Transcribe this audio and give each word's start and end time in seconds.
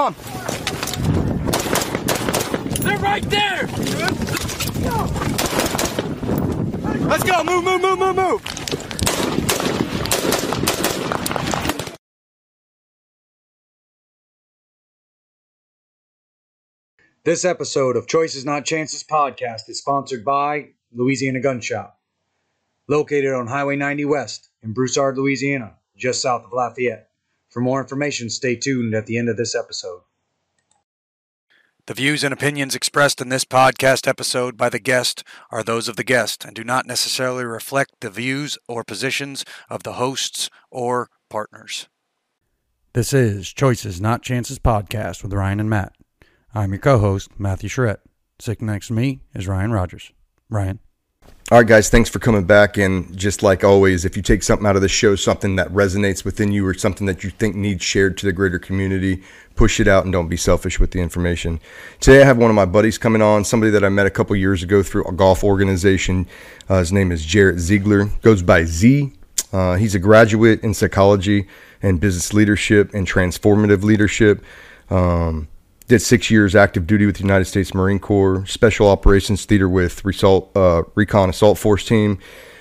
on. 0.00 0.14
They're 2.80 2.98
right 2.98 3.22
there! 3.28 3.66
Let's 7.06 7.24
go. 7.24 7.44
Move, 7.44 7.64
move, 7.64 7.82
move, 7.82 7.98
move, 7.98 8.16
move. 8.16 8.42
This 17.24 17.44
episode 17.44 17.96
of 17.96 18.06
Choices 18.06 18.46
Not 18.46 18.64
Chances 18.64 19.04
podcast 19.04 19.68
is 19.68 19.78
sponsored 19.78 20.24
by 20.24 20.70
Louisiana 20.94 21.40
Gun 21.40 21.60
Shop. 21.60 22.00
Located 22.88 23.34
on 23.34 23.48
Highway 23.48 23.76
90 23.76 24.06
West 24.06 24.48
in 24.62 24.72
Broussard, 24.72 25.18
Louisiana, 25.18 25.76
just 25.94 26.22
south 26.22 26.44
of 26.44 26.52
Lafayette. 26.54 27.09
For 27.50 27.60
more 27.60 27.82
information, 27.82 28.30
stay 28.30 28.56
tuned 28.56 28.94
at 28.94 29.06
the 29.06 29.18
end 29.18 29.28
of 29.28 29.36
this 29.36 29.54
episode. 29.54 30.02
The 31.86 31.94
views 31.94 32.22
and 32.22 32.32
opinions 32.32 32.76
expressed 32.76 33.20
in 33.20 33.30
this 33.30 33.44
podcast 33.44 34.06
episode 34.06 34.56
by 34.56 34.68
the 34.68 34.78
guest 34.78 35.24
are 35.50 35.64
those 35.64 35.88
of 35.88 35.96
the 35.96 36.04
guest 36.04 36.44
and 36.44 36.54
do 36.54 36.62
not 36.62 36.86
necessarily 36.86 37.44
reflect 37.44 37.94
the 38.00 38.10
views 38.10 38.56
or 38.68 38.84
positions 38.84 39.44
of 39.68 39.82
the 39.82 39.94
hosts 39.94 40.48
or 40.70 41.10
partners. 41.28 41.88
This 42.92 43.12
is 43.12 43.52
Choices 43.52 44.00
Not 44.00 44.22
Chances 44.22 44.60
podcast 44.60 45.24
with 45.24 45.32
Ryan 45.32 45.58
and 45.58 45.70
Matt. 45.70 45.92
I'm 46.54 46.70
your 46.70 46.80
co 46.80 46.98
host, 46.98 47.30
Matthew 47.38 47.68
Charette. 47.68 48.00
Sitting 48.38 48.68
next 48.68 48.88
to 48.88 48.92
me 48.92 49.20
is 49.34 49.48
Ryan 49.48 49.72
Rogers. 49.72 50.12
Ryan. 50.48 50.78
All 51.52 51.58
right, 51.58 51.66
guys, 51.66 51.90
thanks 51.90 52.08
for 52.08 52.20
coming 52.20 52.44
back. 52.44 52.76
And 52.76 53.16
just 53.18 53.42
like 53.42 53.64
always, 53.64 54.04
if 54.04 54.16
you 54.16 54.22
take 54.22 54.44
something 54.44 54.64
out 54.68 54.76
of 54.76 54.82
the 54.82 54.88
show, 54.88 55.16
something 55.16 55.56
that 55.56 55.68
resonates 55.70 56.24
within 56.24 56.52
you 56.52 56.64
or 56.64 56.74
something 56.74 57.08
that 57.08 57.24
you 57.24 57.30
think 57.30 57.56
needs 57.56 57.82
shared 57.82 58.16
to 58.18 58.26
the 58.26 58.32
greater 58.32 58.60
community, 58.60 59.24
push 59.56 59.80
it 59.80 59.88
out 59.88 60.04
and 60.04 60.12
don't 60.12 60.28
be 60.28 60.36
selfish 60.36 60.78
with 60.78 60.92
the 60.92 61.00
information. 61.00 61.58
Today, 61.98 62.22
I 62.22 62.24
have 62.24 62.38
one 62.38 62.50
of 62.50 62.54
my 62.54 62.66
buddies 62.66 62.98
coming 62.98 63.20
on, 63.20 63.44
somebody 63.44 63.72
that 63.72 63.82
I 63.82 63.88
met 63.88 64.06
a 64.06 64.10
couple 64.10 64.36
years 64.36 64.62
ago 64.62 64.80
through 64.84 65.02
a 65.06 65.12
golf 65.12 65.42
organization. 65.42 66.28
Uh, 66.68 66.78
his 66.78 66.92
name 66.92 67.10
is 67.10 67.26
Jarrett 67.26 67.56
Zeigler, 67.56 68.08
goes 68.22 68.42
by 68.42 68.64
Z. 68.64 69.12
Uh, 69.52 69.74
he's 69.74 69.96
a 69.96 69.98
graduate 69.98 70.62
in 70.62 70.72
psychology 70.72 71.48
and 71.82 71.98
business 71.98 72.32
leadership 72.32 72.94
and 72.94 73.08
transformative 73.08 73.82
leadership. 73.82 74.44
Um, 74.88 75.48
did 75.90 76.00
six 76.00 76.30
years 76.30 76.54
active 76.54 76.86
duty 76.86 77.04
with 77.04 77.16
the 77.16 77.22
United 77.22 77.46
States 77.46 77.74
Marine 77.74 77.98
Corps, 77.98 78.46
Special 78.46 78.88
Operations 78.88 79.44
Theater 79.44 79.68
with 79.68 80.04
Result, 80.04 80.56
uh, 80.56 80.84
Recon 80.94 81.30
Assault 81.30 81.58
Force 81.58 81.84
Team. 81.84 82.18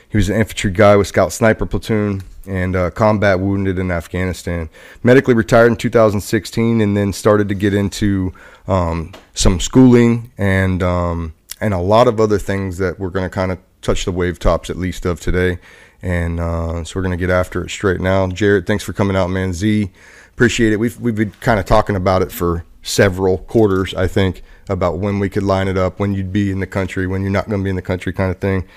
He 0.09 0.17
was 0.17 0.30
an 0.30 0.36
infantry 0.36 0.71
guy 0.71 0.95
with 0.95 1.05
Scout 1.05 1.31
Sniper 1.31 1.67
Platoon 1.67 2.23
and 2.47 2.75
uh, 2.75 2.89
combat 2.89 3.39
wounded 3.39 3.77
in 3.77 3.91
Afghanistan. 3.91 4.67
Medically 5.03 5.36
retired 5.36 5.67
in 5.67 5.75
2016 5.77 6.81
and 6.81 6.97
then 6.97 7.13
started 7.13 7.47
to 7.49 7.53
get 7.53 7.75
into 7.75 8.33
um, 8.67 9.11
some 9.36 9.59
schooling 9.59 10.31
and 10.39 10.81
um, 10.81 11.36
and 11.61 11.75
a 11.75 11.80
lot 11.80 12.08
of 12.08 12.19
other 12.19 12.39
things 12.39 12.80
that 12.80 12.99
we're 12.99 13.11
going 13.11 13.25
to 13.25 13.30
kind 13.30 13.52
of 13.52 13.59
touch 13.83 14.05
the 14.05 14.11
wave 14.11 14.39
tops 14.39 14.71
at 14.71 14.75
least 14.75 15.05
of 15.05 15.19
today. 15.19 15.59
And 16.02 16.39
uh, 16.39 16.83
so 16.83 16.97
we're 16.97 17.03
going 17.03 17.17
to 17.17 17.23
get 17.23 17.30
after 17.30 17.64
it 17.64 17.69
straight 17.69 18.02
now. 18.02 18.25
Jarrett, 18.25 18.66
thanks 18.66 18.83
for 18.83 18.93
coming 18.93 19.16
out, 19.16 19.30
man. 19.30 19.53
Z, 19.53 19.91
appreciate 20.31 20.73
it. 20.73 20.77
We've 20.77 20.99
we've 20.99 21.16
been 21.16 21.31
kind 21.41 21.59
of 21.59 21.67
talking 21.67 21.95
about 21.95 22.23
it 22.23 22.31
for 22.31 22.64
several 22.81 23.39
quarters, 23.39 23.94
I 23.94 24.08
think, 24.08 24.44
about 24.67 24.99
when 24.99 25.19
we 25.19 25.30
could 25.30 25.44
line 25.44 25.67
it 25.67 25.77
up, 25.77 25.99
when 25.99 26.13
you'd 26.13 26.31
be 26.31 26.52
in 26.52 26.59
the 26.59 26.67
country, 26.67 27.08
when 27.08 27.21
you're 27.21 27.31
not 27.31 27.49
going 27.49 27.61
to 27.61 27.63
be 27.63 27.69
in 27.69 27.75
the 27.75 27.81
country, 27.81 28.13
kind 28.13 28.31
of 28.31 28.39
thing. 28.39 28.67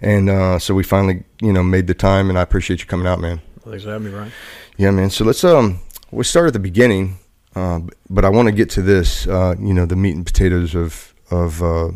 And 0.00 0.28
uh, 0.28 0.58
so 0.58 0.74
we 0.74 0.82
finally, 0.82 1.24
you 1.40 1.52
know, 1.52 1.62
made 1.62 1.86
the 1.86 1.94
time, 1.94 2.28
and 2.28 2.38
I 2.38 2.42
appreciate 2.42 2.80
you 2.80 2.86
coming 2.86 3.06
out, 3.06 3.20
man. 3.20 3.40
Thanks 3.60 3.84
for 3.84 3.90
having 3.90 4.10
me, 4.10 4.16
Ryan. 4.16 4.32
Yeah, 4.76 4.90
man. 4.90 5.10
So 5.10 5.24
let's 5.24 5.44
um, 5.44 5.80
we'll 6.10 6.24
start 6.24 6.48
at 6.48 6.52
the 6.52 6.58
beginning, 6.58 7.18
uh, 7.54 7.80
but 8.10 8.24
I 8.24 8.28
want 8.28 8.46
to 8.46 8.52
get 8.52 8.68
to 8.70 8.82
this, 8.82 9.28
uh, 9.28 9.54
you 9.60 9.72
know, 9.72 9.86
the 9.86 9.94
meat 9.94 10.16
and 10.16 10.26
potatoes 10.26 10.74
of 10.74 11.14
of 11.30 11.62
uh, 11.62 11.92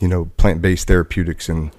you 0.00 0.08
know 0.08 0.26
plant 0.36 0.60
based 0.60 0.86
therapeutics 0.86 1.48
and 1.48 1.70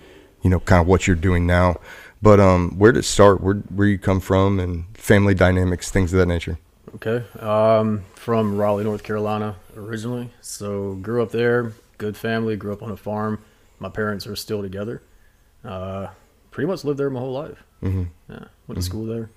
you 0.42 0.50
know 0.50 0.60
kind 0.62 0.82
of 0.82 0.88
what 0.88 1.06
you're 1.06 1.16
doing 1.16 1.46
now. 1.46 1.76
But 2.22 2.40
um, 2.40 2.78
where 2.80 2.92
did 2.92 3.00
it 3.00 3.04
start? 3.04 3.42
Where 3.42 3.56
where 3.56 3.88
you 3.88 4.00
come 4.00 4.20
from 4.20 4.60
and 4.60 4.86
family 4.98 5.36
dynamics, 5.36 5.92
things 5.92 6.12
of 6.14 6.20
that 6.20 6.26
nature. 6.26 6.58
Okay. 6.96 7.24
Um, 7.40 8.04
from 8.16 8.58
Raleigh, 8.58 8.84
North 8.84 9.04
Carolina, 9.04 9.56
originally. 9.76 10.32
So 10.42 10.96
grew 10.96 11.22
up 11.22 11.32
there. 11.32 11.74
Good 11.98 12.16
family. 12.18 12.56
Grew 12.56 12.74
up 12.74 12.82
on 12.84 12.92
a 12.92 12.98
farm. 12.98 13.40
My 13.80 13.90
parents 13.90 14.26
are 14.28 14.36
still 14.36 14.62
together. 14.62 15.02
Uh, 15.64 16.08
pretty 16.52 16.68
much 16.68 16.84
lived 16.84 17.00
there 17.00 17.10
my 17.10 17.20
whole 17.20 17.34
life. 17.34 17.64
Mm-hmm. 17.84 18.04
Yeah. 18.30 18.46
Went 18.68 18.78
to 18.78 18.82
school 18.82 19.06
there. 19.06 19.30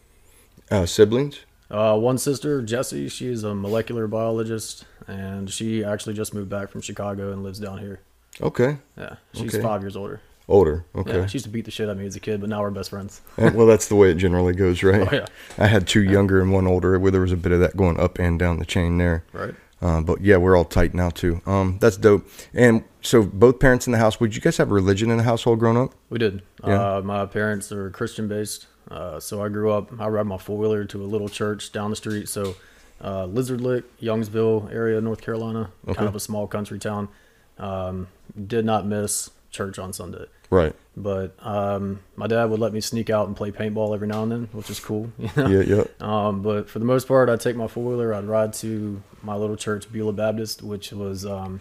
Uh, 0.71 0.87
siblings. 0.87 1.41
Uh, 1.71 1.97
one 1.99 2.19
sister, 2.19 2.62
Jessie. 2.62 3.09
She 3.09 3.27
is 3.28 3.44
a 3.44 3.55
molecular 3.55 4.06
biologist, 4.06 4.84
and 5.06 5.50
she 5.50 5.84
actually 5.84 6.15
just 6.15 6.34
moved 6.34 6.49
back 6.49 6.71
from 6.71 6.81
Chicago 6.81 7.32
and 7.32 7.43
lives 7.43 7.59
down 7.59 7.78
here. 7.78 8.00
Okay. 8.41 8.78
Yeah. 8.97 9.17
She's 9.34 9.55
Okay. 9.55 9.62
five 9.62 9.82
years 9.82 9.97
older. 9.97 10.21
Older. 10.50 10.84
Okay. 10.94 11.19
Yeah. 11.21 11.27
She 11.27 11.34
used 11.37 11.44
to 11.47 11.50
beat 11.50 11.65
the 11.65 11.71
shit 11.71 11.88
out 11.88 11.93
of 11.93 11.99
me 11.99 12.06
as 12.06 12.16
a 12.16 12.21
kid, 12.21 12.41
but 12.41 12.50
now 12.50 12.61
we're 12.61 12.71
best 12.71 12.91
friends. 12.91 13.21
Well, 13.38 13.66
that's 13.66 13.88
the 13.88 13.94
way 13.94 14.11
it 14.11 14.15
generally 14.16 14.53
goes, 14.53 14.83
right? 14.91 15.09
Oh, 15.11 15.15
yeah. 15.15 15.27
I 15.59 15.66
had 15.69 15.87
two 15.87 16.03
younger 16.03 16.41
and 16.43 16.53
one 16.53 16.66
older, 16.66 16.99
where 16.99 17.11
there 17.11 17.21
was 17.21 17.33
a 17.33 17.37
bit 17.37 17.53
of 17.53 17.61
that 17.61 17.77
going 17.77 17.99
up 18.00 18.19
and 18.19 18.38
down 18.38 18.59
the 18.59 18.65
chain 18.66 18.99
there. 18.99 19.25
Right. 19.33 19.55
Uh, 19.81 20.00
but 20.03 20.21
yeah, 20.21 20.37
we're 20.37 20.56
all 20.56 20.65
tight 20.66 20.93
now 20.93 21.09
too. 21.09 21.41
Um, 21.47 21.78
that's 21.81 21.97
dope. 21.97 22.28
And 22.53 22.84
so, 23.00 23.22
both 23.22 23.59
parents 23.61 23.87
in 23.87 23.93
the 23.93 23.99
house. 23.99 24.21
Would 24.21 24.34
you 24.37 24.43
guys 24.43 24.59
have 24.59 24.71
religion 24.71 25.11
in 25.11 25.16
the 25.16 25.22
household 25.22 25.59
growing 25.59 25.78
up? 25.78 25.94
We 26.11 26.19
did. 26.19 26.43
Yeah. 26.67 26.97
Uh, 26.97 27.00
my 27.03 27.25
parents 27.25 27.72
are 27.72 27.88
Christian 27.91 28.28
based. 28.28 28.67
Uh, 28.91 29.19
so 29.21 29.43
I 29.43 29.49
grew 29.49 29.71
up, 29.71 29.99
I 30.00 30.09
ride 30.09 30.27
my 30.27 30.37
four 30.37 30.59
wheeler 30.59 30.84
to 30.84 31.03
a 31.03 31.06
little 31.06 31.28
church 31.28 31.71
down 31.72 31.88
the 31.91 31.97
street. 31.97 32.28
So 32.28 32.56
uh, 33.03 33.25
Lizard 33.27 33.61
Lick, 33.61 33.84
Youngsville 34.00 34.71
area, 34.72 35.00
North 35.00 35.22
Carolina, 35.22 35.71
Okay. 35.87 35.94
kind 35.94 36.09
of 36.09 36.17
a 36.17 36.21
small 36.21 36.47
country 36.47 36.78
town. 36.78 37.09
Um, 37.59 38.09
did 38.47 38.65
not 38.65 38.84
miss 38.87 39.31
church 39.50 39.78
on 39.78 39.93
Sunday. 39.93 40.27
Right. 40.50 40.75
But 40.97 41.34
um, 41.41 42.00
my 42.16 42.27
dad 42.27 42.47
would 42.47 42.61
let 42.61 42.72
me 42.72 42.81
sneak 42.81 43.09
out 43.11 43.28
and 43.28 43.37
play 43.37 43.53
paintball 43.53 43.94
every 43.94 44.09
now 44.09 44.22
and 44.25 44.33
then, 44.33 44.49
which 44.53 44.71
is 44.71 44.81
cool. 44.81 45.12
You 45.19 45.31
know? 45.37 45.47
Yeah. 45.49 45.62
Yeah. 45.77 45.84
Um, 46.00 46.43
but 46.43 46.69
for 46.69 46.78
the 46.78 46.84
most 46.84 47.06
part, 47.06 47.28
I'd 47.28 47.41
take 47.41 47.56
my 47.56 47.69
four 47.69 47.84
wheeler, 47.84 48.12
I'd 48.12 48.25
ride 48.25 48.53
to 48.55 49.03
my 49.22 49.37
little 49.37 49.56
church, 49.56 49.91
Beulah 49.93 50.12
Baptist, 50.12 50.62
which 50.62 50.93
was, 50.93 51.25
um, 51.25 51.61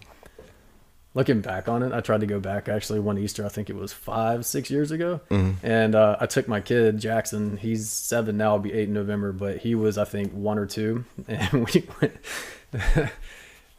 looking 1.14 1.42
back 1.42 1.68
on 1.68 1.84
it, 1.84 1.94
I 1.94 2.02
tried 2.02 2.22
to 2.22 2.26
go 2.26 2.40
back 2.40 2.70
actually 2.70 3.00
one 3.00 3.18
Easter, 3.18 3.46
I 3.46 3.50
think 3.50 3.70
it 3.70 3.76
was 3.76 3.94
five, 3.94 4.46
six 4.46 4.72
years 4.72 4.92
ago. 4.92 5.22
And 5.64 5.96
uh, 5.96 6.18
I 6.20 6.26
took 6.26 6.48
my 6.48 6.62
kid, 6.62 6.98
Jackson, 7.00 7.58
he's 7.58 7.90
seven 7.90 8.38
now, 8.38 8.52
I'll 8.52 8.60
be 8.60 8.74
eight 8.74 8.88
in 8.88 8.94
November, 8.94 9.32
but 9.32 9.58
he 9.58 9.76
was, 9.76 9.98
I 9.98 10.06
think, 10.06 10.32
one 10.34 10.58
or 10.58 10.66
two. 10.66 11.06
And 11.28 11.68
we 11.68 11.88
went. 12.02 13.12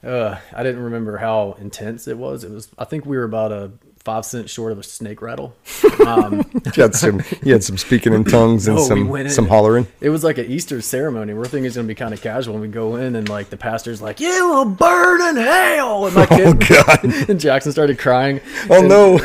Uh, 0.03 0.39
I 0.55 0.63
didn't 0.63 0.83
remember 0.83 1.19
how 1.19 1.59
intense 1.61 2.09
it 2.09 2.17
was. 2.17 2.43
It 2.43 2.51
was. 2.51 2.69
I 2.79 2.85
think 2.85 3.05
we 3.05 3.19
were 3.19 3.25
about 3.25 3.53
a 3.53 3.71
five 4.05 4.25
cents 4.25 4.51
short 4.51 4.73
of 4.73 4.79
a 4.79 4.83
snake 4.83 5.21
rattle. 5.23 5.55
Um, 6.07 6.43
You 6.75 6.83
had 6.83 6.95
some. 6.95 7.21
You 7.43 7.53
had 7.53 7.63
some 7.63 7.77
speaking 7.77 8.15
in 8.15 8.25
tongues 8.25 8.67
and 8.67 8.77
No, 8.79 8.83
some 8.83 9.09
went 9.09 9.27
in- 9.29 9.33
some 9.35 9.47
hollering. 9.47 9.87
It 10.01 10.09
was 10.09 10.25
like 10.25 10.39
an 10.39 10.47
Easter 10.47 10.81
ceremony. 10.81 11.35
We're 11.35 11.45
thinking 11.45 11.67
it's 11.67 11.77
gonna 11.77 11.87
be 11.87 11.95
kind 11.95 12.15
of 12.15 12.23
casual, 12.23 12.55
and 12.55 12.63
we 12.63 12.69
go 12.69 12.97
in, 12.97 13.15
and 13.17 13.29
like 13.29 13.51
the 13.51 13.59
pastor's 13.59 14.01
like, 14.01 14.19
"You 14.19 14.49
will 14.49 14.65
burn 14.65 15.21
in 15.21 15.37
hell," 15.37 16.07
and 16.07 16.15
my 16.15 16.25
kid, 16.27 16.47
Oh 16.47 16.55
God. 16.55 17.29
and 17.29 17.39
Jackson 17.39 17.71
started 17.73 17.99
crying. 17.99 18.41
Oh 18.71 18.79
And 18.79 18.89
no. 18.89 19.19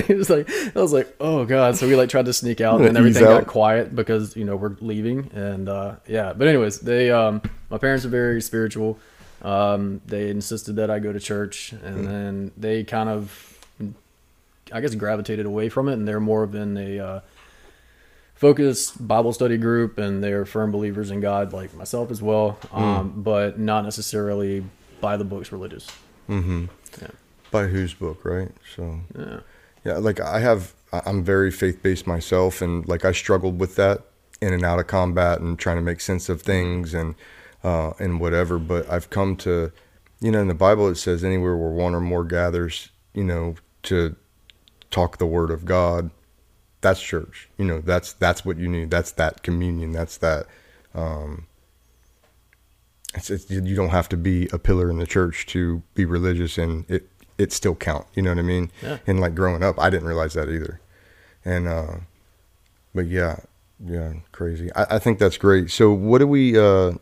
he 0.00 0.14
was 0.14 0.28
like, 0.28 0.50
I 0.76 0.80
was 0.80 0.92
like, 0.92 1.14
"Oh 1.20 1.44
God!" 1.44 1.76
So 1.76 1.86
we 1.86 1.94
like 1.94 2.08
tried 2.08 2.26
to 2.26 2.32
sneak 2.32 2.60
out, 2.60 2.80
and 2.80 2.96
everything 2.98 3.22
out. 3.24 3.40
got 3.42 3.46
quiet 3.46 3.94
because 3.94 4.36
you 4.36 4.44
know 4.44 4.56
we're 4.56 4.76
leaving, 4.80 5.30
and 5.32 5.68
uh, 5.68 5.94
yeah. 6.08 6.32
But 6.32 6.48
anyways, 6.48 6.80
they, 6.80 7.10
um, 7.12 7.40
my 7.70 7.78
parents 7.78 8.04
are 8.04 8.08
very 8.10 8.42
spiritual. 8.42 8.98
Um, 9.42 10.00
they 10.06 10.28
insisted 10.30 10.76
that 10.76 10.90
I 10.90 10.98
go 10.98 11.12
to 11.12 11.20
church, 11.20 11.72
and 11.72 11.96
Hmm. 11.98 12.04
then 12.04 12.52
they 12.56 12.82
kind 12.84 13.08
of, 13.08 13.53
I 14.74 14.80
guess, 14.80 14.94
gravitated 14.94 15.46
away 15.46 15.68
from 15.70 15.88
it, 15.88 15.94
and 15.94 16.06
they're 16.06 16.20
more 16.20 16.42
of 16.42 16.54
in 16.54 16.76
a 16.76 16.98
uh, 16.98 17.20
focused 18.34 19.06
Bible 19.06 19.32
study 19.32 19.56
group, 19.56 19.98
and 19.98 20.22
they're 20.22 20.44
firm 20.44 20.70
believers 20.72 21.10
in 21.10 21.20
God, 21.20 21.52
like 21.52 21.74
myself 21.74 22.10
as 22.10 22.20
well, 22.20 22.58
Hmm. 22.72 22.82
um, 22.82 23.22
but 23.22 23.58
not 23.58 23.84
necessarily 23.84 24.64
by 25.00 25.16
the 25.16 25.24
books 25.24 25.52
religious. 25.52 25.86
Yeah, 26.28 26.66
By 27.50 27.66
whose 27.68 27.94
book, 27.94 28.24
right? 28.24 28.50
So 28.74 29.00
Yeah. 29.18 29.40
yeah, 29.84 29.98
like 29.98 30.20
I 30.20 30.40
have. 30.40 30.72
I'm 30.92 31.24
very 31.24 31.50
faith 31.50 31.82
based 31.82 32.06
myself, 32.06 32.62
and 32.62 32.86
like 32.88 33.04
I 33.04 33.10
struggled 33.12 33.58
with 33.60 33.74
that 33.76 34.02
in 34.40 34.52
and 34.52 34.64
out 34.64 34.78
of 34.78 34.86
combat 34.86 35.40
and 35.40 35.58
trying 35.58 35.76
to 35.76 35.82
make 35.82 36.00
sense 36.00 36.28
of 36.28 36.42
things 36.42 36.94
and 36.94 37.14
uh, 37.64 37.92
and 37.98 38.20
whatever. 38.20 38.58
But 38.58 38.88
I've 38.90 39.10
come 39.10 39.34
to, 39.38 39.72
you 40.20 40.30
know, 40.30 40.40
in 40.40 40.48
the 40.48 40.54
Bible 40.54 40.88
it 40.88 40.94
says 40.96 41.24
anywhere 41.24 41.56
where 41.56 41.70
one 41.70 41.94
or 41.94 42.00
more 42.00 42.24
gathers, 42.24 42.90
you 43.12 43.24
know, 43.24 43.56
to 43.84 44.14
talk 44.94 45.18
the 45.18 45.26
word 45.26 45.50
of 45.50 45.64
God, 45.64 46.10
that's 46.80 47.02
church. 47.02 47.48
You 47.58 47.64
know, 47.64 47.80
that's 47.80 48.12
that's 48.12 48.44
what 48.44 48.58
you 48.58 48.68
need. 48.68 48.90
That's 48.90 49.10
that 49.12 49.42
communion. 49.42 49.92
That's 49.92 50.16
that. 50.18 50.46
Um, 50.94 51.46
it's, 53.14 53.30
it's, 53.30 53.50
you 53.50 53.74
don't 53.74 53.90
have 53.90 54.08
to 54.10 54.16
be 54.16 54.48
a 54.52 54.58
pillar 54.58 54.88
in 54.90 54.98
the 54.98 55.06
church 55.06 55.46
to 55.46 55.82
be 55.94 56.04
religious, 56.04 56.56
and 56.58 56.88
it 56.88 57.08
it 57.38 57.52
still 57.52 57.74
count. 57.74 58.06
You 58.14 58.22
know 58.22 58.30
what 58.30 58.38
I 58.38 58.42
mean? 58.42 58.70
Yeah. 58.82 58.98
And 59.06 59.20
like 59.20 59.34
growing 59.34 59.62
up, 59.62 59.78
I 59.78 59.90
didn't 59.90 60.06
realize 60.06 60.34
that 60.34 60.48
either. 60.48 60.80
And 61.44 61.66
uh, 61.66 61.96
but 62.94 63.06
yeah, 63.06 63.40
yeah, 63.84 64.14
crazy. 64.30 64.72
I, 64.74 64.96
I 64.96 64.98
think 65.00 65.18
that's 65.18 65.36
great. 65.36 65.70
So 65.70 65.92
what 65.92 66.18
do 66.18 66.28
we? 66.28 66.56
Uh, 66.56 66.92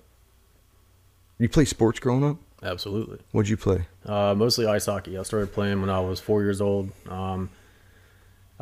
you 1.39 1.49
play 1.49 1.67
sports 1.67 2.01
growing 2.01 2.25
up? 2.25 2.39
Absolutely. 2.63 3.19
What'd 3.33 3.51
you 3.51 3.57
play? 3.57 3.87
Uh, 4.07 4.35
mostly 4.37 4.67
ice 4.67 4.87
hockey. 4.87 5.19
I 5.19 5.25
started 5.25 5.53
playing 5.53 5.81
when 5.81 5.91
I 5.91 6.01
was 6.01 6.21
four 6.21 6.43
years 6.43 6.61
old. 6.61 6.93
Um, 7.09 7.51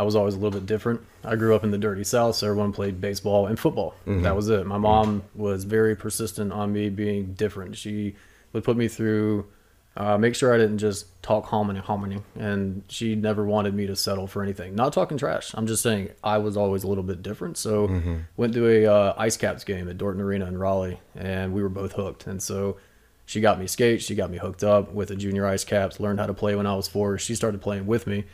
I 0.00 0.02
was 0.02 0.16
always 0.16 0.34
a 0.34 0.38
little 0.38 0.58
bit 0.58 0.64
different. 0.64 1.02
I 1.22 1.36
grew 1.36 1.54
up 1.54 1.62
in 1.62 1.72
the 1.72 1.76
dirty 1.78 2.04
South, 2.04 2.34
so 2.36 2.46
everyone 2.46 2.72
played 2.72 3.02
baseball 3.02 3.46
and 3.46 3.58
football. 3.58 3.94
That 4.22 4.34
was 4.34 4.48
it. 4.48 4.66
My 4.66 4.78
mom 4.78 5.24
was 5.34 5.64
very 5.64 5.94
persistent 5.94 6.52
on 6.54 6.72
me 6.72 6.88
being 6.88 7.34
different. 7.34 7.76
She 7.76 8.14
would 8.54 8.64
put 8.64 8.78
me 8.78 8.88
through, 8.88 9.46
uh, 9.98 10.16
make 10.16 10.34
sure 10.34 10.54
I 10.54 10.56
didn't 10.56 10.78
just 10.78 11.22
talk 11.22 11.44
hominy 11.44 11.80
hominy, 11.80 12.22
and 12.34 12.82
she 12.88 13.14
never 13.14 13.44
wanted 13.44 13.74
me 13.74 13.86
to 13.88 13.94
settle 13.94 14.26
for 14.26 14.42
anything. 14.42 14.74
Not 14.74 14.94
talking 14.94 15.18
trash. 15.18 15.50
I'm 15.52 15.66
just 15.66 15.82
saying 15.82 16.08
I 16.24 16.38
was 16.38 16.56
always 16.56 16.82
a 16.82 16.88
little 16.88 17.04
bit 17.04 17.22
different. 17.22 17.58
So 17.58 17.86
went 18.38 18.54
to 18.54 18.66
a 18.66 18.86
uh, 18.86 19.14
Ice 19.18 19.36
Caps 19.36 19.64
game 19.64 19.86
at 19.86 19.98
Dorton 19.98 20.20
Arena 20.20 20.46
in 20.46 20.56
Raleigh, 20.56 20.98
and 21.14 21.52
we 21.52 21.62
were 21.62 21.68
both 21.68 21.92
hooked. 21.92 22.26
And 22.26 22.42
so 22.42 22.78
she 23.26 23.42
got 23.42 23.60
me 23.60 23.66
skates. 23.66 24.02
She 24.04 24.14
got 24.14 24.30
me 24.30 24.38
hooked 24.38 24.64
up 24.64 24.92
with 24.94 25.08
the 25.08 25.16
junior 25.16 25.46
ice 25.46 25.62
caps. 25.62 26.00
Learned 26.00 26.20
how 26.20 26.26
to 26.26 26.34
play 26.34 26.54
when 26.56 26.66
I 26.66 26.74
was 26.74 26.88
four. 26.88 27.18
She 27.18 27.34
started 27.34 27.60
playing 27.60 27.86
with 27.86 28.06
me, 28.06 28.24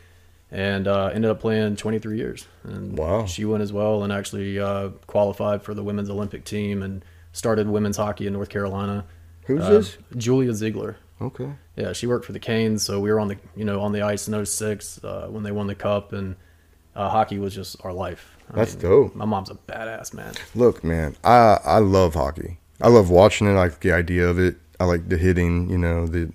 and 0.51 0.87
uh, 0.89 1.07
ended 1.13 1.31
up 1.31 1.41
playing 1.41 1.77
23 1.77 2.17
years. 2.17 2.47
And 2.65 2.97
Wow. 2.99 3.27
she 3.27 3.45
went 3.45 3.63
as 3.63 3.73
well, 3.73 4.03
and 4.03 4.13
actually 4.13 4.59
uh, 4.59 4.91
qualified 5.07 5.63
for 5.63 5.75
the 5.75 5.83
women's 5.83 6.09
Olympic 6.11 6.45
team 6.45 6.83
and 6.83 7.05
started 7.33 7.69
women's 7.69 7.97
hockey 7.97 8.27
in 8.27 8.33
North 8.33 8.49
Carolina. 8.49 9.05
Who's 9.47 9.63
Uh, 9.65 9.71
this? 9.71 9.99
Julia 10.17 10.51
Zeigler. 10.53 10.97
Okay. 11.21 11.51
Yeah, 11.77 11.93
she 11.93 12.07
worked 12.07 12.25
for 12.27 12.33
the 12.33 12.39
Canes, 12.39 12.83
so 12.83 13.01
we 13.01 13.11
were 13.11 13.19
on 13.21 13.29
the 13.29 13.37
you 13.55 13.65
know 13.65 13.81
on 13.81 13.93
the 13.93 14.03
ice 14.03 14.29
in 14.29 14.35
06 14.45 15.01
uh, 15.05 15.29
when 15.31 15.43
they 15.45 15.53
won 15.53 15.67
the 15.67 15.75
cup, 15.75 16.13
and 16.13 16.37
uh, 16.95 17.09
hockey 17.09 17.39
was 17.39 17.55
just 17.55 17.77
our 17.85 17.93
life. 17.93 18.37
I 18.53 18.57
That's 18.57 18.75
dope. 18.75 19.15
My 19.15 19.25
mom's 19.25 19.51
a 19.51 19.55
badass 19.55 20.13
man. 20.15 20.35
Look, 20.55 20.85
man, 20.85 21.17
I 21.25 21.59
I 21.65 21.79
love 21.79 22.15
hockey. 22.15 22.59
I 22.83 22.89
love 22.89 23.09
watching 23.11 23.47
it. 23.47 23.53
I 23.53 23.57
like 23.57 23.81
the 23.81 23.93
idea 23.93 24.29
of 24.29 24.39
it. 24.39 24.57
I 24.79 24.85
like 24.85 25.09
the 25.09 25.17
hitting. 25.17 25.71
You 25.71 25.79
know, 25.79 26.07
the 26.07 26.31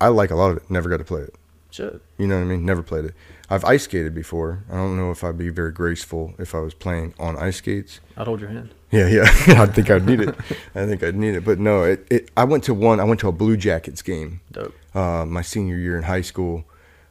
I 0.00 0.08
like 0.08 0.30
a 0.30 0.36
lot 0.36 0.50
of 0.50 0.58
it. 0.58 0.70
Never 0.70 0.88
got 0.88 0.98
to 0.98 1.04
play 1.04 1.22
it. 1.22 1.34
Shit. 1.70 2.00
You 2.16 2.26
know 2.26 2.36
what 2.36 2.42
I 2.42 2.46
mean? 2.46 2.64
Never 2.64 2.82
played 2.82 3.04
it. 3.04 3.14
I've 3.50 3.64
ice 3.64 3.84
skated 3.84 4.14
before. 4.14 4.64
I 4.70 4.74
don't 4.74 4.96
know 4.96 5.10
if 5.10 5.24
I'd 5.24 5.38
be 5.38 5.48
very 5.48 5.72
graceful 5.72 6.34
if 6.38 6.54
I 6.54 6.60
was 6.60 6.74
playing 6.74 7.14
on 7.18 7.36
ice 7.36 7.56
skates. 7.56 8.00
I'd 8.16 8.26
hold 8.26 8.40
your 8.40 8.50
hand. 8.50 8.74
Yeah, 8.90 9.06
yeah. 9.06 9.22
I 9.62 9.66
think 9.66 9.90
I'd 9.90 10.06
need 10.06 10.20
it. 10.20 10.34
I 10.74 10.86
think 10.86 11.02
I'd 11.02 11.16
need 11.16 11.34
it. 11.34 11.44
But 11.44 11.58
no, 11.58 11.84
it, 11.84 12.06
it. 12.10 12.30
I 12.36 12.44
went 12.44 12.64
to 12.64 12.74
one. 12.74 13.00
I 13.00 13.04
went 13.04 13.20
to 13.20 13.28
a 13.28 13.32
Blue 13.32 13.56
Jackets 13.56 14.02
game. 14.02 14.40
Dope. 14.52 14.74
Uh, 14.94 15.24
my 15.26 15.42
senior 15.42 15.76
year 15.76 15.96
in 15.96 16.04
high 16.04 16.22
school, 16.22 16.64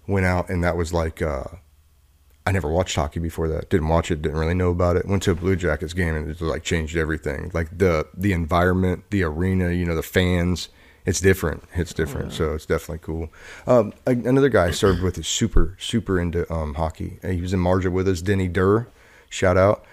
went 0.07 0.25
out 0.25 0.49
and 0.49 0.63
that 0.63 0.77
was 0.77 0.93
like. 0.93 1.21
Uh, 1.21 1.43
I 2.45 2.51
never 2.53 2.71
watched 2.71 2.95
hockey 2.95 3.19
before 3.19 3.49
that. 3.49 3.69
Didn't 3.69 3.89
watch 3.89 4.09
it. 4.09 4.21
Didn't 4.21 4.37
really 4.37 4.53
know 4.53 4.69
about 4.69 4.95
it. 4.95 5.05
Went 5.05 5.21
to 5.23 5.31
a 5.31 5.35
Blue 5.35 5.57
Jackets 5.57 5.93
game 5.93 6.15
and 6.15 6.29
it 6.29 6.33
just 6.33 6.41
like 6.41 6.63
changed 6.63 6.95
everything. 6.95 7.51
Like 7.53 7.77
the 7.77 8.07
the 8.15 8.31
environment, 8.31 9.03
the 9.09 9.23
arena, 9.23 9.71
you 9.71 9.85
know, 9.85 9.95
the 9.95 10.01
fans. 10.01 10.69
It's 11.07 11.21
different. 11.21 11.63
It's 11.73 11.93
different. 11.93 12.33
So 12.33 12.53
it's 12.53 12.65
definitely 12.65 12.99
cool. 13.01 13.29
Um, 13.65 13.93
another 14.05 14.49
guy 14.49 14.65
I 14.65 14.71
served 14.71 15.01
with 15.01 15.17
is 15.17 15.27
super 15.27 15.75
super 15.79 16.19
into 16.19 16.51
um, 16.53 16.73
hockey. 16.75 17.19
Uh, 17.23 17.29
He 17.29 17.41
was 17.41 17.53
in 17.53 17.59
Marja 17.61 17.89
with 17.91 18.07
us. 18.07 18.21
Denny 18.21 18.47
Durr, 18.49 18.87
shout 19.29 19.57
out. 19.57 19.85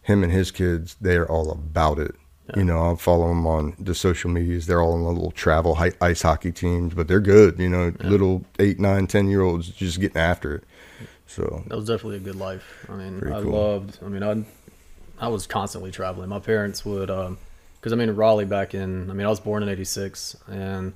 Him 0.00 0.24
and 0.24 0.32
his 0.32 0.50
kids, 0.50 0.96
they're 1.00 1.30
all 1.30 1.50
about 1.52 1.98
it. 1.98 2.14
You 2.56 2.64
know, 2.64 2.80
I'll 2.80 2.96
follow 2.96 3.28
them 3.28 3.46
on 3.46 3.76
the 3.78 3.94
social 3.94 4.28
medias. 4.28 4.66
They're 4.66 4.82
all 4.82 4.96
in 4.96 5.04
the 5.04 5.08
little 5.10 5.30
travel 5.30 5.78
ice 6.00 6.22
hockey 6.22 6.52
teams, 6.52 6.92
but 6.92 7.06
they're 7.06 7.20
good. 7.20 7.58
You 7.58 7.68
know, 7.68 7.92
little 8.00 8.44
eight, 8.58 8.80
nine, 8.80 9.06
ten 9.06 9.28
year 9.28 9.42
olds 9.42 9.68
just 9.68 10.00
getting 10.00 10.16
after 10.20 10.56
it. 10.56 10.64
So 11.26 11.62
That 11.68 11.76
was 11.76 11.86
definitely 11.86 12.16
a 12.16 12.20
good 12.20 12.36
life. 12.36 12.86
I 12.90 12.94
mean, 12.96 13.20
Pretty 13.20 13.34
I 13.36 13.42
cool. 13.42 13.52
loved. 13.52 13.98
I 14.04 14.08
mean, 14.08 14.22
I 14.22 14.44
I 15.24 15.28
was 15.28 15.46
constantly 15.46 15.90
traveling. 15.92 16.28
My 16.28 16.40
parents 16.40 16.84
would, 16.84 17.10
because 17.82 17.92
I 17.92 17.96
mean, 17.96 18.12
Raleigh 18.12 18.44
back 18.44 18.74
in. 18.74 19.10
I 19.10 19.12
mean, 19.12 19.26
I 19.26 19.30
was 19.30 19.40
born 19.40 19.64
in 19.64 19.68
'86, 19.68 20.36
and 20.48 20.92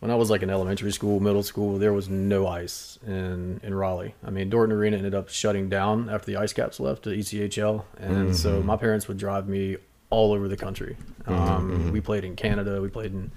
when 0.00 0.10
I 0.10 0.16
was 0.16 0.28
like 0.28 0.42
in 0.42 0.50
elementary 0.50 0.90
school, 0.90 1.20
middle 1.20 1.44
school, 1.44 1.78
there 1.78 1.92
was 1.92 2.08
no 2.08 2.48
ice 2.48 2.98
in 3.06 3.60
in 3.62 3.72
Raleigh. 3.74 4.14
I 4.24 4.30
mean, 4.30 4.50
Dorton 4.50 4.72
Arena 4.72 4.96
ended 4.96 5.14
up 5.14 5.28
shutting 5.28 5.68
down 5.68 6.10
after 6.10 6.26
the 6.26 6.36
ice 6.36 6.52
caps 6.52 6.80
left 6.80 7.04
to 7.04 7.10
ECHL, 7.10 7.84
and 7.96 8.36
so 8.36 8.60
my 8.62 8.76
parents 8.76 9.06
would 9.06 9.18
drive 9.18 9.48
me 9.48 9.76
all 10.10 10.32
over 10.32 10.48
the 10.48 10.56
country. 10.56 10.96
Um, 11.26 11.92
We 11.92 12.00
played 12.00 12.24
in 12.24 12.34
Canada, 12.34 12.80
we 12.82 12.88
played 12.88 13.12
in 13.12 13.30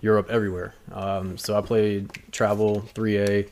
Europe, 0.00 0.28
everywhere. 0.30 0.74
Um, 0.92 1.38
so 1.38 1.56
I 1.56 1.60
played 1.60 2.10
travel 2.32 2.82
3A. 2.94 3.48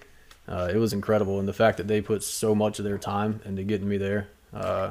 Uh, 0.48 0.70
it 0.74 0.76
was 0.78 0.92
incredible, 0.92 1.38
and 1.38 1.46
the 1.46 1.52
fact 1.52 1.76
that 1.78 1.86
they 1.86 2.00
put 2.00 2.22
so 2.22 2.54
much 2.54 2.78
of 2.78 2.84
their 2.84 2.98
time 2.98 3.40
into 3.44 3.62
getting 3.62 3.88
me 3.88 3.96
there, 3.98 4.28
uh, 4.52 4.90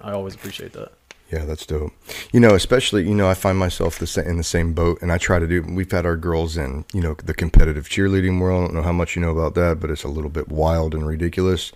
I 0.00 0.12
always 0.12 0.34
appreciate 0.34 0.72
that. 0.74 0.92
Yeah, 1.30 1.44
that's 1.44 1.66
dope. 1.66 1.92
You 2.32 2.38
know, 2.38 2.54
especially 2.54 3.02
you 3.02 3.14
know, 3.14 3.28
I 3.28 3.34
find 3.34 3.58
myself 3.58 3.98
the 3.98 4.24
in 4.24 4.36
the 4.36 4.44
same 4.44 4.74
boat, 4.74 4.98
and 5.02 5.10
I 5.10 5.18
try 5.18 5.38
to 5.38 5.46
do. 5.46 5.62
We've 5.62 5.90
had 5.90 6.06
our 6.06 6.16
girls 6.16 6.56
in 6.56 6.84
you 6.92 7.00
know 7.00 7.14
the 7.14 7.34
competitive 7.34 7.88
cheerleading 7.88 8.40
world. 8.40 8.62
I 8.62 8.66
don't 8.66 8.74
know 8.74 8.82
how 8.82 8.92
much 8.92 9.16
you 9.16 9.22
know 9.22 9.32
about 9.32 9.54
that, 9.54 9.80
but 9.80 9.90
it's 9.90 10.04
a 10.04 10.08
little 10.08 10.30
bit 10.30 10.48
wild 10.48 10.94
and 10.94 11.06
ridiculous 11.06 11.72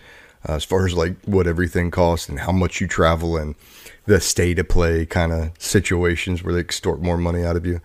uh, 0.49 0.55
as 0.55 0.64
far 0.64 0.87
as 0.87 0.94
like 0.94 1.17
what 1.25 1.47
everything 1.47 1.91
costs 1.91 2.29
and 2.29 2.41
how 2.41 2.52
much 2.52 2.81
you 2.81 2.87
travel 2.87 3.37
and 3.37 3.55
the 4.06 4.20
stay 4.20 4.55
to 4.55 4.64
play 4.64 5.05
kind 5.05 5.32
of 5.32 5.50
situations 5.58 6.43
where 6.43 6.55
they 6.55 6.61
extort 6.61 7.00
more 7.00 7.19
money 7.19 7.44
out 7.44 7.56
of 7.56 7.67
you. 7.67 7.81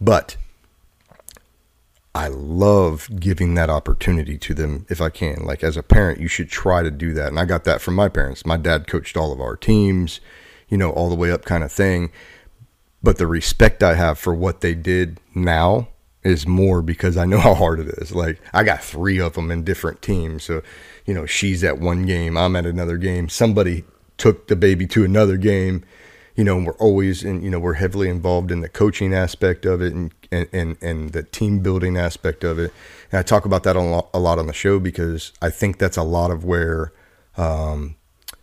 But 0.00 0.36
I 2.14 2.28
love 2.28 3.10
giving 3.18 3.54
that 3.54 3.68
opportunity 3.68 4.38
to 4.38 4.54
them 4.54 4.86
if 4.88 5.00
I 5.00 5.10
can. 5.10 5.44
Like 5.44 5.62
as 5.64 5.76
a 5.76 5.82
parent, 5.82 6.20
you 6.20 6.28
should 6.28 6.48
try 6.48 6.82
to 6.82 6.90
do 6.90 7.12
that. 7.14 7.28
And 7.28 7.38
I 7.38 7.44
got 7.44 7.64
that 7.64 7.80
from 7.80 7.94
my 7.94 8.08
parents. 8.08 8.46
My 8.46 8.56
dad 8.56 8.86
coached 8.86 9.16
all 9.16 9.32
of 9.32 9.40
our 9.40 9.56
teams, 9.56 10.20
you 10.68 10.76
know, 10.76 10.90
all 10.90 11.08
the 11.08 11.14
way 11.14 11.30
up 11.30 11.44
kind 11.44 11.64
of 11.64 11.72
thing. 11.72 12.10
But 13.02 13.18
the 13.18 13.26
respect 13.26 13.82
I 13.82 13.94
have 13.94 14.18
for 14.18 14.34
what 14.34 14.60
they 14.60 14.74
did 14.74 15.20
now 15.34 15.88
is 16.22 16.46
more 16.46 16.82
because 16.82 17.16
I 17.16 17.24
know 17.24 17.38
how 17.38 17.54
hard 17.54 17.80
it 17.80 17.88
is. 17.98 18.12
Like 18.12 18.40
I 18.52 18.64
got 18.64 18.82
three 18.82 19.20
of 19.20 19.34
them 19.34 19.50
in 19.50 19.64
different 19.64 20.02
teams. 20.02 20.44
So, 20.44 20.62
you 21.04 21.14
know, 21.14 21.26
she's 21.26 21.62
at 21.62 21.78
one 21.78 22.06
game, 22.06 22.36
I'm 22.36 22.56
at 22.56 22.66
another 22.66 22.96
game. 22.96 23.28
Somebody 23.28 23.84
took 24.16 24.48
the 24.48 24.56
baby 24.56 24.86
to 24.88 25.04
another 25.04 25.36
game 25.36 25.84
you 26.36 26.44
know, 26.44 26.58
we're 26.58 26.74
always 26.74 27.24
in, 27.24 27.42
you 27.42 27.50
know, 27.50 27.58
we're 27.58 27.74
heavily 27.74 28.10
involved 28.10 28.50
in 28.50 28.60
the 28.60 28.68
coaching 28.68 29.14
aspect 29.14 29.64
of 29.64 29.80
it 29.80 29.94
and, 29.94 30.14
and, 30.30 30.46
and, 30.52 30.76
and 30.82 31.12
the 31.12 31.22
team 31.22 31.60
building 31.60 31.96
aspect 31.96 32.44
of 32.44 32.58
it. 32.58 32.72
And 33.10 33.18
I 33.18 33.22
talk 33.22 33.46
about 33.46 33.62
that 33.62 33.74
a 33.74 33.80
lot, 33.80 34.10
a 34.12 34.20
lot 34.20 34.38
on 34.38 34.46
the 34.46 34.52
show 34.52 34.78
because 34.78 35.32
I 35.40 35.48
think 35.48 35.78
that's 35.78 35.96
a 35.96 36.02
lot 36.02 36.30
of 36.30 36.44
where, 36.44 36.92
um, 37.38 37.96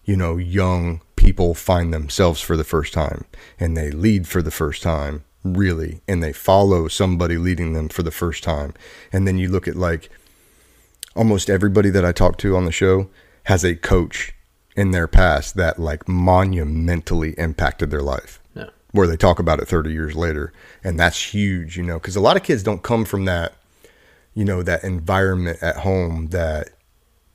you 0.06 0.18
know, 0.18 0.38
young 0.38 1.02
people 1.24 1.54
find 1.54 1.94
themselves 1.94 2.42
for 2.42 2.58
the 2.58 2.64
first 2.64 2.94
time 2.94 3.26
and 3.60 3.76
they 3.78 3.90
lead 3.92 4.28
for 4.28 4.42
the 4.42 4.52
first 4.52 4.84
time, 4.84 5.24
really, 5.44 6.02
and 6.08 6.22
they 6.22 6.34
follow 6.34 6.88
somebody 6.88 7.38
leading 7.38 7.74
them 7.74 7.88
for 7.90 8.04
the 8.04 8.12
first 8.12 8.44
time. 8.44 8.74
And 9.12 9.26
then 9.28 9.38
you 9.38 9.50
look 9.50 9.68
at 9.68 9.76
like 9.76 10.10
almost 11.16 11.50
everybody 11.50 11.90
that 11.92 12.04
I 12.06 12.12
talk 12.12 12.38
to 12.40 12.56
on 12.56 12.66
the 12.66 12.72
show 12.72 13.10
has 13.46 13.64
a 13.64 13.76
coach 13.76 14.34
in 14.76 14.92
their 14.92 15.08
past 15.08 15.56
that 15.56 15.80
like 15.80 16.08
monumentally 16.08 17.34
impacted 17.38 17.92
their 17.92 18.02
life 18.02 18.42
Yeah. 18.56 18.70
where 18.92 19.06
they 19.08 19.18
talk 19.18 19.38
about 19.40 19.60
it 19.60 19.68
30 19.68 19.92
years 19.92 20.16
later 20.16 20.52
and 20.84 21.00
that's 21.00 21.34
huge 21.34 21.78
you 21.78 21.84
know 21.84 22.00
because 22.00 22.16
a 22.16 22.20
lot 22.22 22.38
of 22.38 22.42
kids 22.44 22.64
don't 22.64 22.82
come 22.82 23.06
from 23.06 23.26
that 23.26 23.54
you 24.34 24.44
know 24.44 24.64
that 24.64 24.84
environment 24.84 25.60
at 25.62 25.78
home 25.78 26.28
that 26.30 26.70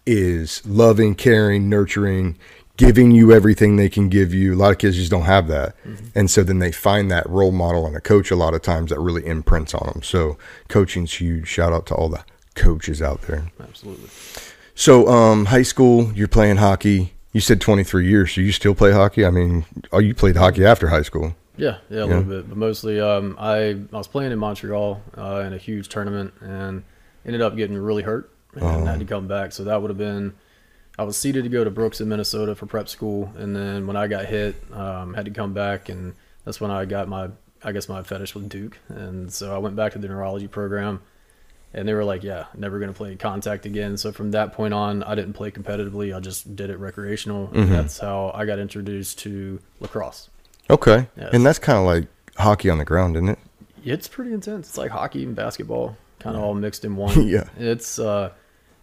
is 0.04 0.66
loving 0.66 1.14
caring 1.14 1.68
nurturing 1.68 2.36
giving 2.78 3.11
you 3.11 3.32
everything 3.32 3.76
they 3.76 3.88
can 3.88 4.08
give 4.08 4.32
you. 4.32 4.54
A 4.54 4.56
lot 4.56 4.70
of 4.70 4.78
kids 4.78 4.97
just 4.97 5.11
don't 5.11 5.23
have 5.23 5.49
that. 5.49 5.75
And 6.14 6.30
so 6.30 6.42
then 6.42 6.61
they 6.61 6.73
find 6.73 7.11
that 7.11 7.28
role 7.28 7.50
model 7.50 7.85
and 7.87 7.94
a 7.94 8.00
coach 8.00 8.30
a 8.30 8.37
lot 8.37 8.54
of 8.54 8.62
times 8.62 8.90
that 8.90 9.00
really 9.00 9.26
imprints 9.26 9.75
on 9.75 9.87
them 9.92 10.02
so 10.02 10.38
coaching's 10.68 11.12
huge. 11.20 11.47
Shout 11.49 11.73
out 11.73 11.85
to 11.87 11.94
all 11.94 12.08
the 12.08 12.25
coaches 12.54 13.02
out 13.02 13.23
there. 13.23 13.50
Absolutely. 13.61 14.08
so 14.75 15.08
um 15.08 15.47
high 15.47 15.62
school 15.62 16.12
you're 16.14 16.28
playing 16.28 16.56
hockey. 16.56 17.12
You 17.32 17.40
said 17.40 17.61
23 17.61 18.08
years. 18.08 18.32
So 18.32 18.40
you 18.40 18.52
still 18.52 18.75
play 18.75 18.92
hockey? 18.92 19.26
I 19.26 19.30
mean 19.30 19.66
oh 19.92 19.99
you 19.99 20.14
played 20.14 20.37
hockey 20.37 20.64
after 20.64 20.88
high 20.88 21.02
school. 21.02 21.35
Yeah, 21.56 21.78
yeah, 21.90 22.04
a 22.04 22.06
little 22.06 22.23
bit, 22.23 22.49
but 22.49 22.56
mostly 22.56 23.00
um, 23.00 23.35
I 23.37 23.70
I 23.92 23.97
was 23.97 24.06
playing 24.06 24.30
in 24.30 24.38
Montreal 24.38 25.02
uh, 25.16 25.42
in 25.44 25.52
a 25.52 25.58
huge 25.58 25.88
tournament 25.88 26.32
and 26.40 26.85
ended 27.26 27.42
up 27.42 27.56
getting 27.56 27.76
really 27.76 28.04
hurt 28.04 28.30
and 28.54 28.87
had 28.87 29.00
to 29.00 29.04
come 29.04 29.26
back. 29.26 29.50
So 29.50 29.64
that 29.64 29.82
would 29.82 29.90
have 29.90 29.99
been 29.99 30.35
I 30.98 31.04
was 31.04 31.16
seated 31.16 31.44
to 31.44 31.48
go 31.48 31.62
to 31.64 31.70
Brooks 31.70 32.00
in 32.00 32.08
Minnesota 32.08 32.54
for 32.54 32.66
prep 32.66 32.88
school, 32.88 33.32
and 33.36 33.54
then 33.54 33.86
when 33.86 33.96
I 33.96 34.08
got 34.08 34.24
hit, 34.26 34.56
um, 34.72 35.14
had 35.14 35.26
to 35.26 35.30
come 35.30 35.52
back, 35.54 35.88
and 35.88 36.14
that's 36.44 36.60
when 36.60 36.70
I 36.70 36.84
got 36.84 37.08
my 37.08 37.30
I 37.64 37.72
guess 37.72 37.88
my 37.88 38.02
fetish 38.04 38.34
with 38.34 38.48
Duke, 38.48 38.78
and 38.88 39.32
so 39.32 39.54
I 39.54 39.58
went 39.58 39.74
back 39.76 39.92
to 39.92 39.98
the 39.98 40.08
neurology 40.08 40.48
program. 40.48 41.00
And 41.74 41.86
they 41.86 41.92
were 41.92 42.04
like, 42.04 42.22
"Yeah, 42.22 42.46
never 42.56 42.78
gonna 42.78 42.94
play 42.94 43.14
contact 43.16 43.66
again." 43.66 43.98
So 43.98 44.10
from 44.10 44.30
that 44.30 44.54
point 44.54 44.72
on, 44.72 45.02
I 45.02 45.14
didn't 45.14 45.34
play 45.34 45.50
competitively. 45.50 46.16
I 46.16 46.20
just 46.20 46.56
did 46.56 46.70
it 46.70 46.78
recreational. 46.78 47.50
And 47.52 47.70
that's 47.70 47.98
how 47.98 48.30
I 48.34 48.46
got 48.46 48.58
introduced 48.58 49.18
to 49.20 49.60
lacrosse. 49.78 50.30
okay 50.70 51.08
Yes. 51.16 51.30
and 51.34 51.44
that's 51.44 51.58
kind 51.58 51.78
of 51.78 51.84
like 51.84 52.06
hockey 52.38 52.70
on 52.70 52.78
the 52.78 52.84
ground 52.86 53.16
isn't 53.16 53.28
it 53.28 53.38
It's 53.84 54.08
pretty 54.08 54.32
intense. 54.32 54.68
It's 54.68 54.78
like 54.78 54.90
hockey 54.90 55.24
and 55.24 55.36
basketball, 55.36 55.96
kind 56.20 56.36
of 56.36 56.42
all 56.42 56.54
mixed 56.54 56.84
in 56.86 56.96
one. 57.06 57.26
Yeah. 57.28 57.44
It's 57.58 57.98
uh, 57.98 58.30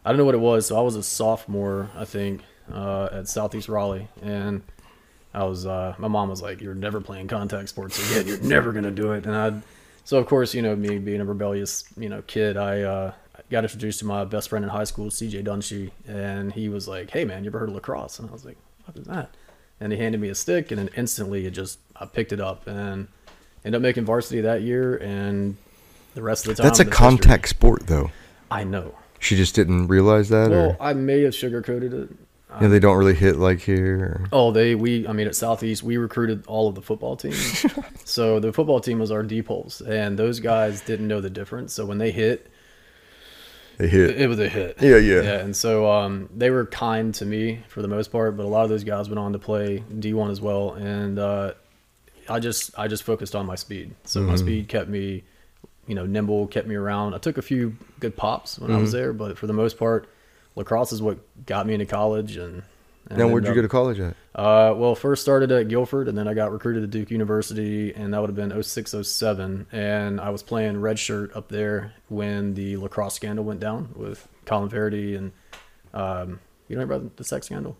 I 0.06 0.10
don't 0.10 0.18
know 0.18 0.26
what 0.26 0.36
it 0.36 0.40
was. 0.40 0.68
So 0.68 0.78
I 0.78 0.82
was 0.82 0.96
a 0.96 1.04
sophomore, 1.04 1.90
I 1.96 2.06
think, 2.06 2.42
uh, 2.72 3.10
at 3.12 3.28
Southeast 3.28 3.68
Raleigh, 3.68 4.08
and 4.22 4.62
I 5.34 5.44
was 5.44 5.66
uh, 5.66 5.96
my 5.98 6.08
mom 6.08 6.30
was 6.30 6.42
like, 6.42 6.62
"You're 6.62 6.76
never 6.76 7.02
playing 7.02 7.28
contact 7.28 7.70
sports 7.70 8.00
again. 8.12 8.28
You're 8.28 8.42
never 8.42 8.72
gonna 8.72 8.92
do 8.92 9.12
it." 9.14 9.26
And 9.26 9.36
I 9.36 9.62
So 10.04 10.18
of 10.18 10.28
course, 10.28 10.54
you 10.54 10.62
know, 10.62 10.76
me 10.76 11.00
being 11.00 11.22
a 11.22 11.26
rebellious, 11.26 11.84
you 11.98 12.08
know, 12.08 12.22
kid, 12.28 12.56
I 12.56 12.82
uh, 12.82 13.14
got 13.50 13.64
introduced 13.64 14.00
to 14.00 14.06
my 14.06 14.24
best 14.26 14.50
friend 14.50 14.64
in 14.64 14.70
high 14.70 14.84
school, 14.84 15.10
CJ 15.10 15.44
Dunshee, 15.44 15.92
and 16.08 16.54
he 16.54 16.70
was 16.70 16.88
like, 16.88 17.10
"Hey, 17.10 17.26
man, 17.26 17.44
you 17.44 17.50
ever 17.50 17.60
heard 17.60 17.70
of 17.70 17.76
lacrosse?" 17.76 18.20
And 18.20 18.30
I 18.30 18.32
was 18.32 18.46
like, 18.46 18.58
"What 18.86 18.96
is 18.98 19.06
that?" 19.08 19.32
And 19.80 19.92
he 19.92 19.98
handed 19.98 20.22
me 20.22 20.30
a 20.30 20.36
stick, 20.36 20.72
and 20.72 20.80
then 20.80 20.90
instantly 20.96 21.46
it 21.46 21.52
just 21.52 21.80
I 21.96 22.06
picked 22.06 22.32
it 22.32 22.40
up 22.40 22.68
and 22.68 23.08
ended 23.66 23.80
up 23.80 23.82
making 23.82 24.06
varsity 24.06 24.42
that 24.42 24.62
year, 24.62 24.98
and 24.98 25.58
the 26.14 26.22
rest 26.22 26.48
of 26.48 26.56
the 26.56 26.62
time. 26.62 26.68
That's 26.70 26.80
a 26.80 26.84
is 26.84 26.88
history. 26.90 27.08
contact 27.08 27.50
sport, 27.50 27.88
though. 27.88 28.12
I 28.50 28.64
know. 28.64 28.96
She 29.26 29.36
just 29.36 29.56
didn't 29.56 29.88
realize 29.88 30.30
that, 30.30 30.50
Well, 30.52 30.70
or 30.72 30.78
I 30.80 30.94
may 30.94 31.22
have 31.24 31.34
sugarcoated 31.34 31.94
it. 31.94 32.10
yeah, 32.62 32.68
they 32.68 32.80
don't 32.80 32.96
really 32.98 33.16
hit 33.16 33.38
like 33.38 33.60
here. 33.60 33.98
Or... 34.00 34.28
Oh, 34.32 34.52
they 34.52 34.76
we 34.76 35.08
I 35.08 35.14
mean 35.14 35.28
at 35.28 35.36
Southeast 35.36 35.82
we 35.84 35.98
recruited 35.98 36.46
all 36.48 36.68
of 36.70 36.76
the 36.76 36.82
football 36.82 37.16
team, 37.18 37.34
so 38.06 38.40
the 38.40 38.54
football 38.54 38.80
team 38.80 39.00
was 39.00 39.12
our 39.12 39.24
deep 39.24 39.48
holes, 39.48 39.82
and 39.82 40.18
those 40.18 40.40
guys 40.40 40.82
didn't 40.82 41.08
know 41.08 41.22
the 41.22 41.30
difference. 41.30 41.74
So 41.74 41.86
when 41.86 41.98
they 41.98 42.12
hit, 42.12 42.50
They 43.78 43.88
hit. 43.88 44.22
it 44.22 44.28
was 44.28 44.40
a 44.40 44.48
hit. 44.48 44.78
Yeah, 44.82 44.98
yeah. 44.98 45.22
Yeah, 45.22 45.40
and 45.40 45.56
so 45.56 45.92
um, 45.92 46.30
they 46.36 46.50
were 46.50 46.66
kind 46.66 47.14
to 47.16 47.26
me 47.26 47.64
for 47.68 47.82
the 47.82 47.88
most 47.90 48.12
part, 48.12 48.38
but 48.38 48.46
a 48.46 48.48
lot 48.48 48.64
of 48.64 48.70
those 48.70 48.84
guys 48.86 49.10
went 49.10 49.20
on 49.20 49.34
to 49.34 49.40
play 49.40 49.84
D1 49.94 50.32
as 50.32 50.40
well, 50.40 50.74
and 50.74 51.20
uh, 51.20 51.54
I 52.30 52.40
just 52.40 52.78
I 52.78 52.88
just 52.88 53.04
focused 53.04 53.36
on 53.36 53.46
my 53.46 53.56
speed. 53.56 53.96
So 54.06 54.20
Mm-hmm. 54.22 54.30
my 54.30 54.36
speed 54.38 54.68
kept 54.70 54.90
me, 54.90 55.24
you 55.88 55.96
know, 55.96 56.06
nimble, 56.06 56.48
kept 56.48 56.68
me 56.68 56.76
around. 56.76 57.14
I 57.14 57.18
took 57.20 57.38
a 57.38 57.42
few 57.42 57.76
good 58.00 58.16
pops 58.16 58.58
when 58.60 58.72
I 58.72 58.74
Mm-hmm. 58.76 58.82
was 58.84 58.92
there, 58.92 59.14
but 59.14 59.38
for 59.38 59.48
the 59.48 59.54
most 59.54 59.78
part, 59.78 60.08
lacrosse 60.56 60.92
is 60.92 61.02
what 61.02 61.20
got 61.46 61.68
me 61.68 61.74
into 61.74 61.86
college. 61.86 62.38
And, 62.38 62.64
and 63.10 63.20
now, 63.20 63.28
where'd 63.28 63.44
you 63.44 63.50
ended 63.52 63.56
go 63.56 63.62
to 63.62 63.68
college 63.68 64.00
at? 64.00 64.16
uh, 64.34 64.74
well, 64.76 64.96
first 64.96 65.22
started 65.22 65.52
at 65.52 65.68
Guilford, 65.68 66.08
and 66.08 66.18
then 66.18 66.28
I 66.28 66.34
got 66.34 66.52
recruited 66.52 66.82
to 66.84 66.88
Duke 66.88 67.12
University, 67.12 67.94
and 67.94 68.14
that 68.14 68.20
would 68.22 68.30
have 68.30 68.36
been 68.36 68.64
06, 68.64 68.96
07. 69.04 69.68
And 69.72 70.20
I 70.20 70.30
was 70.32 70.42
playing 70.42 70.82
red 70.82 70.98
shirt 70.98 71.36
up 71.36 71.50
there 71.50 71.94
when 72.10 72.56
the 72.56 72.78
lacrosse 72.78 73.14
scandal 73.14 73.46
went 73.46 73.60
down 73.60 73.90
with 73.96 74.28
Collin 74.46 74.70
Finnerty 74.70 75.16
and 75.16 75.32
um, 75.94 76.40
you 76.68 76.76
know 76.76 76.84
about 76.84 77.16
the 77.18 77.24
sex 77.24 77.46
scandal? 77.46 77.78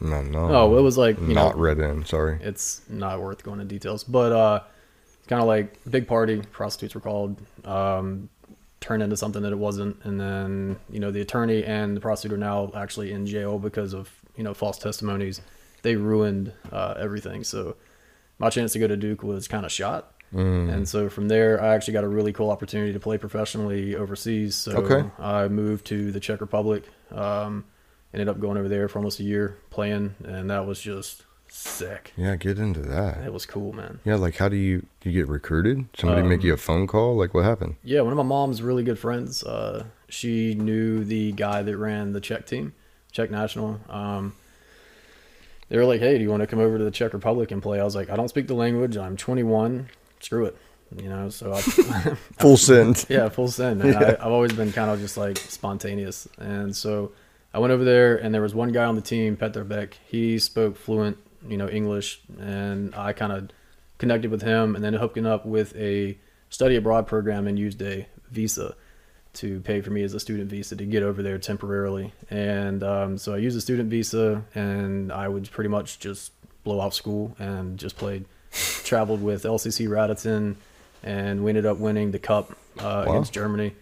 No, 0.00 0.22
no. 0.22 0.48
Oh, 0.48 0.78
it 0.78 0.82
was 0.82 0.96
like 0.96 1.18
you 1.20 1.34
not 1.34 1.56
know, 1.56 1.62
read 1.62 1.78
in. 1.78 2.04
Sorry. 2.06 2.38
it's 2.40 2.80
not 2.88 3.20
worth 3.20 3.42
going 3.42 3.60
into 3.60 3.74
details, 3.74 4.02
but 4.04 4.32
uh, 4.32 4.60
kind 5.30 5.40
of 5.40 5.48
like 5.48 5.78
big 5.88 6.06
party. 6.06 6.42
Prostitutes 6.52 6.94
were 6.94 7.00
called. 7.00 7.40
Um, 7.64 8.28
turned 8.80 9.02
into 9.02 9.14
something 9.16 9.42
that 9.42 9.52
it 9.52 9.58
wasn't, 9.58 9.96
and 10.04 10.18
then 10.20 10.76
you 10.90 11.00
know 11.00 11.10
the 11.10 11.20
attorney 11.20 11.64
and 11.64 11.96
the 11.96 12.00
prosecutor 12.00 12.34
are 12.36 12.38
now 12.38 12.70
actually 12.74 13.12
in 13.12 13.26
jail 13.26 13.58
because 13.58 13.92
of 13.94 14.10
you 14.36 14.42
know 14.42 14.54
false 14.54 14.78
testimonies. 14.78 15.40
They 15.82 15.96
ruined 15.96 16.52
uh, 16.72 16.94
everything. 16.98 17.44
So 17.44 17.76
my 18.38 18.50
chance 18.50 18.72
to 18.72 18.78
go 18.78 18.86
to 18.86 18.96
Duke 18.96 19.22
was 19.22 19.48
kind 19.48 19.64
of 19.64 19.72
shot. 19.72 20.12
And 20.32 20.88
so 20.88 21.08
from 21.08 21.26
there, 21.26 21.60
I 21.60 21.74
actually 21.74 21.94
got 21.94 22.04
a 22.04 22.08
really 22.08 22.32
cool 22.32 22.50
opportunity 22.50 22.92
to 22.92 23.00
play 23.00 23.18
professionally 23.18 23.96
overseas. 23.96 24.54
So 24.54 24.72
Okay. 24.76 25.10
I 25.18 25.48
moved 25.48 25.86
to 25.86 26.12
the 26.12 26.20
Czech 26.20 26.40
Republic. 26.40 26.84
Um, 27.10 27.64
ended 28.14 28.28
up 28.28 28.38
going 28.38 28.56
over 28.56 28.68
there 28.68 28.88
for 28.88 28.98
almost 29.00 29.18
a 29.20 29.24
year 29.24 29.56
playing, 29.70 30.14
and 30.24 30.48
that 30.50 30.66
was 30.66 30.80
just 30.80 31.24
sick. 31.50 32.12
Yeah, 32.16 32.36
get 32.36 32.58
into 32.58 32.80
that. 32.80 33.22
It 33.24 33.32
was 33.32 33.46
cool, 33.46 33.72
man. 33.72 34.00
Yeah, 34.04 34.16
like 34.16 34.36
how 34.36 34.48
do 34.48 34.56
you 34.56 34.86
you 35.04 35.12
get 35.12 35.28
recruited? 35.28 35.84
Somebody 35.96 36.22
Um, 36.22 36.28
make 36.28 36.42
you 36.42 36.52
a 36.54 36.56
phone 36.56 36.86
call? 36.86 37.16
Like 37.16 37.34
what 37.34 37.44
happened? 37.44 37.76
Yeah, 37.84 38.00
one 38.02 38.12
of 38.12 38.16
my 38.16 38.22
mom's 38.22 38.62
really 38.62 38.82
good 38.82 38.98
friends. 38.98 39.42
Uh, 39.44 39.84
she 40.08 40.54
knew 40.54 41.04
the 41.04 41.32
guy 41.32 41.62
that 41.62 41.76
ran 41.76 42.12
the 42.12 42.20
Czech 42.20 42.46
team, 42.46 42.72
Czech 43.12 43.30
national. 43.30 43.80
Um, 43.88 44.34
they 45.68 45.76
were 45.76 45.84
like, 45.84 46.00
"Hey, 46.00 46.16
do 46.18 46.24
you 46.24 46.30
want 46.30 46.40
to 46.42 46.46
come 46.46 46.58
over 46.58 46.78
to 46.78 46.84
the 46.84 46.90
Czech 46.90 47.12
Republic 47.12 47.50
and 47.50 47.62
play?" 47.62 47.80
I 47.80 47.84
was 47.84 47.94
like, 47.94 48.10
"I 48.10 48.16
don't 48.16 48.28
speak 48.28 48.48
the 48.48 48.54
language. 48.54 48.96
I'm 48.96 49.16
21. 49.16 49.88
Screw 50.20 50.44
it." 50.46 50.56
You 51.00 51.08
know, 51.08 51.28
so 51.28 51.52
I, 51.52 51.60
Full 52.40 52.56
send. 52.56 53.06
yeah, 53.08 53.28
full 53.28 53.46
send, 53.46 53.78
man. 53.78 53.94
I, 53.94 54.08
I've 54.14 54.32
always 54.32 54.52
been 54.52 54.72
kind 54.72 54.90
of 54.90 54.98
just 54.98 55.16
like 55.16 55.36
spontaneous, 55.38 56.26
and 56.38 56.74
so 56.74 57.12
I 57.54 57.60
went 57.60 57.72
over 57.72 57.84
there, 57.84 58.16
and 58.16 58.34
there 58.34 58.42
was 58.42 58.56
one 58.56 58.72
guy 58.72 58.84
on 58.86 58.96
the 58.96 59.00
team, 59.00 59.36
Petr 59.36 59.66
Beck. 59.66 59.96
He 60.08 60.40
spoke 60.40 60.76
fluent, 60.76 61.16
you 61.48 61.56
know, 61.56 61.68
English, 61.68 62.20
and 62.38 62.94
I 62.94 63.12
kind 63.12 63.32
of 63.32 63.50
connected 63.98 64.30
with 64.30 64.42
him, 64.42 64.74
and 64.74 64.84
then 64.84 64.94
hooking 64.94 65.26
up 65.26 65.44
with 65.46 65.74
a 65.76 66.16
study 66.48 66.76
abroad 66.76 67.06
program 67.06 67.46
and 67.46 67.58
used 67.58 67.80
a 67.82 68.06
visa 68.30 68.74
to 69.32 69.60
pay 69.60 69.80
for 69.80 69.90
me 69.90 70.02
as 70.02 70.12
a 70.14 70.18
student 70.20 70.50
visa 70.50 70.74
to 70.74 70.84
get 70.84 71.02
over 71.04 71.22
there 71.22 71.38
temporarily. 71.38 72.12
And 72.30 72.82
um, 72.82 73.16
so 73.18 73.32
I 73.34 73.36
used 73.38 73.56
a 73.56 73.60
student 73.60 73.88
visa, 73.88 74.42
and 74.54 75.12
I 75.12 75.28
would 75.28 75.50
pretty 75.50 75.68
much 75.68 75.98
just 76.00 76.32
blow 76.64 76.80
off 76.80 76.94
school 76.94 77.34
and 77.38 77.78
just 77.78 77.96
played. 77.96 78.24
Traveled 78.84 79.22
with 79.22 79.44
LCC 79.44 79.86
Raditon, 79.86 80.56
and 81.04 81.44
we 81.44 81.50
ended 81.52 81.66
up 81.66 81.78
winning 81.78 82.10
the 82.10 82.18
cup 82.18 82.50
uh, 82.80 83.04
Wow. 83.06 83.12
against 83.12 83.32
Germany. 83.32 83.74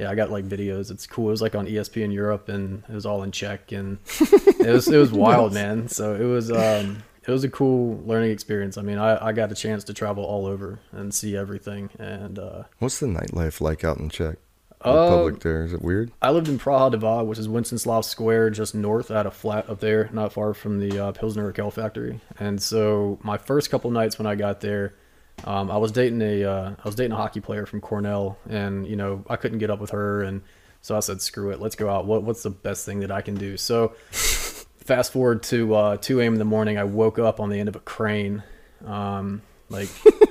Yeah, 0.00 0.10
I 0.10 0.14
got 0.14 0.30
like 0.30 0.46
videos. 0.48 0.90
It's 0.90 1.06
cool. 1.06 1.28
It 1.28 1.32
was 1.32 1.42
like 1.42 1.54
on 1.54 1.66
ESPN 1.66 2.12
Europe, 2.12 2.48
and 2.48 2.82
it 2.88 2.94
was 2.94 3.04
all 3.06 3.22
in 3.22 3.30
Czech, 3.32 3.70
and 3.72 3.98
it 4.20 4.72
was 4.72 4.88
it 4.88 4.96
was 4.96 5.12
wild, 5.12 5.52
man. 5.52 5.88
So 5.88 6.14
it 6.14 6.24
was 6.24 6.50
um, 6.50 7.02
it 7.26 7.30
was 7.30 7.44
a 7.44 7.50
cool 7.50 8.02
learning 8.06 8.30
experience. 8.30 8.78
I 8.78 8.82
mean, 8.82 8.98
I, 8.98 9.26
I 9.26 9.32
got 9.32 9.52
a 9.52 9.54
chance 9.54 9.84
to 9.84 9.94
travel 9.94 10.24
all 10.24 10.46
over 10.46 10.80
and 10.92 11.12
see 11.14 11.36
everything, 11.36 11.90
and 11.98 12.38
uh, 12.38 12.62
What's 12.78 12.98
the 12.98 13.06
nightlife 13.06 13.60
like 13.60 13.84
out 13.84 13.98
in 13.98 14.08
Czech 14.08 14.38
Uh, 14.82 14.92
Republic? 14.92 15.40
There 15.40 15.64
is 15.64 15.74
it 15.74 15.82
weird? 15.82 16.10
I 16.22 16.30
lived 16.30 16.48
in 16.48 16.58
Praha 16.58 16.94
Dva, 16.94 17.26
which 17.26 17.38
is 17.38 17.46
Wenceslas 17.48 18.06
Square, 18.06 18.50
just 18.50 18.74
north. 18.74 19.10
I 19.10 19.18
had 19.18 19.26
a 19.26 19.30
flat 19.30 19.68
up 19.68 19.80
there, 19.80 20.08
not 20.14 20.32
far 20.32 20.54
from 20.54 20.80
the 20.80 20.98
uh, 20.98 21.12
Pilsner 21.12 21.52
Urquell 21.52 21.70
factory. 21.72 22.20
And 22.38 22.62
so 22.62 23.18
my 23.22 23.36
first 23.36 23.70
couple 23.70 23.90
nights 23.90 24.18
when 24.18 24.26
I 24.26 24.34
got 24.34 24.60
there, 24.62 24.94
um, 25.44 25.70
I 25.70 25.76
was 25.76 25.92
dating 25.92 26.22
a 26.22 26.44
uh, 26.44 26.70
I 26.78 26.82
was 26.84 26.94
dating 26.94 27.12
a 27.12 27.16
hockey 27.16 27.40
player 27.40 27.66
from 27.66 27.80
Cornell, 27.80 28.38
and 28.48 28.86
you 28.86 28.96
know 28.96 29.24
I 29.28 29.36
couldn't 29.36 29.58
get 29.58 29.70
up 29.70 29.80
with 29.80 29.90
her, 29.90 30.22
and 30.22 30.42
so 30.82 30.96
I 30.96 31.00
said, 31.00 31.22
"Screw 31.22 31.50
it, 31.50 31.60
let's 31.60 31.76
go 31.76 31.88
out. 31.88 32.06
What 32.06 32.22
what's 32.22 32.42
the 32.42 32.50
best 32.50 32.84
thing 32.84 33.00
that 33.00 33.10
I 33.10 33.20
can 33.20 33.34
do?" 33.34 33.56
So 33.56 33.88
fast 34.10 35.12
forward 35.12 35.42
to 35.44 35.74
uh, 35.74 35.96
2 35.98 36.20
a.m. 36.20 36.32
in 36.34 36.38
the 36.38 36.44
morning, 36.44 36.78
I 36.78 36.84
woke 36.84 37.18
up 37.18 37.40
on 37.40 37.48
the 37.48 37.58
end 37.58 37.68
of 37.68 37.76
a 37.76 37.80
crane, 37.80 38.42
um, 38.84 39.42
like 39.68 39.88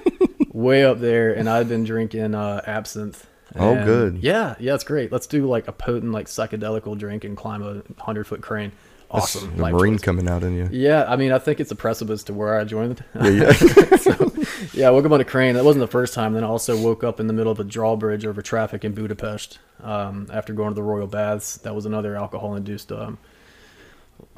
way 0.53 0.83
up 0.83 0.99
there, 0.99 1.33
and 1.33 1.49
I'd 1.49 1.69
been 1.69 1.83
drinking 1.83 2.35
uh, 2.35 2.61
absinthe. 2.65 3.25
Oh, 3.55 3.73
good. 3.83 4.19
Yeah, 4.21 4.55
yeah, 4.59 4.75
it's 4.75 4.83
great. 4.83 5.11
Let's 5.11 5.25
do 5.25 5.47
like 5.47 5.67
a 5.67 5.71
potent, 5.71 6.11
like 6.11 6.27
psychedelical 6.27 6.97
drink 6.97 7.23
and 7.23 7.35
climb 7.35 7.63
a 7.63 8.03
hundred 8.03 8.27
foot 8.27 8.41
crane. 8.41 8.71
Awesome. 9.11 9.57
The 9.57 9.71
marine 9.71 9.95
choice. 9.95 10.03
coming 10.03 10.29
out 10.29 10.43
in 10.43 10.55
you. 10.55 10.69
Yeah, 10.71 11.05
I 11.07 11.15
mean, 11.15 11.31
I 11.31 11.39
think 11.39 11.59
it's 11.59 11.71
a 11.71 11.75
precipice 11.75 12.23
to 12.25 12.33
where 12.33 12.59
I 12.59 12.63
joined. 12.63 13.03
Yeah, 13.15 13.29
yeah. 13.29 13.51
so, 13.97 14.31
yeah, 14.73 14.87
I 14.87 14.91
woke 14.91 15.05
up 15.05 15.11
on 15.11 15.19
a 15.19 15.25
crane. 15.25 15.55
That 15.55 15.65
wasn't 15.65 15.81
the 15.81 15.87
first 15.87 16.13
time. 16.13 16.33
Then 16.33 16.43
I 16.43 16.47
also 16.47 16.79
woke 16.79 17.03
up 17.03 17.19
in 17.19 17.25
the 17.25 17.33
middle 17.33 17.51
of 17.51 17.59
a 17.59 17.63
drawbridge 17.63 18.25
over 18.25 18.41
traffic 18.43 18.85
in 18.85 18.93
Budapest 18.93 19.57
um, 19.81 20.27
after 20.31 20.53
going 20.53 20.69
to 20.69 20.75
the 20.75 20.83
Royal 20.83 21.07
Baths. 21.07 21.57
That 21.57 21.73
was 21.73 21.87
another 21.87 22.15
alcohol-induced 22.15 22.91
um, 22.91 23.17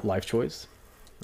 life 0.02 0.24
choice. 0.24 0.66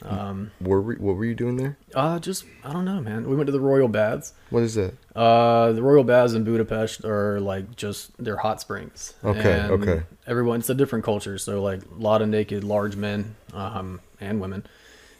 Um, 0.04 0.52
Were 0.60 0.80
we, 0.80 0.94
what 0.96 1.16
were 1.16 1.24
you 1.24 1.34
doing 1.34 1.56
there? 1.56 1.76
uh, 1.94 2.18
just 2.20 2.44
I 2.64 2.72
don't 2.72 2.84
know, 2.84 3.00
man. 3.00 3.28
We 3.28 3.34
went 3.34 3.46
to 3.46 3.52
the 3.52 3.60
Royal 3.60 3.88
Baths. 3.88 4.32
What 4.50 4.62
is 4.62 4.74
that? 4.76 4.94
Uh, 5.16 5.72
the 5.72 5.82
Royal 5.82 6.04
Baths 6.04 6.34
in 6.34 6.44
Budapest 6.44 7.04
are 7.04 7.40
like 7.40 7.74
just 7.76 8.12
they're 8.22 8.36
hot 8.36 8.60
springs. 8.60 9.14
Okay, 9.24 9.58
And 9.60 9.70
okay. 9.72 10.02
Everyone, 10.26 10.60
it's 10.60 10.70
a 10.70 10.74
different 10.74 11.04
culture. 11.04 11.36
So 11.38 11.62
like 11.62 11.80
a 11.84 12.00
lot 12.00 12.22
of 12.22 12.28
naked, 12.28 12.62
large 12.64 12.94
men, 12.96 13.34
um, 13.52 14.00
and 14.20 14.40
women, 14.40 14.66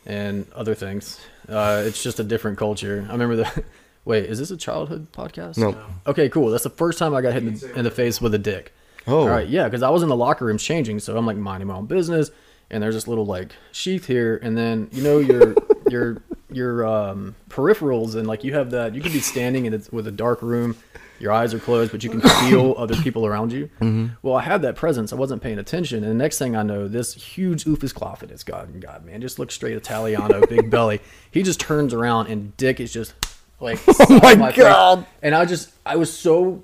and 0.07 0.47
other 0.55 0.75
things. 0.75 1.19
Uh, 1.49 1.83
it's 1.85 2.03
just 2.03 2.21
a 2.21 2.25
different 2.25 2.59
culture. 2.59 3.05
I 3.09 3.13
remember 3.13 3.37
the. 3.37 3.65
Wait, 4.05 4.25
is 4.25 4.39
this 4.39 4.51
a 4.51 4.57
childhood 4.57 5.13
podcast? 5.13 5.59
No. 5.59 5.77
Okay, 6.07 6.29
cool. 6.31 6.51
That's 6.51 6.65
the 6.65 6.71
first 6.71 6.99
time 6.99 7.15
I 7.15 7.21
got 7.21 7.35
hit 7.35 7.43
in 7.43 7.55
the, 7.55 7.79
in 7.81 7.85
the 7.85 7.91
face 7.91 8.21
with 8.23 8.33
a 8.33 8.39
dick. 8.39 8.73
Oh. 9.07 9.21
All 9.23 9.29
right, 9.29 9.47
yeah, 9.49 9.65
because 9.65 9.83
I 9.83 9.91
was 9.91 10.03
in 10.03 10.09
the 10.09 10.17
locker 10.17 10.45
rooms 10.47 10.63
changing, 10.63 11.01
so 11.01 11.17
I'm 11.17 11.27
like 11.27 11.37
minding 11.37 11.67
my 11.69 11.75
own 11.75 11.87
business, 11.87 12.31
and 12.71 12.83
there's 12.83 12.95
this 12.95 13.09
little 13.09 13.27
like 13.27 13.53
sheath 13.73 14.07
here, 14.07 14.39
and 14.43 14.57
then 14.57 14.89
you 14.93 15.03
know 15.03 15.19
your 15.19 15.55
your 15.91 16.23
your 16.51 16.87
um, 16.87 17.35
peripherals, 17.49 18.15
and 18.15 18.27
like 18.27 18.45
you 18.45 18.55
have 18.55 18.71
that, 18.71 18.95
you 18.95 19.01
could 19.01 19.13
be 19.13 19.21
standing 19.21 19.67
in 19.67 19.75
it 19.75 19.89
with 19.93 20.07
a 20.07 20.13
dark 20.13 20.43
room, 20.43 20.77
your 21.21 21.33
eyes 21.33 21.53
are 21.53 21.59
closed, 21.59 21.91
but 21.93 22.05
you 22.05 22.11
can 22.11 22.21
feel 22.21 22.75
other 22.79 22.97
people 22.97 23.27
around 23.27 23.53
you. 23.53 23.67
Mm-hmm. 23.81 24.07
Well, 24.23 24.37
I 24.37 24.43
had 24.43 24.63
that 24.63 24.77
presence, 24.77 25.13
I 25.13 25.17
wasn't 25.17 25.43
paying 25.43 25.59
attention, 25.59 26.03
and 26.03 26.11
the 26.11 26.15
next 26.23 26.39
thing 26.39 26.57
I 26.57 26.63
know, 26.63 26.89
this 26.89 27.15
huge 27.15 27.65
oofus 27.65 27.93
cloffin 27.93 28.31
is 28.31 28.45
God, 28.45 28.81
God, 28.81 29.05
man, 29.05 29.21
just 29.21 29.39
looks 29.39 29.55
straight 29.55 29.77
Italiano, 29.77 30.47
big 30.47 30.71
belly. 30.71 31.01
He 31.31 31.43
just 31.43 31.61
turns 31.61 31.93
around, 31.93 32.29
and 32.29 32.57
dick 32.57 32.81
is 32.81 32.93
just 32.93 33.15
like, 33.61 33.81
oh 33.89 34.37
my 34.37 34.53
God. 34.53 35.07
and 35.23 35.35
I 35.35 35.45
just, 35.45 35.73
I 35.85 35.97
was 35.97 36.13
so 36.13 36.63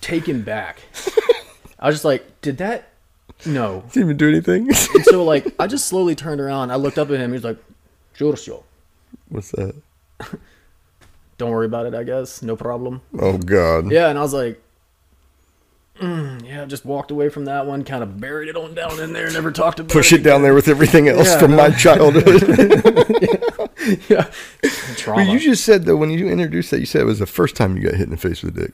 taken 0.00 0.42
back. 0.42 0.80
I 1.78 1.86
was 1.86 1.96
just 1.96 2.04
like, 2.04 2.40
did 2.40 2.58
that? 2.58 2.88
No. 3.46 3.82
Didn't 3.92 4.04
even 4.06 4.16
do 4.16 4.28
anything. 4.28 4.68
And 4.68 5.04
so 5.04 5.24
like, 5.24 5.46
I 5.58 5.66
just 5.66 5.86
slowly 5.86 6.14
turned 6.14 6.40
around. 6.40 6.70
I 6.70 6.76
looked 6.76 6.98
up 6.98 7.10
at 7.10 7.16
him. 7.18 7.30
He 7.30 7.34
was 7.34 7.44
like, 7.44 7.58
Giorgio, 8.14 8.64
What's 9.28 9.50
that? 9.52 9.74
don't 11.38 11.50
worry 11.50 11.66
about 11.66 11.86
it. 11.86 11.94
I 11.94 12.02
guess 12.04 12.42
no 12.42 12.56
problem. 12.56 13.00
Oh 13.18 13.38
God. 13.38 13.90
Yeah, 13.90 14.08
and 14.08 14.18
I 14.18 14.22
was 14.22 14.34
like, 14.34 14.62
mm, 16.00 16.44
yeah, 16.46 16.64
just 16.66 16.84
walked 16.84 17.10
away 17.10 17.28
from 17.30 17.46
that 17.46 17.66
one, 17.66 17.84
kind 17.84 18.02
of 18.02 18.20
buried 18.20 18.48
it 18.48 18.56
on 18.56 18.74
down 18.74 19.00
in 19.00 19.12
there, 19.12 19.30
never 19.30 19.50
talked 19.50 19.80
about 19.80 19.90
it. 19.90 19.94
Push 19.94 20.12
it. 20.12 20.20
it 20.20 20.22
down 20.22 20.42
there 20.42 20.54
with 20.54 20.68
everything 20.68 21.08
else 21.08 21.28
Yeah, 21.28 21.38
from 21.38 21.50
no. 21.52 21.56
my 21.56 21.70
childhood. 21.76 22.24
yeah, 24.08 24.30
but 24.60 24.70
trauma. 24.96 25.24
you 25.24 25.38
just 25.40 25.64
said 25.64 25.84
though 25.84 25.96
when 25.96 26.10
you 26.10 26.28
introduced 26.28 26.70
that, 26.70 26.80
you 26.80 26.86
said 26.86 27.00
it 27.00 27.04
was 27.06 27.18
the 27.18 27.26
first 27.26 27.56
time 27.56 27.76
you 27.76 27.82
got 27.82 27.94
hit 27.94 28.02
in 28.04 28.10
the 28.10 28.16
face 28.16 28.42
with 28.42 28.56
a 28.56 28.60
dick. 28.66 28.72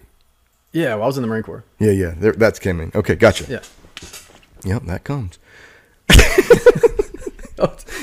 yeah, 0.73 0.95
well, 0.95 1.05
I 1.05 1.07
was 1.07 1.17
in 1.17 1.23
the 1.23 1.29
Marine 1.29 1.43
Corps. 1.45 1.65
Yeah, 1.79 1.93
yeah, 1.93 2.15
there, 2.17 2.33
that's 2.33 2.59
coming. 2.59 2.91
Okay, 2.95 3.15
gotcha. 3.15 3.45
Yeah. 3.49 3.61
Yep, 4.65 4.85
that 4.85 5.05
comes. 5.05 5.39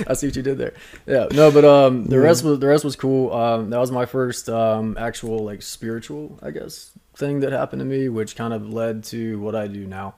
I 0.08 0.14
see 0.14 0.28
what 0.28 0.36
you 0.36 0.42
did 0.42 0.58
there. 0.58 0.74
Yeah, 1.06 1.28
no, 1.32 1.52
but 1.52 1.64
um, 1.64 2.06
the 2.06 2.20
rest 2.20 2.44
was 2.44 2.60
the 2.60 2.68
rest 2.68 2.84
was 2.84 2.96
cool. 2.96 3.32
Um, 3.34 3.70
that 3.70 3.80
was 3.80 3.92
my 3.92 4.06
first 4.06 4.50
um 4.50 4.98
actual 5.00 5.46
like 5.46 5.62
spiritual, 5.62 6.38
I 6.42 6.52
guess, 6.52 6.92
thing 7.16 7.40
that 7.40 7.52
happened 7.54 7.80
to 7.80 7.86
me, 7.86 8.10
which 8.10 8.36
kind 8.36 8.54
of 8.54 8.72
led 8.72 9.04
to 9.06 9.40
what 9.40 9.56
I 9.56 9.68
do 9.68 9.86
now. 9.88 10.16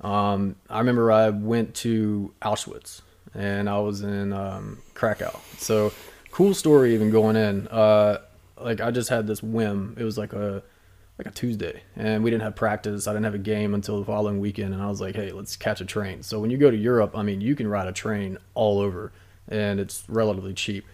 Um, 0.00 0.56
I 0.68 0.78
remember 0.78 1.12
I 1.12 1.30
went 1.30 1.74
to 1.76 2.32
Auschwitz 2.42 3.02
and 3.34 3.68
I 3.68 3.78
was 3.78 4.00
in 4.00 4.32
um, 4.32 4.78
Krakow. 4.94 5.38
So 5.58 5.92
cool 6.30 6.54
story 6.54 6.94
even 6.94 7.10
going 7.10 7.36
in. 7.36 7.68
Uh, 7.68 8.18
like 8.58 8.80
I 8.80 8.90
just 8.90 9.08
had 9.08 9.26
this 9.26 9.42
whim. 9.42 9.96
It 9.98 10.04
was 10.04 10.18
like 10.18 10.32
a 10.32 10.62
like 11.20 11.26
a 11.26 11.36
Tuesday, 11.36 11.82
and 11.96 12.24
we 12.24 12.30
didn't 12.30 12.42
have 12.44 12.56
practice. 12.56 13.06
I 13.06 13.12
didn't 13.12 13.26
have 13.26 13.34
a 13.34 13.38
game 13.38 13.74
until 13.74 13.98
the 13.98 14.06
following 14.06 14.40
weekend, 14.40 14.72
and 14.72 14.82
I 14.82 14.88
was 14.88 15.02
like, 15.02 15.14
"Hey, 15.14 15.32
let's 15.32 15.54
catch 15.54 15.82
a 15.82 15.84
train." 15.84 16.22
So 16.22 16.40
when 16.40 16.50
you 16.50 16.56
go 16.56 16.70
to 16.70 16.76
Europe, 16.76 17.12
I 17.14 17.22
mean, 17.22 17.42
you 17.42 17.54
can 17.54 17.68
ride 17.68 17.86
a 17.86 17.92
train 17.92 18.38
all 18.54 18.78
over, 18.78 19.12
and 19.46 19.78
it's 19.78 20.02
relatively 20.08 20.54
cheap. 20.54 20.86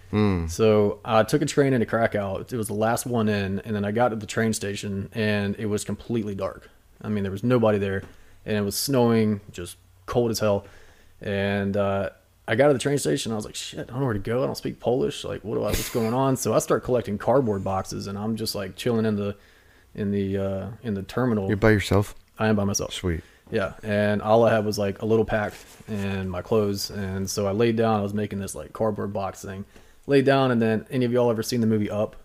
So 0.48 0.98
I 1.04 1.22
took 1.22 1.42
a 1.42 1.46
train 1.46 1.74
into 1.74 1.86
Krakow. 1.86 2.38
It 2.38 2.52
was 2.56 2.66
the 2.66 2.74
last 2.74 3.06
one 3.06 3.28
in, 3.28 3.60
and 3.60 3.76
then 3.76 3.84
I 3.84 3.92
got 3.92 4.08
to 4.08 4.16
the 4.16 4.26
train 4.26 4.52
station, 4.52 5.10
and 5.12 5.54
it 5.60 5.66
was 5.66 5.84
completely 5.84 6.34
dark. 6.34 6.70
I 7.02 7.08
mean, 7.08 7.22
there 7.22 7.30
was 7.30 7.44
nobody 7.44 7.78
there, 7.78 8.02
and 8.44 8.56
it 8.56 8.62
was 8.62 8.74
snowing, 8.76 9.42
just 9.52 9.76
cold 10.06 10.32
as 10.32 10.40
hell. 10.40 10.66
And 11.20 11.76
uh, 11.76 12.10
I 12.48 12.56
got 12.56 12.66
to 12.68 12.72
the 12.72 12.80
train 12.80 12.98
station. 12.98 13.30
I 13.30 13.36
was 13.36 13.44
like, 13.44 13.54
"Shit, 13.54 13.78
I 13.78 13.92
don't 13.92 14.00
know 14.00 14.06
where 14.06 14.14
to 14.14 14.18
go. 14.18 14.42
I 14.42 14.46
don't 14.46 14.56
speak 14.56 14.80
Polish. 14.80 15.22
Like, 15.22 15.44
what 15.44 15.54
do 15.54 15.62
I? 15.62 15.66
What's 15.66 15.90
going 15.90 16.14
on?" 16.14 16.36
So 16.36 16.52
I 16.52 16.58
start 16.58 16.82
collecting 16.82 17.16
cardboard 17.16 17.62
boxes, 17.62 18.08
and 18.08 18.18
I'm 18.18 18.34
just 18.34 18.56
like 18.56 18.74
chilling 18.74 19.06
in 19.06 19.14
the 19.14 19.36
in 19.96 20.12
the 20.12 20.38
uh, 20.38 20.66
in 20.82 20.94
the 20.94 21.02
terminal. 21.02 21.48
You're 21.48 21.56
by 21.56 21.70
yourself. 21.70 22.14
I 22.38 22.46
am 22.48 22.56
by 22.56 22.64
myself. 22.64 22.92
Sweet. 22.92 23.22
Yeah, 23.50 23.74
and 23.82 24.22
all 24.22 24.44
I 24.44 24.52
had 24.52 24.64
was 24.64 24.78
like 24.78 25.02
a 25.02 25.06
little 25.06 25.24
pack 25.24 25.52
and 25.88 26.30
my 26.30 26.42
clothes, 26.42 26.90
and 26.90 27.28
so 27.28 27.46
I 27.46 27.52
laid 27.52 27.76
down. 27.76 28.00
I 28.00 28.02
was 28.02 28.14
making 28.14 28.40
this 28.40 28.54
like 28.54 28.72
cardboard 28.72 29.12
box 29.12 29.42
thing. 29.42 29.64
Laid 30.06 30.24
down, 30.24 30.50
and 30.50 30.60
then 30.60 30.86
any 30.90 31.04
of 31.04 31.12
y'all 31.12 31.30
ever 31.30 31.42
seen 31.42 31.60
the 31.60 31.66
movie 31.66 31.90
Up? 31.90 32.16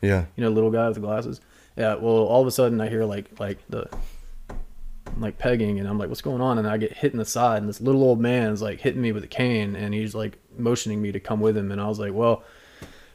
Yeah. 0.00 0.26
You 0.36 0.44
know, 0.44 0.50
little 0.50 0.70
guy 0.70 0.86
with 0.86 0.94
the 0.94 1.00
glasses. 1.00 1.40
Yeah. 1.76 1.94
Well, 1.96 2.14
all 2.14 2.40
of 2.40 2.46
a 2.46 2.50
sudden 2.50 2.80
I 2.80 2.88
hear 2.88 3.04
like 3.04 3.38
like 3.38 3.58
the 3.68 3.88
like 5.18 5.38
pegging, 5.38 5.80
and 5.80 5.88
I'm 5.88 5.98
like, 5.98 6.08
what's 6.08 6.22
going 6.22 6.40
on? 6.40 6.58
And 6.58 6.68
I 6.68 6.76
get 6.76 6.92
hit 6.92 7.12
in 7.12 7.18
the 7.18 7.24
side, 7.24 7.58
and 7.58 7.68
this 7.68 7.80
little 7.80 8.02
old 8.02 8.20
man 8.20 8.52
is 8.52 8.62
like 8.62 8.80
hitting 8.80 9.02
me 9.02 9.12
with 9.12 9.24
a 9.24 9.28
cane, 9.28 9.74
and 9.74 9.92
he's 9.92 10.14
like 10.14 10.38
motioning 10.56 11.02
me 11.02 11.10
to 11.12 11.20
come 11.20 11.40
with 11.40 11.56
him, 11.56 11.72
and 11.72 11.80
I 11.80 11.88
was 11.88 11.98
like, 11.98 12.14
well. 12.14 12.42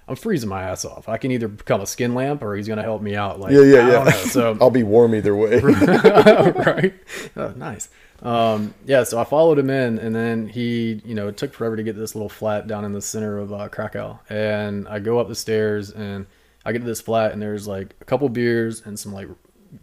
I'm 0.07 0.15
freezing 0.15 0.50
my 0.50 0.63
ass 0.63 0.83
off. 0.86 1.07
I 1.07 1.17
can 1.17 1.31
either 1.31 1.48
become 1.48 1.79
a 1.81 1.86
skin 1.88 2.13
lamp 2.13 2.43
or 2.43 2.55
he's 2.55 2.67
gonna 2.67 2.83
help 2.83 3.01
me 3.01 3.15
out. 3.15 3.39
Like, 3.39 3.51
Yeah, 3.53 3.62
yeah, 3.62 3.77
I 3.79 3.91
yeah. 3.91 4.03
know. 4.03 4.10
So 4.12 4.57
I'll 4.62 4.69
be 4.69 4.83
warm 4.83 5.15
either 5.15 5.36
way. 5.36 5.60
right? 5.60 6.93
Oh, 7.36 7.53
nice. 7.55 7.89
Um, 8.22 8.74
yeah, 8.86 9.03
so 9.03 9.19
I 9.19 9.24
followed 9.25 9.60
him 9.60 9.69
in, 9.69 10.00
and 10.00 10.15
then 10.15 10.48
he, 10.48 11.01
you 11.05 11.13
know, 11.15 11.27
it 11.27 11.36
took 11.38 11.53
forever 11.53 11.75
to 11.75 11.83
get 11.83 11.95
this 11.98 12.15
little 12.15 12.29
flat 12.29 12.67
down 12.67 12.86
in 12.86 12.93
the 12.93 13.01
center 13.01 13.38
of 13.38 13.51
uh, 13.51 13.67
Krakow. 13.69 14.19
And 14.29 14.88
I 14.88 15.00
go 15.00 15.19
up 15.19 15.27
the 15.27 15.36
stairs, 15.36 15.89
and 15.91 16.25
I 16.65 16.72
get 16.72 16.79
to 16.79 16.86
this 16.86 17.01
flat, 17.01 17.33
and 17.33 17.41
there's 17.41 17.67
like 17.67 17.95
a 18.00 18.05
couple 18.05 18.29
beers 18.29 18.81
and 18.86 18.98
some 18.98 19.13
like 19.13 19.27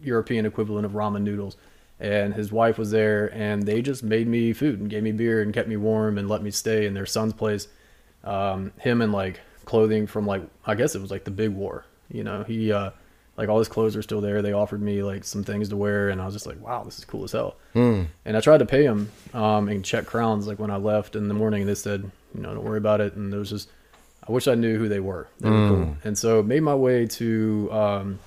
European 0.01 0.45
equivalent 0.47 0.85
of 0.85 0.93
ramen 0.93 1.21
noodles. 1.21 1.55
And 1.99 2.33
his 2.33 2.51
wife 2.51 2.79
was 2.79 2.89
there, 2.89 3.31
and 3.31 3.61
they 3.63 3.83
just 3.83 4.01
made 4.01 4.27
me 4.27 4.53
food 4.53 4.79
and 4.79 4.89
gave 4.89 5.03
me 5.03 5.11
beer 5.11 5.43
and 5.43 5.53
kept 5.53 5.67
me 5.67 5.77
warm 5.77 6.17
and 6.17 6.27
let 6.27 6.41
me 6.41 6.49
stay 6.49 6.87
in 6.87 6.95
their 6.95 7.05
son's 7.05 7.33
place. 7.33 7.67
Um, 8.23 8.71
him 8.79 9.03
and 9.03 9.11
like 9.11 9.39
clothing 9.71 10.05
from 10.05 10.27
like 10.27 10.43
I 10.65 10.75
guess 10.75 10.95
it 10.95 11.01
was 11.01 11.11
like 11.11 11.23
the 11.23 11.31
big 11.31 11.49
war. 11.51 11.85
You 12.11 12.25
know, 12.25 12.43
he 12.43 12.73
uh, 12.73 12.91
like 13.37 13.47
all 13.47 13.57
his 13.57 13.69
clothes 13.69 13.95
are 13.95 14.01
still 14.01 14.19
there. 14.19 14.41
They 14.41 14.51
offered 14.51 14.81
me 14.81 15.01
like 15.01 15.23
some 15.23 15.43
things 15.45 15.69
to 15.69 15.77
wear, 15.77 16.09
and 16.09 16.21
I 16.21 16.25
was 16.25 16.35
just 16.35 16.45
like, 16.45 16.59
wow, 16.61 16.83
this 16.83 16.99
is 16.99 17.05
cool 17.05 17.23
as 17.23 17.31
hell. 17.31 17.55
And 18.25 18.35
I 18.37 18.41
tried 18.41 18.57
to 18.59 18.65
pay 18.65 18.83
him 18.83 19.09
um, 19.33 19.69
in 19.69 19.81
Czech 19.81 20.05
crowns 20.05 20.45
like 20.45 20.59
when 20.59 20.71
I 20.71 20.75
left 20.75 21.15
in 21.15 21.29
the 21.29 21.33
morning, 21.33 21.61
and 21.61 21.69
they 21.69 21.75
said, 21.75 22.01
you 22.35 22.41
know, 22.41 22.53
don't 22.53 22.65
worry 22.65 22.79
about 22.79 22.99
it. 22.99 23.15
And 23.15 23.31
there 23.31 23.39
was 23.39 23.49
just 23.49 23.69
I 24.27 24.31
wish 24.33 24.47
I 24.49 24.55
knew 24.55 24.77
who 24.77 24.89
they 24.89 24.99
were. 24.99 25.27
They 25.39 25.49
were 25.49 25.67
cool. 25.69 25.97
And 26.03 26.17
so 26.17 26.43
made 26.43 26.63
my 26.63 26.75
way 26.75 27.07
to 27.07 27.69
um, 27.71 28.19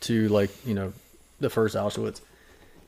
to 0.00 0.28
like 0.28 0.50
you 0.66 0.74
know 0.74 0.94
the 1.40 1.50
first 1.50 1.76
Auschwitz. 1.76 2.22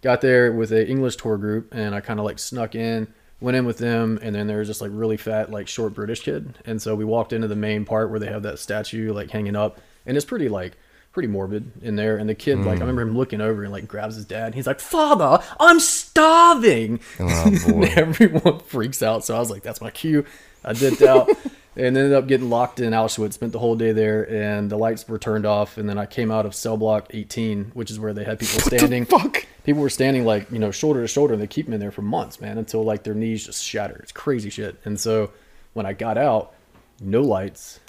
Got 0.03 0.23
there 0.23 0.51
with 0.53 0.73
a 0.73 0.89
English 0.89 1.17
tour 1.17 1.37
group, 1.37 1.75
and 1.75 1.95
I 1.95 2.01
kind 2.01 2.19
of 2.21 2.25
like 2.25 2.39
snuck 2.39 2.75
in, 2.75 3.07
went 3.41 3.57
in 3.57 3.67
with 3.67 3.79
them, 3.79 4.19
and 4.23 4.35
then 4.35 4.47
there 4.47 4.59
was 4.59 4.69
just 4.69 4.81
like 4.81 4.91
really 4.93 5.17
fat, 5.17 5.51
like 5.51 5.69
short 5.69 5.95
British 5.95 6.21
kid, 6.21 6.59
and 6.65 6.81
so 6.81 6.95
we 6.95 7.05
walked 7.05 7.33
into 7.33 7.49
the 7.49 7.57
main 7.57 7.85
part 7.85 8.11
where 8.11 8.19
they 8.19 8.27
have 8.27 8.43
that 8.43 8.59
statue 8.59 9.13
like 9.13 9.31
hanging 9.31 9.57
up, 9.57 9.81
and 10.07 10.17
it's 10.17 10.27
pretty 10.27 10.49
like 10.49 10.77
pretty 11.13 11.29
morbid 11.29 11.73
in 11.83 11.97
there, 11.97 12.17
and 12.17 12.29
the 12.29 12.35
kid 12.35 12.59
like 12.59 12.67
I 12.67 12.73
hmm. 12.75 12.81
remember 12.81 13.03
him 13.03 13.17
looking 13.17 13.41
over 13.41 13.63
and 13.63 13.73
like 13.73 13.89
grabs 13.89 14.17
his 14.17 14.25
dad, 14.25 14.47
and 14.47 14.55
he's 14.55 14.67
like, 14.67 14.81
"Father, 14.81 15.43
I'm 15.61 15.81
starving," 15.81 17.01
Oh, 17.21 17.45
and 17.67 17.85
everyone 17.85 18.59
freaks 18.61 19.03
out. 19.03 19.25
So 19.25 19.37
I 19.37 19.39
was 19.39 19.51
like, 19.51 19.63
"That's 19.63 19.81
my 19.81 19.91
cue." 19.91 20.25
I 20.65 20.73
dipped 20.73 21.03
out. 21.03 21.31
And 21.77 21.97
ended 21.97 22.15
up 22.15 22.27
getting 22.27 22.49
locked 22.49 22.81
in 22.81 22.93
Auschwitz. 22.93 23.35
Spent 23.35 23.53
the 23.53 23.59
whole 23.59 23.77
day 23.77 23.93
there, 23.93 24.23
and 24.31 24.71
the 24.71 24.79
lights 24.79 25.07
were 25.07 25.19
turned 25.19 25.45
off. 25.45 25.77
And 25.77 25.87
then 25.89 25.99
I 25.99 26.07
came 26.07 26.31
out 26.31 26.47
of 26.47 26.55
cell 26.55 26.77
block 26.79 27.09
18, 27.11 27.73
which 27.75 27.91
is 27.91 28.01
where 28.01 28.15
they 28.15 28.25
had 28.25 28.39
people 28.39 28.61
standing. 28.61 29.05
fuck? 29.05 29.45
People 29.65 29.83
were 29.83 29.91
standing 29.91 30.25
like 30.25 30.51
you 30.51 30.59
know 30.59 30.71
shoulder 30.71 31.03
to 31.03 31.09
shoulder, 31.09 31.35
and 31.35 31.43
they 31.43 31.47
keep 31.47 31.67
them 31.67 31.75
in 31.75 31.81
there 31.81 31.91
for 31.91 32.03
months, 32.03 32.41
man, 32.41 32.57
until 32.57 32.83
like 32.83 33.03
their 33.03 33.15
knees 33.15 33.45
just 33.45 33.63
shatter. 33.63 33.97
It's 34.03 34.13
crazy 34.13 34.49
shit. 34.49 34.77
And 34.85 34.99
so 34.99 35.33
when 35.75 35.85
I 35.85 35.93
got 35.93 36.17
out, 36.17 36.55
no 37.01 37.21
lights, 37.21 37.81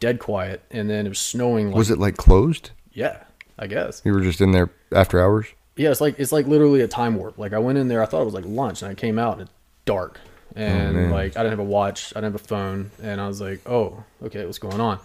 dead 0.00 0.18
quiet, 0.18 0.62
and 0.70 0.90
then 0.90 1.06
it 1.06 1.10
was 1.10 1.18
snowing. 1.20 1.68
Like, 1.68 1.76
Was 1.76 1.90
it 1.90 1.98
like 1.98 2.16
closed? 2.16 2.70
Yeah, 2.92 3.22
I 3.58 3.68
guess. 3.68 4.02
You 4.04 4.12
were 4.14 4.20
just 4.20 4.40
in 4.40 4.50
there 4.50 4.70
after 4.90 5.20
hours? 5.22 5.46
Yeah, 5.76 5.90
it's 5.92 6.00
like 6.00 6.18
it's 6.18 6.32
like 6.32 6.46
literally 6.48 6.80
a 6.80 6.88
time 6.88 7.14
warp. 7.14 7.38
Like 7.38 7.52
I 7.52 7.58
went 7.60 7.78
in 7.78 7.86
there, 7.86 8.02
I 8.02 8.06
thought 8.06 8.22
it 8.22 8.24
was 8.24 8.34
like 8.34 8.46
lunch, 8.46 8.82
and 8.82 8.90
I 8.90 8.94
came 8.94 9.16
out 9.16 9.34
and 9.34 9.42
it's 9.42 9.52
dark, 9.84 10.18
Oh, 10.58 10.60
and 10.60 10.96
man. 10.96 11.10
like 11.10 11.36
I 11.36 11.42
didn't 11.42 11.50
have 11.50 11.66
a 11.66 11.70
watch, 11.70 12.12
I 12.16 12.20
didn't 12.20 12.32
have 12.32 12.40
a 12.42 12.44
phone, 12.44 12.90
and 13.00 13.20
I 13.20 13.28
was 13.28 13.40
like, 13.40 13.60
oh, 13.66 14.02
okay, 14.24 14.44
what's 14.44 14.58
going 14.58 14.80
on? 14.80 14.98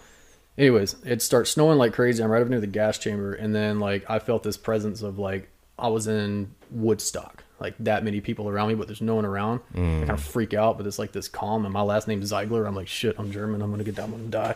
Anyways, 0.58 0.96
it 1.06 1.22
starts 1.22 1.52
snowing 1.52 1.78
like 1.78 1.94
crazy. 1.94 2.24
I'm 2.24 2.32
right 2.32 2.42
up 2.42 2.48
near 2.48 2.60
the 2.60 2.68
gas 2.68 2.98
chamber, 2.98 3.34
and 3.34 3.54
then 3.54 3.80
like 3.80 4.10
I 4.10 4.20
felt 4.20 4.42
this 4.44 4.58
presence 4.58 5.04
of 5.04 5.20
like 5.20 5.50
I 5.78 5.90
was 5.90 6.08
in 6.08 6.56
Woodstock, 6.72 7.44
like 7.60 7.76
that 7.80 8.04
many 8.04 8.20
people 8.20 8.50
around 8.50 8.70
me, 8.70 8.76
but 8.76 8.88
there's 8.88 9.02
no 9.02 9.16
one 9.16 9.26
around. 9.26 9.62
I 9.74 9.78
mm. 9.78 10.00
kind 10.00 10.12
of 10.12 10.24
freak 10.24 10.54
out, 10.54 10.78
but 10.78 10.88
it's 10.88 11.00
like 11.00 11.12
this 11.12 11.28
calm. 11.28 11.66
And 11.66 11.74
my 11.74 11.82
last 11.82 12.08
name's 12.08 12.32
Zeigler. 12.32 12.68
I'm 12.68 12.76
like, 12.76 12.88
shit, 12.88 13.16
I'm 13.20 13.32
German. 13.32 13.62
I'm 13.62 13.70
gonna 13.70 13.84
get 13.84 13.96
down. 13.96 14.14
I'm 14.14 14.30
gonna 14.30 14.56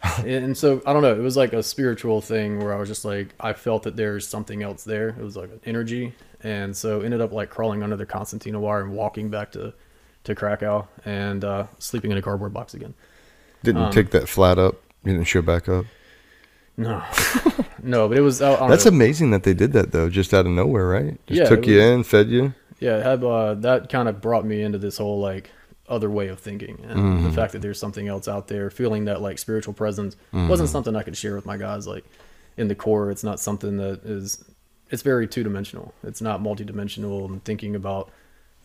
and 0.24 0.56
so 0.56 0.80
I 0.86 0.92
don't 0.92 1.02
know. 1.02 1.14
It 1.14 1.22
was 1.22 1.36
like 1.36 1.52
a 1.52 1.62
spiritual 1.62 2.20
thing 2.20 2.60
where 2.60 2.72
I 2.72 2.76
was 2.76 2.88
just 2.88 3.04
like 3.04 3.34
I 3.40 3.52
felt 3.52 3.82
that 3.82 3.96
there's 3.96 4.26
something 4.26 4.62
else 4.62 4.84
there. 4.84 5.08
It 5.08 5.18
was 5.18 5.36
like 5.36 5.50
an 5.50 5.60
energy, 5.64 6.14
and 6.42 6.76
so 6.76 7.00
ended 7.00 7.20
up 7.20 7.32
like 7.32 7.50
crawling 7.50 7.82
under 7.82 7.96
the 7.96 8.06
concertina 8.06 8.60
wire 8.60 8.82
and 8.82 8.92
walking 8.92 9.28
back 9.28 9.52
to 9.52 9.74
to 10.28 10.34
Krakow 10.34 10.86
and 11.04 11.44
uh, 11.44 11.66
sleeping 11.78 12.10
in 12.12 12.16
a 12.18 12.22
cardboard 12.22 12.54
box 12.54 12.74
again. 12.74 12.94
Didn't 13.64 13.82
Um, 13.82 13.92
take 13.92 14.10
that 14.12 14.28
flat 14.28 14.58
up. 14.58 14.76
You 15.04 15.12
didn't 15.12 15.26
show 15.26 15.42
back 15.42 15.68
up. 15.68 15.84
No, 16.76 17.02
no, 17.82 18.08
but 18.08 18.16
it 18.16 18.20
was. 18.20 18.38
That's 18.38 18.84
know. 18.84 18.88
amazing 18.90 19.32
that 19.32 19.42
they 19.42 19.52
did 19.54 19.72
that 19.72 19.90
though, 19.90 20.08
just 20.08 20.32
out 20.32 20.46
of 20.46 20.52
nowhere, 20.52 20.86
right? 20.88 21.18
Just 21.26 21.38
Yeah, 21.40 21.48
took 21.48 21.66
you 21.66 21.76
was- 21.76 21.84
in, 21.84 22.02
fed 22.04 22.28
you. 22.30 22.54
yeah, 22.78 23.02
had 23.02 23.24
uh, 23.24 23.54
that 23.54 23.88
kind 23.88 24.08
of 24.08 24.20
brought 24.20 24.44
me 24.46 24.62
into 24.62 24.78
this 24.78 24.98
whole 24.98 25.18
like 25.18 25.50
other 25.88 26.08
way 26.10 26.28
of 26.28 26.38
thinking 26.38 26.78
and 26.88 27.00
Mm-hmm. 27.00 27.24
the 27.24 27.32
fact 27.32 27.52
that 27.54 27.62
there's 27.62 27.80
something 27.80 28.06
else 28.06 28.28
out 28.28 28.46
there. 28.46 28.70
Feeling 28.70 29.06
that 29.06 29.20
like 29.20 29.38
spiritual 29.38 29.74
presence 29.74 30.14
Mm-hmm. 30.32 30.48
wasn't 30.48 30.68
something 30.68 30.94
I 30.94 31.02
could 31.02 31.16
share 31.16 31.34
with 31.34 31.46
my 31.46 31.56
guys. 31.56 31.86
Like 31.88 32.04
in 32.56 32.68
the 32.68 32.76
core, 32.76 33.10
it's 33.10 33.24
not 33.24 33.40
something 33.40 33.76
that 33.78 34.04
is. 34.04 34.44
It's 34.90 35.02
very 35.02 35.26
two 35.26 35.42
dimensional. 35.42 35.92
It's 36.04 36.22
not 36.22 36.40
multi-dimensional 36.40 37.26
and 37.26 37.42
thinking 37.44 37.74
about 37.74 38.10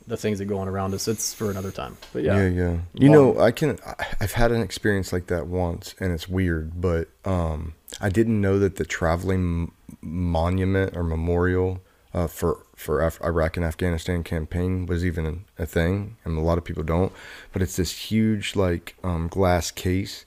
the 0.07 0.17
things 0.17 0.39
that 0.39 0.45
go 0.45 0.57
on 0.59 0.67
around 0.67 0.93
us. 0.93 1.07
It's 1.07 1.33
for 1.33 1.49
another 1.49 1.71
time. 1.71 1.97
But 2.11 2.23
yeah, 2.23 2.37
Yeah, 2.37 2.47
yeah. 2.47 2.77
You 2.93 3.09
know, 3.09 3.39
I 3.39 3.51
can. 3.51 3.79
I've 4.19 4.33
had 4.33 4.51
an 4.51 4.61
experience 4.61 5.13
like 5.13 5.27
that 5.27 5.47
once, 5.47 5.95
and 5.99 6.11
it's 6.11 6.27
weird, 6.27 6.79
but 6.81 7.09
um, 7.25 7.73
I 8.01 8.09
didn't 8.09 8.39
know 8.39 8.59
that 8.59 8.75
the 8.75 8.85
traveling 8.85 9.71
monument 10.01 10.95
or 10.95 11.03
memorial 11.03 11.81
uh, 12.13 12.27
for 12.27 12.65
for 12.75 13.01
Af- 13.01 13.21
Iraq 13.23 13.57
and 13.57 13.65
Afghanistan 13.65 14.23
campaign 14.23 14.85
was 14.85 15.05
even 15.05 15.45
a 15.57 15.65
thing, 15.65 16.17
and 16.25 16.37
a 16.37 16.41
lot 16.41 16.57
of 16.57 16.63
people 16.63 16.83
don't. 16.83 17.11
But 17.51 17.61
it's 17.61 17.75
this 17.75 17.91
huge 18.11 18.55
like 18.55 18.95
um, 19.03 19.27
glass 19.27 19.71
case, 19.71 20.25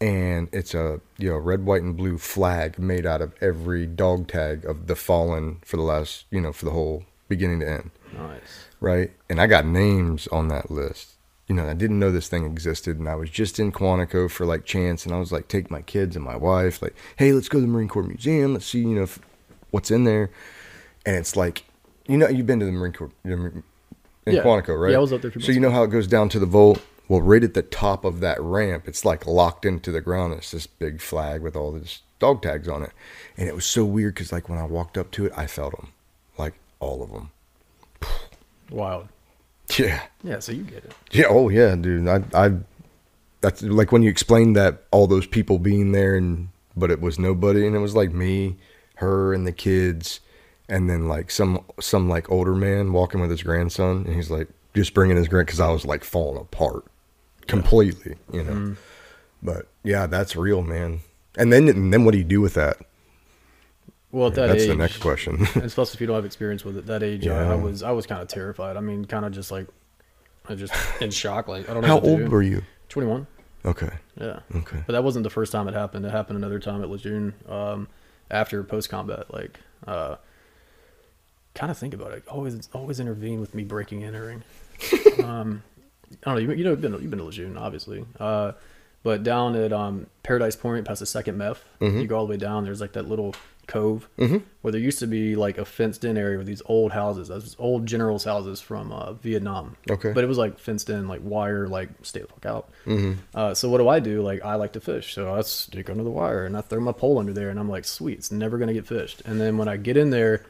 and 0.00 0.48
it's 0.52 0.74
a 0.74 1.00
you 1.18 1.30
know 1.30 1.36
red, 1.36 1.64
white, 1.64 1.82
and 1.82 1.96
blue 1.96 2.18
flag 2.18 2.78
made 2.78 3.06
out 3.06 3.22
of 3.22 3.34
every 3.40 3.86
dog 3.86 4.28
tag 4.28 4.64
of 4.64 4.86
the 4.86 4.96
fallen 4.96 5.58
for 5.64 5.76
the 5.76 5.82
last 5.82 6.26
you 6.30 6.40
know 6.40 6.52
for 6.52 6.64
the 6.64 6.72
whole 6.72 7.04
beginning 7.28 7.60
to 7.60 7.68
end 7.68 7.90
nice. 8.16 8.65
Right? 8.80 9.10
And 9.28 9.40
I 9.40 9.46
got 9.46 9.66
names 9.66 10.26
on 10.28 10.48
that 10.48 10.70
list. 10.70 11.12
You 11.48 11.54
know, 11.54 11.68
I 11.68 11.74
didn't 11.74 12.00
know 12.00 12.10
this 12.10 12.28
thing 12.28 12.44
existed, 12.44 12.98
and 12.98 13.08
I 13.08 13.14
was 13.14 13.30
just 13.30 13.60
in 13.60 13.70
Quantico 13.70 14.28
for 14.28 14.44
like 14.44 14.64
chance, 14.64 15.06
and 15.06 15.14
I 15.14 15.18
was 15.18 15.30
like, 15.30 15.46
take 15.46 15.70
my 15.70 15.82
kids 15.82 16.16
and 16.16 16.24
my 16.24 16.36
wife, 16.36 16.82
like, 16.82 16.94
hey, 17.16 17.32
let's 17.32 17.48
go 17.48 17.58
to 17.58 17.62
the 17.62 17.68
Marine 17.68 17.88
Corps 17.88 18.02
Museum, 18.02 18.54
let's 18.54 18.66
see, 18.66 18.80
you 18.80 18.96
know, 18.96 19.04
if, 19.04 19.20
what's 19.70 19.90
in 19.90 20.04
there. 20.04 20.30
And 21.04 21.14
it's 21.14 21.36
like 21.36 21.64
you 22.08 22.16
know 22.16 22.28
you've 22.28 22.46
been 22.46 22.60
to 22.60 22.66
the 22.66 22.72
Marine 22.72 22.92
Corps 22.92 23.10
in 23.24 23.62
Yeah. 24.26 24.42
Quantico, 24.42 24.80
right? 24.80 24.90
Yeah, 24.90 24.98
I 24.98 25.00
was 25.00 25.12
up 25.12 25.22
there 25.22 25.32
So 25.38 25.52
you 25.52 25.60
know 25.60 25.70
how 25.70 25.84
it 25.84 25.90
goes 25.90 26.06
down 26.06 26.28
to 26.30 26.38
the 26.38 26.46
vault. 26.46 26.82
Well, 27.08 27.20
right 27.20 27.44
at 27.44 27.54
the 27.54 27.62
top 27.62 28.04
of 28.04 28.18
that 28.20 28.40
ramp, 28.40 28.88
it's 28.88 29.04
like 29.04 29.26
locked 29.26 29.64
into 29.64 29.92
the 29.92 30.00
ground. 30.00 30.34
It's 30.34 30.50
this 30.50 30.66
big 30.66 31.00
flag 31.00 31.40
with 31.40 31.54
all 31.54 31.70
these 31.70 32.00
dog 32.18 32.42
tags 32.42 32.66
on 32.66 32.82
it, 32.82 32.90
and 33.36 33.48
it 33.48 33.54
was 33.54 33.64
so 33.64 33.84
weird 33.84 34.14
because 34.14 34.32
like 34.32 34.48
when 34.48 34.58
I 34.58 34.64
walked 34.64 34.98
up 34.98 35.12
to 35.12 35.26
it, 35.26 35.32
I 35.36 35.46
felt 35.46 35.76
them, 35.76 35.92
like 36.36 36.54
all 36.80 37.02
of 37.02 37.12
them. 37.12 37.30
Wild. 38.70 39.08
Yeah. 39.78 40.02
Yeah, 40.22 40.38
so 40.38 40.52
you 40.52 40.62
get 40.62 40.84
it. 40.84 40.92
Yeah. 41.10 41.26
Oh 41.28 41.48
yeah, 41.48 41.74
dude. 41.74 42.08
I 42.08 42.22
I 42.34 42.52
that's 43.40 43.62
like 43.62 43.92
when 43.92 44.02
you 44.02 44.10
explained 44.10 44.56
that 44.56 44.84
all 44.90 45.06
those 45.06 45.26
people 45.26 45.58
being 45.58 45.92
there 45.92 46.16
and 46.16 46.48
but 46.76 46.90
it 46.90 47.00
was 47.00 47.18
nobody 47.18 47.66
and 47.66 47.74
it 47.74 47.80
was 47.80 47.94
like 47.94 48.12
me, 48.12 48.56
her 48.96 49.32
and 49.34 49.46
the 49.46 49.52
kids 49.52 50.20
and 50.68 50.90
then 50.90 51.08
like 51.08 51.30
some 51.30 51.64
some 51.80 52.08
like 52.08 52.30
older 52.30 52.54
man 52.54 52.92
walking 52.92 53.20
with 53.20 53.30
his 53.30 53.42
grandson 53.42 54.04
and 54.06 54.14
he's 54.14 54.30
like 54.30 54.48
just 54.74 54.94
bringing 54.94 55.16
his 55.16 55.28
grand 55.28 55.48
cuz 55.48 55.60
I 55.60 55.70
was 55.70 55.84
like 55.84 56.04
falling 56.04 56.40
apart 56.40 56.84
completely, 57.46 58.16
you 58.32 58.42
know. 58.42 58.52
Mm-hmm. 58.52 58.72
But 59.42 59.68
yeah, 59.84 60.06
that's 60.06 60.36
real, 60.36 60.62
man. 60.62 61.00
And 61.36 61.52
then 61.52 61.68
and 61.68 61.92
then 61.92 62.04
what 62.04 62.12
do 62.12 62.18
you 62.18 62.24
do 62.24 62.40
with 62.40 62.54
that? 62.54 62.78
Well, 64.16 64.28
at 64.28 64.34
that 64.36 64.46
that's 64.46 64.62
age, 64.62 64.68
the 64.68 64.74
next 64.76 64.96
question. 65.00 65.34
and 65.54 65.64
especially 65.64 65.92
if 65.96 66.00
you 66.00 66.06
don't 66.06 66.16
have 66.16 66.24
experience 66.24 66.64
with 66.64 66.78
it, 66.78 66.86
that 66.86 67.02
age, 67.02 67.26
I, 67.26 67.42
Yeah. 67.42 67.52
I 67.52 67.54
was 67.54 67.82
I 67.82 67.90
was 67.90 68.06
kind 68.06 68.22
of 68.22 68.28
terrified. 68.28 68.78
I 68.78 68.80
mean, 68.80 69.04
kind 69.04 69.26
of 69.26 69.32
just 69.32 69.50
like, 69.50 69.66
I 70.48 70.54
just 70.54 70.72
in 71.02 71.10
shock. 71.10 71.48
Like 71.48 71.68
I 71.68 71.74
don't 71.74 71.82
know. 71.82 71.88
How 71.88 72.00
old 72.00 72.20
do. 72.20 72.30
were 72.30 72.40
you? 72.42 72.62
Twenty 72.88 73.08
one. 73.08 73.26
Okay. 73.66 73.90
Yeah. 74.18 74.38
Okay. 74.54 74.78
But 74.86 74.94
that 74.94 75.04
wasn't 75.04 75.24
the 75.24 75.30
first 75.30 75.52
time 75.52 75.68
it 75.68 75.74
happened. 75.74 76.06
It 76.06 76.12
happened 76.12 76.38
another 76.38 76.58
time 76.58 76.82
at 76.82 76.88
Lejeune, 76.88 77.34
um, 77.46 77.88
after 78.30 78.64
post 78.64 78.88
combat. 78.88 79.30
Like, 79.34 79.60
uh, 79.86 80.16
kind 81.54 81.70
of 81.70 81.76
think 81.76 81.92
about 81.92 82.12
it. 82.12 82.26
Always, 82.26 82.70
always 82.72 83.00
intervene 83.00 83.38
with 83.38 83.54
me 83.54 83.64
breaking 83.64 84.00
in 84.00 84.14
a 84.14 84.22
ring. 84.22 84.42
um, 85.24 85.62
I 86.24 86.30
don't 86.30 86.34
know. 86.34 86.36
You, 86.38 86.52
you 86.52 86.64
know, 86.64 86.70
you've 86.70 86.80
been 86.80 86.92
you've 86.92 87.10
been 87.10 87.18
to 87.18 87.24
Lejeune, 87.26 87.58
obviously. 87.58 88.06
Uh, 88.18 88.52
but 89.02 89.22
down 89.22 89.54
at 89.56 89.74
um, 89.74 90.06
Paradise 90.22 90.56
Point, 90.56 90.86
past 90.86 91.00
the 91.00 91.06
second 91.06 91.36
meth, 91.36 91.62
you 91.80 92.06
go 92.06 92.16
all 92.16 92.26
the 92.26 92.30
way 92.30 92.36
down. 92.38 92.64
There's 92.64 92.80
like 92.80 92.92
that 92.94 93.06
little 93.08 93.34
cove 93.66 94.08
where 94.16 94.72
there 94.72 94.80
used 94.80 95.00
to 95.00 95.06
be 95.06 95.36
like 95.36 95.58
a 95.58 95.64
fenced 95.64 96.04
in 96.04 96.16
area 96.16 96.38
with 96.38 96.46
these 96.46 96.62
old 96.66 96.92
houses, 96.92 97.28
those 97.28 97.56
old 97.58 97.86
generals' 97.86 98.24
houses 98.24 98.60
from 98.60 98.92
uh, 98.92 99.12
Vietnam. 99.14 99.76
Okay. 99.90 100.12
But 100.12 100.24
it 100.24 100.26
was 100.26 100.38
like 100.38 100.58
fenced 100.58 100.90
in, 100.90 101.08
like 101.08 101.20
wire, 101.22 101.66
like 101.68 101.88
stay 102.02 102.20
the 102.20 102.28
fuck 102.28 102.46
out. 102.46 102.68
Uh, 103.34 103.54
so 103.54 103.68
what 103.68 103.78
do 103.78 103.88
I 103.88 104.00
do? 104.00 104.22
Like 104.22 104.44
I 104.44 104.54
like 104.54 104.72
to 104.74 104.80
fish, 104.80 105.14
so 105.14 105.34
I 105.34 105.40
stick 105.42 105.90
under 105.90 106.04
the 106.04 106.10
wire 106.10 106.46
and 106.46 106.56
I 106.56 106.60
throw 106.60 106.80
my 106.80 106.92
pole 106.92 107.18
under 107.18 107.32
there, 107.32 107.50
and 107.50 107.58
I'm 107.58 107.68
like, 107.68 107.84
sweet, 107.84 108.18
it's 108.18 108.32
never 108.32 108.58
gonna 108.58 108.74
get 108.74 108.86
fished. 108.86 109.22
And 109.24 109.40
then 109.40 109.58
when 109.58 109.68
I 109.68 109.76
get 109.76 109.96
in 109.96 110.10
there, 110.10 110.44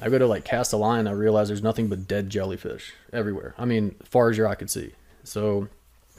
I 0.00 0.08
go 0.08 0.18
to 0.18 0.26
like 0.26 0.44
cast 0.44 0.72
a 0.72 0.76
line, 0.76 1.06
I 1.06 1.12
realize 1.12 1.48
there's 1.48 1.62
nothing 1.62 1.88
but 1.88 2.08
dead 2.08 2.28
jellyfish 2.28 2.92
everywhere. 3.12 3.54
I 3.56 3.64
mean, 3.64 3.94
far 4.04 4.30
as 4.30 4.36
your 4.36 4.48
eye 4.48 4.56
could 4.56 4.70
see. 4.70 4.92
So 5.24 5.68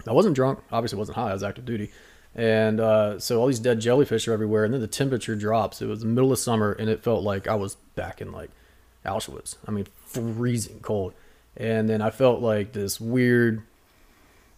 I 0.07 0.13
wasn't 0.13 0.35
drunk, 0.35 0.59
obviously 0.71 0.97
wasn't 0.97 1.17
high, 1.17 1.29
I 1.29 1.33
was 1.33 1.43
active 1.43 1.65
duty. 1.65 1.91
And 2.35 2.79
uh, 2.79 3.19
so 3.19 3.39
all 3.39 3.47
these 3.47 3.59
dead 3.59 3.79
jellyfish 3.79 4.27
are 4.27 4.33
everywhere, 4.33 4.65
and 4.65 4.73
then 4.73 4.81
the 4.81 4.87
temperature 4.87 5.35
drops. 5.35 5.81
It 5.81 5.87
was 5.87 5.99
the 5.99 6.07
middle 6.07 6.31
of 6.31 6.39
summer, 6.39 6.71
and 6.71 6.89
it 6.89 7.03
felt 7.03 7.23
like 7.23 7.47
I 7.47 7.55
was 7.55 7.75
back 7.95 8.21
in 8.21 8.31
like 8.31 8.49
Auschwitz. 9.05 9.57
I 9.67 9.71
mean, 9.71 9.85
freezing 10.05 10.79
cold. 10.79 11.13
And 11.55 11.87
then 11.87 12.01
I 12.01 12.09
felt 12.09 12.41
like 12.41 12.73
this 12.73 12.99
weird, 12.99 13.61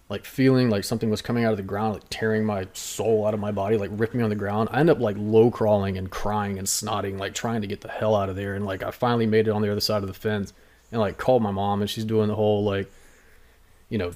like 0.07 0.23
feeling 0.23 0.69
like 0.69 0.85
something 0.85 1.09
was 1.09 1.21
coming 1.21 1.43
out 1.43 1.51
of 1.51 1.57
the 1.57 1.63
ground, 1.63 1.95
like 1.95 2.03
tearing 2.09 2.45
my 2.45 2.67
soul 2.71 3.27
out 3.27 3.33
of 3.33 3.41
my 3.41 3.51
body, 3.51 3.77
like 3.77 3.89
ripping 3.93 4.19
me 4.19 4.23
on 4.23 4.29
the 4.29 4.35
ground. 4.37 4.69
I 4.71 4.79
end 4.79 4.89
up 4.89 4.99
like 4.99 5.17
low 5.19 5.51
crawling 5.51 5.97
and 5.97 6.09
crying 6.09 6.57
and 6.57 6.67
snotting, 6.67 7.19
like 7.19 7.33
trying 7.33 7.59
to 7.61 7.67
get 7.67 7.81
the 7.81 7.89
hell 7.89 8.15
out 8.15 8.29
of 8.29 8.37
there. 8.37 8.55
And 8.55 8.65
like 8.65 8.83
I 8.83 8.91
finally 8.91 9.25
made 9.25 9.47
it 9.47 9.51
on 9.51 9.61
the 9.61 9.69
other 9.69 9.81
side 9.81 10.01
of 10.01 10.07
the 10.07 10.13
fence 10.13 10.53
and 10.91 11.01
like 11.01 11.17
called 11.17 11.41
my 11.41 11.51
mom, 11.51 11.81
and 11.81 11.89
she's 11.89 12.05
doing 12.05 12.29
the 12.29 12.35
whole 12.35 12.63
like, 12.63 12.89
you 13.89 13.97
know, 13.97 14.13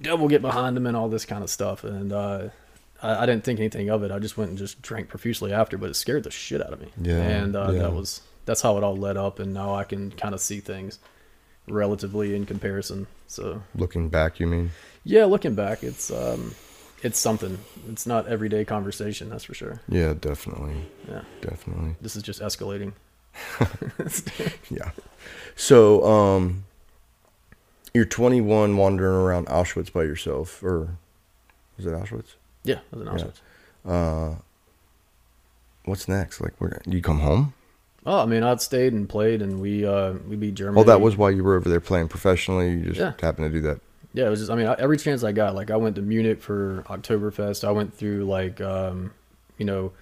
devil 0.00 0.28
get 0.28 0.42
behind 0.42 0.76
him 0.76 0.86
and 0.86 0.96
all 0.96 1.08
this 1.08 1.24
kind 1.24 1.42
of 1.42 1.50
stuff. 1.50 1.82
And 1.82 2.12
uh, 2.12 2.48
I, 3.04 3.22
I 3.22 3.26
didn't 3.26 3.44
think 3.44 3.60
anything 3.60 3.88
of 3.90 4.02
it. 4.02 4.10
I 4.10 4.18
just 4.18 4.36
went 4.36 4.48
and 4.50 4.58
just 4.58 4.80
drank 4.82 5.08
profusely 5.08 5.52
after, 5.52 5.76
but 5.78 5.90
it 5.90 5.94
scared 5.94 6.24
the 6.24 6.30
shit 6.30 6.60
out 6.64 6.72
of 6.72 6.80
me. 6.80 6.88
Yeah, 7.00 7.18
And 7.20 7.54
uh, 7.54 7.70
yeah. 7.72 7.82
that 7.82 7.92
was 7.92 8.20
that's 8.46 8.62
how 8.62 8.76
it 8.78 8.84
all 8.84 8.96
led 8.96 9.16
up, 9.16 9.38
and 9.38 9.52
now 9.54 9.74
I 9.74 9.84
can 9.84 10.10
kind 10.12 10.34
of 10.34 10.40
see 10.40 10.60
things 10.60 10.98
relatively 11.68 12.34
in 12.34 12.44
comparison. 12.46 13.06
So 13.26 13.62
Looking 13.74 14.08
back, 14.08 14.38
you 14.40 14.46
mean? 14.46 14.70
yeah, 15.04 15.24
looking 15.24 15.54
back, 15.54 15.82
it's 15.82 16.10
um, 16.10 16.54
it's 17.02 17.18
something. 17.18 17.58
It's 17.88 18.06
not 18.06 18.26
everyday 18.26 18.64
conversation, 18.64 19.28
that's 19.30 19.44
for 19.44 19.54
sure. 19.54 19.80
Yeah, 19.88 20.14
definitely. 20.18 20.76
Yeah, 21.08 21.22
Definitely. 21.40 21.96
this 22.00 22.16
is 22.16 22.22
just 22.22 22.40
escalating. 22.40 22.92
Yeah. 24.70 24.90
So, 25.56 26.04
um, 26.04 26.64
you're 27.92 28.04
21 28.04 28.76
wandering 28.76 29.16
around 29.16 29.46
Auschwitz 29.46 29.92
by 29.92 30.02
yourself, 30.04 30.62
or 30.62 30.96
is 31.78 31.86
it 31.86 31.90
Auschwitz? 31.92 32.34
Yeah, 32.64 32.80
that 32.90 32.98
was 32.98 33.22
an 33.22 33.32
Yeah. 33.86 33.92
Auschwitz. 33.92 34.36
What's 35.84 36.08
next? 36.08 36.40
Like, 36.40 36.54
where 36.58 36.80
you 36.86 37.02
come 37.02 37.20
home? 37.20 37.52
Oh, 38.06 38.20
I 38.20 38.26
mean, 38.26 38.42
I'd 38.42 38.60
stayed 38.60 38.92
and 38.92 39.08
played, 39.08 39.42
and 39.42 39.60
we 39.60 39.84
uh, 39.86 40.14
we 40.28 40.36
beat 40.36 40.54
Germany. 40.54 40.80
Oh, 40.80 40.84
that 40.84 41.00
was 41.00 41.16
why 41.16 41.30
you 41.30 41.44
were 41.44 41.56
over 41.56 41.68
there 41.68 41.80
playing 41.80 42.08
professionally. 42.08 42.70
You 42.70 42.84
just 42.86 42.98
Yeah. 43.00 43.12
happened 43.20 43.50
to 43.52 43.58
do 43.58 43.60
that. 43.66 43.80
Yeah, 44.12 44.26
it 44.26 44.30
was 44.30 44.40
just. 44.40 44.50
I 44.50 44.54
mean, 44.56 44.66
I- 44.66 44.74
every 44.78 44.96
chance 44.96 45.24
I 45.24 45.32
got, 45.32 45.54
like, 45.54 45.70
I 45.70 45.76
went 45.76 45.96
to 45.96 46.02
Munich 46.02 46.40
for 46.42 46.82
Oktoberfest. 46.88 47.64
I 47.66 47.70
went 47.70 47.94
through 47.94 48.24
like, 48.24 48.60
um, 48.60 49.12
you 49.58 49.64
know, 49.66 49.92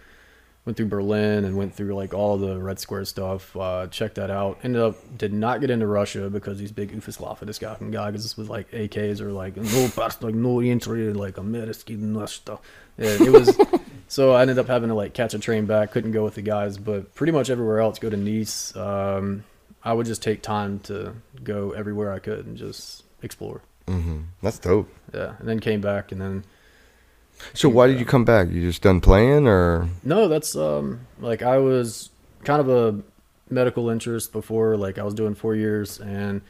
went 0.64 0.76
through 0.76 0.86
Berlin 0.86 1.44
and 1.44 1.56
went 1.56 1.74
through 1.74 1.94
like 1.94 2.14
all 2.14 2.38
the 2.38 2.58
Red 2.58 2.78
Square 2.78 3.06
stuff. 3.06 3.56
Uh, 3.56 3.86
checked 3.88 4.14
that 4.14 4.30
out. 4.30 4.58
Ended 4.62 4.82
up 4.82 5.18
did 5.18 5.32
not 5.32 5.60
get 5.60 5.70
into 5.70 5.86
Russia 5.86 6.30
because 6.30 6.58
these 6.58 6.72
big 6.72 6.92
Ufisklafa 6.92 7.90
guy 7.90 8.10
because 8.10 8.22
this 8.22 8.36
was 8.36 8.48
like 8.48 8.70
AKs 8.70 9.20
or 9.20 9.32
like 9.32 9.56
no 9.56 9.88
pass 9.94 10.20
like 10.22 10.34
no 10.34 10.60
entry 10.60 11.12
like 11.12 11.38
American 11.38 12.26
stuff. 12.26 12.60
Yeah, 12.98 13.16
it 13.20 13.32
was. 13.32 13.58
so 14.08 14.32
I 14.32 14.42
ended 14.42 14.58
up 14.58 14.68
having 14.68 14.88
to 14.88 14.94
like 14.94 15.14
catch 15.14 15.34
a 15.34 15.38
train 15.38 15.66
back. 15.66 15.90
Couldn't 15.90 16.12
go 16.12 16.24
with 16.24 16.34
the 16.34 16.42
guys, 16.42 16.78
but 16.78 17.14
pretty 17.14 17.32
much 17.32 17.50
everywhere 17.50 17.80
else, 17.80 17.98
go 17.98 18.10
to 18.10 18.16
Nice. 18.16 18.74
Um, 18.76 19.44
I 19.84 19.92
would 19.92 20.06
just 20.06 20.22
take 20.22 20.42
time 20.42 20.78
to 20.80 21.14
go 21.42 21.72
everywhere 21.72 22.12
I 22.12 22.20
could 22.20 22.46
and 22.46 22.56
just 22.56 23.02
explore. 23.20 23.62
That's 24.42 24.60
dope. 24.60 24.88
Yeah, 25.12 25.34
and 25.40 25.48
then 25.48 25.58
came 25.58 25.80
back, 25.80 26.12
and 26.12 26.20
then 26.20 26.44
So, 27.54 27.68
why 27.68 27.86
did 27.86 27.98
you 27.98 28.06
come 28.06 28.24
back? 28.24 28.48
You 28.50 28.60
just 28.60 28.82
done 28.82 29.00
playing, 29.00 29.46
or 29.46 29.88
no, 30.02 30.28
that's 30.28 30.56
um 30.56 31.00
like 31.20 31.42
I 31.42 31.58
was 31.58 32.10
kind 32.44 32.60
of 32.60 32.68
a 32.68 33.00
medical 33.50 33.90
interest 33.90 34.32
before. 34.32 34.76
Like 34.76 34.98
I 34.98 35.02
was 35.02 35.14
doing 35.14 35.34
four 35.34 35.54
years, 35.54 36.00
and 36.00 36.42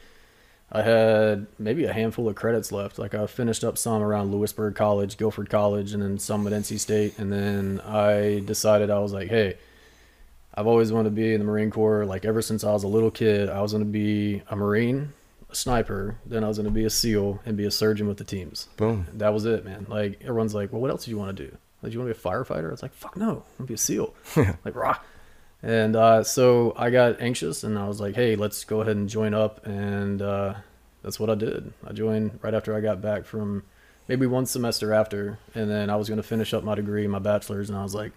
I 0.70 0.82
had 0.82 1.46
maybe 1.58 1.84
a 1.84 1.92
handful 1.92 2.28
of 2.28 2.34
credits 2.34 2.72
left. 2.72 2.98
Like 2.98 3.14
I 3.14 3.26
finished 3.26 3.64
up 3.64 3.76
some 3.76 4.02
around 4.02 4.32
Louisburg 4.32 4.74
College, 4.74 5.16
Guilford 5.16 5.50
College, 5.50 5.92
and 5.92 6.02
then 6.02 6.18
some 6.18 6.46
at 6.46 6.52
NC 6.52 6.78
State, 6.78 7.18
and 7.18 7.32
then 7.32 7.80
I 7.80 8.42
decided 8.44 8.90
I 8.90 8.98
was 8.98 9.12
like, 9.12 9.28
hey. 9.28 9.56
I've 10.54 10.66
always 10.66 10.92
wanted 10.92 11.08
to 11.08 11.14
be 11.14 11.32
in 11.32 11.40
the 11.40 11.46
Marine 11.46 11.70
Corps. 11.70 12.04
Like 12.04 12.26
ever 12.26 12.42
since 12.42 12.62
I 12.62 12.70
was 12.72 12.84
a 12.84 12.86
little 12.86 13.10
kid, 13.10 13.48
I 13.48 13.62
was 13.62 13.72
going 13.72 13.84
to 13.84 13.90
be 13.90 14.42
a 14.50 14.54
Marine, 14.54 15.14
a 15.52 15.54
sniper. 15.54 16.16
Then 16.26 16.44
I 16.44 16.48
was 16.48 16.56
going 16.56 16.64
to 16.64 16.72
be 16.72 16.84
a 16.84 16.90
SEAL 16.90 17.40
and 17.46 17.56
be 17.56 17.64
a 17.64 17.70
surgeon 17.70 18.08
with 18.08 18.18
the 18.18 18.24
teams. 18.24 18.68
boom? 18.76 19.06
That 19.14 19.32
was 19.32 19.44
it, 19.44 19.64
man. 19.64 19.86
Like 19.88 20.20
everyone's 20.22 20.54
like, 20.54 20.72
well, 20.72 20.80
what 20.80 20.90
else 20.90 21.04
do 21.04 21.10
you 21.10 21.18
want 21.18 21.36
to 21.36 21.44
do? 21.44 21.56
Like, 21.82 21.90
do 21.90 21.98
you 21.98 22.04
want 22.04 22.14
to 22.14 22.20
be 22.20 22.28
a 22.28 22.30
firefighter? 22.30 22.72
It's 22.72 22.82
like, 22.82 22.94
fuck 22.94 23.16
no, 23.16 23.30
I 23.30 23.32
want 23.32 23.58
to 23.58 23.64
be 23.64 23.74
a 23.74 23.78
SEAL. 23.78 24.14
like, 24.36 24.74
rah. 24.74 24.98
And 25.62 25.94
uh, 25.94 26.24
so 26.24 26.72
I 26.76 26.90
got 26.90 27.20
anxious, 27.20 27.62
and 27.62 27.78
I 27.78 27.86
was 27.86 28.00
like, 28.00 28.16
hey, 28.16 28.34
let's 28.34 28.64
go 28.64 28.80
ahead 28.80 28.96
and 28.96 29.08
join 29.08 29.32
up, 29.32 29.64
and 29.64 30.20
uh, 30.20 30.54
that's 31.02 31.20
what 31.20 31.30
I 31.30 31.36
did. 31.36 31.72
I 31.86 31.92
joined 31.92 32.40
right 32.42 32.52
after 32.54 32.76
I 32.76 32.80
got 32.80 33.00
back 33.00 33.24
from 33.24 33.62
maybe 34.08 34.26
one 34.26 34.46
semester 34.46 34.92
after, 34.92 35.38
and 35.54 35.70
then 35.70 35.88
I 35.88 35.96
was 35.96 36.08
going 36.08 36.16
to 36.20 36.26
finish 36.26 36.52
up 36.52 36.64
my 36.64 36.74
degree, 36.74 37.06
my 37.06 37.20
bachelor's, 37.20 37.70
and 37.70 37.78
I 37.78 37.82
was 37.84 37.94
like, 37.94 38.12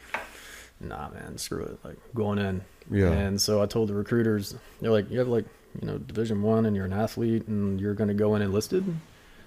nah, 0.79 1.09
man, 1.09 1.37
screw 1.37 1.63
it, 1.63 1.79
like 1.83 1.97
going 2.13 2.37
in. 2.39 2.61
Yeah. 2.91 3.11
And 3.11 3.41
so 3.41 3.61
I 3.61 3.65
told 3.65 3.89
the 3.89 3.93
recruiters, 3.95 4.55
they're 4.81 4.91
like, 4.91 5.09
you 5.09 5.19
have 5.19 5.27
like, 5.27 5.45
you 5.81 5.87
know, 5.87 5.97
Division 5.97 6.41
One, 6.41 6.65
and 6.65 6.75
you're 6.75 6.85
an 6.85 6.93
athlete, 6.93 7.47
and 7.47 7.79
you're 7.81 7.93
going 7.93 8.07
to 8.07 8.13
go 8.13 8.35
in 8.35 8.41
enlisted. 8.41 8.85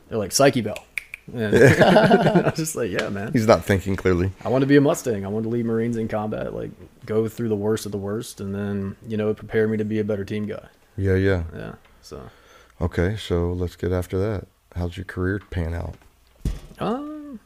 They're 0.08 0.18
like, 0.18 0.32
psyche 0.32 0.60
bell. 0.60 0.84
And 1.32 1.54
I 1.82 2.40
was 2.50 2.54
just 2.56 2.74
like, 2.76 2.90
yeah, 2.90 3.08
man. 3.10 3.32
He's 3.32 3.46
not 3.46 3.64
thinking 3.64 3.96
clearly. 3.96 4.32
I 4.44 4.48
want 4.48 4.62
to 4.62 4.66
be 4.66 4.76
a 4.76 4.80
Mustang. 4.80 5.24
I 5.24 5.28
want 5.28 5.44
to 5.44 5.48
lead 5.50 5.66
Marines 5.66 5.96
in 5.96 6.08
combat, 6.08 6.54
like 6.54 6.70
go 7.06 7.28
through 7.28 7.48
the 7.50 7.56
worst 7.56 7.86
of 7.86 7.92
the 7.92 7.98
worst, 7.98 8.40
and 8.40 8.54
then 8.54 8.96
you 9.06 9.16
know 9.16 9.34
prepare 9.34 9.68
me 9.68 9.76
to 9.76 9.84
be 9.84 9.98
a 9.98 10.04
better 10.04 10.24
team 10.24 10.46
guy. 10.46 10.68
Yeah, 10.96 11.14
yeah. 11.16 11.44
Yeah. 11.54 11.74
So, 12.02 12.30
Okay, 12.80 13.16
so 13.16 13.52
let's 13.52 13.76
get 13.76 13.92
after 13.92 14.18
that. 14.18 14.46
How's 14.74 14.96
your 14.96 15.04
career 15.04 15.40
pan 15.50 15.74
out? 15.74 15.96
um, 16.78 17.40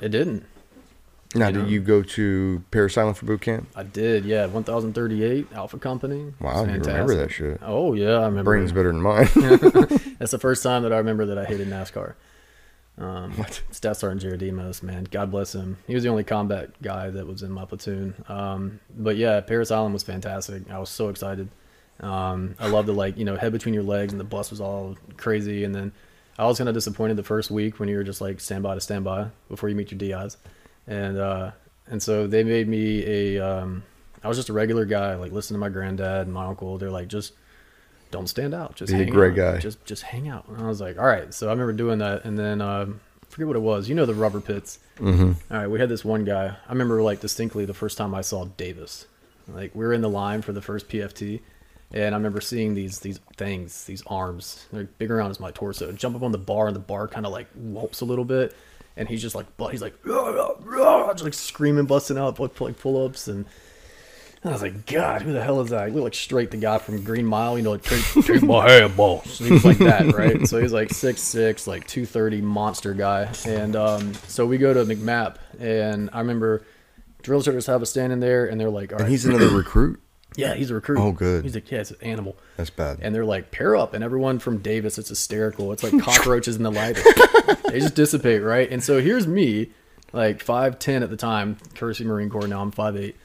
it 0.00 0.10
didn't. 0.10 0.44
Now, 1.34 1.46
You 1.48 1.52
did 1.54 1.62
know. 1.62 1.68
you 1.68 1.80
go 1.80 2.02
to 2.02 2.62
Parris 2.70 2.98
Island 2.98 3.16
for 3.16 3.24
boot 3.26 3.40
camp? 3.40 3.68
I 3.74 3.82
did. 3.84 4.24
Yeah, 4.24 4.46
1038 4.46 5.46
Alpha 5.54 5.78
Company. 5.78 6.34
Wow, 6.40 6.64
you 6.64 6.72
remember 6.72 7.14
that 7.16 7.30
shit. 7.30 7.58
Oh 7.62 7.94
yeah, 7.94 8.18
I 8.18 8.26
remember. 8.26 8.44
Brain's 8.44 8.72
better 8.72 8.92
than 8.92 9.00
mine. 9.00 9.28
That's 10.18 10.30
the 10.32 10.38
first 10.38 10.62
time 10.62 10.82
that 10.82 10.92
I 10.92 10.98
remember 10.98 11.26
that 11.26 11.38
I 11.38 11.44
hated 11.44 11.68
NASCAR. 11.68 12.14
Um, 12.98 13.32
What? 13.38 13.62
Staff 13.70 13.96
Sergeant 13.96 14.20
Jared 14.20 14.40
Demos, 14.40 14.82
man, 14.82 15.04
God 15.10 15.30
bless 15.30 15.54
him. 15.54 15.78
He 15.86 15.94
was 15.94 16.02
the 16.04 16.10
only 16.10 16.24
combat 16.24 16.70
guy 16.82 17.08
that 17.08 17.26
was 17.26 17.42
in 17.42 17.50
my 17.50 17.64
platoon. 17.64 18.14
Um, 18.28 18.80
but 18.94 19.16
yeah, 19.16 19.40
Parris 19.40 19.70
Island 19.70 19.94
was 19.94 20.02
fantastic. 20.02 20.70
I 20.70 20.78
was 20.78 20.90
so 20.90 21.08
excited. 21.08 21.48
Um, 22.00 22.54
I 22.58 22.68
love 22.68 22.84
the 22.86 22.92
like 22.92 23.16
you 23.16 23.24
know 23.24 23.36
head 23.36 23.52
between 23.52 23.72
your 23.74 23.82
legs 23.84 24.12
and 24.12 24.20
the 24.20 24.24
bus 24.24 24.50
was 24.50 24.60
all 24.60 24.96
crazy. 25.16 25.64
And 25.64 25.74
then 25.74 25.92
I 26.38 26.44
was 26.46 26.58
kind 26.58 26.68
of 26.68 26.74
disappointed 26.74 27.16
the 27.16 27.22
first 27.22 27.50
week 27.50 27.78
when 27.80 27.88
you 27.88 27.96
were 27.96 28.04
just 28.04 28.20
like 28.20 28.40
stand 28.40 28.62
by 28.62 28.74
to 28.74 28.80
stand 28.80 29.04
by 29.04 29.28
before 29.48 29.68
you 29.70 29.74
meet 29.74 29.90
your 29.92 29.98
DIs, 29.98 30.36
and 30.92 31.18
uh, 31.18 31.50
and 31.86 32.02
so 32.02 32.26
they 32.26 32.44
made 32.44 32.68
me 32.68 33.04
a. 33.06 33.38
Um, 33.40 33.82
I 34.24 34.28
was 34.28 34.36
just 34.36 34.48
a 34.50 34.52
regular 34.52 34.84
guy, 34.84 35.16
like 35.16 35.32
listen 35.32 35.54
to 35.54 35.58
my 35.58 35.68
granddad 35.68 36.26
and 36.26 36.32
my 36.32 36.46
uncle. 36.46 36.78
They're 36.78 36.90
like 36.90 37.08
just 37.08 37.32
don't 38.12 38.28
stand 38.28 38.54
out, 38.54 38.76
just 38.76 38.92
Be 38.92 39.02
a 39.02 39.06
great 39.06 39.32
out. 39.32 39.54
guy. 39.54 39.58
just 39.58 39.84
just 39.84 40.02
hang 40.02 40.28
out. 40.28 40.46
And 40.48 40.58
I 40.62 40.68
was 40.68 40.80
like, 40.80 40.98
all 40.98 41.06
right. 41.06 41.32
So 41.34 41.48
I 41.48 41.50
remember 41.50 41.72
doing 41.72 41.98
that, 41.98 42.24
and 42.24 42.38
then 42.38 42.60
um, 42.60 43.00
I 43.22 43.26
forget 43.30 43.46
what 43.48 43.56
it 43.56 43.60
was. 43.62 43.88
You 43.88 43.94
know 43.94 44.06
the 44.06 44.14
rubber 44.14 44.40
pits. 44.40 44.78
Mm-hmm. 44.98 45.32
All 45.52 45.58
right, 45.60 45.66
we 45.66 45.80
had 45.80 45.88
this 45.88 46.04
one 46.04 46.24
guy. 46.24 46.54
I 46.68 46.72
remember 46.72 47.02
like 47.02 47.20
distinctly 47.20 47.64
the 47.64 47.74
first 47.74 47.98
time 47.98 48.14
I 48.14 48.20
saw 48.20 48.44
Davis. 48.44 49.06
Like 49.48 49.74
we 49.74 49.84
were 49.84 49.92
in 49.92 50.02
the 50.02 50.10
line 50.10 50.42
for 50.42 50.52
the 50.52 50.62
first 50.62 50.88
PFT, 50.88 51.40
and 51.92 52.14
I 52.14 52.18
remember 52.18 52.40
seeing 52.40 52.74
these 52.74 53.00
these 53.00 53.18
things, 53.36 53.84
these 53.86 54.04
arms, 54.06 54.66
they're 54.72 54.84
big 54.84 55.10
around 55.10 55.30
as 55.30 55.40
my 55.40 55.50
torso. 55.50 55.90
Jump 55.90 56.14
up 56.14 56.22
on 56.22 56.30
the 56.30 56.38
bar, 56.38 56.68
and 56.68 56.76
the 56.76 56.80
bar 56.80 57.08
kind 57.08 57.26
of 57.26 57.32
like 57.32 57.48
whoops 57.56 58.02
a 58.02 58.04
little 58.04 58.24
bit, 58.24 58.54
and 58.96 59.08
he's 59.08 59.22
just 59.22 59.34
like, 59.34 59.46
but 59.56 59.68
he's 59.68 59.82
like, 59.82 59.94
just 60.04 61.24
like 61.24 61.34
screaming, 61.34 61.86
busting 61.86 62.18
out 62.18 62.38
like 62.38 62.60
like 62.60 62.78
pull 62.78 63.04
ups, 63.04 63.28
and 63.28 63.46
I 64.44 64.50
was 64.50 64.62
like, 64.62 64.86
God, 64.86 65.22
who 65.22 65.32
the 65.32 65.42
hell 65.42 65.60
is 65.60 65.70
that? 65.70 65.88
He 65.88 65.94
looked 65.94 66.04
like 66.04 66.14
straight 66.14 66.50
the 66.50 66.56
guy 66.56 66.78
from 66.78 67.04
Green 67.04 67.24
Mile, 67.26 67.56
you 67.56 67.62
know, 67.62 67.70
like 67.70 67.84
take, 67.84 68.04
take 68.24 68.42
my 68.42 68.68
hand, 68.68 68.96
boss. 68.96 69.38
He 69.38 69.52
was 69.52 69.64
like 69.64 69.78
that, 69.78 70.12
right? 70.14 70.46
So 70.48 70.60
he's 70.60 70.72
like 70.72 70.90
six 70.90 71.20
six, 71.20 71.66
like 71.66 71.86
two 71.86 72.06
thirty, 72.06 72.40
monster 72.40 72.92
guy. 72.92 73.32
And 73.46 73.76
um, 73.76 74.14
so 74.26 74.44
we 74.44 74.58
go 74.58 74.74
to 74.74 74.84
MCMAP, 74.84 75.36
and 75.60 76.10
I 76.12 76.18
remember 76.18 76.64
drill 77.22 77.38
instructors 77.38 77.66
have 77.66 77.82
us 77.82 77.90
standing 77.90 78.18
there, 78.18 78.46
and 78.46 78.60
they're 78.60 78.68
like, 78.70 78.92
all 78.92 78.98
right, 78.98 79.02
And 79.02 79.10
he's 79.10 79.24
another 79.24 79.48
recruit. 79.56 80.00
Yeah, 80.36 80.54
he's 80.54 80.70
a 80.70 80.74
recruit. 80.74 80.98
Oh, 80.98 81.12
good. 81.12 81.44
He's 81.44 81.56
a 81.56 81.62
yeah, 81.66 81.80
it's 81.80 81.90
an 81.90 81.98
animal. 82.02 82.36
That's 82.56 82.70
bad. 82.70 82.98
And 83.02 83.14
they're 83.14 83.24
like, 83.24 83.50
pair 83.50 83.76
up, 83.76 83.94
and 83.94 84.02
everyone 84.02 84.38
from 84.38 84.58
Davis, 84.58 84.98
it's 84.98 85.08
hysterical. 85.08 85.72
It's 85.72 85.82
like 85.82 85.98
cockroaches 86.02 86.56
in 86.56 86.62
the 86.62 86.70
lighter. 86.70 87.02
they 87.70 87.80
just 87.80 87.94
dissipate, 87.94 88.42
right? 88.42 88.70
And 88.70 88.82
so 88.82 89.00
here's 89.00 89.26
me, 89.26 89.70
like 90.12 90.42
five 90.42 90.78
ten 90.78 91.02
at 91.02 91.10
the 91.10 91.16
time, 91.16 91.56
courtesy 91.74 92.04
Marine 92.04 92.30
Corps. 92.30 92.46
Now 92.46 92.62
I'm 92.62 92.70
five 92.70 92.96
eight. 92.96 93.16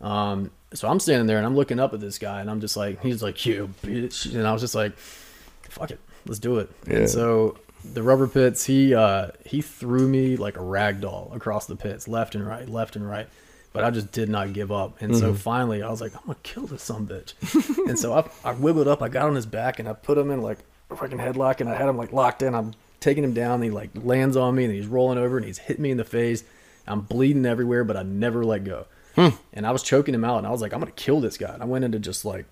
Um, 0.00 0.50
so 0.74 0.88
I'm 0.88 0.98
standing 1.00 1.26
there 1.26 1.36
and 1.36 1.46
I'm 1.46 1.54
looking 1.54 1.78
up 1.78 1.92
at 1.94 2.00
this 2.00 2.18
guy, 2.18 2.40
and 2.40 2.50
I'm 2.50 2.60
just 2.60 2.76
like, 2.76 3.02
he's 3.02 3.22
like, 3.22 3.44
you 3.46 3.72
bitch, 3.82 4.34
and 4.34 4.46
I 4.46 4.52
was 4.52 4.62
just 4.62 4.74
like, 4.74 4.96
fuck 4.96 5.90
it, 5.90 6.00
let's 6.26 6.38
do 6.38 6.58
it. 6.58 6.70
Yeah. 6.86 6.96
And 6.98 7.10
so 7.10 7.58
the 7.84 8.02
rubber 8.02 8.28
pits, 8.28 8.64
he 8.64 8.94
uh, 8.94 9.28
he 9.44 9.60
threw 9.60 10.08
me 10.08 10.36
like 10.36 10.56
a 10.56 10.62
rag 10.62 11.00
doll 11.00 11.30
across 11.34 11.66
the 11.66 11.76
pits, 11.76 12.08
left 12.08 12.34
and 12.34 12.46
right, 12.46 12.68
left 12.68 12.96
and 12.96 13.08
right. 13.08 13.28
But 13.72 13.84
I 13.84 13.90
just 13.90 14.12
did 14.12 14.28
not 14.28 14.52
give 14.52 14.70
up. 14.70 15.00
And 15.00 15.16
so 15.16 15.28
mm-hmm. 15.28 15.36
finally 15.36 15.82
I 15.82 15.90
was 15.90 16.00
like, 16.00 16.14
I'm 16.14 16.22
gonna 16.26 16.36
kill 16.42 16.66
this 16.66 16.82
some 16.82 17.06
bitch. 17.06 17.34
and 17.88 17.98
so 17.98 18.12
I, 18.12 18.28
I 18.44 18.52
wiggled 18.52 18.86
up, 18.86 19.02
I 19.02 19.08
got 19.08 19.28
on 19.28 19.34
his 19.34 19.46
back 19.46 19.78
and 19.78 19.88
I 19.88 19.94
put 19.94 20.18
him 20.18 20.30
in 20.30 20.42
like 20.42 20.58
a 20.90 20.96
fucking 20.96 21.18
headlock 21.18 21.60
and 21.60 21.70
I 21.70 21.74
had 21.74 21.88
him 21.88 21.96
like 21.96 22.12
locked 22.12 22.42
in. 22.42 22.54
I'm 22.54 22.74
taking 23.02 23.24
him 23.24 23.34
down, 23.34 23.54
and 23.54 23.64
he 23.64 23.70
like 23.70 23.90
lands 23.94 24.36
on 24.36 24.54
me 24.54 24.64
and 24.64 24.72
he's 24.72 24.86
rolling 24.86 25.18
over 25.18 25.36
and 25.36 25.44
he's 25.44 25.58
hit 25.58 25.78
me 25.78 25.90
in 25.90 25.96
the 25.96 26.04
face. 26.04 26.44
I'm 26.86 27.02
bleeding 27.02 27.46
everywhere, 27.46 27.84
but 27.84 27.96
I 27.96 28.02
never 28.02 28.44
let 28.44 28.64
go. 28.64 28.86
Hmm. 29.14 29.28
And 29.52 29.66
I 29.66 29.70
was 29.72 29.82
choking 29.82 30.14
him 30.14 30.24
out 30.24 30.38
and 30.38 30.46
I 30.46 30.50
was 30.50 30.62
like, 30.62 30.72
I'm 30.72 30.80
gonna 30.80 30.92
kill 30.92 31.20
this 31.20 31.36
guy. 31.36 31.52
And 31.52 31.62
I 31.62 31.66
went 31.66 31.84
into 31.84 31.98
just 31.98 32.24
like 32.24 32.46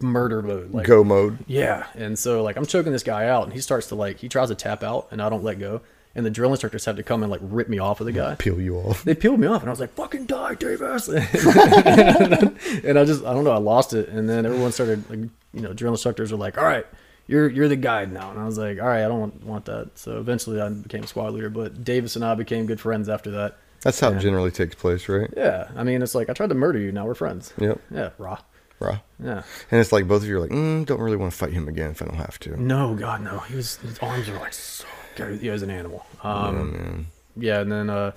murder 0.00 0.42
mode. 0.42 0.72
Like 0.72 0.86
Go 0.86 1.04
mode. 1.04 1.38
yeah. 1.46 1.86
And 1.94 2.18
so 2.18 2.42
like 2.42 2.56
I'm 2.56 2.66
choking 2.66 2.92
this 2.92 3.02
guy 3.02 3.28
out 3.28 3.44
and 3.44 3.52
he 3.52 3.60
starts 3.60 3.88
to 3.88 3.94
like 3.94 4.18
he 4.18 4.28
tries 4.28 4.48
to 4.48 4.54
tap 4.54 4.82
out 4.82 5.08
and 5.10 5.22
I 5.22 5.28
don't 5.28 5.44
let 5.44 5.58
go. 5.58 5.82
And 6.18 6.26
the 6.26 6.30
drill 6.30 6.50
instructors 6.50 6.84
had 6.84 6.96
to 6.96 7.04
come 7.04 7.22
and 7.22 7.30
like 7.30 7.40
rip 7.44 7.68
me 7.68 7.78
off 7.78 8.00
of 8.00 8.06
the 8.06 8.12
guy. 8.12 8.34
Peel 8.34 8.60
you 8.60 8.76
off. 8.76 9.04
They 9.04 9.14
peeled 9.14 9.38
me 9.38 9.46
off 9.46 9.62
and 9.62 9.70
I 9.70 9.72
was 9.72 9.78
like, 9.78 9.92
fucking 9.94 10.26
die, 10.26 10.54
Davis. 10.56 11.06
and 11.08 12.98
I 12.98 13.04
just 13.04 13.24
I 13.24 13.32
don't 13.32 13.44
know, 13.44 13.52
I 13.52 13.58
lost 13.58 13.92
it. 13.94 14.08
And 14.08 14.28
then 14.28 14.44
everyone 14.44 14.72
started 14.72 15.08
like 15.08 15.20
you 15.54 15.60
know, 15.60 15.72
drill 15.72 15.92
instructors 15.92 16.32
were 16.32 16.38
like, 16.38 16.58
All 16.58 16.64
right, 16.64 16.84
you're 17.28 17.48
you're 17.48 17.68
the 17.68 17.76
guide 17.76 18.12
now. 18.12 18.30
And 18.32 18.40
I 18.40 18.44
was 18.46 18.58
like, 18.58 18.80
All 18.80 18.86
right, 18.88 19.04
I 19.04 19.08
don't 19.08 19.20
want, 19.20 19.44
want 19.44 19.64
that. 19.66 19.90
So 19.96 20.18
eventually 20.18 20.60
I 20.60 20.68
became 20.70 21.04
squad 21.04 21.34
leader. 21.34 21.50
But 21.50 21.84
Davis 21.84 22.16
and 22.16 22.24
I 22.24 22.34
became 22.34 22.66
good 22.66 22.80
friends 22.80 23.08
after 23.08 23.30
that. 23.30 23.56
That's 23.82 24.00
how 24.00 24.10
Yeah. 24.10 24.16
it 24.16 24.20
generally 24.20 24.50
takes 24.50 24.74
place, 24.74 25.08
right? 25.08 25.32
Yeah. 25.36 25.68
I 25.76 25.84
mean 25.84 26.02
it's 26.02 26.14
like 26.16 26.28
I 26.28 26.32
tried 26.32 26.48
to 26.48 26.54
murder 26.56 26.78
you, 26.80 26.90
now 26.92 27.06
we're 27.06 27.14
friends. 27.14 27.52
Yep. 27.58 27.80
Yeah, 27.92 28.10
raw. 28.18 28.38
Raw. 28.80 28.98
Yeah. 29.22 29.42
And 29.70 29.80
it's 29.80 29.92
like 29.92 30.06
both 30.08 30.22
of 30.22 30.28
you 30.28 30.36
are 30.36 30.40
like, 30.40 30.50
mm, 30.50 30.84
don't 30.86 31.00
really 31.00 31.16
want 31.16 31.32
to 31.32 31.38
fight 31.38 31.52
him 31.52 31.68
again 31.68 31.90
if 31.90 32.02
I 32.02 32.06
don't 32.06 32.16
have 32.16 32.38
to. 32.40 32.60
No, 32.60 32.94
God, 32.94 33.22
no. 33.22 33.38
He 33.40 33.56
was 33.56 33.76
his 33.76 33.98
arms 34.00 34.28
were 34.28 34.36
like 34.38 34.52
so. 34.52 34.84
God, 35.18 35.38
he 35.38 35.50
was 35.50 35.62
an 35.62 35.70
animal. 35.70 36.06
Um, 36.22 36.72
man. 36.72 37.06
yeah, 37.36 37.60
and 37.60 37.70
then 37.70 37.90
uh, 37.90 38.12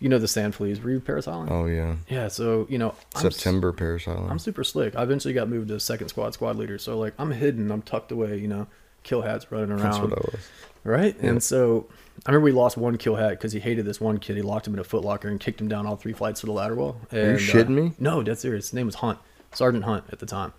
you 0.00 0.08
know 0.08 0.18
the 0.18 0.28
sand 0.28 0.54
fleas. 0.54 0.80
Were 0.80 0.90
you 0.90 1.00
Parris 1.00 1.28
Island? 1.28 1.50
Oh 1.50 1.66
yeah. 1.66 1.96
Yeah, 2.08 2.28
so 2.28 2.66
you 2.68 2.78
know 2.78 2.94
I'm 3.14 3.30
September 3.30 3.72
Parris 3.72 4.08
Island. 4.08 4.30
I'm 4.30 4.38
super 4.38 4.64
slick. 4.64 4.96
I 4.96 5.02
eventually 5.02 5.34
got 5.34 5.48
moved 5.48 5.68
to 5.68 5.80
second 5.80 6.08
squad 6.08 6.34
squad 6.34 6.56
leader. 6.56 6.78
So 6.78 6.98
like 6.98 7.14
I'm 7.18 7.30
hidden. 7.30 7.70
I'm 7.70 7.82
tucked 7.82 8.12
away. 8.12 8.38
You 8.38 8.48
know, 8.48 8.66
kill 9.02 9.22
hats 9.22 9.50
running 9.50 9.70
around. 9.70 9.82
That's 9.82 9.98
what 9.98 10.12
I 10.12 10.20
was. 10.32 10.48
Right. 10.84 11.18
And 11.20 11.42
so 11.42 11.86
I 12.26 12.30
remember 12.30 12.44
we 12.44 12.52
lost 12.52 12.76
one 12.76 12.96
kill 12.96 13.16
hat 13.16 13.30
because 13.30 13.52
he 13.52 13.60
hated 13.60 13.84
this 13.84 14.00
one 14.00 14.18
kid. 14.18 14.36
He 14.36 14.42
locked 14.42 14.66
him 14.66 14.74
in 14.74 14.80
a 14.80 14.84
footlocker 14.84 15.26
and 15.26 15.38
kicked 15.38 15.60
him 15.60 15.68
down 15.68 15.86
all 15.86 15.96
three 15.96 16.12
flights 16.12 16.40
to 16.40 16.46
the 16.46 16.52
ladder 16.52 16.74
wall. 16.74 17.00
And, 17.10 17.40
you 17.40 17.46
shitting 17.46 17.66
uh, 17.66 17.82
me? 17.82 17.92
No, 17.98 18.22
dead 18.22 18.38
serious. 18.38 18.66
His 18.66 18.74
name 18.74 18.86
was 18.86 18.96
Hunt. 18.96 19.18
Sergeant 19.52 19.84
Hunt 19.84 20.04
at 20.12 20.18
the 20.18 20.26
time. 20.26 20.52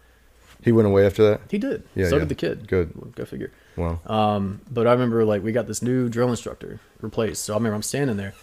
He 0.64 0.72
went 0.72 0.88
away 0.88 1.06
after 1.06 1.24
that. 1.24 1.42
He 1.50 1.58
did. 1.58 1.84
Yeah, 1.96 2.10
So 2.10 2.16
yeah. 2.16 2.20
did 2.20 2.30
the 2.30 2.36
kid. 2.36 2.68
Good. 2.68 3.16
Go 3.16 3.26
figure. 3.26 3.52
Wow. 3.80 4.00
Um, 4.06 4.62
but 4.70 4.88
I 4.88 4.92
remember 4.92 5.24
like 5.26 5.44
we 5.44 5.52
got 5.52 5.68
this 5.68 5.82
new 5.82 6.10
drill 6.10 6.30
instructor 6.30 6.80
replaced. 7.02 7.44
So 7.44 7.54
I 7.54 7.58
remember 7.58 7.76
I'm 7.76 7.84
standing 7.84 8.18
there, 8.18 8.34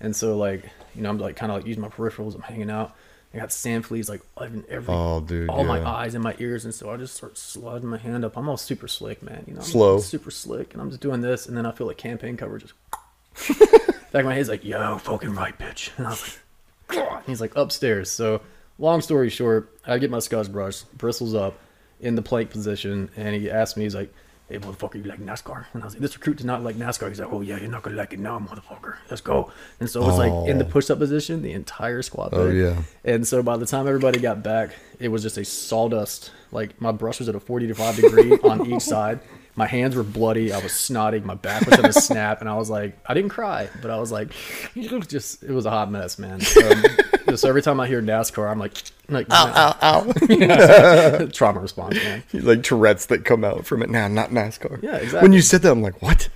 and 0.00 0.14
so 0.14 0.36
like 0.36 0.70
you 0.94 1.02
know 1.02 1.10
I'm 1.10 1.18
like 1.18 1.36
kind 1.36 1.50
of 1.52 1.58
like 1.58 1.66
using 1.66 1.82
my 1.82 1.88
peripherals. 1.88 2.34
I'm 2.34 2.42
hanging 2.42 2.70
out. 2.70 2.94
I 3.32 3.38
got 3.38 3.50
sand 3.50 3.84
fleas 3.84 4.08
like 4.08 4.22
in 4.40 4.64
every 4.68 4.94
Oh, 4.94 5.20
dude, 5.20 5.50
all 5.50 5.64
my 5.64 5.84
eyes 5.84 6.14
and 6.14 6.22
my 6.22 6.36
ears, 6.38 6.64
and 6.64 6.72
so 6.72 6.90
I 6.90 6.96
just 6.96 7.16
start 7.16 7.36
sliding 7.36 7.88
my 7.88 7.98
hand 7.98 8.24
up. 8.24 8.36
I'm 8.38 8.48
all 8.48 8.56
super 8.56 8.86
slick, 8.86 9.22
man. 9.24 9.42
You 9.48 9.54
know, 9.54 9.60
I'm 9.60 9.66
Slow. 9.66 9.98
super 9.98 10.30
slick, 10.30 10.72
and 10.72 10.80
I'm 10.80 10.90
just 10.90 11.02
doing 11.02 11.20
this, 11.20 11.46
and 11.46 11.56
then 11.56 11.66
I 11.66 11.72
feel 11.72 11.88
like 11.88 11.98
campaign 11.98 12.36
cover 12.36 12.58
just. 12.58 12.74
back 14.12 14.24
my 14.24 14.32
head's 14.32 14.48
like, 14.48 14.64
yo, 14.64 14.96
fucking 14.98 15.34
right, 15.34 15.58
bitch. 15.58 15.90
And 15.98 16.06
I 16.06 16.10
was 16.10 16.22
like, 16.22 16.38
"God." 16.86 17.22
he's 17.26 17.40
like 17.40 17.56
upstairs. 17.56 18.08
So, 18.08 18.40
long 18.78 19.00
story 19.00 19.28
short, 19.28 19.76
I 19.84 19.98
get 19.98 20.10
my 20.10 20.20
scotch 20.20 20.50
brush, 20.52 20.82
bristles 20.96 21.34
up 21.34 21.58
in 22.00 22.14
the 22.14 22.22
plank 22.22 22.50
position, 22.50 23.10
and 23.16 23.34
he 23.34 23.50
asked 23.50 23.76
me, 23.76 23.82
he's 23.82 23.94
like, 23.96 24.14
hey, 24.48 24.58
motherfucker, 24.58 24.96
you 24.96 25.04
like 25.04 25.20
NASCAR? 25.20 25.64
And 25.72 25.82
I 25.82 25.86
was 25.86 25.94
like, 25.94 26.02
this 26.02 26.14
recruit 26.16 26.36
does 26.36 26.46
not 26.46 26.62
like 26.62 26.76
NASCAR. 26.76 27.08
He's 27.08 27.18
like, 27.20 27.32
oh, 27.32 27.40
yeah, 27.40 27.58
you're 27.58 27.70
not 27.70 27.82
going 27.82 27.96
to 27.96 28.00
like 28.00 28.12
it 28.12 28.18
now, 28.18 28.38
motherfucker. 28.38 28.96
Let's 29.08 29.22
go. 29.22 29.50
And 29.80 29.88
so 29.88 30.02
it 30.02 30.06
was 30.06 30.18
like 30.18 30.48
in 30.48 30.58
the 30.58 30.64
Oh. 30.66 30.68
push 30.68 30.90
up 30.90 30.98
position, 30.98 31.42
the 31.42 31.52
entire 31.52 32.02
squad. 32.02 32.30
Oh, 32.32 32.50
yeah. 32.50 32.82
And 33.04 33.26
so 33.26 33.42
by 33.42 33.56
the 33.56 33.66
time 33.66 33.86
everybody 33.86 34.18
got 34.20 34.42
back, 34.42 34.70
it 34.98 35.08
was 35.08 35.22
just 35.22 35.38
a 35.38 35.44
sawdust. 35.44 36.30
Like 36.52 36.80
my 36.80 36.92
brush 36.92 37.18
was 37.20 37.28
at 37.28 37.34
a 37.34 37.40
40 37.40 37.68
to 37.68 37.74
5 37.74 37.96
degree 37.96 38.32
on 38.44 38.66
each 38.66 38.82
side. 38.82 39.20
My 39.56 39.66
hands 39.66 39.94
were 39.94 40.02
bloody. 40.02 40.52
I 40.52 40.58
was 40.58 40.72
snotty. 40.72 41.20
My 41.20 41.34
back 41.36 41.64
was 41.66 41.78
in 41.78 41.84
a 41.84 41.92
snap. 42.08 42.40
And 42.40 42.48
I 42.48 42.56
was 42.56 42.68
like, 42.70 42.98
I 43.06 43.14
didn't 43.14 43.30
cry, 43.30 43.68
but 43.80 43.90
I 43.90 43.98
was 43.98 44.10
like, 44.10 44.32
it 44.74 44.90
was 44.90 45.06
just, 45.06 45.42
it 45.44 45.50
was 45.52 45.64
a 45.66 45.70
hot 45.70 45.90
mess, 45.90 46.18
man. 46.18 46.40
So, 47.26 47.32
just 47.32 47.44
every 47.46 47.62
time 47.62 47.80
I 47.80 47.86
hear 47.88 48.02
NASCAR, 48.02 48.50
I'm 48.50 48.58
like, 48.58 48.74
like 49.08 49.26
Ow, 49.30 49.76
ow. 49.80 50.12
ow. 50.20 51.26
trauma 51.32 51.58
response, 51.60 51.94
man. 51.96 52.22
like 52.34 52.62
Tourette's 52.62 53.06
that 53.06 53.24
come 53.24 53.44
out 53.44 53.64
from 53.64 53.82
it 53.82 53.88
now, 53.88 54.06
not 54.08 54.28
NASCAR. 54.30 54.82
Yeah, 54.82 54.96
exactly. 54.96 55.20
When 55.22 55.32
you 55.32 55.40
said 55.40 55.62
that, 55.62 55.72
I'm 55.72 55.80
like, 55.82 56.02
what? 56.02 56.28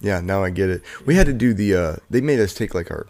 Yeah, 0.00 0.20
now 0.20 0.44
I 0.44 0.50
get 0.50 0.70
it. 0.70 0.82
We 1.04 1.16
had 1.16 1.26
to 1.26 1.32
do 1.32 1.52
the. 1.52 1.74
uh 1.74 1.96
They 2.10 2.20
made 2.20 2.38
us 2.38 2.54
take 2.54 2.74
like 2.74 2.90
our 2.92 3.08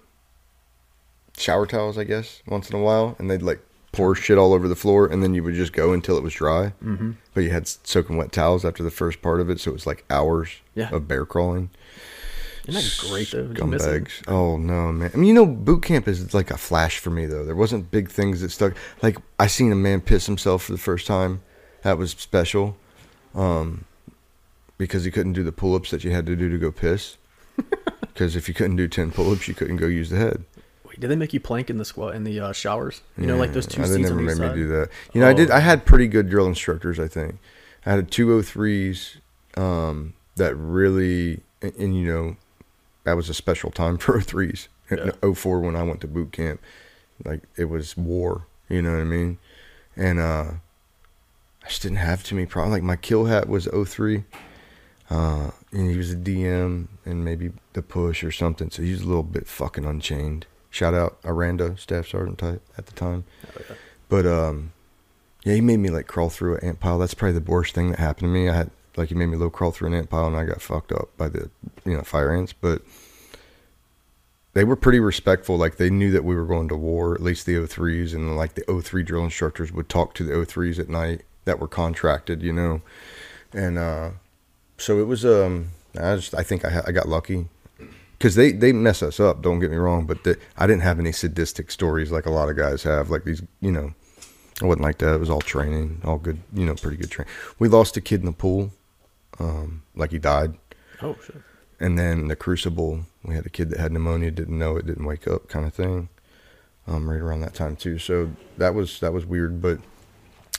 shower 1.37 1.67
towels, 1.67 1.99
I 1.99 2.05
guess, 2.05 2.43
once 2.47 2.71
in 2.71 2.77
a 2.77 2.83
while, 2.83 3.17
and 3.19 3.31
they'd 3.31 3.43
like 3.43 3.61
pour 3.97 4.15
shit 4.15 4.39
all 4.39 4.53
over 4.53 4.69
the 4.69 4.77
floor, 4.77 5.07
and 5.07 5.23
then 5.23 5.35
you 5.35 5.43
would 5.43 5.55
just 5.55 5.73
go 5.73 5.93
until 5.93 6.17
it 6.17 6.23
was 6.23 6.35
dry. 6.35 6.73
Mm-hmm. 6.85 7.13
But 7.35 7.45
you 7.45 7.51
had 7.51 7.67
soaking 7.67 8.17
wet 8.17 8.31
towels 8.33 8.65
after 8.65 8.83
the 8.83 8.91
first 8.91 9.23
part 9.23 9.41
of 9.41 9.49
it, 9.51 9.59
so 9.61 9.71
it 9.71 9.75
was 9.75 9.87
like 9.87 10.05
hours 10.11 10.51
Yeah. 10.75 10.91
of 10.95 11.09
bear 11.09 11.25
crawling. 11.25 11.71
Isn't 12.67 12.83
that 12.83 13.09
great, 13.11 13.31
though? 13.31 13.47
Did 13.47 13.59
you 13.59 13.67
miss 13.67 13.85
it? 13.87 14.05
Scumbags. 14.05 14.23
Oh 14.29 14.57
no, 14.57 14.93
man. 14.93 15.11
I 15.15 15.17
mean, 15.17 15.29
you 15.29 15.35
know, 15.35 15.47
boot 15.47 15.83
camp 15.85 16.09
is 16.09 16.35
like 16.35 16.51
a 16.51 16.57
flash 16.59 16.99
for 16.99 17.11
me 17.11 17.25
though. 17.27 17.45
There 17.45 17.55
wasn't 17.55 17.91
big 17.93 18.11
things 18.11 18.41
that 18.41 18.51
stuck. 18.51 18.75
Like 19.03 19.19
I 19.39 19.47
seen 19.47 19.71
a 19.73 19.77
man 19.77 20.01
piss 20.01 20.27
himself 20.27 20.65
for 20.65 20.73
the 20.73 20.79
first 20.79 21.07
time. 21.07 21.43
That 21.83 21.97
was 21.97 22.11
special, 22.11 22.77
um, 23.37 23.85
because 24.79 25.05
he 25.05 25.13
couldn't 25.13 25.35
do 25.35 25.45
the 25.45 25.53
pull 25.53 25.77
ups 25.77 25.91
that 25.93 26.03
you 26.03 26.11
had 26.11 26.27
to 26.27 26.35
do 26.37 26.49
to 26.51 26.59
go 26.59 26.71
piss. 26.73 27.17
Because 28.17 28.35
if 28.35 28.49
you 28.49 28.55
couldn't 28.55 28.77
do 28.77 28.89
ten 28.89 29.11
pull 29.11 29.31
ups, 29.31 29.47
you 29.47 29.53
couldn't 29.53 29.77
go 29.77 29.87
use 29.87 30.09
the 30.09 30.17
head. 30.17 30.43
Did 30.99 31.09
they 31.09 31.17
make 31.17 31.33
you 31.33 31.41
plank 31.41 31.69
in 31.71 31.79
the 31.79 31.85
squat 31.85 32.15
in 32.15 32.25
the 32.25 32.41
uh, 32.41 32.53
showers? 32.53 33.03
You 33.19 33.27
know, 33.27 33.37
like 33.37 33.53
those 33.53 33.67
two 33.67 33.81
Yeah, 33.81 33.87
seats 33.87 33.97
They 33.97 34.03
never 34.03 34.15
made 34.17 34.37
side. 34.37 34.57
me 34.57 34.63
do 34.63 34.69
that. 34.69 34.89
You 35.13 35.21
know, 35.21 35.29
I 35.29 35.33
did. 35.35 35.51
Oh. 35.51 35.55
I 35.55 35.61
had 35.61 35.85
pretty 35.85 36.09
good 36.09 36.29
drill 36.31 36.47
instructors. 36.47 36.99
I 36.99 37.09
think 37.09 37.39
I 37.85 37.91
had 37.93 38.11
two 38.11 38.33
o 38.33 38.43
threes 38.43 39.19
um, 39.57 40.15
that 40.37 40.55
really, 40.57 41.41
and, 41.63 41.75
and 41.77 41.97
you 41.97 42.07
know, 42.07 42.37
that 43.05 43.15
was 43.15 43.29
a 43.29 43.35
special 43.35 43.71
time 43.71 43.99
for 43.99 44.17
o 44.17 44.21
threes. 44.21 44.69
Yeah. 44.91 45.11
04 45.35 45.61
when 45.61 45.75
I 45.77 45.83
went 45.83 46.01
to 46.03 46.07
boot 46.07 46.33
camp, 46.33 46.61
like 47.25 47.43
it 47.57 47.65
was 47.67 47.97
war. 47.97 48.47
You 48.69 48.83
know 48.83 48.93
what 48.93 49.01
I 49.01 49.05
mean? 49.05 49.39
And 49.97 50.19
uh, 50.19 50.53
I 51.65 51.69
just 51.69 51.83
didn't 51.83 51.99
have 51.99 52.23
too 52.23 52.35
many 52.37 52.47
problems. 52.47 52.73
Like 52.75 52.83
my 52.83 52.97
kill 52.97 53.25
hat 53.27 53.49
was 53.49 53.67
03. 53.67 54.25
Uh, 55.09 55.51
and 55.71 55.91
he 55.91 55.97
was 55.97 56.13
a 56.13 56.17
DM 56.17 56.89
and 57.05 57.25
maybe 57.25 57.53
the 57.75 57.83
push 57.83 58.25
or 58.25 58.33
something. 58.33 58.71
So 58.71 58.83
he 58.83 58.91
was 58.91 59.03
a 59.03 59.07
little 59.07 59.23
bit 59.23 59.47
fucking 59.47 59.85
unchained. 59.85 60.47
Shout 60.77 60.93
out 60.93 61.17
Aranda, 61.25 61.75
staff 61.79 62.07
sergeant 62.07 62.37
type 62.37 62.61
at 62.77 62.85
the 62.85 62.93
time. 62.93 63.25
But 64.11 64.27
um, 64.27 64.73
Yeah, 65.43 65.55
he 65.55 65.62
made 65.62 65.79
me 65.79 65.89
like 65.89 66.07
crawl 66.07 66.29
through 66.29 66.57
an 66.57 66.65
ant 66.65 66.81
pile. 66.81 66.99
That's 66.99 67.15
probably 67.15 67.39
the 67.39 67.51
worst 67.51 67.75
thing 67.75 67.89
that 67.93 67.99
happened 67.99 68.29
to 68.29 68.39
me. 68.39 68.51
I 68.51 68.55
had 68.55 68.71
like 68.95 69.09
he 69.09 69.15
made 69.15 69.29
me 69.29 69.39
low 69.39 69.49
crawl 69.49 69.71
through 69.71 69.89
an 69.89 69.95
ant 69.95 70.11
pile, 70.11 70.27
and 70.27 70.37
I 70.37 70.45
got 70.45 70.61
fucked 70.61 70.93
up 70.93 71.17
by 71.17 71.31
the 71.31 71.49
you 71.87 71.97
know 71.97 72.03
fire 72.03 72.31
ants. 72.31 72.53
But 72.53 72.83
they 74.53 74.65
were 74.65 74.77
pretty 74.77 75.01
respectful. 75.01 75.57
Like 75.57 75.79
they 75.79 75.89
knew 75.89 76.11
that 76.11 76.25
we 76.25 76.35
were 76.35 76.45
going 76.45 76.69
to 76.69 76.77
war. 76.77 77.15
At 77.15 77.23
least 77.23 77.47
the 77.47 77.55
O3s 77.55 78.12
and 78.12 78.37
like 78.37 78.53
the 78.53 78.62
O3 78.65 79.03
drill 79.03 79.25
instructors 79.25 79.73
would 79.73 79.89
talk 79.89 80.12
to 80.17 80.25
the 80.25 80.35
O3s 80.35 80.79
at 80.79 80.91
night 80.91 81.23
that 81.47 81.59
were 81.59 81.69
contracted. 81.69 82.43
You 82.43 82.53
know, 82.53 82.83
and 83.55 83.79
uh, 83.79 84.11
so 84.77 85.01
it 85.01 85.05
was. 85.05 85.25
Um, 85.25 85.71
I 85.99 86.17
just 86.17 86.35
I 86.35 86.43
think 86.43 86.67
I 86.67 86.83
I 86.87 86.93
got 86.93 87.09
lucky 87.09 87.49
because 88.27 88.35
they 88.35 88.51
they 88.51 88.73
mess 88.73 89.05
us 89.05 89.21
up. 89.21 89.41
Don't 89.41 89.61
get 89.61 89.71
me 89.71 89.77
wrong, 89.77 90.05
but 90.05 90.25
the, 90.25 90.37
I 90.57 90.67
didn't 90.67 90.83
have 90.83 90.99
any 90.99 91.12
sadistic 91.12 91.71
stories 91.71 92.11
like 92.11 92.27
a 92.27 92.31
lot 92.31 92.49
of 92.49 92.57
guys 92.57 92.83
have. 92.83 93.09
Like 93.09 93.23
these, 93.23 93.41
you 93.61 93.71
know, 93.71 93.95
I 94.61 94.67
wasn't 94.67 94.83
like 94.83 94.99
that. 94.99 95.15
It 95.15 95.21
was 95.21 95.31
all 95.31 95.41
training, 95.41 96.01
all 96.05 96.19
good, 96.19 96.41
you 96.53 96.67
know, 96.67 96.75
pretty 96.75 96.97
good 96.97 97.11
training. 97.11 97.33
We 97.61 97.69
lost 97.69 97.97
a 97.97 98.01
kid 98.01 98.21
in 98.21 98.27
the 98.27 98.33
pool, 98.33 98.73
um, 99.39 99.83
like 99.95 100.11
he 100.11 100.19
died, 100.19 100.55
Oh 101.03 101.17
shit. 101.25 101.37
and 101.79 101.97
then 101.97 102.27
the 102.27 102.35
crucible, 102.35 103.03
we 103.23 103.37
had 103.37 103.47
a 103.47 103.51
kid 103.51 103.71
that 103.71 103.79
had 103.79 103.93
pneumonia, 103.93 104.33
didn't 104.33 104.59
know 104.59 104.77
it, 104.77 104.87
didn't 104.87 105.05
wake 105.07 105.29
up, 105.29 105.49
kind 105.49 105.65
of 105.67 105.73
thing. 105.73 106.09
Um, 106.89 107.09
right 107.09 107.21
around 107.21 107.43
that 107.43 107.55
time 107.55 107.77
too. 107.77 107.99
So 107.99 108.33
that 108.59 108.75
was 108.75 108.99
that 109.01 109.12
was 109.12 109.25
weird, 109.25 109.62
but 109.62 109.79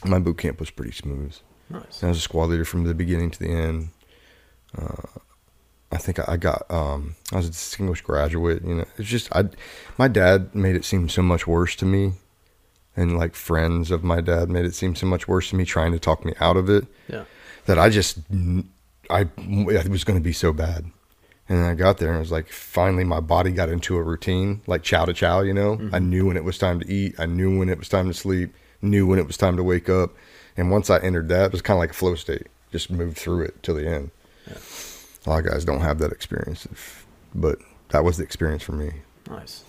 my 0.06 0.20
boot 0.20 0.38
camp 0.38 0.60
was 0.62 0.70
pretty 0.70 0.94
smooth. 0.94 1.36
Nice. 1.70 2.02
I 2.02 2.08
was 2.08 2.18
a 2.20 2.22
squad 2.22 2.46
leader 2.46 2.64
from 2.66 2.86
the 2.86 2.94
beginning 2.94 3.30
to 3.32 3.40
the 3.40 3.50
end. 3.50 3.90
Uh, 4.78 5.20
I 5.92 5.98
think 5.98 6.20
I 6.28 6.36
got 6.38 6.70
um, 6.70 7.16
I 7.32 7.38
was 7.38 7.48
a 7.48 7.52
distinguished 7.52 8.04
graduate. 8.04 8.64
You 8.64 8.76
know, 8.76 8.86
it's 8.98 9.08
just 9.08 9.34
I, 9.36 9.46
my 9.98 10.08
dad 10.08 10.54
made 10.54 10.76
it 10.76 10.84
seem 10.86 11.08
so 11.08 11.22
much 11.22 11.48
worse 11.48 11.76
to 11.78 11.86
me, 11.86 12.14
and 12.96 13.18
like 13.18 13.36
friends 13.36 13.90
of 13.90 14.04
my 14.04 14.20
dad 14.20 14.50
made 14.50 14.66
it 14.66 14.76
seem 14.76 14.96
so 14.96 15.06
much 15.06 15.28
worse 15.28 15.50
to 15.52 15.56
me, 15.56 15.64
trying 15.64 15.94
to 15.94 16.00
talk 16.00 16.26
me 16.26 16.34
out 16.40 16.58
of 16.58 16.70
it. 16.70 16.86
Yeah. 17.08 17.24
That 17.68 17.80
I 17.80 17.90
just 17.90 18.20
I 19.10 19.28
it 19.38 19.90
was 19.90 20.04
going 20.04 20.20
to 20.20 20.24
be 20.24 20.34
so 20.34 20.52
bad, 20.52 20.86
and 21.50 21.60
then 21.60 21.66
I 21.66 21.74
got 21.74 21.98
there 21.98 22.10
and 22.10 22.18
it 22.18 22.22
was 22.22 22.32
like 22.32 22.50
finally 22.50 23.04
my 23.06 23.22
body 23.22 23.52
got 23.52 23.70
into 23.70 23.96
a 23.98 24.04
routine, 24.04 24.62
like 24.68 24.84
chow 24.84 25.06
to 25.06 25.14
chow. 25.14 25.42
You 25.42 25.54
know, 25.54 25.90
I 25.94 26.00
knew 26.00 26.26
when 26.28 26.38
it 26.38 26.44
was 26.44 26.58
time 26.58 26.80
to 26.82 26.92
eat. 26.92 27.16
I 27.18 27.26
knew 27.26 27.58
when 27.58 27.70
it 27.70 27.78
was 27.78 27.88
time 27.90 28.08
to 28.08 28.14
sleep. 28.14 28.54
Knew 28.82 29.08
when 29.08 29.20
it 29.20 29.26
was 29.26 29.38
time 29.38 29.58
to 29.58 29.64
wake 29.64 29.90
up. 29.90 30.12
And 30.58 30.70
once 30.72 30.90
I 30.90 31.00
entered 31.00 31.30
that, 31.30 31.46
it 31.48 31.52
was 31.52 31.62
kind 31.62 31.78
of 31.78 31.80
like 31.80 31.92
a 31.92 31.94
flow 31.94 32.16
state. 32.16 32.48
Just 32.72 32.92
moved 32.92 33.18
through 33.18 33.44
it 33.44 33.64
till 33.64 33.76
the 33.76 33.88
end. 33.88 34.12
A 35.28 35.30
lot 35.30 35.46
of 35.46 35.52
guys 35.52 35.66
don't 35.66 35.82
have 35.82 36.00
that 36.00 36.12
experience, 36.14 36.66
if- 36.72 37.06
but 37.36 37.60
that 37.90 38.04
was 38.06 38.16
the 38.18 38.24
experience 38.24 38.64
for 38.64 38.72
me. 38.72 38.92
Nice. 39.30 39.64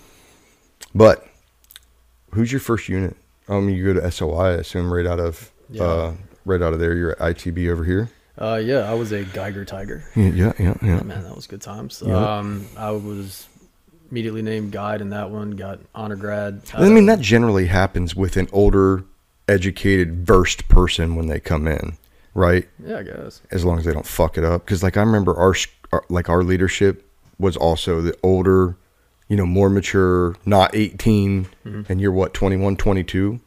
But 0.94 1.26
who's 2.32 2.52
your 2.52 2.60
first 2.60 2.88
unit? 2.88 3.16
I 3.48 3.54
Um, 3.54 3.68
you 3.68 3.84
go 3.84 3.98
to 4.00 4.06
SOI, 4.06 4.50
I 4.50 4.50
assume, 4.52 4.92
right 4.92 5.06
out 5.06 5.18
of 5.18 5.50
Yeah. 5.68 5.82
uh, 5.82 6.12
right 6.44 6.62
out 6.62 6.72
of 6.74 6.78
there. 6.78 6.94
You're 6.94 7.10
at 7.12 7.20
ITB 7.20 7.68
over 7.70 7.82
here. 7.84 8.08
Uh, 8.40 8.60
yeah, 8.62 8.88
I 8.88 8.94
was 8.94 9.10
a 9.10 9.24
Geiger 9.24 9.64
Tiger. 9.64 10.04
Yeah, 10.14 10.52
yeah, 10.58 10.74
yeah. 10.80 11.00
Oh, 11.00 11.04
man, 11.04 11.24
that 11.24 11.34
was 11.34 11.48
good 11.48 11.60
times. 11.60 12.02
Yeah. 12.06 12.14
Um, 12.38 12.66
I 12.76 12.92
was 12.92 13.48
immediately 14.12 14.42
named 14.42 14.70
guide 14.70 15.00
in 15.00 15.10
that 15.10 15.30
one. 15.30 15.52
Got 15.52 15.80
honor 15.92 16.14
grad. 16.14 16.62
I 16.74 16.88
mean, 16.88 17.06
that 17.06 17.18
generally 17.20 17.66
happens 17.66 18.14
with 18.14 18.36
an 18.36 18.48
older, 18.52 19.02
educated, 19.48 20.24
versed 20.24 20.68
person 20.68 21.16
when 21.16 21.26
they 21.26 21.40
come 21.40 21.66
in, 21.66 21.94
right? 22.38 22.68
yeah, 22.84 22.98
I 22.98 23.02
guess. 23.02 23.40
as 23.50 23.64
long 23.64 23.78
as 23.78 23.84
they 23.84 23.92
don't 23.92 24.06
fuck 24.06 24.38
it 24.38 24.44
up. 24.44 24.64
Because 24.64 24.82
like 24.82 24.96
I 24.96 25.00
remember 25.02 25.36
our, 25.36 25.54
our 25.92 26.04
like 26.08 26.28
our 26.28 26.42
leadership 26.44 27.04
was 27.38 27.56
also 27.56 28.00
the 28.00 28.16
older, 28.22 28.76
you 29.28 29.36
know, 29.36 29.46
more 29.46 29.68
mature, 29.68 30.36
not 30.46 30.74
18, 30.74 31.46
and 31.88 32.00
you're 32.00 32.12
what 32.12 32.34
21, 32.34 32.76
22. 32.76 33.40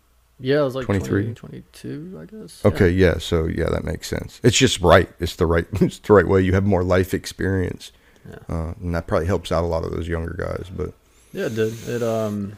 Yeah, 0.43 0.59
I 0.59 0.63
was 0.63 0.73
like 0.75 0.85
23? 0.85 1.33
23, 1.35 1.61
22, 1.73 2.19
I 2.19 2.25
guess. 2.25 2.65
Okay, 2.65 2.89
yeah. 2.89 3.17
So 3.19 3.45
yeah, 3.45 3.69
that 3.69 3.83
makes 3.83 4.07
sense. 4.07 4.39
It's 4.43 4.57
just 4.57 4.81
right. 4.81 5.07
It's 5.19 5.35
the 5.35 5.45
right. 5.45 5.65
It's 5.81 5.99
the 5.99 6.13
right 6.13 6.27
way. 6.27 6.41
You 6.41 6.53
have 6.53 6.65
more 6.65 6.83
life 6.83 7.13
experience, 7.13 7.91
Yeah. 8.27 8.37
uh, 8.49 8.73
and 8.81 8.95
that 8.95 9.05
probably 9.07 9.27
helps 9.27 9.51
out 9.51 9.63
a 9.63 9.67
lot 9.67 9.83
of 9.83 9.91
those 9.91 10.07
younger 10.07 10.33
guys. 10.37 10.65
But 10.75 10.93
Yeah, 11.31 11.45
it 11.45 11.55
did. 11.55 11.73
It 11.87 12.01
um, 12.03 12.57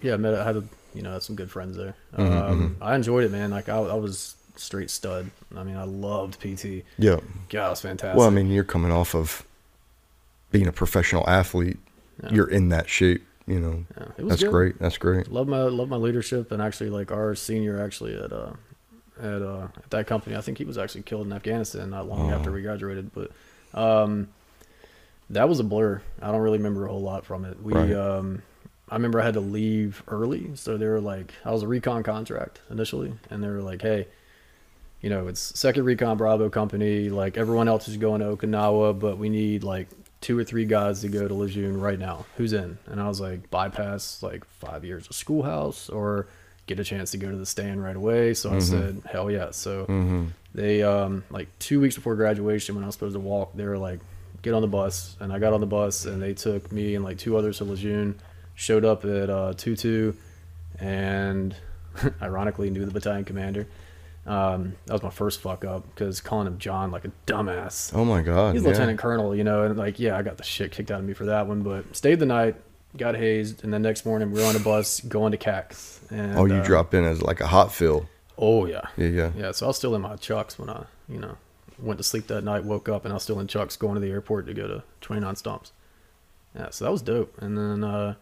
yeah, 0.00 0.14
I 0.14 0.16
met. 0.16 0.34
I 0.34 0.44
had 0.44 0.56
a, 0.58 0.64
you 0.94 1.02
know 1.02 1.18
some 1.18 1.34
good 1.34 1.50
friends 1.50 1.76
there. 1.76 1.94
Mm-hmm, 2.16 2.52
Um, 2.52 2.76
I 2.80 2.94
enjoyed 2.94 3.24
it, 3.24 3.32
man. 3.32 3.50
Like 3.50 3.68
I, 3.68 3.78
I 3.78 3.94
was 3.94 4.36
straight 4.56 4.90
stud. 4.90 5.30
I 5.56 5.62
mean, 5.64 5.76
I 5.76 5.84
loved 5.84 6.38
PT. 6.40 6.84
yeah. 6.98 7.18
God, 7.48 7.66
it 7.66 7.70
was 7.70 7.80
fantastic. 7.80 8.16
Well, 8.18 8.26
I 8.26 8.30
mean, 8.30 8.50
you're 8.50 8.64
coming 8.64 8.92
off 8.92 9.14
of 9.14 9.44
being 10.50 10.66
a 10.66 10.72
professional 10.72 11.28
athlete. 11.28 11.78
Yeah. 12.22 12.30
You're 12.32 12.50
in 12.50 12.68
that 12.70 12.88
shape. 12.88 13.24
You 13.46 13.60
know, 13.60 13.84
yeah, 13.98 14.04
it 14.16 14.22
was 14.22 14.30
that's 14.30 14.42
good. 14.42 14.50
great. 14.52 14.78
That's 14.78 14.96
great. 14.96 15.30
Love 15.30 15.48
my 15.48 15.58
love 15.64 15.88
my 15.90 15.96
leadership, 15.96 16.50
and 16.50 16.62
actually, 16.62 16.88
like 16.88 17.12
our 17.12 17.34
senior 17.34 17.78
actually 17.82 18.14
at 18.16 18.32
uh 18.32 18.52
at 19.20 19.42
uh 19.42 19.68
at 19.76 19.90
that 19.90 20.06
company, 20.06 20.34
I 20.34 20.40
think 20.40 20.56
he 20.56 20.64
was 20.64 20.78
actually 20.78 21.02
killed 21.02 21.26
in 21.26 21.32
Afghanistan 21.34 21.90
not 21.90 22.08
long 22.08 22.30
after 22.30 22.50
we 22.50 22.62
graduated. 22.62 23.10
But 23.12 23.32
um, 23.78 24.28
that 25.28 25.46
was 25.46 25.60
a 25.60 25.64
blur. 25.64 26.00
I 26.22 26.30
don't 26.32 26.40
really 26.40 26.56
remember 26.56 26.86
a 26.86 26.88
whole 26.88 27.02
lot 27.02 27.26
from 27.26 27.44
it. 27.44 27.62
We 27.62 27.74
Right. 27.74 27.92
um, 27.92 28.42
I 28.88 28.94
remember 28.94 29.20
I 29.20 29.24
had 29.26 29.34
to 29.34 29.40
leave 29.40 30.02
early, 30.08 30.52
so 30.54 30.78
they 30.78 30.86
were 30.86 31.00
like, 31.00 31.34
I 31.44 31.50
was 31.50 31.62
a 31.62 31.68
recon 31.68 32.02
contract 32.02 32.60
initially, 32.70 33.12
and 33.30 33.42
they 33.42 33.48
were 33.48 33.60
like, 33.62 33.82
hey. 33.82 34.06
You 35.04 35.10
know, 35.10 35.26
it's 35.26 35.52
Second 35.58 35.84
Recon 35.84 36.16
Bravo 36.16 36.48
Company. 36.48 37.10
Like 37.10 37.36
everyone 37.36 37.68
else 37.68 37.88
is 37.88 37.98
going 37.98 38.22
to 38.22 38.34
Okinawa, 38.34 38.98
but 38.98 39.18
we 39.18 39.28
need 39.28 39.62
like 39.62 39.86
two 40.22 40.38
or 40.38 40.44
three 40.44 40.64
guys 40.64 41.02
to 41.02 41.08
go 41.08 41.28
to 41.28 41.34
Lejeune 41.34 41.78
right 41.78 41.98
now. 41.98 42.24
Who's 42.38 42.54
in? 42.54 42.78
And 42.86 42.98
I 42.98 43.06
was 43.06 43.20
like, 43.20 43.50
bypass 43.50 44.22
like 44.22 44.46
five 44.46 44.82
years 44.82 45.06
of 45.06 45.14
schoolhouse 45.14 45.90
or 45.90 46.26
get 46.66 46.80
a 46.80 46.84
chance 46.84 47.10
to 47.10 47.18
go 47.18 47.30
to 47.30 47.36
the 47.36 47.44
stand 47.44 47.84
right 47.84 47.94
away. 47.94 48.32
So 48.32 48.50
I 48.50 48.60
said, 48.60 49.02
hell 49.04 49.30
yeah. 49.30 49.50
So 49.50 49.84
they, 50.54 50.82
um, 50.82 51.22
like 51.28 51.48
two 51.58 51.82
weeks 51.82 51.96
before 51.96 52.14
graduation, 52.16 52.74
when 52.74 52.82
I 52.82 52.86
was 52.86 52.94
supposed 52.94 53.12
to 53.12 53.20
walk, 53.20 53.54
they 53.54 53.66
were 53.66 53.76
like, 53.76 54.00
get 54.40 54.54
on 54.54 54.62
the 54.62 54.68
bus. 54.68 55.18
And 55.20 55.34
I 55.34 55.38
got 55.38 55.52
on 55.52 55.60
the 55.60 55.66
bus 55.66 56.06
and 56.06 56.22
they 56.22 56.32
took 56.32 56.72
me 56.72 56.94
and 56.94 57.04
like 57.04 57.18
two 57.18 57.36
others 57.36 57.58
to 57.58 57.64
Lejeune, 57.64 58.18
showed 58.54 58.86
up 58.86 59.04
at 59.04 59.28
uh, 59.28 59.52
2 59.54 60.16
and 60.78 61.54
ironically 62.22 62.70
knew 62.70 62.86
the 62.86 62.90
battalion 62.90 63.26
commander. 63.26 63.66
Um, 64.26 64.76
that 64.86 64.92
was 64.94 65.02
my 65.02 65.10
first 65.10 65.40
fuck 65.40 65.64
up 65.64 65.84
because 65.94 66.20
calling 66.20 66.46
him 66.46 66.58
John 66.58 66.90
like 66.90 67.04
a 67.04 67.12
dumbass. 67.26 67.92
Oh 67.94 68.04
my 68.04 68.22
God. 68.22 68.54
He's 68.54 68.62
yeah. 68.62 68.70
lieutenant 68.70 68.98
colonel, 68.98 69.34
you 69.34 69.44
know, 69.44 69.62
and 69.62 69.76
like, 69.76 69.98
yeah, 69.98 70.16
I 70.16 70.22
got 70.22 70.38
the 70.38 70.44
shit 70.44 70.72
kicked 70.72 70.90
out 70.90 71.00
of 71.00 71.06
me 71.06 71.12
for 71.12 71.26
that 71.26 71.46
one, 71.46 71.62
but 71.62 71.94
stayed 71.94 72.20
the 72.20 72.26
night, 72.26 72.56
got 72.96 73.16
hazed, 73.16 73.64
and 73.64 73.72
the 73.72 73.78
next 73.78 74.06
morning 74.06 74.30
we 74.30 74.40
were 74.40 74.46
on 74.46 74.56
a 74.56 74.60
bus 74.60 75.00
going 75.00 75.32
to 75.32 75.38
CAX. 75.38 76.00
And, 76.10 76.38
Oh, 76.38 76.46
you 76.46 76.54
uh, 76.54 76.64
dropped 76.64 76.94
in 76.94 77.04
as 77.04 77.20
like 77.22 77.40
a 77.40 77.46
hot 77.46 77.72
fill. 77.72 78.08
Oh 78.38 78.64
yeah, 78.66 78.88
Yeah, 78.96 79.08
yeah. 79.08 79.30
yeah. 79.36 79.52
So 79.52 79.66
I 79.66 79.68
was 79.68 79.76
still 79.76 79.94
in 79.94 80.00
my 80.02 80.16
chucks 80.16 80.58
when 80.58 80.70
I, 80.70 80.84
you 81.08 81.18
know, 81.18 81.36
went 81.78 81.98
to 81.98 82.04
sleep 82.04 82.26
that 82.28 82.44
night, 82.44 82.64
woke 82.64 82.88
up, 82.88 83.04
and 83.04 83.12
I 83.12 83.16
was 83.16 83.22
still 83.22 83.40
in 83.40 83.46
chucks 83.46 83.76
going 83.76 83.94
to 83.94 84.00
the 84.00 84.10
airport 84.10 84.46
to 84.46 84.54
go 84.54 84.66
to 84.66 84.82
29 85.02 85.36
Stumps. 85.36 85.72
Yeah, 86.56 86.70
so 86.70 86.84
that 86.84 86.90
was 86.90 87.02
dope. 87.02 87.36
And 87.42 87.58
then 87.58 87.84
uh, 87.84 88.14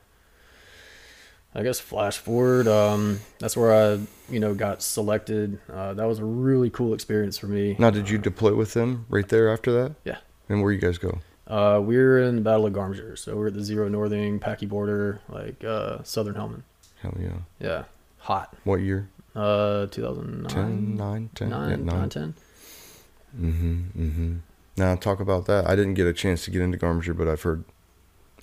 I 1.55 1.63
guess 1.63 1.79
flash 1.81 2.17
forward, 2.17 2.67
um, 2.67 3.21
that's 3.39 3.57
where 3.57 3.73
I, 3.75 3.99
you 4.31 4.41
know, 4.41 4.55
got 4.55 4.83
selected. 4.83 5.61
Uh, 5.71 5.93
that 5.95 6.07
was 6.07 6.19
a 6.19 6.25
really 6.25 6.71
cool 6.71 6.95
experience 6.95 7.37
for 7.37 7.47
me. 7.47 7.77
Now, 7.79 7.91
did 7.91 8.09
you 8.09 8.17
deploy 8.17 8.55
with 8.55 8.73
them 8.73 9.05
right 9.11 9.29
there 9.29 9.53
after 9.53 9.71
that? 9.73 9.95
Yeah. 10.05 10.17
And 10.49 10.63
where 10.63 10.73
you 10.73 10.81
guys 10.81 10.97
go? 10.97 11.19
Uh, 11.47 11.81
We're 11.83 12.23
in 12.23 12.37
the 12.37 12.41
Battle 12.41 12.67
of 12.67 12.73
Garminger, 12.73 13.19
so 13.19 13.37
we're 13.37 13.49
at 13.49 13.55
the 13.55 13.63
Zero 13.65 13.89
Northing, 13.89 14.39
Packy 14.39 14.65
border, 14.65 15.21
like 15.29 15.63
uh, 15.63 16.03
Southern 16.05 16.35
Helmand. 16.35 16.63
Hell 17.03 17.17
yeah. 17.21 17.39
Yeah, 17.61 17.85
hot. 18.19 18.57
What 18.65 18.77
year? 18.81 19.09
Uh, 19.35 19.87
2009, 19.87 20.49
10, 20.49 20.97
9, 20.97 21.31
10? 21.35 21.49
nine, 21.51 21.71
yeah, 21.71 21.77
nine, 21.77 21.87
9. 21.87 22.09
10. 22.11 22.35
Mm-hmm, 23.39 23.81
mm-hmm. 24.03 24.37
Now, 24.77 24.95
talk 24.95 25.21
about 25.21 25.47
that. 25.47 25.69
I 25.69 25.75
didn't 25.77 25.95
get 25.95 26.07
a 26.07 26.13
chance 26.13 26.45
to 26.47 26.51
get 26.51 26.63
into 26.63 26.79
Garminger, 26.79 27.17
but 27.17 27.29
I've 27.29 27.43
heard, 27.43 27.65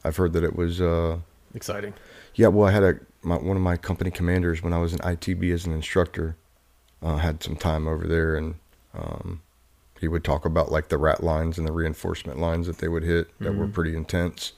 I've 0.04 0.18
heard 0.18 0.34
that 0.34 0.44
it 0.44 0.56
was, 0.56 0.80
uh, 0.82 1.20
Exciting. 1.56 1.94
Yeah, 2.40 2.48
well, 2.48 2.70
I 2.70 2.72
had 2.72 2.84
a, 2.84 2.96
my, 3.22 3.36
one 3.36 3.58
of 3.58 3.62
my 3.64 3.76
company 3.76 4.12
commanders 4.12 4.64
when 4.64 4.72
I 4.72 4.78
was 4.78 4.94
in 4.94 5.00
ITB 5.00 5.54
as 5.54 5.66
an 5.66 5.74
instructor, 5.74 6.38
uh, 7.02 7.18
had 7.18 7.44
some 7.44 7.58
time 7.58 7.86
over 7.86 8.08
there 8.08 8.38
and, 8.38 8.56
um, 8.94 9.42
he 10.00 10.08
would 10.08 10.24
talk 10.24 10.46
about 10.46 10.72
like 10.72 10.88
the 10.88 10.98
rat 10.98 11.22
lines 11.22 11.58
and 11.58 11.68
the 11.68 11.74
reinforcement 11.74 12.40
lines 12.40 12.66
that 12.68 12.78
they 12.78 12.88
would 12.88 13.04
hit 13.04 13.28
that 13.42 13.54
were 13.54 13.68
pretty 13.68 13.94
intense. 13.94 14.54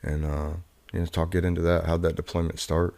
And, 0.00 0.24
uh, 0.24 0.50
you 0.92 1.00
know, 1.00 1.06
talk, 1.06 1.32
get 1.32 1.44
into 1.44 1.60
that. 1.62 1.86
How'd 1.86 2.02
that 2.02 2.14
deployment 2.14 2.60
start? 2.60 2.94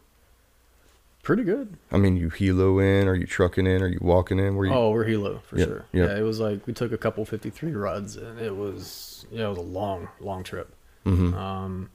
Pretty 1.22 1.42
good. 1.42 1.78
I 1.90 1.96
mean, 1.96 2.18
you 2.18 2.28
helo 2.28 2.78
in, 2.82 3.08
are 3.08 3.14
you 3.14 3.26
trucking 3.26 3.66
in, 3.66 3.80
are 3.80 3.88
you 3.88 4.00
walking 4.02 4.38
in? 4.38 4.54
Were 4.54 4.66
you? 4.66 4.74
Oh, 4.74 4.90
we're 4.90 5.06
helo 5.06 5.42
for 5.44 5.58
Yeah, 5.58 5.64
sure. 5.64 5.84
yeah. 5.92 6.04
Yeah, 6.08 6.18
it 6.18 6.22
was 6.22 6.40
like 6.40 6.66
we 6.66 6.74
took 6.74 6.92
a 6.92 6.98
couple 6.98 7.24
53 7.24 7.72
rods, 7.72 8.16
and 8.16 8.38
it 8.38 8.54
was 8.54 9.24
yeah, 9.30 9.46
it 9.46 9.48
was 9.48 9.58
a 9.58 9.62
long, 9.62 10.08
long 10.20 10.42
trip. 10.44 10.74
Mhm. 11.06 11.32
Um, 11.32 11.88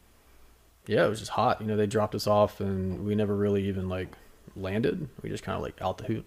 yeah, 0.87 1.05
it 1.05 1.09
was 1.09 1.19
just 1.19 1.31
hot. 1.31 1.61
You 1.61 1.67
know, 1.67 1.77
they 1.77 1.87
dropped 1.87 2.15
us 2.15 2.27
off, 2.27 2.59
and 2.59 3.05
we 3.05 3.15
never 3.15 3.35
really 3.35 3.67
even 3.67 3.89
like 3.89 4.09
landed. 4.55 5.07
We 5.21 5.29
just 5.29 5.43
kind 5.43 5.55
of 5.55 5.61
like 5.61 5.81
out 5.81 5.97
the 5.97 6.05
hoop. 6.05 6.25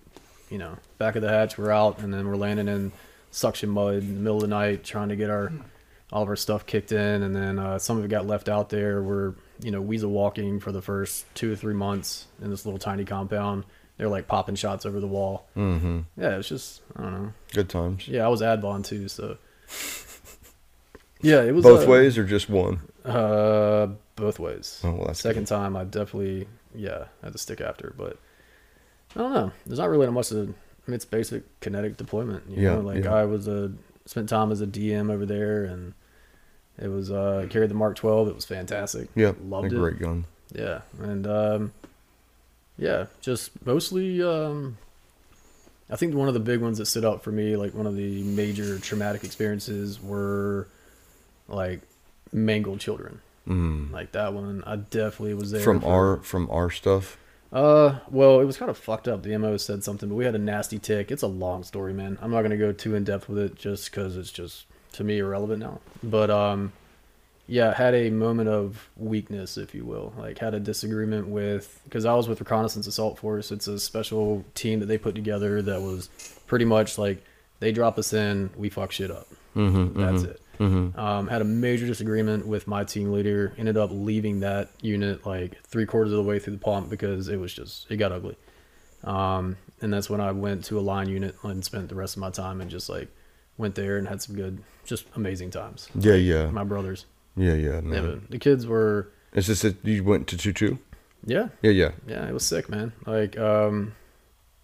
You 0.50 0.58
know, 0.58 0.76
back 0.96 1.16
of 1.16 1.22
the 1.22 1.28
hatch, 1.28 1.58
we're 1.58 1.70
out, 1.70 1.98
and 1.98 2.12
then 2.12 2.26
we're 2.26 2.36
landing 2.36 2.68
in 2.68 2.92
suction 3.30 3.68
mud 3.68 3.96
in 3.96 4.14
the 4.14 4.20
middle 4.20 4.36
of 4.36 4.42
the 4.42 4.48
night, 4.48 4.84
trying 4.84 5.10
to 5.10 5.16
get 5.16 5.30
our 5.30 5.52
all 6.10 6.22
of 6.22 6.28
our 6.28 6.36
stuff 6.36 6.64
kicked 6.64 6.92
in, 6.92 7.22
and 7.22 7.36
then 7.36 7.58
uh, 7.58 7.78
some 7.78 7.98
of 7.98 8.04
it 8.04 8.08
got 8.08 8.26
left 8.26 8.48
out 8.48 8.70
there. 8.70 9.02
We're 9.02 9.34
you 9.60 9.70
know 9.70 9.80
weasel 9.80 10.10
walking 10.10 10.60
for 10.60 10.72
the 10.72 10.82
first 10.82 11.26
two 11.34 11.52
or 11.52 11.56
three 11.56 11.74
months 11.74 12.26
in 12.40 12.50
this 12.50 12.64
little 12.64 12.78
tiny 12.78 13.04
compound, 13.04 13.64
they're 13.98 14.08
like 14.08 14.28
popping 14.28 14.54
shots 14.54 14.86
over 14.86 15.00
the 15.00 15.06
wall. 15.06 15.46
Mm-hmm. 15.56 16.00
Yeah, 16.16 16.38
it's 16.38 16.48
just 16.48 16.80
I 16.96 17.02
don't 17.02 17.12
know. 17.12 17.32
Good 17.52 17.68
times. 17.68 18.08
Yeah, 18.08 18.24
I 18.24 18.28
was 18.28 18.40
Advon 18.40 18.84
too, 18.84 19.08
so 19.08 19.36
yeah, 21.20 21.42
it 21.42 21.52
was 21.52 21.64
Both 21.64 21.86
uh, 21.86 21.90
ways 21.90 22.16
or 22.16 22.24
just 22.24 22.48
one? 22.48 22.80
Uh, 23.08 23.88
both 24.16 24.38
ways. 24.38 24.80
Oh, 24.84 24.92
well, 24.92 25.14
Second 25.14 25.46
time, 25.46 25.76
I 25.76 25.84
definitely 25.84 26.48
yeah 26.74 27.04
had 27.22 27.32
to 27.32 27.38
stick 27.38 27.60
after, 27.60 27.94
but 27.96 28.18
I 29.16 29.20
don't 29.20 29.32
know. 29.32 29.52
There's 29.66 29.78
not 29.78 29.88
really 29.88 30.06
much. 30.10 30.30
Of, 30.32 30.48
I 30.48 30.90
mean, 30.90 30.94
it's 30.94 31.04
basic 31.04 31.60
kinetic 31.60 31.96
deployment. 31.96 32.48
You 32.50 32.62
Yeah, 32.62 32.74
know, 32.74 32.80
like 32.80 33.04
yeah. 33.04 33.14
I 33.14 33.24
was 33.24 33.48
a 33.48 33.72
spent 34.06 34.28
time 34.28 34.52
as 34.52 34.60
a 34.60 34.66
DM 34.66 35.10
over 35.10 35.24
there, 35.26 35.64
and 35.64 35.94
it 36.78 36.88
was 36.88 37.10
uh 37.10 37.46
carried 37.50 37.70
the 37.70 37.74
Mark 37.74 37.96
12. 37.96 38.28
It 38.28 38.34
was 38.34 38.44
fantastic. 38.44 39.08
Yeah, 39.14 39.32
loved 39.42 39.72
a 39.72 39.76
it. 39.76 39.78
great 39.78 39.98
gun. 39.98 40.24
Yeah, 40.52 40.80
and 41.00 41.26
um, 41.26 41.72
yeah, 42.76 43.06
just 43.20 43.64
mostly. 43.64 44.22
Um, 44.22 44.76
I 45.90 45.96
think 45.96 46.14
one 46.14 46.28
of 46.28 46.34
the 46.34 46.40
big 46.40 46.60
ones 46.60 46.76
that 46.78 46.86
stood 46.86 47.04
out 47.04 47.22
for 47.22 47.32
me, 47.32 47.56
like 47.56 47.72
one 47.74 47.86
of 47.86 47.96
the 47.96 48.22
major 48.22 48.78
traumatic 48.78 49.24
experiences, 49.24 50.00
were 50.02 50.68
like 51.48 51.80
mangled 52.32 52.80
children. 52.80 53.20
Mm. 53.46 53.90
Like 53.90 54.12
that 54.12 54.34
one, 54.34 54.62
I 54.66 54.76
definitely 54.76 55.34
was 55.34 55.50
there 55.50 55.60
From 55.62 55.80
for- 55.80 55.86
our 55.88 56.16
from 56.18 56.50
our 56.50 56.70
stuff. 56.70 57.16
Uh, 57.50 58.00
well, 58.10 58.40
it 58.40 58.44
was 58.44 58.58
kind 58.58 58.70
of 58.70 58.76
fucked 58.76 59.08
up. 59.08 59.22
The 59.22 59.36
MO 59.38 59.56
said 59.56 59.82
something, 59.82 60.08
but 60.10 60.16
we 60.16 60.26
had 60.26 60.34
a 60.34 60.38
nasty 60.38 60.78
TIC. 60.78 61.10
It's 61.10 61.22
a 61.22 61.26
long 61.26 61.62
story, 61.64 61.94
man. 61.94 62.18
I'm 62.20 62.30
not 62.30 62.42
gonna 62.42 62.58
go 62.58 62.72
too 62.72 62.94
in 62.94 63.04
depth 63.04 63.26
with 63.28 63.38
it, 63.38 63.54
just 63.54 63.90
because 63.90 64.16
it's 64.18 64.30
just 64.30 64.66
to 64.92 65.04
me 65.04 65.18
irrelevant 65.18 65.60
now. 65.60 65.80
But 66.02 66.28
um, 66.28 66.72
yeah, 67.46 67.72
had 67.72 67.94
a 67.94 68.10
moment 68.10 68.50
of 68.50 68.90
weakness, 68.98 69.56
if 69.56 69.74
you 69.74 69.86
will. 69.86 70.12
Like 70.18 70.38
had 70.40 70.52
a 70.52 70.60
disagreement 70.60 71.28
with 71.28 71.80
because 71.84 72.04
I 72.04 72.12
was 72.14 72.28
with 72.28 72.38
Reconnaissance 72.40 72.86
Assault 72.86 73.18
Force. 73.18 73.50
It's 73.50 73.66
a 73.66 73.78
special 73.78 74.44
team 74.54 74.80
that 74.80 74.86
they 74.86 74.98
put 74.98 75.14
together 75.14 75.62
that 75.62 75.80
was 75.80 76.10
pretty 76.46 76.66
much 76.66 76.98
like 76.98 77.24
they 77.60 77.72
drop 77.72 77.98
us 77.98 78.12
in, 78.12 78.50
we 78.58 78.68
fuck 78.68 78.92
shit 78.92 79.10
up. 79.10 79.26
Mm-hmm, 79.56 79.98
That's 79.98 80.22
it. 80.24 80.40
Um, 80.60 81.28
had 81.28 81.40
a 81.40 81.44
major 81.44 81.86
disagreement 81.86 82.46
with 82.46 82.66
my 82.66 82.84
team 82.84 83.12
leader. 83.12 83.52
Ended 83.58 83.76
up 83.76 83.90
leaving 83.92 84.40
that 84.40 84.70
unit 84.80 85.24
like 85.26 85.62
three 85.64 85.86
quarters 85.86 86.12
of 86.12 86.16
the 86.18 86.24
way 86.24 86.38
through 86.38 86.54
the 86.54 86.58
pump 86.60 86.90
because 86.90 87.28
it 87.28 87.36
was 87.38 87.52
just 87.52 87.90
it 87.90 87.96
got 87.96 88.12
ugly. 88.12 88.36
Um, 89.04 89.56
and 89.80 89.92
that's 89.92 90.10
when 90.10 90.20
I 90.20 90.32
went 90.32 90.64
to 90.66 90.78
a 90.78 90.80
line 90.82 91.08
unit 91.08 91.36
and 91.44 91.64
spent 91.64 91.88
the 91.88 91.94
rest 91.94 92.16
of 92.16 92.20
my 92.20 92.30
time 92.30 92.60
and 92.60 92.70
just 92.70 92.88
like 92.88 93.08
went 93.56 93.74
there 93.76 93.96
and 93.96 94.08
had 94.08 94.20
some 94.22 94.34
good, 94.34 94.62
just 94.84 95.04
amazing 95.14 95.50
times. 95.50 95.88
Yeah, 95.94 96.14
yeah, 96.14 96.46
My 96.50 96.64
brothers, 96.64 97.06
yeah, 97.36 97.54
yeah. 97.54 97.74
yeah, 97.74 97.80
No. 97.80 98.02
but 98.16 98.30
the 98.30 98.38
kids 98.38 98.66
were, 98.66 99.08
Is 99.32 99.46
this 99.46 99.62
that 99.62 99.76
you 99.84 100.02
went 100.02 100.26
to 100.28 100.36
two 100.36 100.52
two? 100.52 100.78
yeah, 101.24 101.48
Yeah, 101.62 101.70
yeah. 101.70 101.90
yeah, 102.08 102.26
it 102.28 102.32
was 102.32 102.44
sick, 102.44 102.68
man. 102.68 102.92
Like, 103.06 103.38
um, 103.38 103.94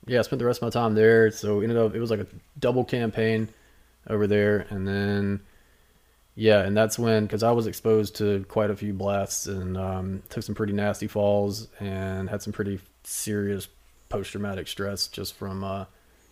yeah, 0.07 0.19
I 0.19 0.23
spent 0.23 0.39
the 0.41 0.47
rest 0.47 0.63
of 0.63 0.67
my 0.67 0.71
time 0.71 0.95
there. 0.95 1.31
So 1.31 1.61
ended 1.61 1.79
up, 1.79 1.95
it 1.95 2.01
was 2.01 2.11
like 2.11 2.21
a 2.21 2.27
double 2.59 2.85
campaign 2.85 3.49
over 4.09 4.27
there. 4.27 4.67
And 4.71 4.87
then, 4.87 5.41
yeah, 6.35 6.61
and 6.61 6.77
that's 6.77 6.99
when, 6.99 7.27
cause 7.29 7.43
I 7.43 7.53
was 7.53 7.67
exposed 7.67 8.17
to 8.17 8.45
quite 8.49 8.71
a 8.71 8.77
few 8.77 8.93
blasts 8.93 9.47
and, 9.47 9.77
um, 9.77 10.23
took 10.31 10.43
some 10.43 10.55
pretty 10.55 10.73
nasty 10.73 11.07
falls 11.07 11.69
and 11.81 12.29
had 12.29 12.43
some 12.43 12.53
pretty 12.53 12.81
serious 13.05 13.69
post 14.09 14.33
traumatic 14.33 14.69
stress 14.69 15.07
just 15.07 15.35
from, 15.35 15.63
uh, 15.63 15.85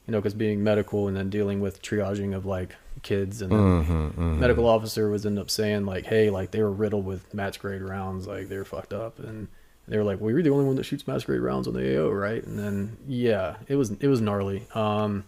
you 0.06 0.12
know, 0.12 0.20
cause 0.20 0.34
being 0.34 0.64
medical 0.64 1.08
and 1.08 1.16
then 1.16 1.30
dealing 1.30 1.60
with 1.60 1.82
triaging 1.82 2.34
of 2.34 2.44
like 2.44 2.74
kids 3.02 3.40
and 3.42 3.52
Mm-hmm, 3.52 3.92
mm-hmm. 3.92 4.40
medical 4.40 4.66
officer 4.66 5.08
was 5.08 5.24
ended 5.24 5.40
up 5.40 5.50
saying 5.50 5.86
like, 5.86 6.06
hey, 6.06 6.30
like 6.30 6.50
they 6.50 6.62
were 6.62 6.70
riddled 6.70 7.06
with 7.06 7.32
match 7.32 7.58
grade 7.60 7.82
rounds, 7.82 8.26
like 8.26 8.48
they 8.48 8.58
were 8.58 8.64
fucked 8.64 8.92
up, 8.92 9.18
and 9.18 9.48
they 9.88 9.96
were 9.96 10.04
like, 10.04 10.20
well, 10.20 10.30
you're 10.30 10.42
the 10.42 10.50
only 10.50 10.64
one 10.64 10.76
that 10.76 10.84
shoots 10.84 11.06
match 11.06 11.26
grade 11.26 11.40
rounds 11.40 11.66
on 11.66 11.74
the 11.74 11.98
AO, 11.98 12.08
right? 12.10 12.44
And 12.44 12.58
then 12.58 12.96
yeah, 13.06 13.56
it 13.68 13.76
was 13.76 13.90
it 13.92 14.08
was 14.08 14.20
gnarly. 14.20 14.66
Um, 14.74 15.24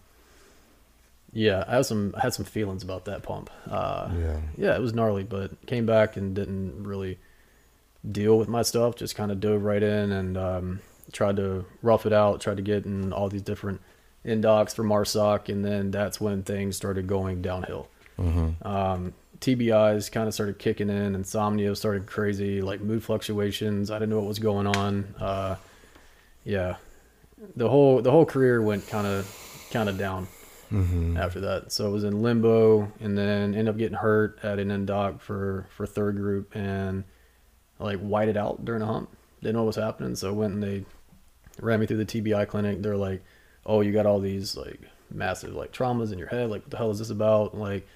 yeah, 1.37 1.65
I 1.67 1.75
had 1.75 1.85
some 1.85 2.13
I 2.17 2.21
had 2.21 2.33
some 2.33 2.45
feelings 2.45 2.81
about 2.81 3.05
that 3.05 3.21
pump. 3.21 3.49
Uh, 3.69 4.09
Yeah. 4.17 4.39
yeah, 4.57 4.75
it 4.75 4.81
was 4.81 4.93
gnarly, 4.93 5.23
but 5.23 5.51
came 5.67 5.85
back 5.85 6.15
and 6.17 6.33
didn't 6.33 6.83
really 6.87 7.19
deal 8.09 8.37
with 8.37 8.47
my 8.47 8.61
stuff. 8.61 8.95
Just 8.95 9.15
kind 9.15 9.31
of 9.31 9.39
dove 9.41 9.61
right 9.63 9.83
in 9.83 10.11
and 10.13 10.37
um, 10.37 10.79
tried 11.11 11.35
to 11.35 11.65
rough 11.81 12.05
it 12.05 12.13
out. 12.13 12.39
Tried 12.39 12.57
to 12.57 12.63
get 12.63 12.85
in 12.85 13.11
all 13.11 13.27
these 13.29 13.41
different 13.41 13.81
indocs 14.25 14.73
for 14.73 14.83
MARSOC, 14.83 15.49
and 15.49 15.63
then 15.65 15.91
that's 15.91 16.19
when 16.21 16.41
things 16.43 16.75
started 16.77 17.05
going 17.05 17.41
downhill. 17.41 17.89
Um, 18.17 19.13
TBIs 19.41 20.09
kind 20.11 20.27
of 20.29 20.33
started 20.33 20.57
kicking 20.57 20.89
in. 20.89 21.13
Insomnia 21.15 21.75
started 21.75 22.05
crazy, 22.05 22.61
like 22.61 22.79
mood 22.79 23.03
fluctuations. 23.03 23.91
I 23.91 23.95
didn't 23.99 24.11
know 24.11 24.19
what 24.19 24.27
was 24.29 24.39
going 24.39 24.67
on. 24.67 25.13
Uh, 25.19 25.55
yeah, 26.45 26.77
the 27.57 27.67
whole 27.67 28.01
the 28.01 28.09
whole 28.11 28.25
career 28.25 28.61
went 28.61 28.87
kind 28.87 29.05
of 29.05 29.27
kind 29.71 29.89
of 29.89 29.97
down 29.97 30.27
Mm-hmm. 30.75 31.17
after 31.17 31.39
that. 31.41 31.71
So 31.71 31.85
I 31.85 31.89
was 31.89 32.03
in 32.03 32.21
limbo, 32.21 32.91
and 32.99 33.17
then 33.17 33.53
ended 33.55 33.69
up 33.69 33.77
getting 33.77 33.97
hurt 33.97 34.39
at 34.43 34.59
an 34.59 34.69
indoc 34.69 35.21
for 35.21 35.67
for 35.69 35.85
third 35.85 36.17
group, 36.17 36.55
and 36.55 37.03
like 37.79 37.99
whited 37.99 38.37
out 38.37 38.65
during 38.65 38.81
a 38.81 38.85
hump. 38.85 39.09
Didn't 39.41 39.55
know 39.55 39.63
what 39.63 39.67
was 39.67 39.75
happening, 39.77 40.15
so 40.15 40.29
I 40.29 40.33
went 40.33 40.53
and 40.53 40.63
they 40.63 40.85
ran 41.61 41.79
me 41.79 41.85
through 41.85 42.03
the 42.03 42.05
TBI 42.05 42.47
clinic. 42.47 42.81
They're 42.81 42.97
like, 42.97 43.23
"Oh, 43.65 43.81
you 43.81 43.91
got 43.91 44.05
all 44.05 44.19
these 44.19 44.57
like 44.57 44.81
massive 45.11 45.53
like 45.53 45.71
traumas 45.71 46.11
in 46.11 46.19
your 46.19 46.27
head. 46.27 46.49
Like, 46.49 46.63
what 46.63 46.71
the 46.71 46.77
hell 46.77 46.91
is 46.91 46.99
this 46.99 47.09
about?" 47.09 47.57
Like 47.57 47.87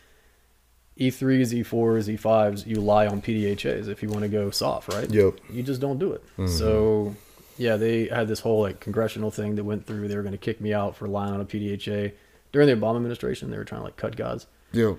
E 1.00 1.10
E3s, 1.10 1.54
E4s, 1.64 2.18
E5s, 2.18 2.68
you 2.68 2.82
lie 2.82 3.08
on 3.08 3.22
PDHAs 3.22 3.88
if 3.88 4.04
you 4.04 4.10
want 4.10 4.24
to 4.24 4.28
go 4.28 4.52
soft, 4.52 4.94
right? 4.94 5.10
Yep. 5.10 5.36
You 5.50 5.64
just 5.64 5.80
don't 5.80 5.98
do 5.98 6.12
it. 6.12 6.22
Mm-hmm. 6.34 6.48
So, 6.48 7.16
yeah, 7.58 7.78
they 7.78 8.08
had 8.08 8.28
this 8.28 8.42
whole 8.42 8.62
like 8.62 8.82
congressional 8.82 9.32
thing 9.32 9.56
that 9.56 9.64
went 9.64 9.88
through. 9.88 10.10
They 10.10 10.18
were 10.18 10.24
going 10.24 10.34
to 10.34 10.38
kick 10.38 10.60
me 10.60 10.74
out 10.74 10.98
for 10.98 11.08
lying 11.08 11.34
on 11.34 11.40
a 11.40 11.46
PDHA 11.46 12.12
during 12.52 12.68
the 12.68 12.76
Obama 12.76 12.98
administration. 12.98 13.52
They 13.52 13.58
were 13.58 13.64
trying 13.66 13.82
to 13.82 13.86
like 13.86 13.98
cut 13.98 14.16
guys. 14.16 14.48
Yeah. 14.72 14.94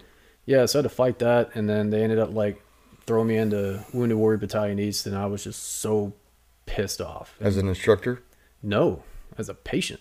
Yeah, 0.47 0.67
so 0.67 0.79
I 0.79 0.83
had 0.83 0.89
to 0.91 0.95
fight 0.95 1.19
that, 1.21 1.51
and 1.55 1.69
then 1.69 1.91
they 1.91 2.03
ended 2.03 2.19
up 2.19 2.33
like 2.33 2.63
throwing 3.07 3.29
me 3.29 3.37
into 3.37 3.85
Wounded 3.93 4.19
Warrior 4.19 4.39
Battalion 4.39 4.79
East, 4.79 5.07
and 5.07 5.17
I 5.17 5.27
was 5.27 5.45
just 5.45 5.63
so 5.81 6.13
pissed 6.67 7.01
off. 7.01 7.37
As 7.41 7.57
an 7.57 7.69
instructor? 7.69 8.23
no, 8.63 9.03
as 9.39 9.49
a 9.49 9.55
patient. 9.55 10.01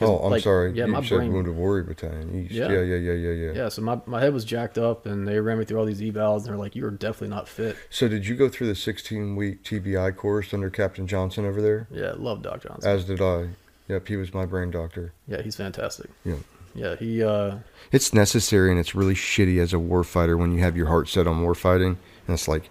Oh, 0.00 0.18
I'm 0.18 0.30
like, 0.32 0.42
sorry. 0.42 0.72
Yeah, 0.72 0.86
you 0.86 0.92
my 0.92 1.02
said 1.02 1.16
brain. 1.18 1.32
Wounded 1.32 1.54
Warrior 1.54 1.84
Battalion 1.84 2.34
East. 2.44 2.52
Yeah. 2.52 2.70
Yeah, 2.70 2.80
yeah, 2.82 2.96
yeah, 2.96 3.12
yeah, 3.12 3.30
yeah. 3.30 3.52
Yeah, 3.52 3.68
so 3.68 3.80
my, 3.80 4.00
my 4.06 4.20
head 4.20 4.34
was 4.34 4.44
jacked 4.44 4.76
up, 4.76 5.06
and 5.06 5.26
they 5.26 5.38
ran 5.38 5.58
me 5.58 5.64
through 5.64 5.78
all 5.78 5.84
these 5.84 6.00
evals, 6.00 6.38
and 6.38 6.46
they're 6.46 6.56
like, 6.56 6.74
"You 6.74 6.84
are 6.86 6.90
definitely 6.90 7.28
not 7.28 7.48
fit." 7.48 7.76
So 7.90 8.08
did 8.08 8.26
you 8.26 8.34
go 8.34 8.48
through 8.48 8.66
the 8.66 8.74
16 8.74 9.36
week 9.36 9.62
TBI 9.62 10.16
course 10.16 10.52
under 10.52 10.68
Captain 10.68 11.06
Johnson 11.06 11.46
over 11.46 11.62
there? 11.62 11.86
Yeah, 11.92 12.12
love 12.16 12.42
Doc 12.42 12.62
Johnson. 12.64 12.90
As 12.90 13.04
did 13.04 13.20
I. 13.20 13.50
Yep, 13.88 14.08
he 14.08 14.16
was 14.16 14.34
my 14.34 14.46
brain 14.46 14.70
doctor. 14.72 15.12
yeah, 15.28 15.42
he's 15.42 15.56
fantastic. 15.56 16.10
Yeah. 16.24 16.36
Yeah, 16.74 16.96
he. 16.96 17.22
uh 17.22 17.58
It's 17.92 18.12
necessary 18.12 18.70
and 18.70 18.78
it's 18.80 18.94
really 18.94 19.14
shitty 19.14 19.58
as 19.60 19.72
a 19.72 19.76
warfighter 19.76 20.36
when 20.38 20.52
you 20.52 20.60
have 20.60 20.76
your 20.76 20.86
heart 20.88 21.08
set 21.08 21.26
on 21.26 21.44
warfighting 21.44 21.96
and 22.26 22.34
it's 22.34 22.48
like 22.48 22.68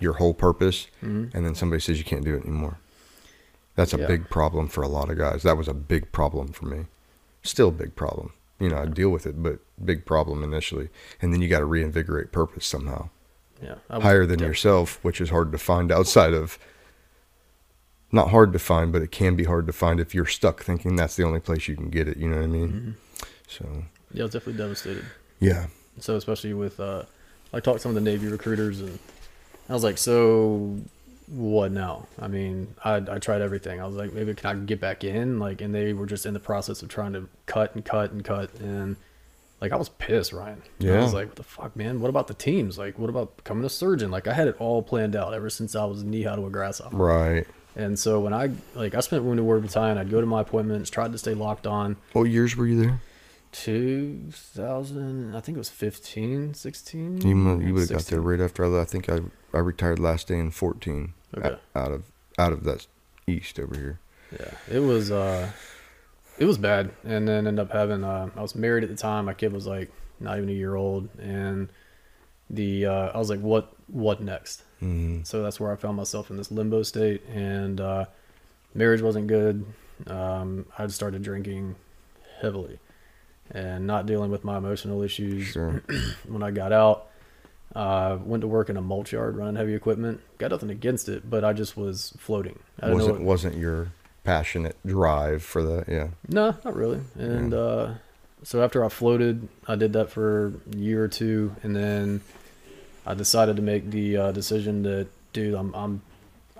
your 0.00 0.14
whole 0.14 0.34
purpose 0.34 0.86
and 1.00 1.30
then 1.32 1.54
somebody 1.54 1.80
says 1.80 1.98
you 1.98 2.04
can't 2.04 2.24
do 2.24 2.34
it 2.36 2.42
anymore. 2.44 2.78
That's 3.74 3.92
a 3.92 3.96
Mm-hmm. 3.96 4.02
Yeah. 4.02 4.08
big 4.08 4.30
problem 4.30 4.68
for 4.68 4.82
a 4.82 4.88
lot 4.88 5.08
of 5.10 5.16
guys. 5.18 5.42
That 5.44 5.56
was 5.56 5.68
a 5.68 5.74
big 5.74 6.12
problem 6.12 6.48
for 6.48 6.66
me. 6.66 6.86
Still 7.42 7.68
a 7.68 7.72
big 7.72 7.94
problem. 7.96 8.32
You 8.60 8.68
know, 8.70 8.78
I 8.78 8.86
deal 8.86 9.10
with 9.10 9.24
it, 9.26 9.40
but 9.42 9.60
big 9.84 10.04
problem 10.04 10.42
initially. 10.42 10.88
And 11.22 11.32
then 11.32 11.40
you 11.40 11.48
got 11.48 11.60
to 11.60 11.64
reinvigorate 11.64 12.32
purpose 12.32 12.66
somehow. 12.66 13.08
Yeah, 13.62 13.76
Higher 13.90 14.26
than 14.26 14.38
def- 14.40 14.48
yourself, 14.48 14.98
which 15.02 15.20
is 15.20 15.30
hard 15.30 15.52
to 15.52 15.58
find 15.58 15.90
outside 15.92 16.32
of 16.34 16.58
not 18.10 18.30
hard 18.30 18.52
to 18.52 18.58
find, 18.58 18.92
but 18.92 19.02
it 19.02 19.10
can 19.12 19.36
be 19.36 19.44
hard 19.44 19.66
to 19.66 19.72
find 19.72 20.00
if 20.00 20.14
you're 20.14 20.26
stuck 20.26 20.62
thinking 20.62 20.96
that's 20.96 21.16
the 21.16 21.24
only 21.24 21.40
place 21.40 21.68
you 21.68 21.76
can 21.76 21.90
get 21.90 22.08
it. 22.08 22.16
You 22.16 22.28
know 22.28 22.36
what 22.36 22.44
I 22.44 22.46
mean? 22.48 22.68
Mm-hmm. 22.68 22.90
So, 23.48 23.64
Yeah, 24.12 24.22
I 24.22 24.24
was 24.26 24.32
definitely 24.32 24.62
devastated. 24.62 25.04
yeah. 25.40 25.66
So 26.00 26.14
especially 26.16 26.54
with, 26.54 26.78
uh 26.78 27.02
I 27.52 27.60
talked 27.60 27.78
to 27.78 27.82
some 27.82 27.90
of 27.90 27.94
the 27.96 28.02
Navy 28.02 28.28
recruiters, 28.28 28.80
and 28.82 28.98
I 29.70 29.72
was 29.72 29.82
like, 29.82 29.96
"So, 29.96 30.76
what 31.26 31.72
now?" 31.72 32.06
I 32.20 32.28
mean, 32.28 32.74
I 32.84 32.96
I 32.96 33.18
tried 33.18 33.40
everything. 33.40 33.80
I 33.80 33.86
was 33.86 33.94
like, 33.96 34.12
maybe 34.12 34.34
can 34.34 34.46
I 34.50 34.54
get 34.66 34.80
back 34.80 35.02
in? 35.02 35.38
Like, 35.38 35.62
and 35.62 35.74
they 35.74 35.94
were 35.94 36.04
just 36.06 36.26
in 36.26 36.34
the 36.34 36.40
process 36.40 36.82
of 36.82 36.90
trying 36.90 37.14
to 37.14 37.26
cut 37.46 37.74
and 37.74 37.82
cut 37.84 38.12
and 38.12 38.22
cut, 38.22 38.50
and 38.60 38.96
like 39.62 39.72
I 39.72 39.76
was 39.76 39.88
pissed, 39.88 40.32
Ryan. 40.34 40.60
Yeah. 40.78 40.98
I 40.98 41.02
was 41.02 41.14
like, 41.14 41.28
"What 41.28 41.36
the 41.36 41.42
fuck, 41.42 41.74
man? 41.74 42.00
What 42.00 42.10
about 42.10 42.26
the 42.28 42.34
teams? 42.34 42.76
Like, 42.78 42.98
what 42.98 43.08
about 43.08 43.38
becoming 43.38 43.64
a 43.64 43.70
surgeon?" 43.70 44.10
Like, 44.10 44.28
I 44.28 44.34
had 44.34 44.46
it 44.46 44.56
all 44.60 44.82
planned 44.82 45.16
out 45.16 45.32
ever 45.32 45.48
since 45.48 45.74
I 45.74 45.86
was 45.86 46.04
knee 46.04 46.24
high 46.24 46.36
to 46.36 46.44
a 46.46 46.50
grasshopper. 46.50 46.96
Right. 46.96 47.46
And 47.76 47.98
so 47.98 48.20
when 48.20 48.34
I 48.34 48.50
like 48.74 48.94
I 48.94 49.00
spent 49.00 49.24
Wounded 49.24 49.44
Warrior 49.46 49.62
Battalion, 49.62 49.96
I'd 49.96 50.10
go 50.10 50.20
to 50.20 50.26
my 50.26 50.42
appointments, 50.42 50.90
tried 50.90 51.12
to 51.12 51.18
stay 51.18 51.32
locked 51.32 51.66
on. 51.66 51.96
What 52.12 52.24
years 52.24 52.56
were 52.56 52.66
you 52.66 52.78
there? 52.78 53.00
2000, 53.52 55.34
I 55.34 55.40
think 55.40 55.56
it 55.56 55.58
was 55.58 55.68
15, 55.68 56.54
16. 56.54 57.20
You 57.22 57.60
you 57.60 57.74
would 57.74 57.80
have 57.80 57.90
got 57.90 58.04
there 58.06 58.20
right 58.20 58.40
after 58.40 58.64
I. 58.64 58.68
left. 58.68 58.88
I 58.88 58.92
think 58.92 59.08
I 59.08 59.20
I 59.56 59.60
retired 59.60 59.98
last 59.98 60.28
day 60.28 60.38
in 60.38 60.50
fourteen. 60.50 61.14
Okay. 61.36 61.50
o- 61.50 61.58
Out 61.80 61.92
of 61.92 62.04
out 62.38 62.52
of 62.52 62.64
that 62.64 62.86
east 63.26 63.58
over 63.58 63.74
here. 63.74 63.98
Yeah, 64.38 64.50
it 64.70 64.80
was 64.80 65.10
uh, 65.10 65.50
it 66.38 66.44
was 66.44 66.58
bad, 66.58 66.90
and 67.04 67.26
then 67.26 67.46
ended 67.46 67.58
up 67.58 67.72
having 67.72 68.04
uh, 68.04 68.30
I 68.36 68.42
was 68.42 68.54
married 68.54 68.84
at 68.84 68.90
the 68.90 68.96
time. 68.96 69.24
My 69.24 69.34
kid 69.34 69.52
was 69.52 69.66
like 69.66 69.90
not 70.20 70.36
even 70.36 70.48
a 70.50 70.52
year 70.52 70.74
old, 70.74 71.08
and 71.18 71.68
the 72.50 72.86
uh, 72.86 73.10
I 73.14 73.18
was 73.18 73.30
like, 73.30 73.40
what 73.40 73.72
what 73.88 74.20
next? 74.20 74.62
Mm-hmm. 74.82 75.22
So 75.24 75.42
that's 75.42 75.58
where 75.58 75.72
I 75.72 75.76
found 75.76 75.96
myself 75.96 76.30
in 76.30 76.36
this 76.36 76.50
limbo 76.50 76.82
state, 76.82 77.22
and 77.32 77.80
uh, 77.80 78.04
marriage 78.74 79.00
wasn't 79.02 79.26
good. 79.28 79.64
um, 80.06 80.66
I 80.78 80.86
started 80.88 81.22
drinking 81.22 81.74
heavily 82.40 82.78
and 83.50 83.86
not 83.86 84.06
dealing 84.06 84.30
with 84.30 84.44
my 84.44 84.58
emotional 84.58 85.02
issues. 85.02 85.46
Sure. 85.46 85.82
when 86.26 86.42
I 86.42 86.50
got 86.50 86.72
out, 86.72 87.06
uh, 87.74 88.18
went 88.22 88.40
to 88.42 88.46
work 88.48 88.70
in 88.70 88.76
a 88.76 88.80
mulch 88.82 89.12
yard 89.12 89.36
running 89.36 89.56
heavy 89.56 89.74
equipment. 89.74 90.20
Got 90.38 90.50
nothing 90.50 90.70
against 90.70 91.08
it, 91.08 91.28
but 91.28 91.44
I 91.44 91.52
just 91.52 91.76
was 91.76 92.14
floating. 92.18 92.58
I 92.80 92.90
wasn't 92.90 93.16
what- 93.16 93.22
wasn't 93.22 93.56
your 93.56 93.88
passionate 94.24 94.76
drive 94.84 95.42
for 95.42 95.62
the 95.62 95.84
yeah. 95.88 96.08
no, 96.28 96.54
not 96.64 96.76
really. 96.76 97.00
And 97.14 97.54
uh, 97.54 97.94
so 98.42 98.62
after 98.62 98.84
I 98.84 98.88
floated, 98.88 99.48
I 99.66 99.74
did 99.74 99.92
that 99.94 100.10
for 100.10 100.52
a 100.72 100.76
year 100.76 101.02
or 101.04 101.08
two, 101.08 101.56
and 101.62 101.74
then 101.74 102.20
I 103.06 103.14
decided 103.14 103.56
to 103.56 103.62
make 103.62 103.90
the 103.90 104.16
uh, 104.16 104.32
decision 104.32 104.82
that, 104.82 105.08
dude, 105.32 105.54
I'm 105.54 105.74
I'm 105.74 106.02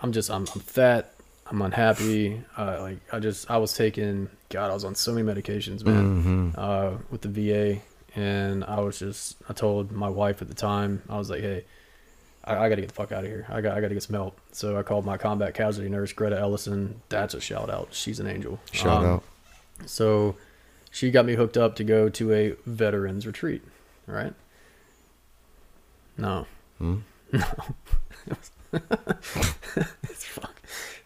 I'm 0.00 0.12
just 0.12 0.30
I'm, 0.30 0.46
I'm 0.54 0.60
fat. 0.60 1.12
I'm 1.50 1.62
unhappy. 1.62 2.42
Uh, 2.56 2.78
like 2.80 2.98
I 3.12 3.18
just 3.20 3.50
I 3.50 3.56
was 3.56 3.72
taking 3.74 4.28
God, 4.50 4.70
I 4.70 4.74
was 4.74 4.84
on 4.84 4.94
so 4.94 5.12
many 5.12 5.26
medications, 5.26 5.84
man, 5.84 6.54
uh, 6.56 6.98
with 7.10 7.22
the 7.22 7.28
VA, 7.28 7.80
and 8.14 8.64
I 8.64 8.80
was 8.80 8.98
just 8.98 9.36
I 9.48 9.52
told 9.52 9.90
my 9.92 10.08
wife 10.08 10.42
at 10.42 10.48
the 10.48 10.54
time 10.54 11.02
I 11.08 11.18
was 11.18 11.30
like, 11.30 11.40
hey. 11.40 11.64
I, 12.44 12.52
I 12.64 12.68
got 12.70 12.76
to 12.76 12.80
get 12.80 12.88
the 12.88 12.94
fuck 12.94 13.12
out 13.12 13.24
of 13.24 13.30
here. 13.30 13.44
I 13.50 13.60
got 13.60 13.76
I 13.76 13.80
got 13.82 13.88
to 13.88 13.94
get 13.94 14.02
some 14.02 14.14
help. 14.14 14.40
So 14.52 14.78
I 14.78 14.82
called 14.82 15.04
my 15.04 15.18
combat 15.18 15.52
casualty 15.54 15.90
nurse, 15.90 16.12
Greta 16.14 16.38
Ellison. 16.38 17.02
That's 17.10 17.34
a 17.34 17.40
shout 17.42 17.68
out. 17.68 17.88
She's 17.90 18.20
an 18.20 18.26
angel. 18.26 18.58
Shout 18.72 19.04
Um, 19.04 19.06
out. 19.06 19.24
so 19.84 20.34
she 20.90 21.10
got 21.10 21.26
me 21.26 21.34
hooked 21.34 21.58
up 21.58 21.76
to 21.76 21.84
go 21.84 22.08
to 22.08 22.32
a 22.32 22.54
veterans 22.64 23.26
retreat, 23.26 23.62
right? 24.06 24.32
No. 26.16 26.46
Hmm? 26.78 26.96
No. 27.32 27.44
it's 28.72 30.24
fuck. 30.24 30.54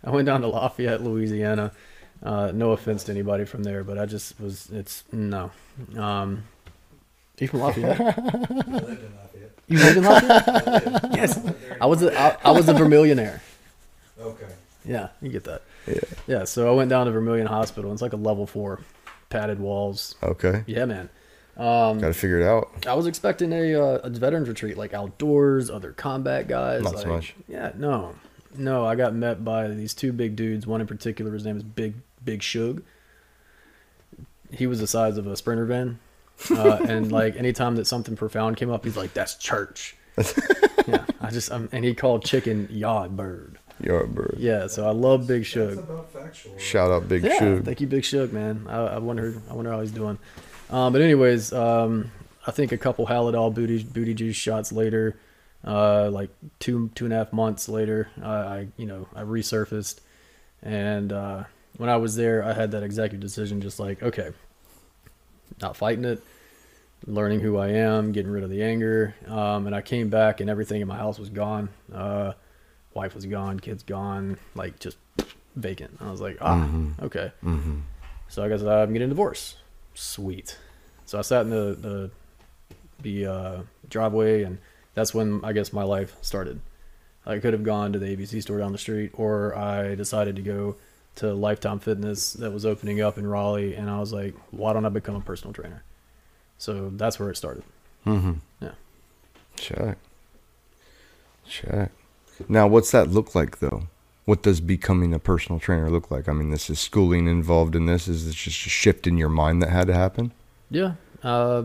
I 0.05 0.11
went 0.11 0.27
down 0.27 0.41
to 0.43 0.49
Lafayette, 0.49 1.03
Louisiana. 1.03 1.73
Uh, 2.23 2.53
no 2.55 2.73
offense 2.73 3.05
to 3.05 3.13
anybody 3.13 3.45
from 3.45 3.63
there, 3.63 3.83
but 3.83 3.99
I 3.99 4.07
just 4.07 4.41
was. 4.41 4.71
It's 4.71 5.05
no. 5.13 5.51
Um, 5.97 6.45
you 7.43 7.49
from 7.49 7.61
Lafayette? 7.61 7.99
You 9.69 9.79
lived 9.79 9.97
in 9.97 10.05
Lafayette? 10.05 11.05
yes. 11.15 11.41
I 11.81 11.87
was 11.87 12.03
a, 12.03 12.13
I, 12.21 12.37
I 12.45 12.51
was 12.51 12.69
a 12.69 12.75
Vermillionaire. 12.75 13.41
Okay. 14.21 14.49
Yeah, 14.85 15.09
you 15.23 15.31
get 15.31 15.45
that. 15.45 15.63
Yeah. 15.87 15.95
Yeah, 16.27 16.45
so 16.45 16.69
I 16.69 16.75
went 16.75 16.91
down 16.91 17.07
to 17.07 17.13
Vermilion 17.13 17.47
Hospital. 17.47 17.91
It's 17.93 18.03
like 18.03 18.13
a 18.13 18.17
level 18.17 18.47
four, 18.47 18.81
padded 19.31 19.61
walls. 19.61 20.17
Okay. 20.23 20.65
Yeah, 20.67 20.85
man. 20.85 21.09
Um, 21.57 22.01
Got 22.01 22.09
to 22.09 22.13
figure 22.13 22.41
it 22.41 22.47
out. 22.47 22.71
I 22.87 22.95
was 22.95 23.07
expecting 23.07 23.53
a, 23.53 23.75
uh, 23.75 24.01
a 24.03 24.11
veterans 24.11 24.49
retreat, 24.49 24.77
like 24.77 24.93
outdoors, 24.93 25.71
other 25.71 25.93
combat 25.93 26.49
guys. 26.49 26.83
Not 26.83 26.97
like, 26.97 27.05
so 27.05 27.09
much. 27.09 27.35
Yeah, 27.49 27.73
no, 27.77 28.15
no. 28.57 28.85
I 28.87 28.95
got 28.95 29.15
met 29.15 29.45
by 29.45 29.69
these 29.69 29.95
two 29.95 30.13
big 30.13 30.37
dudes. 30.37 30.67
One 30.67 30.81
in 30.81 30.87
particular, 30.87 31.33
his 31.33 31.45
name 31.45 31.57
is 31.57 31.63
Big 31.63 31.95
Big 32.25 32.43
Shug. 32.43 32.83
He 34.51 34.67
was 34.67 34.81
the 34.81 34.87
size 34.87 35.17
of 35.17 35.27
a 35.27 35.37
sprinter 35.37 35.65
van, 35.65 35.99
uh, 36.51 36.79
and 36.89 37.11
like 37.11 37.37
anytime 37.37 37.77
that 37.77 37.87
something 37.87 38.17
profound 38.17 38.57
came 38.57 38.71
up, 38.71 38.85
he's 38.85 38.97
like, 38.97 39.15
"That's 39.15 39.35
church." 39.37 39.97
yeah, 40.87 41.05
I 41.21 41.31
just 41.31 41.51
um, 41.51 41.69
and 41.73 41.85
he 41.85 41.95
called 41.95 42.25
chicken 42.25 42.69
yard 42.71 43.17
bird. 43.17 43.59
You're 43.81 44.07
bird. 44.07 44.37
Yeah, 44.39 44.67
so 44.69 44.87
I 44.87 44.91
love 44.93 45.27
Big 45.27 45.45
Shug. 45.45 45.79
about 45.79 46.13
factual. 46.13 46.57
Shout 46.59 46.91
out 46.91 47.09
Big 47.09 47.25
Yeah, 47.25 47.39
Shug. 47.39 47.65
thank 47.65 47.81
you, 47.81 47.87
Big 47.87 48.05
Shug, 48.05 48.33
man. 48.33 48.67
I, 48.69 48.77
I 48.77 48.99
wonder, 48.99 49.43
I 49.51 49.55
wonder 49.55 49.73
how 49.73 49.81
he's 49.81 49.91
doing. 49.91 50.19
Um, 50.71 50.93
but 50.93 51.03
anyways, 51.03 51.53
um, 51.53 52.13
I 52.47 52.51
think 52.53 52.71
a 52.73 52.79
couple 52.79 53.07
Haldol 53.07 53.53
booty 53.53 53.83
booty 53.83 54.15
juice 54.15 54.37
shots 54.37 54.71
later, 54.71 55.17
uh, 55.65 56.11
like 56.11 56.31
two 56.59 56.91
two 56.95 57.05
and 57.05 57.15
a 57.15 57.19
half 57.19 57.33
months 57.33 57.69
later, 57.69 58.09
I, 58.23 58.31
I 58.31 58.69
you 58.77 58.87
know 58.87 59.09
I 59.15 59.23
resurfaced, 59.23 60.01
and 60.63 61.13
uh, 61.13 61.45
when 61.77 61.89
I 61.89 61.97
was 61.97 62.17
there, 62.17 62.45
I 62.45 62.53
had 62.53 62.71
that 62.73 62.83
executive 62.83 63.21
decision, 63.21 63.61
just 63.61 63.79
like 63.79 64.03
okay, 64.03 64.31
not 65.61 65.77
fighting 65.77 66.05
it, 66.05 66.23
learning 67.07 67.41
who 67.41 67.59
I 67.59 67.69
am, 67.69 68.13
getting 68.13 68.31
rid 68.31 68.45
of 68.45 68.51
the 68.51 68.63
anger, 68.63 69.15
um, 69.27 69.67
and 69.67 69.75
I 69.75 69.83
came 69.83 70.09
back 70.09 70.41
and 70.41 70.51
everything 70.51 70.81
in 70.81 70.89
my 70.89 70.97
house 70.97 71.19
was 71.19 71.31
gone. 71.31 71.69
Uh, 71.93 72.33
wife 72.95 73.15
was 73.15 73.27
gone, 73.27 73.61
kids 73.61 73.83
gone, 73.83 74.39
like 74.55 74.79
just 74.79 74.97
vacant. 75.57 75.99
I 76.01 76.11
was 76.11 76.21
like, 76.21 76.39
ah, 76.41 76.69
okay. 77.03 77.33
Mm-hmm. 77.43 77.81
So 78.29 78.43
I 78.43 78.49
guess 78.49 78.63
I'm 78.63 78.93
getting 78.93 79.07
a 79.07 79.09
divorce. 79.09 79.57
Sweet. 79.95 80.59
So 81.05 81.19
I 81.19 81.23
sat 81.23 81.43
in 81.43 81.51
the 81.51 81.77
the, 81.79 82.11
the 83.01 83.27
uh, 83.27 83.63
driveway, 83.89 84.43
and 84.43 84.59
that's 84.95 85.15
when 85.15 85.41
I 85.45 85.53
guess 85.53 85.73
my 85.73 85.83
life 85.83 86.17
started. 86.23 86.61
I 87.25 87.39
could 87.39 87.53
have 87.53 87.63
gone 87.63 87.93
to 87.93 87.99
the 87.99 88.17
ABC 88.17 88.43
store 88.43 88.59
down 88.59 88.73
the 88.73 88.79
street, 88.79 89.13
or 89.15 89.57
I 89.57 89.95
decided 89.95 90.37
to 90.37 90.43
go 90.43 90.77
to 91.17 91.33
Lifetime 91.33 91.79
Fitness 91.79 92.33
that 92.35 92.53
was 92.53 92.67
opening 92.67 93.01
up 93.01 93.19
in 93.19 93.27
Raleigh, 93.27 93.75
and 93.75 93.89
I 93.91 94.01
was 94.01 94.13
like, 94.13 94.35
why 94.51 94.73
don't 94.73 94.87
I 94.87 94.89
become 94.89 95.15
a 95.15 95.21
personal 95.21 95.53
trainer? 95.53 95.85
So 96.59 96.91
that's 96.95 97.19
where 97.21 97.31
it 97.31 97.37
started. 97.37 97.65
Mm-hmm. 98.07 98.33
Yeah. 98.61 98.73
Check. 99.57 99.99
Check. 101.47 101.93
Now, 102.49 102.67
what's 102.67 102.91
that 102.91 103.09
look 103.11 103.35
like, 103.35 103.59
though? 103.59 103.89
What 104.25 104.43
does 104.43 104.61
becoming 104.61 105.13
a 105.13 105.19
personal 105.19 105.59
trainer 105.59 105.91
look 105.91 106.11
like? 106.11 106.29
I 106.29 106.33
mean, 106.33 106.51
this 106.51 106.71
is 106.71 106.79
schooling 106.79 107.27
involved 107.27 107.75
in 107.75 107.87
this. 107.87 108.09
Is 108.09 108.27
this 108.27 108.35
just 108.35 108.67
a 108.67 108.71
shift 108.71 109.07
in 109.07 109.19
your 109.19 109.29
mind 109.29 109.61
that 109.63 109.71
had 109.71 109.89
to 109.89 109.95
happen? 109.95 110.33
Yeah. 110.71 110.95
Uh, 111.23 111.65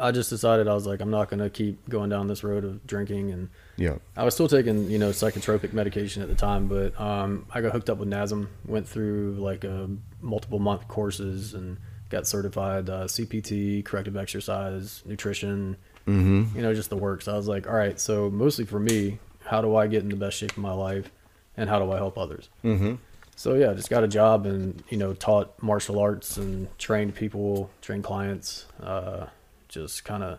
I 0.00 0.10
just 0.12 0.30
decided 0.30 0.66
I 0.68 0.74
was 0.74 0.86
like, 0.86 1.00
I'm 1.00 1.10
not 1.10 1.28
going 1.28 1.40
to 1.40 1.50
keep 1.50 1.88
going 1.88 2.08
down 2.10 2.26
this 2.26 2.42
road 2.42 2.64
of 2.64 2.86
drinking 2.86 3.30
and 3.30 3.48
Yeah. 3.76 3.96
I 4.16 4.24
was 4.24 4.34
still 4.34 4.48
taking, 4.48 4.90
you 4.90 4.98
know, 4.98 5.10
psychotropic 5.10 5.72
medication 5.72 6.22
at 6.22 6.28
the 6.28 6.34
time, 6.34 6.66
but 6.68 6.98
um, 7.00 7.46
I 7.52 7.60
got 7.60 7.72
hooked 7.72 7.90
up 7.90 7.98
with 7.98 8.08
NASM, 8.08 8.48
went 8.66 8.88
through 8.88 9.34
like 9.38 9.64
a 9.64 9.88
multiple 10.20 10.58
month 10.58 10.88
courses 10.88 11.54
and 11.54 11.76
got 12.08 12.26
certified 12.26 12.88
uh, 12.90 13.04
CPT, 13.04 13.84
corrective 13.84 14.16
exercise, 14.16 15.02
nutrition, 15.06 15.76
Mm-hmm. 16.06 16.56
you 16.56 16.62
know, 16.62 16.74
just 16.74 16.90
the 16.90 16.96
works. 16.96 17.28
I 17.28 17.36
was 17.36 17.46
like, 17.46 17.68
all 17.68 17.74
right, 17.74 18.00
so 18.00 18.30
mostly 18.30 18.64
for 18.64 18.80
me, 18.80 19.18
how 19.44 19.60
do 19.60 19.76
I 19.76 19.86
get 19.86 20.02
in 20.02 20.08
the 20.08 20.16
best 20.16 20.38
shape 20.38 20.52
of 20.52 20.58
my 20.58 20.72
life 20.72 21.10
and 21.56 21.68
how 21.68 21.78
do 21.78 21.92
I 21.92 21.96
help 21.96 22.16
others? 22.18 22.48
Mm-hmm. 22.64 22.94
So 23.36 23.54
yeah, 23.54 23.72
just 23.74 23.90
got 23.90 24.02
a 24.02 24.08
job 24.08 24.44
and, 24.46 24.82
you 24.88 24.96
know, 24.96 25.12
taught 25.12 25.62
martial 25.62 25.98
arts 26.00 26.36
and 26.38 26.66
trained 26.78 27.14
people, 27.14 27.70
trained 27.80 28.02
clients, 28.02 28.66
uh, 28.82 29.26
just 29.70 30.04
kind 30.04 30.22
of 30.22 30.38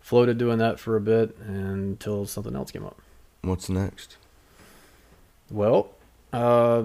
floated 0.00 0.36
doing 0.36 0.58
that 0.58 0.78
for 0.78 0.96
a 0.96 1.00
bit 1.00 1.36
until 1.38 2.26
something 2.26 2.54
else 2.54 2.70
came 2.70 2.84
up. 2.84 3.00
What's 3.42 3.68
next? 3.70 4.16
Well, 5.50 5.90
uh, 6.32 6.84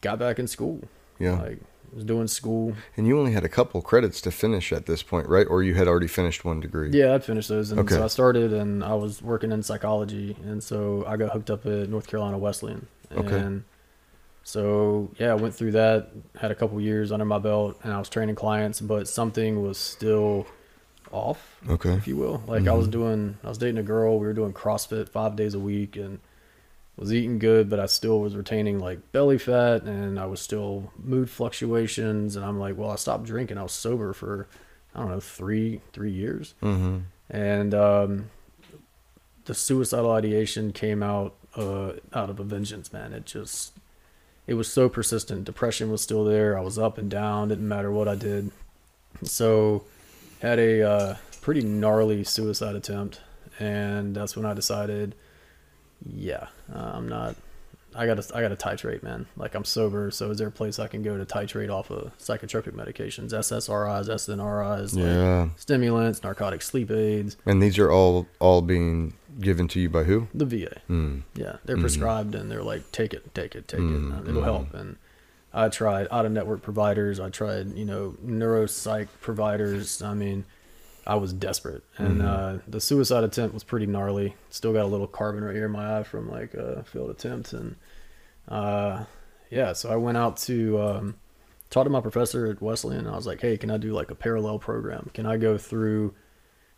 got 0.00 0.18
back 0.18 0.38
in 0.38 0.46
school. 0.48 0.80
Yeah. 1.18 1.40
Like, 1.40 1.58
was 1.94 2.04
doing 2.04 2.28
school. 2.28 2.74
And 2.96 3.06
you 3.06 3.18
only 3.18 3.32
had 3.32 3.44
a 3.44 3.48
couple 3.48 3.82
credits 3.82 4.20
to 4.22 4.30
finish 4.30 4.72
at 4.72 4.86
this 4.86 5.02
point, 5.02 5.28
right? 5.28 5.46
Or 5.48 5.62
you 5.62 5.74
had 5.74 5.88
already 5.88 6.06
finished 6.06 6.44
one 6.44 6.60
degree? 6.60 6.90
Yeah, 6.90 7.14
I'd 7.14 7.24
finished 7.24 7.48
those. 7.48 7.70
And 7.72 7.80
Okay. 7.80 7.96
so 7.96 8.04
I 8.04 8.06
started 8.06 8.52
and 8.52 8.84
I 8.84 8.94
was 8.94 9.20
working 9.22 9.50
in 9.52 9.62
psychology. 9.62 10.36
And 10.44 10.62
so 10.62 11.04
I 11.06 11.16
got 11.16 11.32
hooked 11.32 11.50
up 11.50 11.66
at 11.66 11.88
North 11.88 12.06
Carolina 12.06 12.38
Wesleyan. 12.38 12.86
Okay. 13.12 13.40
And 13.40 13.64
so, 14.44 15.10
yeah, 15.18 15.32
I 15.32 15.34
went 15.34 15.54
through 15.54 15.72
that, 15.72 16.10
had 16.40 16.50
a 16.52 16.54
couple 16.54 16.80
years 16.80 17.10
under 17.10 17.24
my 17.24 17.38
belt, 17.38 17.78
and 17.82 17.92
I 17.92 17.98
was 17.98 18.08
training 18.08 18.36
clients, 18.36 18.80
but 18.80 19.08
something 19.08 19.60
was 19.62 19.76
still 19.76 20.46
off, 21.12 21.60
Okay. 21.68 21.92
if 21.92 22.06
you 22.06 22.16
will. 22.16 22.42
Like, 22.46 22.66
I 22.66 22.72
was 22.72 22.88
doing, 22.88 23.36
I 23.44 23.48
was 23.48 23.58
dating 23.58 23.78
a 23.78 23.82
girl, 23.82 24.18
we 24.18 24.26
were 24.26 24.32
doing 24.32 24.52
CrossFit 24.52 25.08
five 25.08 25.36
days 25.36 25.54
a 25.54 25.58
week, 25.58 25.96
and 25.96 26.20
was 27.00 27.12
eating 27.14 27.38
good, 27.38 27.70
but 27.70 27.80
I 27.80 27.86
still 27.86 28.20
was 28.20 28.36
retaining 28.36 28.78
like 28.78 29.10
belly 29.10 29.38
fat 29.38 29.84
and 29.84 30.20
I 30.20 30.26
was 30.26 30.38
still 30.38 30.92
mood 31.02 31.30
fluctuations. 31.30 32.36
And 32.36 32.44
I'm 32.44 32.58
like, 32.58 32.76
well, 32.76 32.90
I 32.90 32.96
stopped 32.96 33.24
drinking. 33.24 33.56
I 33.56 33.62
was 33.62 33.72
sober 33.72 34.12
for, 34.12 34.46
I 34.94 35.00
don't 35.00 35.08
know, 35.08 35.20
three, 35.20 35.80
three 35.94 36.10
years. 36.10 36.52
Mm-hmm. 36.62 36.98
And, 37.30 37.74
um, 37.74 38.30
the 39.46 39.54
suicidal 39.54 40.12
ideation 40.12 40.72
came 40.72 41.02
out, 41.02 41.34
uh, 41.56 41.92
out 42.12 42.28
of 42.28 42.38
a 42.38 42.44
vengeance, 42.44 42.92
man. 42.92 43.14
It 43.14 43.24
just, 43.24 43.72
it 44.46 44.54
was 44.54 44.70
so 44.70 44.90
persistent. 44.90 45.44
Depression 45.44 45.90
was 45.90 46.02
still 46.02 46.24
there. 46.24 46.58
I 46.58 46.60
was 46.60 46.78
up 46.78 46.98
and 46.98 47.10
down. 47.10 47.48
Didn't 47.48 47.66
matter 47.66 47.90
what 47.90 48.08
I 48.08 48.14
did. 48.14 48.50
So 49.22 49.84
had 50.40 50.58
a, 50.58 50.82
uh, 50.82 51.16
pretty 51.40 51.62
gnarly 51.62 52.24
suicide 52.24 52.74
attempt. 52.76 53.20
And 53.58 54.14
that's 54.14 54.36
when 54.36 54.46
I 54.46 54.54
decided, 54.54 55.14
yeah, 56.14 56.48
uh, 56.74 56.92
I'm 56.94 57.08
not. 57.08 57.36
I 57.92 58.06
gotta, 58.06 58.24
I 58.36 58.40
gotta 58.40 58.54
titrate, 58.54 59.02
man. 59.02 59.26
Like 59.36 59.54
I'm 59.56 59.64
sober, 59.64 60.12
so 60.12 60.30
is 60.30 60.38
there 60.38 60.46
a 60.46 60.52
place 60.52 60.78
I 60.78 60.86
can 60.86 61.02
go 61.02 61.18
to 61.18 61.24
titrate 61.24 61.70
off 61.70 61.90
of 61.90 62.16
psychotropic 62.18 62.70
medications, 62.72 63.30
SSRIs, 63.32 64.08
SNRIs, 64.08 64.94
like 64.94 65.04
Yeah. 65.04 65.48
stimulants, 65.56 66.22
narcotic 66.22 66.62
sleep 66.62 66.90
aids, 66.92 67.36
And 67.44 67.60
these 67.60 67.78
are 67.80 67.90
all 67.90 68.28
all 68.38 68.62
being 68.62 69.14
given 69.40 69.66
to 69.68 69.80
you 69.80 69.90
by 69.90 70.04
who? 70.04 70.28
the 70.32 70.46
VA. 70.46 70.80
Mm. 70.88 71.22
Yeah, 71.34 71.56
they're 71.64 71.78
prescribed 71.78 72.36
and 72.36 72.48
they're 72.48 72.62
like, 72.62 72.90
take 72.92 73.12
it, 73.12 73.34
take 73.34 73.56
it, 73.56 73.66
take 73.66 73.80
it. 73.80 73.84
Uh, 74.12 74.28
It'll 74.28 74.42
help. 74.44 74.72
And 74.72 74.96
I 75.52 75.68
tried 75.68 76.06
out 76.10 76.26
of 76.26 76.32
network 76.32 76.62
providers. 76.62 77.18
I 77.18 77.30
tried, 77.30 77.76
you 77.76 77.84
know, 77.84 78.16
neuropsych 78.24 79.08
providers. 79.20 80.00
I 80.02 80.14
mean, 80.14 80.44
I 81.06 81.16
was 81.16 81.32
desperate. 81.32 81.82
And 81.96 82.22
uh, 82.22 82.58
the 82.68 82.80
suicide 82.80 83.24
attempt 83.24 83.54
was 83.54 83.64
pretty 83.64 83.86
gnarly. 83.86 84.36
Still 84.50 84.72
got 84.72 84.84
a 84.84 84.88
little 84.88 85.08
carbon 85.08 85.42
right 85.42 85.54
here 85.54 85.66
in 85.66 85.72
my 85.72 85.98
eye 85.98 86.02
from 86.04 86.30
like 86.30 86.54
a 86.54 86.84
failed 86.84 87.10
attempt. 87.10 87.52
And 87.52 87.76
uh, 88.48 89.04
yeah, 89.50 89.72
so 89.72 89.90
I 89.90 89.96
went 89.96 90.18
out 90.18 90.36
to 90.38 90.80
um, 90.80 91.14
talked 91.68 91.86
to 91.86 91.90
my 91.90 92.00
professor 92.00 92.46
at 92.46 92.62
Wesleyan. 92.62 93.06
I 93.06 93.16
was 93.16 93.26
like, 93.26 93.40
hey, 93.40 93.56
can 93.56 93.70
I 93.70 93.76
do 93.76 93.92
like 93.92 94.10
a 94.10 94.14
parallel 94.14 94.58
program? 94.60 95.10
Can 95.14 95.26
I 95.26 95.36
go 95.36 95.58
through 95.58 96.14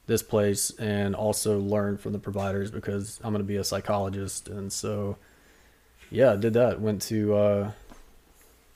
this 0.07 0.23
place 0.23 0.71
and 0.79 1.15
also 1.15 1.59
learn 1.59 1.97
from 1.97 2.13
the 2.13 2.19
providers 2.19 2.71
because 2.71 3.21
I'm 3.23 3.33
going 3.33 3.43
to 3.43 3.49
be 3.49 3.57
a 3.57 3.65
psychologist. 3.65 4.49
And 4.49 4.73
so, 4.73 5.17
yeah, 6.11 6.33
I 6.33 6.37
did 6.37 6.55
that. 6.55 6.81
Went 6.81 7.03
to, 7.03 7.35
uh, 7.35 7.71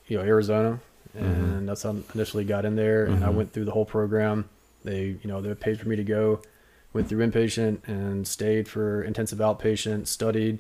you 0.07 0.17
know, 0.17 0.25
Arizona 0.25 0.81
mm-hmm. 1.17 1.27
and 1.27 1.69
that's 1.69 1.83
how 1.83 1.91
I 1.91 2.03
initially 2.15 2.45
got 2.45 2.65
in 2.65 2.77
there. 2.77 3.05
And 3.07 3.25
I 3.25 3.29
mm-hmm. 3.29 3.37
went 3.37 3.53
through 3.53 3.65
the 3.65 3.73
whole 3.73 3.85
program. 3.85 4.49
They, 4.85 5.17
you 5.23 5.29
know, 5.29 5.41
they 5.41 5.55
paid 5.55 5.81
for 5.81 5.89
me 5.89 5.97
to 5.97 6.05
go, 6.05 6.43
went 6.93 7.09
through 7.09 7.27
inpatient 7.27 7.87
and 7.89 8.27
stayed 8.27 8.69
for 8.69 9.03
intensive 9.03 9.39
outpatient, 9.39 10.07
studied 10.07 10.59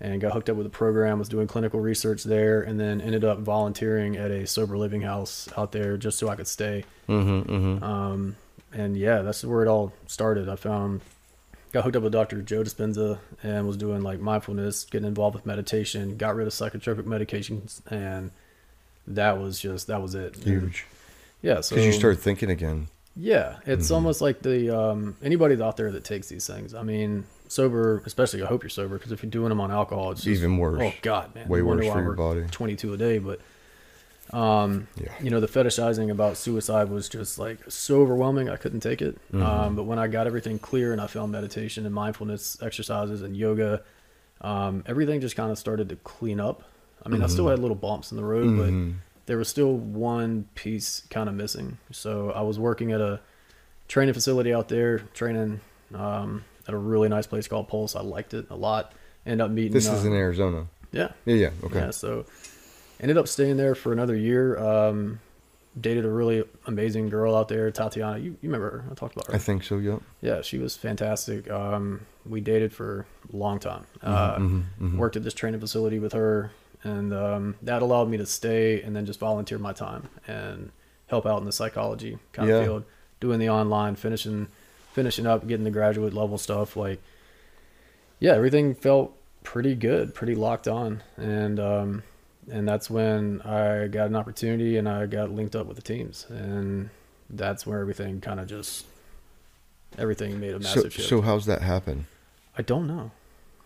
and 0.00 0.20
got 0.20 0.32
hooked 0.32 0.48
up 0.48 0.56
with 0.56 0.66
a 0.66 0.70
program, 0.70 1.18
was 1.18 1.28
doing 1.28 1.48
clinical 1.48 1.80
research 1.80 2.22
there, 2.22 2.62
and 2.62 2.78
then 2.78 3.00
ended 3.00 3.24
up 3.24 3.40
volunteering 3.40 4.16
at 4.16 4.30
a 4.30 4.46
sober 4.46 4.78
living 4.78 5.00
house 5.00 5.48
out 5.56 5.72
there 5.72 5.96
just 5.96 6.18
so 6.18 6.28
I 6.28 6.36
could 6.36 6.46
stay. 6.46 6.84
Mm-hmm, 7.08 7.82
um, 7.82 8.36
and 8.72 8.96
yeah, 8.96 9.22
that's 9.22 9.44
where 9.44 9.62
it 9.62 9.68
all 9.68 9.92
started. 10.06 10.48
I 10.48 10.54
found, 10.54 11.00
got 11.72 11.82
hooked 11.82 11.96
up 11.96 12.04
with 12.04 12.12
Dr. 12.12 12.42
Joe 12.42 12.62
Dispenza 12.62 13.18
and 13.42 13.66
was 13.66 13.76
doing 13.76 14.02
like 14.02 14.20
mindfulness, 14.20 14.84
getting 14.84 15.08
involved 15.08 15.34
with 15.34 15.46
meditation, 15.46 16.16
got 16.16 16.36
rid 16.36 16.46
of 16.46 16.52
psychotropic 16.52 17.02
medications, 17.02 17.80
and 17.90 18.30
that 19.14 19.38
was 19.40 19.58
just 19.60 19.86
that 19.88 20.00
was 20.02 20.14
it. 20.14 20.36
And, 20.36 20.44
Huge. 20.44 20.86
yeah, 21.42 21.60
so 21.60 21.74
Because 21.74 21.86
you 21.86 21.92
start 21.92 22.18
thinking 22.18 22.50
again. 22.50 22.88
yeah, 23.16 23.56
it's 23.66 23.86
Mm-hmm. 23.86 23.94
almost 23.94 24.20
like 24.20 24.42
the 24.42 24.70
um, 24.76 25.16
anybody 25.22 25.60
out 25.62 25.76
there 25.76 25.90
that 25.92 26.04
takes 26.04 26.28
these 26.28 26.46
things. 26.46 26.74
I 26.74 26.82
mean, 26.82 27.24
sober, 27.48 28.02
especially. 28.06 28.42
I 28.42 28.46
hope 28.46 28.62
you're 28.62 28.70
sober 28.70 28.96
because 28.98 29.12
if 29.12 29.22
you're 29.22 29.30
doing 29.30 29.48
them 29.48 29.60
on 29.60 29.70
alcohol, 29.70 30.12
it's 30.12 30.22
just, 30.22 30.38
Even 30.40 30.58
worse. 30.58 30.80
Oh 30.82 30.92
God, 31.02 31.34
man, 31.34 31.48
Way 31.48 31.62
worse 31.62 31.86
for 31.86 32.02
your 32.02 32.12
body. 32.14 32.44
22 32.50 32.94
a 32.94 32.96
day, 32.96 33.18
but 33.18 33.40
um, 34.30 34.86
Yeah. 35.00 35.10
you 35.22 35.30
know, 35.30 35.40
the 35.40 35.46
fetishizing 35.48 36.10
about 36.10 36.36
suicide 36.36 36.90
was 36.90 37.08
just 37.08 37.38
like 37.38 37.58
so 37.68 38.02
overwhelming. 38.02 38.50
I 38.50 38.56
couldn't 38.56 38.80
take 38.80 39.00
it. 39.00 39.16
Mm-hmm. 39.32 39.42
Um, 39.42 39.76
but 39.76 39.84
when 39.84 39.98
I 39.98 40.06
got 40.06 40.26
everything 40.26 40.58
clear 40.58 40.92
and 40.92 41.00
I 41.00 41.06
found 41.06 41.32
meditation 41.32 41.86
and 41.86 41.94
mindfulness 41.94 42.58
exercises 42.62 43.22
and 43.22 43.34
yoga, 43.36 43.82
um, 44.42 44.84
everything 44.86 45.20
just 45.22 45.34
kind 45.34 45.50
of 45.50 45.58
started 45.58 45.88
to 45.88 45.96
clean 45.96 46.40
up. 46.40 46.62
I 47.04 47.08
mean, 47.08 47.20
I 47.22 47.24
Mm-hmm. 47.26 47.32
still 47.32 47.48
had 47.48 47.58
little 47.58 47.76
bumps 47.76 48.10
in 48.10 48.16
the 48.16 48.24
road, 48.24 48.56
but 48.56 49.26
there 49.26 49.36
was 49.38 49.48
still 49.48 49.74
one 49.76 50.48
piece 50.54 51.02
kind 51.10 51.28
of 51.28 51.34
missing. 51.34 51.78
So 51.92 52.30
I 52.32 52.42
was 52.42 52.58
working 52.58 52.92
at 52.92 53.00
a 53.00 53.20
training 53.88 54.14
facility 54.14 54.52
out 54.52 54.68
there, 54.68 54.98
training 55.14 55.60
um, 55.94 56.44
at 56.66 56.74
a 56.74 56.78
really 56.78 57.08
nice 57.08 57.26
place 57.26 57.46
called 57.48 57.68
Pulse. 57.68 57.94
I 57.96 58.00
liked 58.02 58.34
it 58.34 58.46
a 58.50 58.56
lot. 58.56 58.92
Ended 59.26 59.40
up 59.44 59.50
meeting. 59.50 59.72
This 59.72 59.88
uh, 59.88 59.92
is 59.92 60.04
in 60.04 60.12
Arizona. 60.12 60.66
yeah, 60.92 61.12
Yeah, 61.26 61.34
yeah. 61.34 61.50
Okay. 61.64 61.78
yeah, 61.78 61.90
so 61.90 62.24
ended 63.00 63.16
up 63.18 63.28
staying 63.28 63.56
there 63.58 63.74
for 63.74 63.92
another 63.92 64.16
year. 64.16 64.58
Um, 64.58 65.20
dated 65.78 66.04
a 66.04 66.10
really 66.10 66.42
amazing 66.66 67.08
girl 67.08 67.36
out 67.36 67.48
there, 67.48 67.70
Tatiana. 67.70 68.18
You, 68.18 68.30
you 68.32 68.48
remember 68.50 68.70
her? 68.70 68.84
I 68.90 68.94
talked 68.94 69.14
about 69.14 69.28
her. 69.28 69.34
I 69.34 69.38
think 69.38 69.62
so, 69.62 69.76
yep. 69.78 70.00
yeah, 70.20 70.40
she 70.42 70.58
was 70.58 70.76
fantastic. 70.76 71.48
Um, 71.50 72.00
we 72.26 72.40
dated 72.40 72.72
for 72.72 73.06
a 73.32 73.36
long 73.36 73.58
time. 73.60 73.86
Mm-hmm, 74.02 74.96
Uh, 74.96 74.98
Worked 74.98 75.16
at 75.16 75.24
this 75.24 75.34
training 75.34 75.60
facility 75.60 75.98
with 76.00 76.14
her, 76.14 76.50
and 76.84 77.12
um, 77.12 77.56
that 77.62 77.82
allowed 77.82 78.08
me 78.08 78.16
to 78.18 78.26
stay 78.26 78.80
and 78.82 78.94
then 78.94 79.04
just 79.06 79.18
volunteer 79.20 79.58
my 79.58 79.72
time 79.72 80.08
and 80.26 80.70
help 81.08 81.26
out 81.26 81.38
in 81.38 81.44
the 81.44 81.52
psychology 81.52 82.18
kind 82.32 82.48
Yeah. 82.48 82.56
of 82.56 82.64
field, 82.64 82.84
doing 83.20 83.38
the 83.38 83.48
online, 83.50 83.96
finishing, 83.96 84.48
finishing 84.92 85.26
up, 85.26 85.46
getting 85.46 85.64
the 85.64 85.70
graduate 85.70 86.12
level 86.14 86.38
stuff. 86.38 86.76
Like, 86.76 87.00
yeah, 88.20 88.34
everything 88.34 88.74
felt 88.74 89.14
pretty 89.42 89.74
good, 89.74 90.14
pretty 90.14 90.34
locked 90.34 90.68
on, 90.68 91.02
and 91.16 91.58
um, 91.60 92.02
and 92.50 92.66
that's 92.68 92.88
when 92.90 93.40
I 93.42 93.86
got 93.88 94.06
an 94.08 94.16
opportunity 94.16 94.76
and 94.76 94.88
I 94.88 95.06
got 95.06 95.30
linked 95.30 95.54
up 95.56 95.66
with 95.66 95.76
the 95.76 95.82
teams, 95.82 96.26
and 96.28 96.90
that's 97.30 97.66
where 97.66 97.80
everything 97.80 98.20
kind 98.20 98.40
of 98.40 98.46
just 98.46 98.86
everything 99.96 100.38
made 100.40 100.54
a 100.54 100.62
So, 100.62 100.82
shift. 100.88 101.08
so 101.08 101.20
how's 101.22 101.46
that 101.46 101.62
happen? 101.62 102.06
I 102.56 102.62
don't 102.62 102.86
know. 102.86 103.10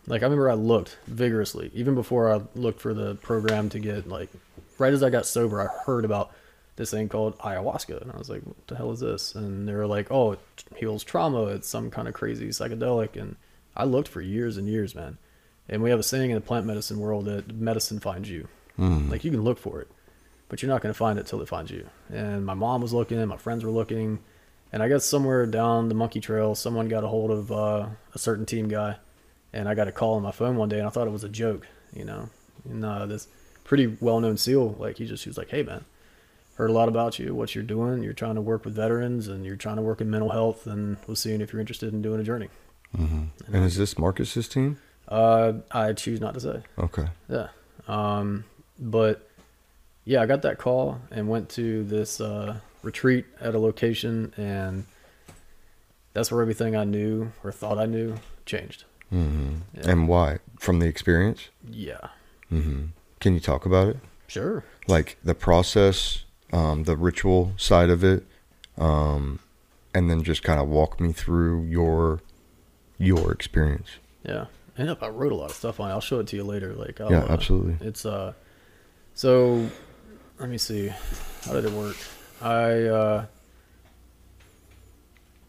Like 0.07 0.22
I 0.22 0.24
remember 0.24 0.50
I 0.50 0.55
looked 0.55 0.98
vigorously 1.07 1.70
even 1.74 1.94
before 1.94 2.32
I 2.32 2.40
looked 2.55 2.80
for 2.80 2.92
the 2.92 3.14
program 3.16 3.68
to 3.70 3.78
get 3.78 4.09
like 4.09 4.30
right 4.78 4.92
as 4.92 5.03
I 5.03 5.11
got 5.11 5.26
sober 5.26 5.61
I 5.61 5.84
heard 5.84 6.05
about 6.05 6.32
this 6.76 6.90
thing 6.90 7.09
called 7.09 7.38
ayahuasca 7.38 8.03
and 8.03 8.11
I 8.11 8.16
was 8.16 8.28
like 8.28 8.42
what 8.42 8.66
the 8.66 8.76
hell 8.76 8.90
is 8.92 9.00
this? 9.00 9.34
And 9.34 9.68
they 9.68 9.74
were 9.74 9.86
like 9.86 10.11
oh 10.11 10.32
it 10.32 10.40
heals 10.76 11.05
trauma. 11.05 11.46
It's 11.46 11.68
some 11.68 11.90
kind 11.90 12.09
of 12.09 12.14
crazy 12.14 12.48
psychedelic. 12.48 13.20
And 13.20 13.36
I 13.76 13.84
looked 13.84 14.09
for 14.09 14.20
years 14.20 14.57
and 14.57 14.68
years 14.68 14.94
man. 14.94 15.18
And 15.68 15.82
we 15.82 15.90
have 15.90 16.00
a 16.00 16.03
saying 16.03 16.30
in 16.30 16.34
the 16.34 16.40
plant 16.40 16.66
medicine 16.66 16.98
world 16.98 17.26
that 17.26 17.55
medicine 17.55 18.00
finds 18.00 18.28
you. 18.28 18.48
Like 19.11 19.24
you 19.24 19.30
can 19.30 19.42
look 19.42 19.59
for 19.59 19.80
it 19.80 19.88
but 20.48 20.61
you're 20.61 20.68
not 20.68 20.82
going 20.82 20.92
to 20.92 20.98
find 20.98 21.18
it 21.18 21.26
till 21.26 21.40
it 21.40 21.48
finds 21.48 21.70
you. 21.70 21.88
And 22.11 22.44
my 22.44 22.53
mom 22.53 22.82
was 22.82 22.92
looking 22.92 23.24
my 23.26 23.38
friends 23.38 23.64
were 23.64 23.70
looking 23.70 24.18
and 24.72 24.82
I 24.82 24.88
guess 24.88 25.05
somewhere 25.05 25.44
down 25.46 25.88
the 25.88 25.94
monkey 25.94 26.20
trail, 26.20 26.55
someone 26.55 26.88
got 26.88 27.05
a 27.05 27.09
hold 27.09 27.30
of 27.30 27.53
uh, 27.53 27.86
a 28.14 28.18
certain 28.18 28.46
team 28.46 28.68
guy, 28.68 28.96
and 29.53 29.68
I 29.68 29.74
got 29.74 29.88
a 29.88 29.92
call 29.92 30.14
on 30.14 30.22
my 30.22 30.32
phone 30.32 30.57
one 30.57 30.68
day, 30.68 30.78
and 30.78 30.86
I 30.86 30.90
thought 30.90 31.07
it 31.07 31.12
was 31.12 31.24
a 31.24 31.28
joke, 31.28 31.66
you 31.92 32.05
know. 32.05 32.28
And 32.68 32.84
uh, 32.84 33.07
this 33.07 33.28
pretty 33.64 33.96
well-known 34.00 34.36
SEAL, 34.36 34.76
like 34.78 34.98
he 34.98 35.07
just 35.07 35.24
he 35.24 35.30
was 35.30 35.38
like, 35.38 35.50
"Hey 35.50 35.62
man, 35.62 35.84
heard 36.57 36.70
a 36.70 36.72
lot 36.72 36.88
about 36.88 37.18
you, 37.18 37.34
what 37.34 37.55
you're 37.55 37.64
doing. 37.64 38.03
You're 38.03 38.12
trying 38.12 38.36
to 38.36 38.40
work 38.40 38.64
with 38.64 38.74
veterans, 38.74 39.28
and 39.28 39.44
you're 39.44 39.57
trying 39.57 39.76
to 39.76 39.82
work 39.82 40.00
in 40.00 40.11
mental 40.11 40.30
health, 40.30 40.66
and 40.66 40.96
we 41.07 41.12
was 41.12 41.20
seeing 41.20 41.40
if 41.40 41.53
you're 41.53 41.61
interested 41.61 41.92
in 41.92 42.03
doing 42.03 42.20
a 42.20 42.24
journey." 42.24 42.48
And 43.46 43.64
is 43.64 43.76
this 43.76 43.98
Marcus's 43.98 44.48
team? 44.48 44.78
Uh, 45.09 45.55
I 45.70 45.92
choose 45.94 46.20
not 46.20 46.34
to 46.34 46.40
say. 46.40 46.62
Okay. 46.78 47.07
Yeah. 47.28 47.48
Um, 47.88 48.44
but 48.78 49.28
yeah, 50.05 50.22
I 50.22 50.26
got 50.26 50.42
that 50.42 50.59
call 50.59 51.00
and 51.11 51.28
went 51.28 51.48
to 51.50 51.84
this 51.84 52.20
uh, 52.20 52.59
retreat 52.82 53.24
at 53.40 53.55
a 53.55 53.59
location, 53.59 54.32
and 54.36 54.86
that's 56.12 56.30
where 56.30 56.42
everything 56.42 56.76
I 56.76 56.84
knew 56.84 57.32
or 57.42 57.53
thought 57.53 57.78
I 57.78 57.86
knew 57.86 58.16
changed. 58.46 58.84
Yeah. 59.12 59.90
And 59.90 60.08
why? 60.08 60.38
From 60.58 60.78
the 60.78 60.86
experience? 60.86 61.48
Yeah, 61.70 62.08
Mm-hmm. 62.50 62.86
Can 63.20 63.34
you 63.34 63.40
talk 63.40 63.66
about 63.66 63.88
it? 63.88 63.96
sure. 64.26 64.64
Like 64.88 65.16
the 65.22 65.34
process, 65.34 66.24
um, 66.52 66.84
the 66.84 66.96
ritual 66.96 67.52
side 67.56 67.90
of 67.90 68.02
it, 68.02 68.24
um, 68.78 69.38
and 69.94 70.10
then 70.10 70.22
just 70.22 70.42
kind 70.42 70.58
of 70.60 70.68
walk 70.68 70.98
me 71.00 71.12
through 71.12 71.64
your 71.64 72.20
your 72.98 73.30
experience. 73.32 73.88
Yeah. 74.24 74.46
And 74.78 74.88
up, 74.88 75.02
I 75.02 75.08
wrote 75.08 75.32
a 75.32 75.34
lot 75.34 75.50
of 75.50 75.56
stuff 75.56 75.78
on 75.80 75.90
it. 75.90 75.92
I'll 75.92 76.00
show 76.00 76.18
it 76.20 76.26
to 76.28 76.36
you 76.36 76.44
later. 76.44 76.72
Like, 76.74 76.98
I'll, 77.00 77.10
Yeah, 77.10 77.24
uh, 77.24 77.32
absolutely. 77.32 77.86
It's 77.86 78.06
uh, 78.06 78.32
so 79.14 79.68
let 80.38 80.48
me 80.48 80.56
see, 80.58 80.88
how 81.44 81.52
did 81.52 81.64
it 81.66 81.72
work? 81.72 81.96
I 82.40 82.82
uh, 82.84 83.26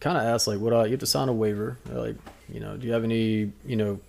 kind 0.04 0.18
of 0.18 0.24
asked 0.24 0.48
like, 0.48 0.60
what 0.60 0.74
I 0.74 0.86
you 0.86 0.92
have 0.92 1.00
to 1.00 1.08
sign 1.08 1.30
a 1.30 1.34
waiver. 1.34 1.78
Like, 1.90 2.18
you 2.54 2.60
know, 2.60 2.76
do 2.76 2.86
you 2.86 2.94
have 2.94 3.06
any, 3.06 3.54
you 3.66 3.76
know, 3.78 4.00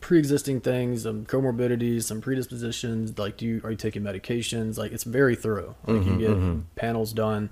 pre-existing 0.00 0.62
things, 0.62 1.02
some 1.02 1.26
comorbidities, 1.26 2.04
some 2.04 2.22
predispositions? 2.22 3.18
Like, 3.18 3.36
do 3.36 3.44
you 3.44 3.60
are 3.62 3.70
you 3.70 3.76
taking 3.76 4.02
medications? 4.02 4.78
Like, 4.78 4.92
it's 4.92 5.04
very 5.04 5.36
thorough. 5.36 5.76
Like, 5.86 6.06
you 6.06 6.18
get 6.18 6.76
panels 6.76 7.12
done 7.12 7.50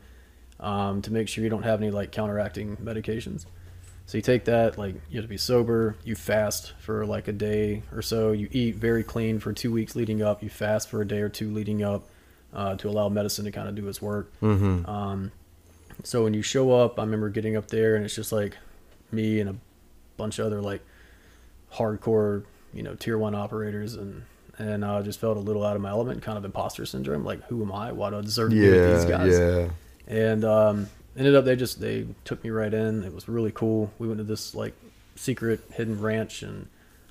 um, 0.59 1.03
to 1.03 1.13
make 1.13 1.29
sure 1.29 1.45
you 1.45 1.51
don't 1.51 1.65
have 1.65 1.83
any 1.83 1.91
like 1.91 2.13
counteracting 2.13 2.77
medications. 2.79 3.45
So 4.07 4.19
you 4.19 4.23
take 4.23 4.47
that, 4.47 4.79
like 4.79 4.95
you 5.11 5.17
have 5.17 5.25
to 5.25 5.29
be 5.29 5.37
sober. 5.37 5.97
You 6.05 6.15
fast 6.15 6.73
for 6.81 7.05
like 7.05 7.29
a 7.29 7.33
day 7.33 7.83
or 7.93 8.03
so. 8.03 8.33
You 8.33 8.49
eat 8.51 8.77
very 8.77 9.05
clean 9.05 9.39
for 9.39 9.53
two 9.53 9.71
weeks 9.71 9.95
leading 9.95 10.23
up. 10.23 10.43
You 10.43 10.49
fast 10.49 10.89
for 10.89 11.03
a 11.03 11.07
day 11.07 11.21
or 11.21 11.29
two 11.29 11.53
leading 11.53 11.83
up 11.83 12.09
uh, 12.53 12.77
to 12.77 12.89
allow 12.89 13.09
medicine 13.09 13.45
to 13.45 13.53
kind 13.53 13.69
of 13.69 13.75
do 13.75 13.87
its 13.89 14.01
work. 14.03 14.33
Mm-hmm. 14.41 14.89
Um, 14.89 15.33
so 16.03 16.25
when 16.25 16.35
you 16.35 16.43
show 16.43 16.73
up, 16.73 16.99
I 16.99 17.03
remember 17.03 17.29
getting 17.29 17.57
up 17.57 17.69
there 17.69 17.97
and 17.97 18.05
it's 18.05 18.15
just 18.15 18.33
like 18.33 18.57
me 19.11 19.41
and 19.41 19.51
a 19.51 19.57
bunch 20.17 20.39
of 20.39 20.47
other 20.47 20.61
like 20.61 20.83
hardcore, 21.73 22.45
you 22.73 22.83
know, 22.83 22.95
tier 22.95 23.19
one 23.19 23.35
operators 23.35 23.95
and 23.95 24.23
and 24.59 24.85
I 24.85 25.01
just 25.03 25.19
felt 25.19 25.37
a 25.37 25.41
little 25.41 25.65
out 25.65 25.77
of 25.77 25.83
my 25.83 25.91
element, 25.91 26.23
kind 26.23 26.37
of 26.37 26.45
imposter 26.45 26.85
syndrome. 26.85 27.25
Like, 27.25 27.43
who 27.45 27.63
am 27.63 27.73
I? 27.73 27.93
Why 27.93 28.11
do 28.11 28.19
I 28.19 28.21
deserve 28.21 28.51
to 28.51 28.57
be 28.57 28.71
with 28.71 28.97
these 28.97 29.11
guys? 29.11 29.39
yeah. 29.39 29.69
and 30.07 30.45
um, 30.45 30.89
ended 31.17 31.35
up 31.35 31.45
they 31.45 31.57
just 31.57 31.81
they 31.81 32.07
took 32.25 32.43
me 32.45 32.51
right 32.51 32.73
in. 32.73 33.03
It 33.03 33.15
was 33.15 33.29
really 33.29 33.53
cool. 33.53 33.93
We 33.99 34.09
went 34.09 34.19
to 34.19 34.25
this 34.25 34.55
like 34.55 34.75
secret 35.17 35.61
hidden 35.73 36.01
ranch 36.01 36.43
and 36.43 36.69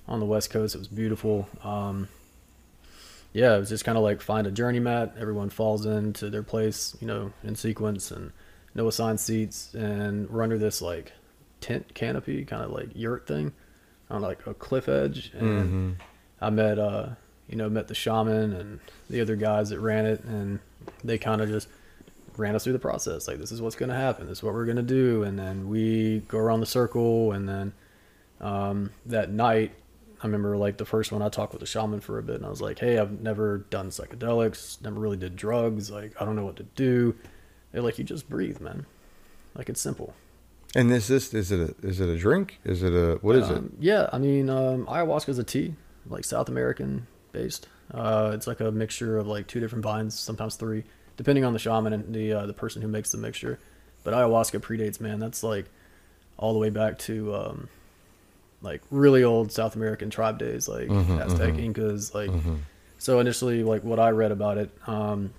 on 0.08 0.20
the 0.20 0.26
west 0.26 0.50
coast. 0.50 0.76
It 0.76 0.80
was 0.80 0.88
beautiful. 0.88 1.48
Um, 1.64 2.10
yeah, 3.34 3.56
it 3.56 3.60
was 3.60 3.70
just 3.70 3.86
kind 3.86 3.98
of 3.98 4.04
like 4.04 4.22
find 4.22 4.46
a 4.46 4.52
journey 4.52 4.80
mat. 4.80 5.16
Everyone 5.18 5.50
falls 5.50 5.86
into 5.86 6.30
their 6.30 6.44
place, 6.44 6.96
you 7.00 7.08
know, 7.08 7.32
in 7.44 7.56
sequence, 7.56 8.12
and 8.12 8.32
no 8.74 8.88
assigned 8.88 9.20
seats. 9.20 9.74
And 9.74 10.30
we're 10.30 10.44
under 10.44 10.58
this 10.58 10.82
like 10.82 11.14
tent 11.60 11.94
canopy, 11.94 12.44
kind 12.46 12.64
of 12.64 12.72
like 12.72 12.90
yurt 12.96 13.28
thing, 13.28 13.54
on 14.10 14.22
like 14.22 14.46
a 14.48 14.54
cliff 14.54 14.90
edge. 14.90 15.32
And 15.34 15.98
I 16.42 16.50
met, 16.50 16.80
uh, 16.80 17.10
you 17.48 17.56
know, 17.56 17.70
met 17.70 17.88
the 17.88 17.96
shaman 17.96 18.54
and 18.54 18.80
the 19.10 19.22
other 19.22 19.36
guys 19.36 19.70
that 19.70 19.80
ran 19.80 20.06
it, 20.06 20.24
and 20.24 20.60
they 21.04 21.18
kind 21.18 21.42
of 21.42 21.50
just 21.50 21.68
ran 22.38 22.56
us 22.56 22.64
through 22.64 22.74
the 22.74 22.80
process. 22.80 23.28
Like, 23.28 23.40
this 23.40 23.52
is 23.52 23.62
what's 23.62 23.76
going 23.76 23.90
to 23.90 23.96
happen. 23.96 24.28
This 24.28 24.40
is 24.40 24.44
what 24.44 24.54
we're 24.54 24.66
going 24.66 24.78
to 24.78 24.84
do. 24.84 25.24
And 25.24 25.38
then 25.38 25.68
we 25.70 26.20
go 26.28 26.38
around 26.38 26.62
the 26.62 26.66
circle. 26.66 27.34
And 27.34 27.48
then 27.48 27.74
um, 28.40 28.92
that 29.06 29.30
night, 29.32 29.74
I 30.24 30.28
remember 30.28 30.56
like 30.56 30.78
the 30.78 30.86
first 30.86 31.12
one 31.12 31.22
I 31.22 31.30
talked 31.30 31.52
with 31.52 31.62
the 31.62 31.66
shaman 31.66 32.00
for 32.00 32.20
a 32.20 32.24
bit, 32.24 32.36
and 32.36 32.46
I 32.46 32.50
was 32.50 32.62
like, 32.62 32.78
"Hey, 32.78 33.00
I've 33.00 33.22
never 33.22 33.60
done 33.70 33.90
psychedelics, 33.90 34.82
never 34.82 35.00
really 35.00 35.18
did 35.18 35.36
drugs. 35.36 35.90
Like, 35.90 36.14
I 36.22 36.26
don't 36.26 36.36
know 36.36 36.46
what 36.46 36.58
to 36.58 36.64
do." 36.64 37.16
They're 37.72 37.82
like, 37.82 37.98
"You 37.98 38.04
just 38.04 38.30
breathe, 38.30 38.60
man. 38.60 38.86
Like 39.56 39.70
it's 39.70 39.82
simple." 39.82 40.14
And 40.76 40.90
is 40.92 41.08
this 41.08 41.34
is 41.34 41.52
it 41.52 41.60
a 41.60 41.88
is 41.88 42.00
it 42.00 42.08
a 42.10 42.18
drink? 42.18 42.60
Is 42.64 42.84
it 42.84 42.94
a 42.94 43.18
what 43.22 43.36
is 43.36 43.50
it? 43.50 43.58
Um, 43.58 43.74
Yeah, 43.80 44.10
I 44.14 44.18
mean, 44.18 44.50
um, 44.50 44.86
ayahuasca 44.86 45.30
is 45.30 45.38
a 45.40 45.44
tea, 45.44 45.76
like 46.08 46.24
South 46.26 46.48
American 46.50 47.08
based. 47.32 47.68
Uh, 47.94 48.32
it's 48.34 48.48
like 48.48 48.62
a 48.62 48.72
mixture 48.72 49.18
of 49.18 49.28
like 49.28 49.48
two 49.48 49.60
different 49.60 49.84
vines, 49.84 50.18
sometimes 50.18 50.56
three, 50.56 50.84
depending 51.18 51.44
on 51.44 51.52
the 51.54 51.60
shaman 51.60 51.92
and 51.92 52.14
the 52.16 52.32
uh, 52.34 52.46
the 52.46 52.54
person 52.54 52.82
who 52.82 52.88
makes 52.88 53.12
the 53.12 53.18
mixture. 53.18 53.60
But 54.04 54.14
ayahuasca 54.14 54.62
predates, 54.62 55.00
man. 55.02 55.20
That's 55.20 55.44
like 55.44 55.66
all 56.38 56.54
the 56.54 56.60
way 56.60 56.70
back 56.70 56.98
to 57.00 57.36
um, 57.36 57.70
like 58.62 58.82
really 58.92 59.24
old 59.24 59.52
South 59.52 59.76
American 59.76 60.10
tribe 60.10 60.40
days, 60.40 60.68
like 60.70 60.90
Aztec, 61.20 61.56
Incas, 61.58 62.14
like. 62.16 62.30
So 62.98 63.20
initially, 63.20 63.64
like 63.64 63.84
what 63.84 64.00
I 64.00 64.12
read 64.12 64.32
about 64.32 64.58
it, 64.60 64.70
um, 64.86 65.34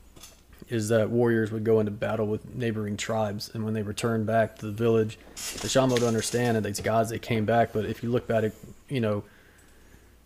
is 0.72 0.88
that 0.88 1.10
warriors 1.10 1.52
would 1.52 1.64
go 1.64 1.80
into 1.80 1.92
battle 1.92 2.26
with 2.26 2.54
neighboring 2.54 2.96
tribes, 2.96 3.50
and 3.52 3.62
when 3.62 3.74
they 3.74 3.82
returned 3.82 4.24
back 4.24 4.56
to 4.56 4.66
the 4.66 4.72
village, 4.72 5.18
the 5.60 5.68
shaman 5.68 5.90
would 5.90 6.02
understand 6.02 6.56
that 6.56 6.62
these 6.62 6.80
gods 6.80 7.10
they 7.10 7.18
came 7.18 7.44
back. 7.44 7.74
But 7.74 7.84
if 7.84 8.02
you 8.02 8.10
look 8.10 8.26
back 8.26 8.42
at, 8.42 8.52
you 8.88 9.00
know, 9.00 9.22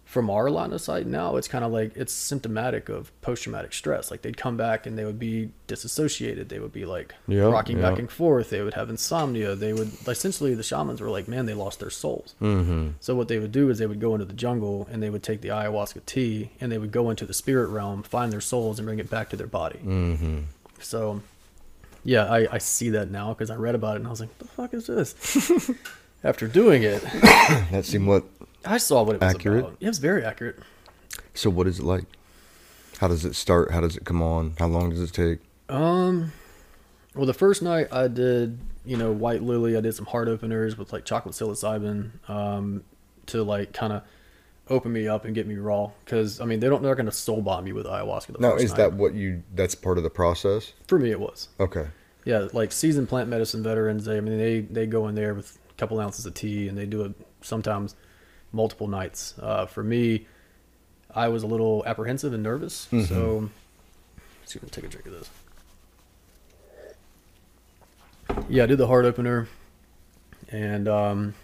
from 0.06 0.30
our 0.30 0.48
line 0.48 0.72
of 0.72 0.80
sight 0.80 1.04
now, 1.04 1.34
it's 1.34 1.48
kind 1.48 1.64
of 1.64 1.72
like 1.72 1.96
it's 1.96 2.12
symptomatic 2.12 2.88
of 2.88 3.10
post-traumatic 3.22 3.72
stress. 3.72 4.08
Like 4.08 4.22
they'd 4.22 4.36
come 4.36 4.56
back 4.56 4.86
and 4.86 4.96
they 4.96 5.04
would 5.04 5.18
be 5.18 5.50
disassociated. 5.66 6.48
They 6.48 6.60
would 6.60 6.72
be 6.72 6.86
like 6.86 7.12
Yeah, 7.26 7.42
rocking 7.50 7.80
back 7.82 7.98
and 7.98 8.08
forth. 8.10 8.50
They 8.50 8.62
would 8.62 8.74
have 8.74 8.88
insomnia. 8.88 9.56
They 9.56 9.72
would 9.72 9.90
essentially 10.06 10.54
the 10.54 10.62
shamans 10.62 11.00
were 11.00 11.10
like, 11.10 11.26
man, 11.26 11.46
they 11.46 11.54
lost 11.54 11.80
their 11.80 11.90
souls. 11.90 12.36
Mm-hmm. 12.40 12.90
So 13.00 13.16
what 13.16 13.26
they 13.26 13.40
would 13.40 13.50
do 13.50 13.68
is 13.68 13.78
they 13.78 13.86
would 13.88 14.00
go 14.00 14.14
into 14.14 14.24
the 14.24 14.32
jungle 14.32 14.86
and 14.90 15.02
they 15.02 15.10
would 15.10 15.24
take 15.24 15.40
the 15.40 15.48
ayahuasca 15.48 16.06
tea 16.06 16.52
and 16.60 16.70
they 16.70 16.78
would 16.78 16.92
go 16.92 17.10
into 17.10 17.26
the 17.26 17.34
spirit 17.34 17.66
realm, 17.68 18.04
find 18.04 18.32
their 18.32 18.40
souls, 18.40 18.78
and 18.78 18.86
bring 18.86 19.00
it 19.00 19.10
back 19.10 19.28
to 19.30 19.36
their 19.36 19.48
body. 19.48 19.80
Mm-hmm. 19.84 20.38
So, 20.80 21.20
yeah, 22.04 22.26
I, 22.26 22.46
I 22.52 22.58
see 22.58 22.90
that 22.90 23.10
now 23.10 23.34
because 23.34 23.50
I 23.50 23.56
read 23.56 23.74
about 23.74 23.96
it 23.96 24.00
and 24.00 24.06
I 24.06 24.10
was 24.10 24.20
like, 24.20 24.38
the 24.38 24.46
fuck 24.46 24.72
is 24.72 24.86
this? 24.86 25.68
After 26.24 26.46
doing 26.46 26.84
it, 26.84 27.02
That 27.72 27.84
seemed 27.84 28.06
what. 28.06 28.24
I 28.66 28.78
saw 28.78 29.02
what 29.02 29.16
it 29.16 29.20
was 29.22 29.34
Accurate? 29.34 29.60
about. 29.64 29.76
It 29.80 29.88
was 29.88 29.98
very 29.98 30.24
accurate. 30.24 30.58
So 31.34 31.50
what 31.50 31.66
is 31.66 31.78
it 31.78 31.84
like? 31.84 32.04
How 32.98 33.08
does 33.08 33.24
it 33.24 33.34
start? 33.34 33.70
How 33.72 33.80
does 33.80 33.96
it 33.96 34.04
come 34.04 34.22
on? 34.22 34.54
How 34.58 34.66
long 34.66 34.90
does 34.90 35.00
it 35.00 35.12
take? 35.12 35.40
Um, 35.68 36.32
well, 37.14 37.26
the 37.26 37.34
first 37.34 37.62
night 37.62 37.88
I 37.92 38.08
did, 38.08 38.58
you 38.84 38.96
know, 38.96 39.12
White 39.12 39.42
Lily. 39.42 39.76
I 39.76 39.80
did 39.80 39.94
some 39.94 40.06
heart 40.06 40.28
openers 40.28 40.78
with 40.78 40.92
like 40.92 41.04
chocolate 41.04 41.34
psilocybin, 41.34 42.10
um, 42.30 42.84
to 43.26 43.42
like 43.42 43.72
kind 43.72 43.92
of 43.92 44.02
open 44.68 44.92
me 44.92 45.06
up 45.06 45.24
and 45.24 45.34
get 45.34 45.46
me 45.46 45.56
raw. 45.56 45.90
Because 46.04 46.40
I 46.40 46.46
mean, 46.46 46.60
they 46.60 46.68
don't 46.68 46.82
they're 46.82 46.94
gonna 46.94 47.12
soul 47.12 47.42
bomb 47.42 47.66
you 47.66 47.74
with 47.74 47.86
ayahuasca. 47.86 48.28
The 48.28 48.38
Now, 48.40 48.54
is 48.56 48.70
night. 48.70 48.76
that 48.78 48.92
what 48.94 49.14
you? 49.14 49.42
That's 49.54 49.74
part 49.74 49.98
of 49.98 50.04
the 50.04 50.10
process. 50.10 50.72
for 50.88 50.98
me? 50.98 51.10
It 51.10 51.20
was. 51.20 51.48
Okay. 51.60 51.88
Yeah, 52.24 52.48
like 52.52 52.72
seasoned 52.72 53.08
plant 53.08 53.28
medicine 53.28 53.62
veterans. 53.62 54.04
They, 54.06 54.16
I 54.16 54.20
mean, 54.20 54.38
they 54.38 54.60
they 54.60 54.86
go 54.86 55.06
in 55.08 55.14
there 55.14 55.34
with 55.34 55.58
a 55.70 55.74
couple 55.74 56.00
ounces 56.00 56.24
of 56.26 56.34
tea 56.34 56.66
and 56.68 56.76
they 56.78 56.86
do 56.86 57.02
it 57.02 57.12
sometimes 57.42 57.94
multiple 58.56 58.88
nights. 58.88 59.34
Uh, 59.40 59.66
for 59.66 59.84
me, 59.84 60.26
I 61.14 61.28
was 61.28 61.42
a 61.44 61.46
little 61.46 61.84
apprehensive 61.86 62.32
and 62.32 62.42
nervous, 62.42 62.88
so 63.06 63.50
let's 64.40 64.52
see 64.52 64.58
if 64.58 64.64
I 64.64 64.68
take 64.68 64.84
a 64.84 64.88
drink 64.88 65.06
of 65.06 65.12
this. 65.12 65.30
Yeah, 68.48 68.64
I 68.64 68.66
did 68.66 68.78
the 68.78 68.86
heart 68.86 69.04
opener, 69.04 69.48
and 70.48 70.88
um, 70.88 71.34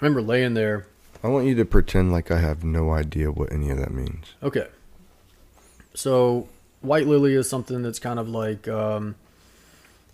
I 0.00 0.04
remember 0.04 0.22
laying 0.22 0.54
there. 0.54 0.86
I 1.22 1.28
want 1.28 1.46
you 1.46 1.54
to 1.56 1.64
pretend 1.64 2.12
like 2.12 2.30
I 2.30 2.38
have 2.38 2.64
no 2.64 2.90
idea 2.92 3.30
what 3.30 3.52
any 3.52 3.70
of 3.70 3.78
that 3.78 3.90
means. 3.92 4.26
Okay. 4.42 4.66
So 5.94 6.48
white 6.80 7.06
lily 7.06 7.34
is 7.34 7.48
something 7.48 7.82
that's 7.82 7.98
kind 7.98 8.18
of 8.18 8.28
like 8.28 8.68
um, 8.68 9.16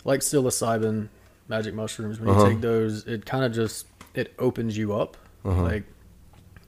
like 0.03 0.19
psilocybin, 0.21 1.07
magic 1.47 1.73
mushrooms. 1.75 2.19
When 2.19 2.29
you 2.29 2.35
Uh-huh. 2.35 2.49
take 2.49 2.61
those, 2.61 3.05
it 3.07 3.25
kind 3.25 3.45
of 3.45 3.53
just 3.53 3.85
it 4.15 4.33
opens 4.39 4.75
you 4.77 4.93
up. 4.93 5.15
Uh-huh. 5.45 5.61
Like 5.63 5.83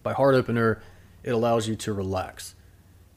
by 0.03 0.13
heart 0.13 0.35
opener, 0.35 0.81
it 1.23 1.31
allows 1.31 1.67
you 1.67 1.75
to 1.77 1.93
relax 1.93 2.55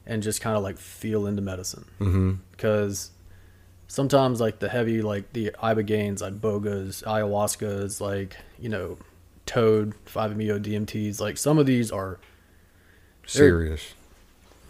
and 0.07 0.23
just 0.23 0.41
kind 0.41 0.57
of 0.57 0.63
like 0.63 0.79
feel 0.79 1.27
into 1.27 1.41
medicine 1.43 1.85
Mm-hmm. 2.01 2.33
because 2.51 3.11
sometimes 3.87 4.41
like 4.41 4.59
the 4.59 4.69
heavy 4.69 5.03
like 5.03 5.33
the 5.33 5.51
ibogaines, 5.63 6.21
ibogas, 6.23 7.05
ayahuascas, 7.05 8.01
like 8.01 8.37
you 8.59 8.69
know, 8.69 8.99
toad, 9.47 9.95
5-MeO 10.07 10.59
DMTs, 10.59 11.21
like 11.21 11.37
some 11.39 11.59
of 11.59 11.67
these 11.67 11.91
are 11.93 12.19
Serious. 13.25 13.95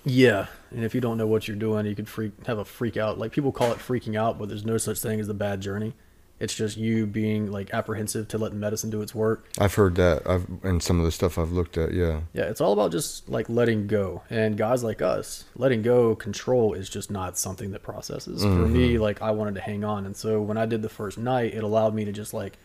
yeah, 0.04 0.46
and 0.70 0.84
if 0.84 0.94
you 0.94 1.00
don't 1.00 1.16
know 1.16 1.26
what 1.26 1.48
you're 1.48 1.56
doing, 1.56 1.86
you 1.86 1.94
could 1.94 2.08
freak 2.08 2.32
have 2.46 2.58
a 2.58 2.64
freak 2.64 2.96
out. 2.96 3.18
Like 3.18 3.32
people 3.32 3.52
call 3.52 3.72
it 3.72 3.78
freaking 3.78 4.16
out, 4.16 4.38
but 4.38 4.48
there's 4.48 4.64
no 4.64 4.76
such 4.76 4.98
thing 4.98 5.20
as 5.20 5.28
a 5.28 5.34
bad 5.34 5.60
journey. 5.60 5.94
It's 6.42 6.54
just 6.54 6.76
you 6.76 7.06
being 7.06 7.52
like 7.52 7.72
apprehensive 7.72 8.26
to 8.28 8.38
letting 8.38 8.58
medicine 8.58 8.90
do 8.90 9.00
its 9.00 9.14
work. 9.14 9.46
I've 9.60 9.74
heard 9.74 9.94
that. 9.94 10.26
I've 10.26 10.44
and 10.64 10.82
some 10.82 10.98
of 10.98 11.04
the 11.04 11.12
stuff 11.12 11.38
I've 11.38 11.52
looked 11.52 11.78
at. 11.78 11.92
Yeah. 11.94 12.22
Yeah, 12.32 12.44
it's 12.44 12.60
all 12.60 12.72
about 12.72 12.90
just 12.90 13.28
like 13.28 13.48
letting 13.48 13.86
go. 13.86 14.22
And 14.28 14.58
guys 14.58 14.82
like 14.82 15.00
us, 15.00 15.44
letting 15.54 15.82
go, 15.82 16.16
control 16.16 16.74
is 16.74 16.88
just 16.88 17.12
not 17.12 17.38
something 17.38 17.70
that 17.70 17.84
processes. 17.84 18.42
For 18.42 18.48
me, 18.48 18.98
like 18.98 19.22
I 19.22 19.30
wanted 19.30 19.54
to 19.54 19.60
hang 19.60 19.84
on, 19.84 20.04
and 20.04 20.16
so 20.16 20.42
when 20.42 20.56
I 20.56 20.66
did 20.66 20.82
the 20.82 20.88
first 20.88 21.16
night, 21.16 21.54
it 21.54 21.62
allowed 21.62 21.94
me 21.94 22.04
to 22.06 22.12
just 22.12 22.34
like 22.34 22.58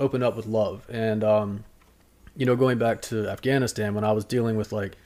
open 0.00 0.22
up 0.22 0.34
with 0.34 0.46
love. 0.46 0.86
And 0.88 1.22
um, 1.22 1.64
you 2.34 2.46
know, 2.46 2.56
going 2.56 2.78
back 2.78 3.02
to 3.02 3.28
Afghanistan 3.28 3.94
when 3.94 4.04
I 4.04 4.12
was 4.12 4.24
dealing 4.24 4.56
with 4.56 4.72
like 4.72 4.96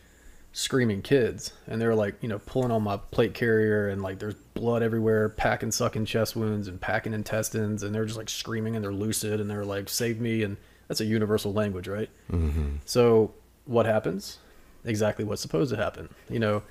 screaming 0.55 1.01
kids 1.01 1.55
and 1.67 1.81
they 1.81 1.87
were 1.87 1.95
like 1.95 2.15
you 2.21 2.29
know 2.29 2.39
pulling 2.41 2.71
on 2.71 2.83
my 2.83 2.99
plate 3.11 3.33
carrier 3.33 3.89
and 3.89 4.03
like 4.03 4.19
there's 4.19 4.35
blood 4.53 4.83
everywhere 4.83 5.31
packing 5.31 5.71
sucking 5.71 6.05
chest 6.05 6.37
wounds 6.37 6.69
and 6.69 6.79
packing 6.79 7.15
intestines 7.15 7.83
and 7.83 7.95
they're 7.95 8.05
just 8.05 8.19
like 8.19 8.29
screaming 8.29 8.77
and 8.77 8.85
they're 8.85 8.93
lucid 8.93 9.41
and 9.41 9.49
they're 9.49 9.65
like 9.65 9.89
save 9.89 10.21
me 10.21 10.43
and 10.43 10.59
that's 10.89 11.01
a 11.01 11.07
universal 11.07 11.55
language 11.55 11.89
right? 11.89 12.11
Mm-hmm. 12.31 12.77
so 12.85 13.33
what 13.65 13.87
happens? 13.87 14.39
Exactly 14.85 15.25
what's 15.25 15.41
supposed 15.41 15.71
to 15.71 15.77
happen 15.77 16.11
you 16.29 16.39
know? 16.39 16.63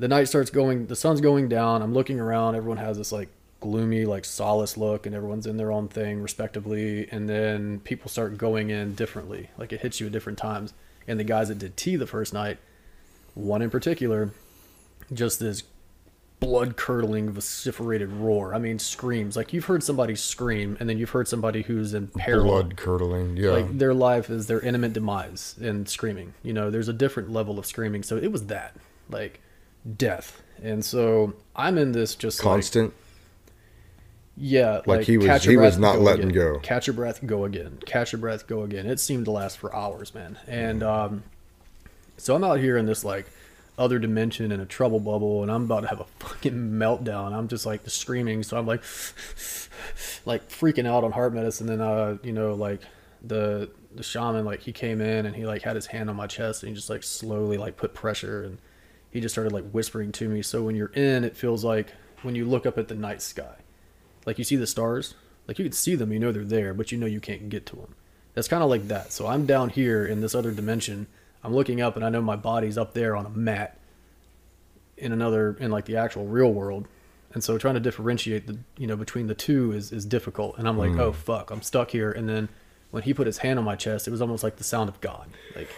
The 0.00 0.08
night 0.08 0.24
starts 0.24 0.50
going 0.50 0.86
the 0.86 0.96
sun's 0.96 1.20
going 1.20 1.48
down 1.48 1.82
i'm 1.82 1.94
looking 1.94 2.18
around 2.18 2.56
everyone 2.56 2.78
has 2.78 2.96
this 2.96 3.12
like 3.12 3.28
gloomy 3.60 4.04
like 4.06 4.24
solace 4.24 4.76
look 4.76 5.06
and 5.06 5.14
everyone's 5.14 5.46
in 5.46 5.58
their 5.58 5.70
own 5.70 5.86
thing 5.86 6.22
respectively 6.22 7.06
and 7.12 7.28
then 7.28 7.78
people 7.80 8.08
start 8.08 8.38
going 8.38 8.70
in 8.70 8.94
differently 8.94 9.50
like 9.58 9.72
it 9.72 9.82
hits 9.82 10.00
you 10.00 10.06
at 10.06 10.12
different 10.12 10.38
times 10.38 10.72
and 11.06 11.20
the 11.20 11.24
guys 11.24 11.48
that 11.48 11.58
did 11.58 11.76
tea 11.76 11.96
the 11.96 12.06
first 12.06 12.32
night 12.32 12.58
one 13.40 13.62
in 13.62 13.70
particular 13.70 14.30
just 15.12 15.40
this 15.40 15.62
blood 16.38 16.74
curdling 16.76 17.30
vociferated 17.30 18.10
roar 18.10 18.54
i 18.54 18.58
mean 18.58 18.78
screams 18.78 19.36
like 19.36 19.52
you've 19.52 19.66
heard 19.66 19.82
somebody 19.82 20.14
scream 20.16 20.74
and 20.80 20.88
then 20.88 20.96
you've 20.96 21.10
heard 21.10 21.28
somebody 21.28 21.60
who's 21.62 21.92
in 21.92 22.06
peril 22.08 22.44
Blood 22.44 22.76
curdling. 22.78 23.36
Yeah. 23.36 23.50
like 23.50 23.76
their 23.78 23.92
life 23.92 24.30
is 24.30 24.46
their 24.46 24.60
intimate 24.60 24.94
demise 24.94 25.54
in 25.60 25.84
screaming 25.84 26.32
you 26.42 26.52
know 26.54 26.70
there's 26.70 26.88
a 26.88 26.94
different 26.94 27.30
level 27.30 27.58
of 27.58 27.66
screaming 27.66 28.02
so 28.02 28.16
it 28.16 28.32
was 28.32 28.46
that 28.46 28.74
like 29.10 29.40
death 29.98 30.40
and 30.62 30.82
so 30.82 31.34
i'm 31.54 31.76
in 31.76 31.92
this 31.92 32.14
just 32.14 32.38
like 32.42 32.44
Constant. 32.54 32.94
yeah 34.36 34.80
Like 34.86 35.02
he 35.02 35.18
was- 35.18 35.44
he 35.44 35.56
was 35.56 35.78
not 35.78 36.00
letting 36.00 36.30
again. 36.30 36.54
go. 36.54 36.58
catch 36.60 36.86
your 36.86 36.94
breath 36.94 37.24
go 37.26 37.44
again 37.44 37.78
catch 37.84 38.12
your 38.12 38.18
breath 38.20 38.46
go 38.46 38.62
again 38.62 38.86
it 38.86 38.98
seemed 39.00 39.26
to 39.26 39.30
last 39.30 39.58
for 39.58 39.74
hours 39.76 40.14
man 40.14 40.38
and 40.46 40.82
um 40.82 41.22
so 42.20 42.34
i'm 42.34 42.44
out 42.44 42.60
here 42.60 42.76
in 42.76 42.86
this 42.86 43.04
like 43.04 43.26
other 43.78 43.98
dimension 43.98 44.52
in 44.52 44.60
a 44.60 44.66
trouble 44.66 45.00
bubble 45.00 45.42
and 45.42 45.50
i'm 45.50 45.64
about 45.64 45.80
to 45.80 45.88
have 45.88 46.00
a 46.00 46.04
fucking 46.18 46.52
meltdown. 46.52 47.32
I'm 47.32 47.48
just 47.48 47.64
like 47.64 47.80
screaming. 47.88 48.42
So 48.42 48.58
i'm 48.58 48.66
like 48.66 48.82
like 50.26 50.48
freaking 50.48 50.86
out 50.86 51.02
on 51.02 51.12
heart 51.12 51.32
medicine. 51.32 51.66
Then 51.66 51.80
uh 51.80 52.18
you 52.22 52.32
know 52.32 52.54
like 52.54 52.82
the 53.22 53.70
the 53.94 54.02
shaman 54.02 54.44
like 54.44 54.60
he 54.60 54.72
came 54.72 55.00
in 55.00 55.26
and 55.26 55.34
he 55.34 55.46
like 55.46 55.62
had 55.62 55.76
his 55.76 55.86
hand 55.86 56.10
on 56.10 56.16
my 56.16 56.26
chest 56.26 56.62
and 56.62 56.68
he 56.68 56.74
just 56.74 56.90
like 56.90 57.02
slowly 57.02 57.56
like 57.56 57.76
put 57.76 57.94
pressure 57.94 58.42
and 58.42 58.58
he 59.10 59.20
just 59.20 59.34
started 59.34 59.52
like 59.52 59.68
whispering 59.70 60.12
to 60.12 60.28
me. 60.28 60.42
So 60.42 60.62
when 60.62 60.76
you're 60.76 60.92
in 60.92 61.24
it 61.24 61.36
feels 61.36 61.64
like 61.64 61.92
when 62.22 62.34
you 62.34 62.44
look 62.44 62.66
up 62.66 62.76
at 62.76 62.88
the 62.88 62.94
night 62.94 63.22
sky 63.22 63.56
like 64.26 64.36
you 64.36 64.44
see 64.44 64.56
the 64.56 64.66
stars 64.66 65.14
like 65.48 65.58
you 65.58 65.64
can 65.64 65.72
see 65.72 65.94
them 65.94 66.12
you 66.12 66.18
know 66.18 66.32
they're 66.32 66.44
there 66.44 66.74
but 66.74 66.92
you 66.92 66.98
know 66.98 67.06
you 67.06 67.20
can't 67.20 67.48
get 67.48 67.64
to 67.66 67.76
them 67.76 67.94
that's 68.34 68.46
kind 68.46 68.62
of 68.62 68.68
like 68.68 68.88
that. 68.88 69.10
So 69.10 69.26
i'm 69.26 69.46
down 69.46 69.70
here 69.70 70.04
in 70.04 70.20
this 70.20 70.34
other 70.34 70.50
dimension 70.50 71.06
i'm 71.42 71.54
looking 71.54 71.80
up 71.80 71.96
and 71.96 72.04
i 72.04 72.08
know 72.08 72.22
my 72.22 72.36
body's 72.36 72.78
up 72.78 72.94
there 72.94 73.16
on 73.16 73.26
a 73.26 73.30
mat 73.30 73.80
in 75.00 75.12
another 75.12 75.56
in 75.58 75.70
like 75.70 75.86
the 75.86 75.96
actual 75.96 76.26
real 76.26 76.52
world. 76.52 76.86
And 77.32 77.42
so 77.42 77.58
trying 77.58 77.74
to 77.74 77.80
differentiate 77.80 78.46
the 78.46 78.58
you 78.76 78.86
know 78.86 78.96
between 78.96 79.26
the 79.26 79.34
two 79.34 79.72
is 79.72 79.92
is 79.92 80.04
difficult. 80.04 80.58
And 80.58 80.68
i'm 80.68 80.78
like 80.78 80.92
mm. 80.92 81.00
oh 81.00 81.12
fuck 81.12 81.50
i'm 81.50 81.62
stuck 81.62 81.90
here. 81.90 82.12
And 82.12 82.28
then 82.28 82.48
when 82.90 83.02
he 83.02 83.14
put 83.14 83.26
his 83.26 83.38
hand 83.38 83.58
on 83.58 83.64
my 83.64 83.76
chest 83.76 84.06
it 84.06 84.10
was 84.10 84.20
almost 84.20 84.44
like 84.44 84.56
the 84.56 84.64
sound 84.64 84.88
of 84.88 85.00
god. 85.00 85.30
Like 85.56 85.70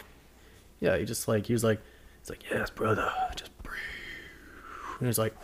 yeah 0.81 0.97
he 0.99 1.05
just 1.05 1.29
like 1.29 1.47
he 1.47 1.53
was 1.53 1.65
like 1.65 1.81
it's 2.21 2.29
like 2.29 2.43
yes 2.51 2.69
brother 2.71 3.11
just 3.37 3.57
breathe. 3.63 3.79
And 5.01 5.09
it's 5.09 5.19
like 5.19 5.35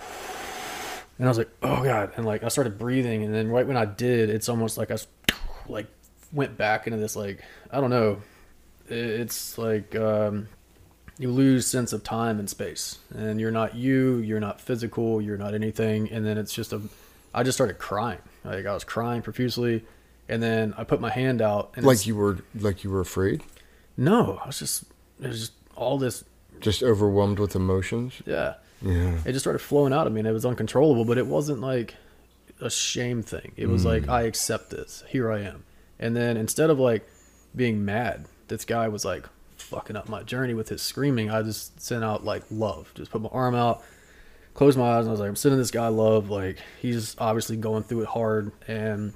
and 1.19 1.27
I 1.27 1.31
was 1.31 1.39
like, 1.39 1.51
oh 1.63 1.83
god, 1.83 2.13
and 2.17 2.25
like 2.25 2.45
I 2.45 2.49
started 2.49 2.79
breathing, 2.79 3.25
and 3.25 3.35
then 3.35 3.49
right 3.49 3.67
when 3.67 3.77
I 3.77 3.87
did, 3.87 4.31
it's 4.31 4.49
almost 4.49 4.79
like 4.79 4.93
I 4.93 4.99
like 5.69 5.89
went 6.33 6.57
back 6.57 6.87
into 6.87 6.97
this 6.97 7.17
like 7.17 7.43
I 7.73 7.81
don't 7.81 7.91
know, 7.91 8.23
it's 8.91 9.59
like 9.59 9.95
um, 9.97 10.49
you 11.19 11.31
lose 11.31 11.67
sense 11.67 11.93
of 11.93 12.03
time 12.05 12.39
and 12.39 12.49
space, 12.49 12.99
and 13.15 13.41
you're 13.41 13.51
not 13.51 13.75
you, 13.75 14.19
you're 14.19 14.41
not 14.41 14.61
physical, 14.61 15.21
you're 15.21 15.39
not 15.39 15.55
anything, 15.55 16.11
and 16.11 16.25
then 16.25 16.39
it's 16.39 16.53
just 16.55 16.73
a. 16.73 16.81
I 17.35 17.43
just 17.43 17.57
started 17.57 17.79
crying, 17.79 18.21
like 18.45 18.67
I 18.67 18.73
was 18.75 18.85
crying 18.85 19.23
profusely, 19.23 19.85
and 20.29 20.43
then 20.43 20.75
I 20.79 20.85
put 20.85 21.01
my 21.01 21.11
hand 21.11 21.43
out, 21.43 21.73
and 21.77 21.85
Like 21.85 22.07
you 22.07 22.17
were 22.17 22.39
like 22.59 22.85
you 22.85 22.91
were 22.91 23.01
afraid, 23.01 23.43
no, 23.97 24.39
I 24.43 24.47
was 24.47 24.59
just 24.59 24.85
it 25.21 25.29
was 25.29 25.41
just 25.41 25.53
all 25.77 25.99
this, 25.99 26.25
just 26.61 26.83
overwhelmed 26.83 27.39
with 27.39 27.55
emotions. 27.55 28.15
yeah. 28.27 28.55
Yeah. 28.81 29.19
it 29.25 29.33
just 29.33 29.41
started 29.41 29.59
flowing 29.59 29.93
out 29.93 30.07
of 30.07 30.13
me 30.13 30.21
and 30.21 30.29
it 30.29 30.33
was 30.33 30.47
uncontrollable 30.47 31.05
but 31.05 31.19
it 31.19 31.27
wasn't 31.27 31.61
like 31.61 31.97
a 32.61 32.71
shame 32.71 33.23
thing 33.25 33.51
it 33.57 33.67
was 33.67 33.85
like 33.85 34.07
i 34.09 34.23
accept 34.23 34.71
this 34.71 35.03
here 35.09 35.33
i 35.33 35.41
am 35.41 35.65
and 35.99 36.15
then 36.15 36.37
instead 36.37 36.71
of 36.71 36.79
like 36.79 37.05
being 37.57 37.85
mad 37.85 38.27
this 38.49 38.65
guy 38.65 38.89
was 38.89 39.05
like 39.05 39.27
fucking 39.57 39.97
up 39.97 40.09
my 40.09 40.23
journey 40.23 40.55
with 40.55 40.69
his 40.69 40.81
screaming 40.83 41.31
i 41.31 41.43
just 41.43 41.81
sent 41.81 42.03
out 42.05 42.25
like 42.25 42.43
love 42.51 42.93
just 42.95 43.11
put 43.11 43.21
my 43.21 43.29
arm 43.33 43.55
out 43.55 43.83
closed 44.55 44.79
my 44.79 44.97
eyes 44.97 45.01
and 45.01 45.09
i 45.09 45.11
was 45.11 45.21
like 45.21 45.29
i'm 45.29 45.37
sending 45.37 45.59
this 45.59 45.71
guy 45.71 45.89
love 45.89 46.31
like 46.31 46.59
he's 46.81 47.15
obviously 47.19 47.57
going 47.57 47.83
through 47.83 48.01
it 48.03 48.09
hard 48.09 48.53
and 48.67 49.13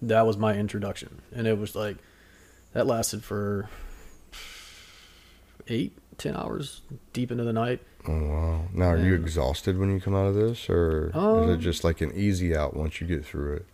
that 0.00 0.26
was 0.26 0.36
my 0.36 0.54
introduction 0.54 1.20
and 1.34 1.46
it 1.46 1.58
was 1.58 1.74
like 1.74 1.96
that 2.72 2.86
lasted 2.86 3.22
for 3.22 3.68
eight 5.68 5.96
ten 6.18 6.36
hours 6.36 6.82
deep 7.12 7.30
into 7.30 7.44
the 7.44 7.52
night 7.52 7.80
Oh 8.06 8.12
wow. 8.12 8.60
Now 8.74 8.88
are 8.88 8.98
you 8.98 9.14
exhausted 9.14 9.78
when 9.78 9.90
you 9.90 9.98
come 9.98 10.14
out 10.14 10.26
of 10.26 10.34
this, 10.34 10.68
or 10.68 11.08
is 11.08 11.14
Um, 11.16 11.48
it 11.48 11.56
just 11.56 11.84
like 11.84 12.02
an 12.02 12.12
easy 12.14 12.54
out 12.54 12.76
once 12.76 13.00
you 13.00 13.06
get 13.06 13.24
through 13.24 13.54
it? 13.54 13.66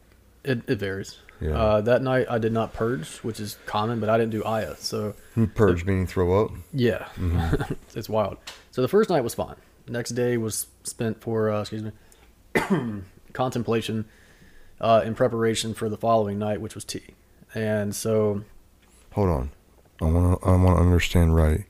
It, 0.44 0.70
it 0.70 0.78
varies. 0.78 1.18
Yeah. 1.40 1.50
Uh, 1.58 1.80
that 1.82 2.02
night 2.02 2.26
I 2.28 2.38
did 2.38 2.52
not 2.52 2.72
purge, 2.72 3.18
which 3.18 3.40
is 3.40 3.56
common, 3.66 3.98
but 4.00 4.08
I 4.08 4.18
didn't 4.18 4.32
do 4.32 4.44
Aya. 4.44 4.74
So 4.76 5.14
Purge 5.54 5.84
meaning 5.84 6.06
throw 6.06 6.44
up. 6.44 6.50
yeah, 6.72 7.08
it's 7.94 8.08
wild. 8.08 8.36
So 8.72 8.82
the 8.82 8.88
first 8.88 9.08
night 9.10 9.22
was 9.22 9.34
fine. 9.34 9.56
Next 9.88 10.10
day 10.10 10.36
was 10.36 10.66
spent 10.84 11.20
for 11.20 11.50
uh, 11.50 11.60
excuse 11.62 11.82
me 11.82 11.92
contemplation 13.32 14.04
uh, 14.80 15.02
in 15.04 15.14
preparation 15.14 15.74
for 15.74 15.88
the 15.88 15.96
following 15.96 16.38
night, 16.38 16.60
which 16.60 16.74
was 16.74 16.84
tea. 16.84 17.14
And 17.54 17.94
so 17.94 18.42
Hold 19.12 19.28
on. 19.28 19.50
I 20.00 20.04
want 20.04 20.40
to. 20.40 20.46
I 20.48 20.50
want 20.56 20.78
to 20.78 20.82
understand 20.82 21.34
right. 21.34 21.64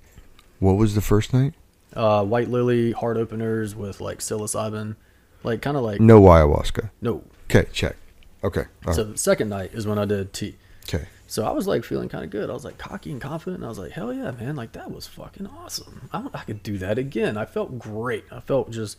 What 0.58 0.74
was 0.74 0.94
the 0.94 1.00
first 1.00 1.32
night? 1.32 1.54
uh, 1.96 2.24
white 2.24 2.48
lily 2.48 2.92
heart 2.92 3.16
openers 3.16 3.74
with 3.74 4.00
like 4.00 4.18
psilocybin, 4.20 4.94
like 5.42 5.60
kind 5.62 5.76
of 5.76 5.82
like 5.82 6.00
No 6.00 6.20
ayahuasca. 6.22 6.90
no. 7.00 7.24
Okay, 7.50 7.66
check. 7.72 7.96
Okay. 8.42 8.64
all 8.86 8.92
So 8.94 9.04
right. 9.04 9.12
the 9.12 9.18
second 9.18 9.48
night 9.48 9.72
is 9.74 9.86
when 9.86 9.98
I 9.98 10.04
did 10.04 10.32
tea. 10.32 10.56
Okay. 10.88 11.06
So 11.26 11.44
I 11.44 11.50
was 11.52 11.66
like 11.66 11.84
feeling 11.84 12.08
kind 12.08 12.24
of 12.24 12.30
good. 12.30 12.50
I 12.50 12.52
was 12.52 12.64
like 12.64 12.78
cocky 12.78 13.12
and 13.12 13.20
confident. 13.20 13.58
And 13.58 13.64
I 13.64 13.68
was 13.68 13.78
like, 13.78 13.92
hell 13.92 14.12
yeah, 14.12 14.32
man! 14.32 14.56
Like 14.56 14.72
that 14.72 14.90
was 14.90 15.06
fucking 15.06 15.46
awesome. 15.46 16.08
I, 16.12 16.26
I 16.34 16.40
could 16.40 16.62
do 16.62 16.78
that 16.78 16.98
again. 16.98 17.36
I 17.36 17.44
felt 17.44 17.78
great. 17.78 18.24
I 18.32 18.40
felt 18.40 18.70
just 18.70 18.96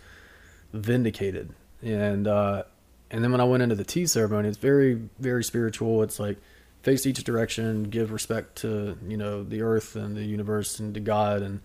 vindicated. 0.73 1.53
And 1.81 2.27
uh, 2.27 2.63
and 3.09 3.23
then 3.23 3.31
when 3.31 3.41
I 3.41 3.43
went 3.43 3.63
into 3.63 3.75
the 3.75 3.83
tea 3.83 4.05
ceremony, 4.05 4.47
it's 4.47 4.57
very 4.57 5.01
very 5.19 5.43
spiritual. 5.43 6.03
It's 6.03 6.19
like 6.19 6.37
face 6.83 7.05
each 7.05 7.23
direction, 7.23 7.83
give 7.83 8.11
respect 8.11 8.55
to 8.57 8.97
you 9.07 9.17
know 9.17 9.43
the 9.43 9.61
earth 9.61 9.95
and 9.95 10.15
the 10.15 10.23
universe 10.23 10.79
and 10.79 10.93
to 10.93 10.99
God, 10.99 11.41
and 11.41 11.59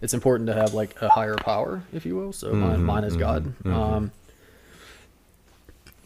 it's 0.00 0.14
important 0.14 0.46
to 0.48 0.54
have 0.54 0.74
like 0.74 1.00
a 1.02 1.08
higher 1.08 1.36
power, 1.36 1.82
if 1.92 2.06
you 2.06 2.14
will. 2.16 2.32
So 2.32 2.52
mine, 2.52 2.84
mine 2.84 3.04
is 3.04 3.16
God. 3.16 3.52
Um, 3.66 4.12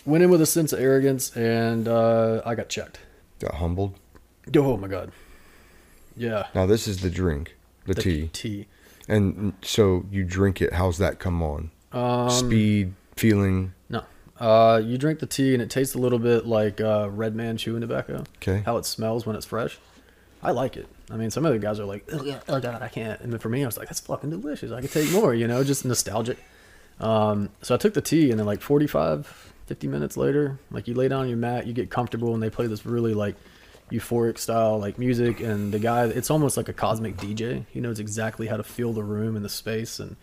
went 0.09 0.25
in 0.25 0.31
with 0.31 0.41
a 0.41 0.47
sense 0.47 0.73
of 0.73 0.81
arrogance, 0.81 1.35
and 1.37 1.87
uh, 1.87 2.43
I 2.45 2.55
got 2.55 2.69
checked. 2.69 3.01
Got 3.39 3.55
humbled. 3.55 3.95
Oh 4.57 4.77
my 4.77 4.89
god. 4.89 5.13
Yeah. 6.17 6.47
Now 6.55 6.67
this 6.67 6.89
is 6.89 7.01
the 7.03 7.11
drink, 7.11 7.55
the, 7.87 7.95
tea, 7.95 8.29
Tea. 8.33 8.67
and 9.09 9.53
so 9.63 10.05
you 10.11 10.25
drink 10.25 10.61
it. 10.61 10.73
How's 10.73 10.99
that 10.99 11.19
come 11.19 11.43
on? 11.43 11.71
Um, 11.93 12.31
Speed, 12.31 12.95
feeling. 13.17 13.73
No. 13.89 14.03
Uh, 14.41 14.81
you 14.85 14.99
drink 14.99 15.21
the 15.21 15.27
tea 15.27 15.53
and 15.53 15.63
it 15.63 15.71
tastes 15.71 15.95
a 15.95 15.99
little 15.99 16.19
bit 16.19 16.47
like 16.47 16.81
uh, 16.81 17.09
Red 17.11 17.37
Man 17.37 17.57
chewing 17.57 17.83
tobacco. 17.83 18.25
Okay. 18.37 18.63
How 18.65 18.77
it 18.79 18.85
smells 18.87 19.27
when 19.27 19.37
it's 19.37 19.47
fresh. 19.47 19.79
I 20.43 20.53
like 20.53 20.77
it. 20.77 20.89
I 21.11 21.17
mean, 21.17 21.31
some 21.31 21.45
other 21.47 21.59
guys 21.59 21.81
are 21.81 21.85
like, 21.85 22.09
oh, 22.13 22.23
yeah, 22.23 22.41
oh 22.49 22.61
god, 22.61 22.83
I 22.83 22.89
can't. 22.89 23.21
And 23.21 23.33
then 23.33 23.41
for 23.41 23.49
me, 23.49 23.63
I 23.63 23.67
was 23.67 23.77
like, 23.77 23.89
that's 23.89 24.01
fucking 24.01 24.31
delicious. 24.31 24.71
I 24.73 24.81
could 24.81 24.93
take 24.93 25.11
more, 25.11 25.35
you 25.35 25.49
know, 25.49 25.65
just 25.65 25.85
nostalgic. 25.85 26.39
Um, 27.01 27.51
so 27.63 27.75
I 27.75 27.79
took 27.79 27.95
the 27.95 28.01
tea 28.01 28.31
and 28.31 28.39
then 28.39 28.47
like 28.47 28.61
45, 28.61 29.53
50 29.69 29.87
minutes 29.87 30.17
later, 30.17 30.59
like 30.71 30.89
you 30.89 30.95
lay 30.95 31.09
down 31.09 31.21
on 31.21 31.29
your 31.29 31.37
mat, 31.39 31.67
you 31.67 31.73
get 31.73 31.91
comfortable 31.91 32.35
and 32.35 32.43
they 32.43 32.51
play 32.51 32.67
this 32.67 32.85
really 32.85 33.15
like 33.15 33.37
euphoric 33.91 34.37
style 34.37 34.79
like 34.79 34.99
music 34.99 35.41
and 35.41 35.73
the 35.73 35.79
guy 35.79 36.05
it's 36.05 36.31
almost 36.31 36.57
like 36.57 36.69
a 36.69 36.73
cosmic 36.73 37.17
DJ. 37.17 37.65
He 37.71 37.81
knows 37.81 38.01
exactly 38.01 38.47
how 38.47 38.57
to 38.57 38.63
feel 38.65 38.93
the 38.93 39.03
room 39.03 39.37
and 39.37 39.45
the 39.45 39.49
space 39.49 39.99
and 40.01 40.17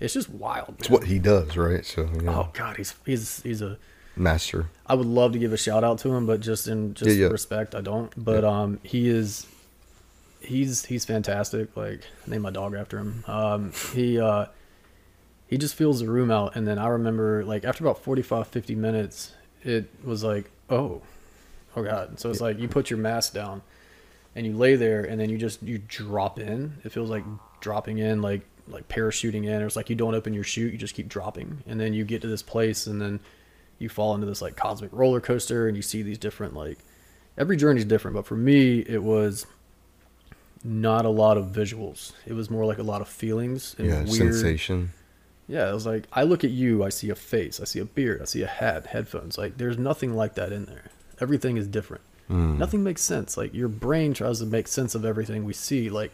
it's 0.00 0.12
just 0.12 0.28
wild. 0.28 0.76
It's 0.78 0.90
what 0.90 1.04
he 1.04 1.18
does, 1.18 1.56
right? 1.56 1.84
So 1.84 2.08
yeah. 2.22 2.30
Oh 2.30 2.50
God, 2.52 2.76
he's 2.76 2.94
he's 3.06 3.42
he's 3.42 3.62
a. 3.62 3.78
master. 4.14 4.68
I 4.86 4.94
would 4.94 5.06
love 5.06 5.32
to 5.32 5.38
give 5.38 5.52
a 5.52 5.56
shout 5.56 5.84
out 5.84 5.98
to 6.00 6.14
him, 6.14 6.26
but 6.26 6.40
just 6.40 6.68
in 6.68 6.92
just 6.94 7.10
Yeah, 7.10 7.24
yeah. 7.24 7.30
respect, 7.32 7.74
I 7.74 7.80
don't. 7.80 8.12
But 8.22 8.44
um, 8.44 8.78
he 8.82 9.08
is, 9.08 9.46
he's 10.40 10.84
he's 10.84 11.06
fantastic. 11.06 11.74
Like 11.76 12.00
I 12.26 12.30
named 12.30 12.42
my 12.42 12.50
dog 12.50 12.74
after 12.74 12.98
him. 12.98 13.24
Um, 13.26 13.72
he 13.94 14.20
uh, 14.20 14.46
he 15.46 15.58
just 15.58 15.74
fills 15.74 16.00
the 16.00 16.10
room 16.10 16.30
out, 16.30 16.56
and 16.56 16.66
then 16.66 16.78
I 16.78 16.88
remember 16.88 17.44
like 17.44 17.64
after 17.64 17.84
about 17.84 18.02
45, 18.02 18.48
50 18.48 18.74
minutes, 18.74 19.32
it 19.62 19.88
was 20.04 20.24
like 20.24 20.50
oh, 20.68 21.02
oh 21.76 21.82
God. 21.82 22.18
So 22.18 22.30
it's 22.30 22.40
like 22.40 22.58
you 22.58 22.68
put 22.68 22.90
your 22.90 22.98
mask 22.98 23.32
down, 23.32 23.62
and 24.34 24.46
you 24.46 24.56
lay 24.56 24.76
there, 24.76 25.04
and 25.04 25.20
then 25.20 25.30
you 25.30 25.38
just 25.38 25.62
you 25.62 25.78
drop 25.78 26.38
in. 26.38 26.78
It 26.84 26.92
feels 26.92 27.10
like 27.10 27.24
dropping 27.60 27.98
in, 27.98 28.22
like 28.22 28.42
like 28.68 28.88
parachuting 28.88 29.46
in. 29.46 29.62
Or 29.62 29.66
it's 29.66 29.76
like 29.76 29.90
you 29.90 29.96
don't 29.96 30.14
open 30.14 30.34
your 30.34 30.44
chute, 30.44 30.72
you 30.72 30.78
just 30.78 30.94
keep 30.94 31.08
dropping, 31.08 31.62
and 31.66 31.80
then 31.80 31.94
you 31.94 32.04
get 32.04 32.22
to 32.22 32.28
this 32.28 32.42
place, 32.42 32.86
and 32.86 33.00
then 33.00 33.20
you 33.78 33.88
fall 33.88 34.14
into 34.14 34.26
this 34.26 34.42
like 34.42 34.56
cosmic 34.56 34.90
roller 34.92 35.20
coaster, 35.20 35.68
and 35.68 35.76
you 35.76 35.82
see 35.82 36.02
these 36.02 36.18
different 36.18 36.54
like 36.54 36.78
every 37.38 37.56
journey 37.56 37.78
is 37.78 37.84
different. 37.84 38.14
But 38.14 38.26
for 38.26 38.36
me, 38.36 38.80
it 38.80 39.02
was 39.02 39.46
not 40.64 41.04
a 41.04 41.10
lot 41.10 41.36
of 41.36 41.46
visuals. 41.46 42.12
It 42.26 42.32
was 42.32 42.50
more 42.50 42.64
like 42.64 42.78
a 42.78 42.82
lot 42.82 43.00
of 43.00 43.08
feelings 43.08 43.76
and 43.78 43.86
Yeah, 43.86 44.02
weird 44.02 44.34
sensation. 44.34 44.90
Yeah, 45.48 45.70
it 45.70 45.74
was 45.74 45.86
like 45.86 46.04
I 46.12 46.24
look 46.24 46.44
at 46.44 46.50
you, 46.50 46.82
I 46.82 46.88
see 46.88 47.10
a 47.10 47.14
face, 47.14 47.60
I 47.60 47.64
see 47.64 47.78
a 47.78 47.84
beard, 47.84 48.20
I 48.20 48.24
see 48.24 48.42
a 48.42 48.48
hat, 48.48 48.86
headphones. 48.86 49.38
Like 49.38 49.58
there's 49.58 49.78
nothing 49.78 50.14
like 50.14 50.34
that 50.34 50.52
in 50.52 50.64
there. 50.64 50.90
Everything 51.20 51.56
is 51.56 51.68
different. 51.68 52.02
Hmm. 52.26 52.58
Nothing 52.58 52.82
makes 52.82 53.02
sense. 53.02 53.36
Like 53.36 53.54
your 53.54 53.68
brain 53.68 54.12
tries 54.12 54.40
to 54.40 54.46
make 54.46 54.66
sense 54.66 54.94
of 54.94 55.04
everything 55.04 55.44
we 55.44 55.52
see. 55.52 55.88
Like 55.88 56.12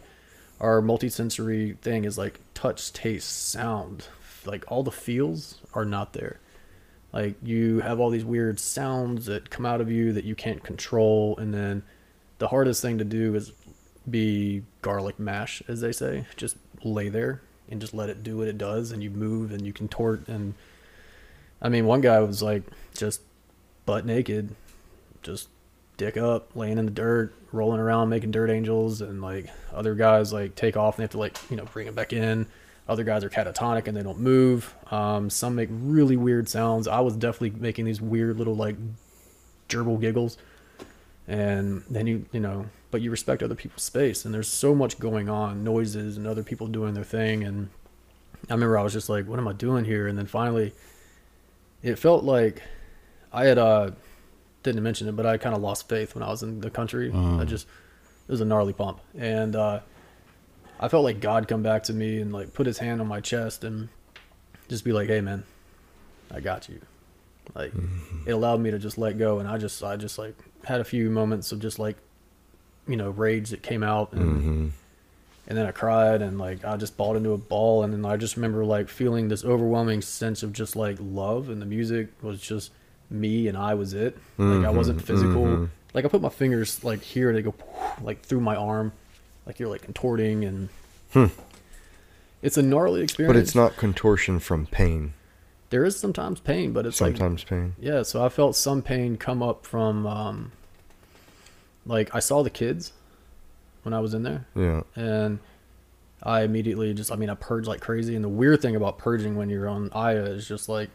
our 0.59 0.81
multisensory 0.81 1.77
thing 1.79 2.05
is 2.05 2.17
like 2.17 2.39
touch, 2.53 2.93
taste, 2.93 3.49
sound. 3.49 4.07
Like 4.45 4.65
all 4.67 4.83
the 4.83 4.91
feels 4.91 5.59
are 5.73 5.85
not 5.85 6.13
there. 6.13 6.39
Like 7.11 7.35
you 7.41 7.79
have 7.79 7.99
all 7.99 8.11
these 8.11 8.25
weird 8.25 8.59
sounds 8.59 9.25
that 9.25 9.49
come 9.49 9.65
out 9.65 9.81
of 9.81 9.91
you 9.91 10.13
that 10.13 10.25
you 10.25 10.35
can't 10.35 10.63
control 10.63 11.35
and 11.37 11.53
then 11.53 11.83
the 12.37 12.49
hardest 12.49 12.81
thing 12.81 12.97
to 12.99 13.03
do 13.03 13.33
is 13.35 13.51
be 14.09 14.63
garlic 14.81 15.17
mash 15.17 15.63
as 15.67 15.81
they 15.81 15.91
say. 15.91 16.25
Just 16.35 16.57
lay 16.83 17.09
there 17.09 17.41
and 17.69 17.81
just 17.81 17.93
let 17.93 18.09
it 18.09 18.23
do 18.23 18.37
what 18.37 18.47
it 18.47 18.57
does 18.57 18.91
and 18.91 19.03
you 19.03 19.09
move 19.09 19.51
and 19.51 19.65
you 19.65 19.73
contort 19.73 20.27
and 20.27 20.53
I 21.61 21.69
mean 21.69 21.85
one 21.85 22.01
guy 22.01 22.19
was 22.19 22.41
like 22.43 22.63
just 22.93 23.21
butt 23.85 24.05
naked, 24.05 24.55
just 25.21 25.49
dick 25.97 26.17
up, 26.17 26.55
laying 26.55 26.77
in 26.77 26.85
the 26.85 26.91
dirt, 26.91 27.33
rolling 27.51 27.79
around 27.79 28.09
making 28.09 28.31
dirt 28.31 28.49
angels 28.49 29.01
and 29.01 29.21
like 29.21 29.49
other 29.71 29.95
guys 29.95 30.33
like 30.33 30.55
take 30.55 30.75
off 30.75 30.95
and 30.95 30.99
they 30.99 31.03
have 31.03 31.11
to 31.11 31.17
like, 31.17 31.37
you 31.49 31.57
know, 31.57 31.65
bring 31.65 31.87
it 31.87 31.95
back 31.95 32.13
in. 32.13 32.47
Other 32.87 33.03
guys 33.03 33.23
are 33.23 33.29
catatonic 33.29 33.87
and 33.87 33.95
they 33.95 34.03
don't 34.03 34.19
move. 34.19 34.73
Um, 34.91 35.29
some 35.29 35.55
make 35.55 35.69
really 35.71 36.17
weird 36.17 36.49
sounds. 36.49 36.87
I 36.87 36.99
was 36.99 37.15
definitely 37.15 37.51
making 37.61 37.85
these 37.85 38.01
weird 38.01 38.37
little 38.37 38.55
like 38.55 38.75
gerbil 39.69 40.01
giggles. 40.01 40.37
And 41.27 41.83
then 41.89 42.07
you, 42.07 42.25
you 42.33 42.41
know, 42.41 42.65
but 42.93 43.01
you 43.01 43.11
respect 43.11 43.41
other 43.41 43.55
people's 43.55 43.81
space 43.81 44.23
and 44.23 44.33
there's 44.33 44.47
so 44.47 44.73
much 44.73 44.99
going 44.99 45.27
on, 45.27 45.63
noises 45.63 46.15
and 46.15 46.27
other 46.27 46.43
people 46.43 46.67
doing 46.67 46.93
their 46.93 47.03
thing. 47.03 47.43
And 47.43 47.69
I 48.49 48.53
remember 48.53 48.77
I 48.77 48.83
was 48.83 48.93
just 48.93 49.09
like, 49.09 49.27
what 49.27 49.39
am 49.39 49.47
I 49.47 49.53
doing 49.53 49.83
here? 49.83 50.07
And 50.07 50.15
then 50.17 50.27
finally 50.27 50.73
it 51.81 51.97
felt 51.97 52.23
like 52.23 52.61
I 53.31 53.45
had, 53.45 53.57
uh, 53.57 53.91
didn't 54.61 54.83
mention 54.83 55.07
it, 55.09 55.15
but 55.15 55.25
I 55.25 55.37
kind 55.37 55.55
of 55.55 55.61
lost 55.61 55.89
faith 55.89 56.13
when 56.13 56.23
I 56.23 56.27
was 56.29 56.43
in 56.43 56.61
the 56.61 56.69
country. 56.69 57.11
I 57.11 57.45
just, 57.45 57.65
it 58.27 58.31
was 58.31 58.41
a 58.41 58.45
gnarly 58.45 58.73
pump. 58.73 59.01
And, 59.17 59.55
uh, 59.55 59.79
I 60.79 60.87
felt 60.89 61.03
like 61.03 61.19
God 61.19 61.47
come 61.47 61.63
back 61.63 61.83
to 61.83 61.93
me 61.93 62.19
and 62.19 62.31
like 62.33 62.53
put 62.53 62.65
his 62.65 62.77
hand 62.77 63.01
on 63.01 63.07
my 63.07 63.21
chest 63.21 63.63
and 63.63 63.89
just 64.67 64.83
be 64.83 64.91
like, 64.91 65.07
"Hey, 65.07 65.21
man, 65.21 65.45
I 66.29 66.41
got 66.41 66.67
you." 66.67 66.81
Like 67.55 67.71
it 68.25 68.31
allowed 68.31 68.59
me 68.59 68.69
to 68.71 68.79
just 68.79 68.97
let 68.97 69.17
go, 69.17 69.39
and 69.39 69.47
I 69.47 69.57
just, 69.57 69.81
I 69.81 69.95
just 69.95 70.17
like 70.17 70.35
had 70.65 70.81
a 70.81 70.83
few 70.83 71.09
moments 71.09 71.53
of 71.53 71.59
just 71.59 71.79
like, 71.79 71.95
you 72.87 72.95
know, 72.95 73.09
rage 73.09 73.49
that 73.49 73.63
came 73.63 73.83
out, 73.83 74.13
and 74.13 74.21
mm-hmm. 74.21 74.67
and 75.47 75.57
then 75.57 75.65
I 75.65 75.71
cried 75.71 76.21
and 76.21 76.37
like 76.37 76.65
I 76.65 76.77
just 76.77 76.97
balled 76.97 77.17
into 77.17 77.31
a 77.31 77.37
ball, 77.37 77.83
and 77.83 77.93
then 77.93 78.05
I 78.05 78.17
just 78.17 78.35
remember 78.35 78.65
like 78.65 78.89
feeling 78.89 79.27
this 79.27 79.43
overwhelming 79.43 80.01
sense 80.01 80.43
of 80.43 80.53
just 80.53 80.75
like 80.75 80.97
love, 80.99 81.49
and 81.49 81.61
the 81.61 81.65
music 81.65 82.09
was 82.21 82.41
just 82.41 82.71
me 83.09 83.47
and 83.47 83.57
I 83.57 83.73
was 83.75 83.93
it. 83.93 84.17
Like 84.37 84.47
I 84.47 84.51
mm-hmm. 84.51 84.77
wasn't 84.77 85.01
physical. 85.01 85.43
Mm-hmm. 85.43 85.65
Like 85.93 86.05
I 86.05 86.07
put 86.07 86.21
my 86.21 86.29
fingers 86.29 86.83
like 86.83 87.01
here 87.01 87.29
and 87.29 87.37
they 87.37 87.41
go 87.41 87.53
like 88.01 88.23
through 88.23 88.41
my 88.41 88.55
arm, 88.55 88.91
like 89.45 89.59
you're 89.59 89.69
like 89.69 89.83
contorting 89.83 90.43
and 90.43 90.69
hmm. 91.13 91.25
it's 92.41 92.57
a 92.57 92.63
gnarly 92.63 93.01
experience. 93.01 93.33
But 93.33 93.39
it's 93.39 93.55
not 93.55 93.77
contortion 93.77 94.39
from 94.39 94.65
pain. 94.65 95.13
There 95.69 95.85
is 95.85 95.97
sometimes 95.97 96.39
pain, 96.39 96.71
but 96.73 96.85
it's 96.85 97.01
like 97.01 97.17
Sometimes 97.17 97.43
pain. 97.43 97.75
Yeah, 97.79 98.03
so 98.03 98.23
I 98.23 98.29
felt 98.29 98.55
some 98.55 98.81
pain 98.81 99.17
come 99.17 99.41
up 99.41 99.65
from 99.65 100.05
um 100.05 100.51
like 101.85 102.13
I 102.15 102.19
saw 102.19 102.43
the 102.43 102.49
kids 102.49 102.93
when 103.83 103.93
I 103.93 103.99
was 103.99 104.13
in 104.13 104.23
there. 104.23 104.45
Yeah. 104.55 104.81
and 104.95 105.39
I 106.21 106.43
immediately 106.43 106.93
just 106.93 107.11
I 107.11 107.15
mean 107.17 107.29
I 107.29 107.35
purged 107.35 107.67
like 107.67 107.81
crazy. 107.81 108.15
And 108.15 108.23
the 108.23 108.29
weird 108.29 108.61
thing 108.61 108.75
about 108.75 108.97
purging 108.97 109.35
when 109.35 109.49
you're 109.49 109.67
on 109.67 109.89
Aya 109.93 110.23
is 110.23 110.47
just 110.47 110.69
like 110.69 110.89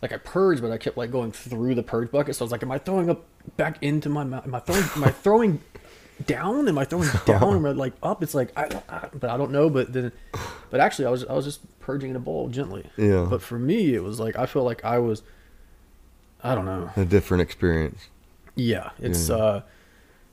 like 0.00 0.12
I 0.12 0.16
purged 0.16 0.62
but 0.62 0.70
I 0.72 0.78
kept 0.78 0.96
like 0.96 1.10
going 1.10 1.32
through 1.32 1.74
the 1.74 1.82
purge 1.82 2.10
bucket. 2.10 2.34
So 2.36 2.42
I 2.42 2.46
was 2.46 2.52
like 2.52 2.62
am 2.62 2.70
I 2.72 2.78
throwing 2.78 3.10
up 3.10 3.24
back 3.56 3.82
into 3.82 4.08
my 4.08 4.24
mouth 4.24 4.46
am 4.46 4.54
I 4.54 4.60
throwing 4.60 4.84
am 4.96 5.04
I 5.04 5.10
throwing 5.10 5.60
down? 6.26 6.66
Am 6.68 6.78
I 6.78 6.84
throwing 6.84 7.08
down 7.26 7.56
am 7.56 7.66
I 7.66 7.70
like 7.72 7.92
up? 8.02 8.22
It's 8.22 8.34
like 8.34 8.50
I, 8.56 8.80
I 8.88 9.08
but 9.12 9.28
I 9.28 9.36
don't 9.36 9.50
know. 9.52 9.68
But 9.68 9.92
then 9.92 10.12
but 10.70 10.80
actually 10.80 11.04
I 11.06 11.10
was 11.10 11.24
I 11.26 11.34
was 11.34 11.44
just 11.44 11.60
purging 11.80 12.10
in 12.10 12.16
a 12.16 12.20
bowl 12.20 12.48
gently. 12.48 12.86
Yeah. 12.96 13.26
but 13.28 13.42
for 13.42 13.58
me 13.58 13.94
it 13.94 14.02
was 14.02 14.18
like 14.18 14.36
I 14.38 14.46
felt 14.46 14.64
like 14.64 14.82
I 14.84 14.98
was 14.98 15.22
I 16.42 16.54
don't 16.54 16.64
know. 16.64 16.90
A 16.96 17.04
different 17.04 17.42
experience. 17.42 18.08
yeah, 18.54 18.90
it's 18.98 19.28
Yeah. 19.28 19.34
uh 19.36 19.60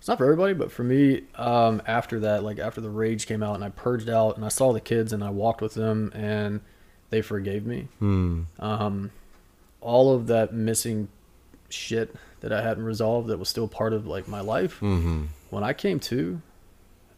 it's 0.06 0.08
not 0.08 0.20
for 0.20 0.26
everybody, 0.26 0.54
but 0.54 0.72
for 0.72 0.84
me, 0.84 1.24
um 1.34 1.82
after 1.88 2.20
that, 2.20 2.44
like 2.44 2.60
after 2.60 2.80
the 2.80 2.92
rage 2.92 3.26
came 3.26 3.42
out 3.42 3.56
and 3.56 3.64
I 3.64 3.70
purged 3.70 4.08
out 4.08 4.36
and 4.36 4.46
I 4.46 4.50
saw 4.50 4.72
the 4.72 4.80
kids 4.80 5.14
and 5.14 5.24
I 5.24 5.32
walked 5.32 5.62
with 5.62 5.74
them 5.74 6.12
and 6.14 6.62
they 7.10 7.24
forgave 7.24 7.66
me. 7.66 7.88
Hmm. 7.98 8.44
Um 8.60 9.10
all 9.82 10.14
of 10.14 10.28
that 10.28 10.54
missing 10.54 11.08
shit 11.70 12.16
that 12.42 12.54
I 12.54 12.62
hadn't 12.62 12.84
resolved 12.84 13.30
that 13.30 13.40
was 13.40 13.50
still 13.50 13.68
part 13.68 13.94
of 13.94 14.06
like 14.06 14.28
my 14.28 14.42
life. 14.42 14.76
Mm-hmm. 14.80 15.24
When 15.50 15.64
I 15.64 15.74
came 15.74 16.00
to, 16.02 16.40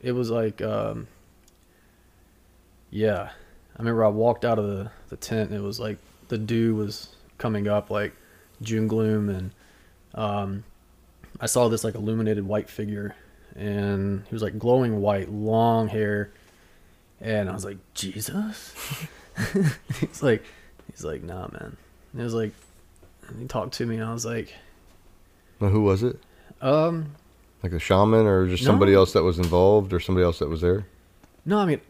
it 0.02 0.14
was 0.14 0.32
like 0.32 0.62
um 0.62 1.10
yeah. 2.90 3.32
I 3.76 3.80
remember 3.80 4.06
I 4.06 4.08
walked 4.08 4.46
out 4.46 4.60
of 4.60 4.66
the, 4.66 4.92
the 5.10 5.18
tent 5.18 5.50
and 5.50 5.60
it 5.60 5.62
was 5.62 5.78
like 5.78 5.98
the 6.30 6.38
dew 6.38 6.74
was 6.76 7.10
coming 7.38 7.68
up 7.68 7.90
like 7.90 8.14
June 8.62 8.88
gloom 8.88 9.28
and 9.28 9.52
um 10.16 10.64
I 11.40 11.46
saw 11.46 11.68
this 11.68 11.84
like 11.84 11.96
illuminated 11.96 12.48
white 12.48 12.70
figure 12.70 13.16
and 13.56 14.24
he 14.28 14.34
was 14.36 14.42
like 14.44 14.58
glowing 14.60 15.02
white, 15.02 15.30
long 15.32 15.88
hair 15.88 16.32
and 17.22 17.50
I 17.50 17.54
was 17.54 17.66
like, 17.66 17.78
Jesus? 17.94 18.74
he's 20.00 20.24
like 20.24 20.44
he's 20.92 21.04
like, 21.04 21.24
nah 21.24 21.48
man. 21.52 21.78
And 22.14 22.22
it 22.22 22.24
was 22.24 22.34
like 22.34 22.52
and 23.28 23.40
he 23.42 23.48
talked 23.48 23.74
to 23.76 23.86
me 23.86 23.96
and 23.96 24.04
I 24.06 24.14
was 24.14 24.26
like, 24.26 24.54
Now, 25.60 25.70
who 25.70 25.82
was 25.82 26.04
it? 26.04 26.20
um 26.62 27.16
Like 27.64 27.74
a 27.74 27.80
shaman 27.80 28.26
or 28.26 28.48
just 28.48 28.64
somebody 28.64 28.94
No. 28.94 29.00
else 29.00 29.14
that 29.14 29.24
was 29.24 29.38
involved 29.38 29.94
or 29.94 30.00
somebody 30.00 30.24
else 30.26 30.40
that 30.40 30.50
was 30.50 30.62
there? 30.62 30.86
No, 31.46 31.60
I 31.60 31.66
mean, 31.66 31.82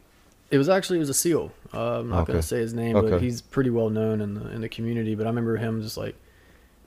it 0.52 0.58
was 0.58 0.70
actually 0.70 0.98
it 0.98 1.02
was 1.02 1.10
a 1.10 1.14
SEAL. 1.14 1.52
Uh, 1.74 2.00
I'm 2.00 2.10
not 2.10 2.22
Okay. 2.24 2.34
gonna 2.34 2.42
say 2.44 2.60
his 2.60 2.74
name, 2.74 2.94
but 2.94 3.22
he's 3.22 3.42
pretty 3.42 3.70
well 3.70 3.90
known 3.90 4.22
in 4.22 4.34
the 4.36 4.50
in 4.52 4.62
the 4.62 4.70
community. 4.70 5.16
But 5.16 5.26
I 5.26 5.30
remember 5.30 5.58
him 5.58 5.82
just 5.82 5.98
like, 5.98 6.16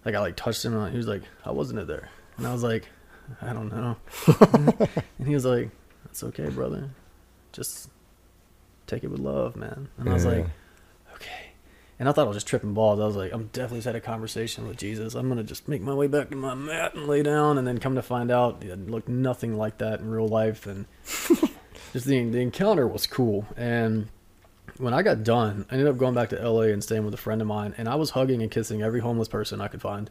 like 0.05 0.15
I 0.15 0.21
like 0.21 0.37
touched 0.37 0.65
him 0.65 0.77
on. 0.77 0.91
He 0.93 0.97
was 0.97 1.07
like, 1.09 1.23
"How 1.45 1.53
wasn't 1.53 1.81
it 1.81 1.87
there?" 1.87 2.09
And 2.41 2.49
I 2.49 2.53
was 2.55 2.62
like, 2.62 2.88
"I 3.43 3.53
don't 3.53 3.68
know." 3.70 3.97
and 5.18 5.28
he 5.28 5.34
was 5.34 5.45
like, 5.45 5.68
"That's 6.07 6.24
okay, 6.24 6.49
brother. 6.49 6.88
Just 7.53 7.91
take 8.86 9.05
it 9.05 9.11
with 9.11 9.20
love, 9.20 9.57
man." 9.57 9.88
And 9.99 10.09
I 10.09 10.14
was 10.14 10.24
Yeah. 10.24 10.30
like, 10.30 10.47
"Okay." 11.16 11.51
And 11.99 12.09
I 12.09 12.12
thought 12.12 12.24
I 12.24 12.28
was 12.28 12.36
just 12.38 12.47
tripping 12.47 12.72
balls. 12.72 12.99
I 12.99 13.05
was 13.05 13.14
like, 13.16 13.30
"I'm 13.32 13.51
definitely 13.53 13.78
just 13.78 13.86
had 13.88 13.95
a 13.95 14.01
conversation 14.01 14.66
with 14.66 14.78
Jesus. 14.78 15.14
I'm 15.14 15.28
gonna 15.28 15.43
just 15.45 15.68
make 15.68 15.82
my 15.82 15.93
way 15.93 16.07
back 16.07 16.30
to 16.30 16.36
my 16.36 16.55
mat 16.55 16.95
and 16.95 17.07
lay 17.07 17.22
down." 17.22 17.59
And 17.59 17.66
then 17.66 17.76
come 17.76 17.95
to 17.97 18.03
find 18.03 18.30
out, 18.30 18.64
it 18.64 18.88
looked 18.91 19.09
nothing 19.09 19.59
like 19.59 19.76
that 19.78 20.01
in 20.01 20.09
real 20.11 20.26
life. 20.26 20.66
And 20.66 20.86
just 21.93 22.07
the 22.07 22.24
the 22.24 22.41
encounter 22.41 22.86
was 22.88 23.07
cool. 23.07 23.45
And 23.55 24.09
when 24.78 24.95
I 24.95 25.03
got 25.03 25.22
done, 25.24 25.66
I 25.70 25.74
ended 25.74 25.88
up 25.88 25.99
going 25.99 26.14
back 26.14 26.30
to 26.30 26.36
LA 26.43 26.72
and 26.72 26.82
staying 26.82 27.05
with 27.05 27.12
a 27.12 27.18
friend 27.18 27.43
of 27.43 27.47
mine, 27.49 27.74
and 27.76 27.86
I 27.86 27.97
was 27.97 28.11
hugging 28.11 28.41
and 28.41 28.51
kissing 28.51 28.80
every 28.80 29.01
homeless 29.01 29.28
person 29.28 29.61
I 29.61 29.68
could 29.68 29.82
find. 29.82 30.11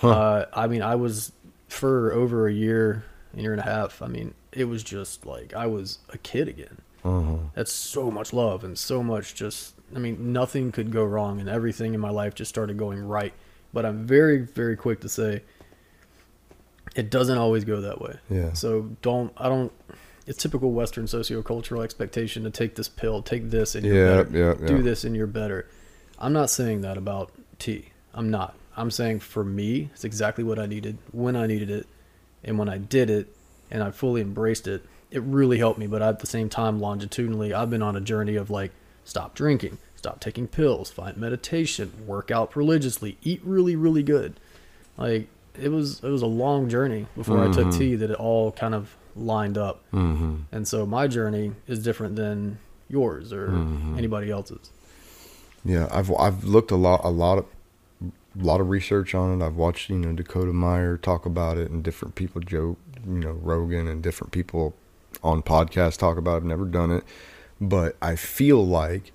Uh, 0.00 0.44
I 0.52 0.68
mean, 0.68 0.82
I 0.82 0.94
was 0.94 1.32
for 1.68 2.12
over 2.12 2.46
a 2.46 2.52
year, 2.52 3.04
a 3.36 3.40
year 3.40 3.52
and 3.52 3.60
a 3.60 3.64
half. 3.64 4.02
I 4.02 4.06
mean, 4.06 4.34
it 4.52 4.64
was 4.64 4.82
just 4.82 5.26
like 5.26 5.54
I 5.54 5.66
was 5.66 5.98
a 6.10 6.18
kid 6.18 6.48
again. 6.48 6.78
Uh-huh. 7.04 7.36
That's 7.54 7.72
so 7.72 8.10
much 8.10 8.32
love 8.32 8.64
and 8.64 8.78
so 8.78 9.02
much 9.02 9.34
just. 9.34 9.74
I 9.94 10.00
mean, 10.00 10.32
nothing 10.32 10.72
could 10.72 10.90
go 10.90 11.04
wrong, 11.04 11.38
and 11.38 11.48
everything 11.48 11.94
in 11.94 12.00
my 12.00 12.10
life 12.10 12.34
just 12.34 12.48
started 12.48 12.76
going 12.76 13.06
right. 13.06 13.32
But 13.72 13.86
I'm 13.86 14.04
very, 14.04 14.38
very 14.38 14.76
quick 14.76 15.00
to 15.02 15.08
say 15.08 15.42
it 16.96 17.10
doesn't 17.10 17.38
always 17.38 17.64
go 17.64 17.80
that 17.82 18.00
way. 18.00 18.16
Yeah. 18.30 18.52
So 18.54 18.96
don't 19.02 19.32
I 19.36 19.48
don't 19.48 19.72
it's 20.26 20.42
typical 20.42 20.72
Western 20.72 21.04
sociocultural 21.04 21.84
expectation 21.84 22.42
to 22.44 22.50
take 22.50 22.74
this 22.74 22.88
pill, 22.88 23.22
take 23.22 23.50
this 23.50 23.74
and 23.74 23.86
you're 23.86 24.24
better. 24.24 24.38
yeah, 24.38 24.54
yeah. 24.60 24.66
Do 24.66 24.82
this 24.82 25.04
and 25.04 25.14
you're 25.14 25.26
better. 25.28 25.68
I'm 26.18 26.32
not 26.32 26.50
saying 26.50 26.80
that 26.80 26.96
about 26.96 27.30
tea. 27.58 27.90
I'm 28.12 28.30
not. 28.30 28.56
I'm 28.76 28.90
saying 28.90 29.20
for 29.20 29.42
me, 29.44 29.90
it's 29.94 30.04
exactly 30.04 30.44
what 30.44 30.58
I 30.58 30.66
needed 30.66 30.98
when 31.12 31.36
I 31.36 31.46
needed 31.46 31.70
it. 31.70 31.86
And 32.44 32.58
when 32.58 32.68
I 32.68 32.78
did 32.78 33.10
it 33.10 33.34
and 33.70 33.82
I 33.82 33.90
fully 33.90 34.20
embraced 34.20 34.68
it, 34.68 34.84
it 35.10 35.22
really 35.22 35.58
helped 35.58 35.78
me. 35.78 35.86
But 35.86 36.02
at 36.02 36.20
the 36.20 36.26
same 36.26 36.48
time, 36.48 36.78
longitudinally, 36.78 37.54
I've 37.54 37.70
been 37.70 37.82
on 37.82 37.96
a 37.96 38.00
journey 38.00 38.36
of 38.36 38.50
like, 38.50 38.72
stop 39.04 39.34
drinking, 39.34 39.78
stop 39.96 40.20
taking 40.20 40.46
pills, 40.46 40.90
find 40.90 41.16
meditation, 41.16 41.92
work 42.06 42.30
out 42.30 42.54
religiously, 42.54 43.16
eat 43.22 43.40
really, 43.42 43.76
really 43.76 44.02
good. 44.02 44.38
Like 44.96 45.28
it 45.60 45.70
was 45.70 46.02
it 46.04 46.08
was 46.08 46.22
a 46.22 46.26
long 46.26 46.68
journey 46.68 47.06
before 47.16 47.42
I 47.42 47.52
took 47.52 47.72
tea 47.72 47.94
that 47.96 48.10
it 48.10 48.16
all 48.16 48.52
kind 48.52 48.74
of 48.74 48.94
lined 49.14 49.56
up. 49.56 49.82
Mm-hmm. 49.92 50.36
And 50.52 50.68
so 50.68 50.86
my 50.86 51.06
journey 51.06 51.52
is 51.66 51.82
different 51.82 52.16
than 52.16 52.58
yours 52.88 53.32
or 53.32 53.48
anybody 53.96 54.30
else's. 54.30 54.70
Yeah, 55.64 55.88
I've 55.90 56.12
I've 56.14 56.44
looked 56.44 56.70
a 56.70 56.76
lot 56.76 57.00
a 57.04 57.10
lot 57.10 57.38
of 57.38 57.46
a 58.38 58.44
lot 58.44 58.60
of 58.60 58.68
research 58.68 59.14
on 59.14 59.40
it. 59.40 59.44
I've 59.44 59.56
watched 59.56 59.90
you 59.90 59.96
know 59.96 60.12
Dakota 60.12 60.52
Meyer 60.52 60.96
talk 60.96 61.26
about 61.26 61.58
it 61.58 61.70
and 61.70 61.82
different 61.82 62.14
people, 62.14 62.40
Joe, 62.40 62.76
you 63.04 63.12
know 63.12 63.32
Rogan 63.32 63.88
and 63.88 64.02
different 64.02 64.32
people 64.32 64.74
on 65.22 65.42
podcasts 65.42 65.96
talk 65.96 66.16
about 66.18 66.34
it. 66.34 66.36
I've 66.38 66.44
never 66.44 66.64
done 66.64 66.90
it, 66.90 67.04
but 67.60 67.96
I 68.02 68.16
feel 68.16 68.66
like 68.66 69.12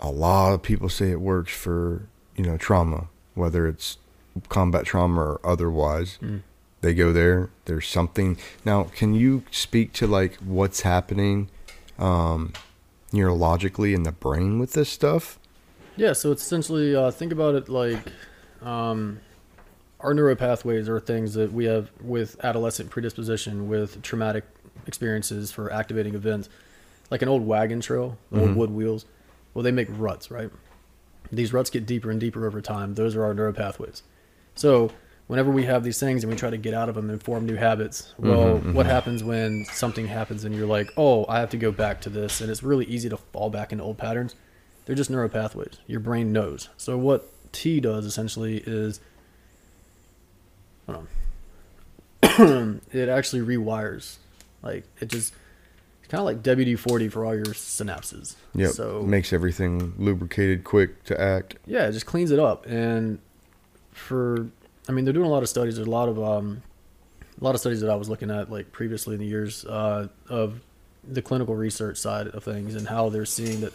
a 0.00 0.10
lot 0.10 0.52
of 0.52 0.62
people 0.62 0.88
say 0.88 1.10
it 1.10 1.20
works 1.20 1.52
for 1.52 2.08
you 2.36 2.44
know 2.44 2.56
trauma, 2.56 3.08
whether 3.34 3.66
it's 3.66 3.98
combat 4.48 4.84
trauma 4.86 5.20
or 5.20 5.40
otherwise. 5.44 6.18
They 6.80 6.94
go 6.94 7.12
there. 7.12 7.50
There's 7.64 7.88
something 7.88 8.38
now. 8.64 8.84
Can 8.84 9.14
you 9.14 9.42
speak 9.50 9.92
to 9.94 10.06
like 10.06 10.36
what's 10.36 10.82
happening? 10.82 11.50
Um, 11.98 12.52
neurologically 13.12 13.94
in 13.94 14.02
the 14.02 14.12
brain 14.12 14.58
with 14.58 14.72
this 14.72 14.88
stuff? 14.88 15.37
Yeah, 15.98 16.12
so 16.12 16.30
it's 16.30 16.42
essentially 16.42 16.94
uh, 16.94 17.10
think 17.10 17.32
about 17.32 17.56
it 17.56 17.68
like 17.68 18.12
um, 18.62 19.20
our 19.98 20.14
neuropathways 20.14 20.86
are 20.86 21.00
things 21.00 21.34
that 21.34 21.52
we 21.52 21.64
have 21.64 21.90
with 22.00 22.36
adolescent 22.44 22.88
predisposition, 22.88 23.68
with 23.68 24.00
traumatic 24.02 24.44
experiences 24.86 25.50
for 25.50 25.72
activating 25.72 26.14
events, 26.14 26.48
like 27.10 27.20
an 27.22 27.28
old 27.28 27.44
wagon 27.44 27.80
trail, 27.80 28.16
the 28.30 28.40
old 28.42 28.54
wood 28.54 28.70
wheels. 28.70 29.06
Well, 29.54 29.64
they 29.64 29.72
make 29.72 29.88
ruts, 29.90 30.30
right? 30.30 30.50
These 31.32 31.52
ruts 31.52 31.68
get 31.68 31.84
deeper 31.84 32.12
and 32.12 32.20
deeper 32.20 32.46
over 32.46 32.60
time. 32.60 32.94
Those 32.94 33.16
are 33.16 33.24
our 33.24 33.34
neuropathways. 33.34 34.02
So 34.54 34.92
whenever 35.26 35.50
we 35.50 35.64
have 35.64 35.82
these 35.82 35.98
things 35.98 36.22
and 36.22 36.32
we 36.32 36.38
try 36.38 36.50
to 36.50 36.56
get 36.56 36.74
out 36.74 36.88
of 36.88 36.94
them 36.94 37.10
and 37.10 37.20
form 37.20 37.44
new 37.44 37.56
habits, 37.56 38.14
well, 38.18 38.58
what 38.58 38.86
happens 38.86 39.24
when 39.24 39.64
something 39.64 40.06
happens 40.06 40.44
and 40.44 40.54
you're 40.54 40.66
like, 40.68 40.92
oh, 40.96 41.26
I 41.28 41.40
have 41.40 41.50
to 41.50 41.56
go 41.56 41.72
back 41.72 42.00
to 42.02 42.08
this, 42.08 42.40
and 42.40 42.50
it's 42.52 42.62
really 42.62 42.84
easy 42.84 43.08
to 43.08 43.16
fall 43.16 43.50
back 43.50 43.72
into 43.72 43.82
old 43.82 43.98
patterns. 43.98 44.36
They're 44.88 44.96
just 44.96 45.12
neuropathways. 45.12 45.74
Your 45.86 46.00
brain 46.00 46.32
knows. 46.32 46.70
So 46.78 46.96
what 46.96 47.28
T 47.52 47.78
does 47.78 48.06
essentially 48.06 48.62
is, 48.66 49.00
hold 50.86 51.06
on, 52.22 52.80
it 52.92 53.10
actually 53.10 53.42
rewires. 53.42 54.16
Like 54.62 54.84
it 54.98 55.08
just, 55.08 55.34
it's 56.00 56.10
kind 56.10 56.20
of 56.20 56.24
like 56.24 56.42
WD 56.42 56.78
forty 56.78 57.10
for 57.10 57.26
all 57.26 57.34
your 57.34 57.44
synapses. 57.44 58.36
Yeah. 58.54 58.68
So 58.68 59.02
makes 59.02 59.34
everything 59.34 59.92
lubricated, 59.98 60.64
quick 60.64 61.04
to 61.04 61.20
act. 61.20 61.56
yeah, 61.66 61.86
it 61.86 61.92
just 61.92 62.06
cleans 62.06 62.30
it 62.30 62.38
up. 62.38 62.64
And 62.64 63.18
for, 63.92 64.48
I 64.88 64.92
mean, 64.92 65.04
they're 65.04 65.12
doing 65.12 65.26
a 65.26 65.30
lot 65.30 65.42
of 65.42 65.50
studies. 65.50 65.76
There's 65.76 65.86
a 65.86 65.90
lot 65.90 66.08
of 66.08 66.18
um, 66.18 66.62
a 67.38 67.44
lot 67.44 67.54
of 67.54 67.60
studies 67.60 67.82
that 67.82 67.90
I 67.90 67.94
was 67.94 68.08
looking 68.08 68.30
at 68.30 68.50
like 68.50 68.72
previously 68.72 69.16
in 69.16 69.20
the 69.20 69.26
years 69.26 69.66
uh, 69.66 70.08
of 70.30 70.62
the 71.06 71.20
clinical 71.20 71.56
research 71.56 71.98
side 71.98 72.28
of 72.28 72.42
things 72.42 72.74
and 72.74 72.88
how 72.88 73.10
they're 73.10 73.26
seeing 73.26 73.60
that 73.60 73.74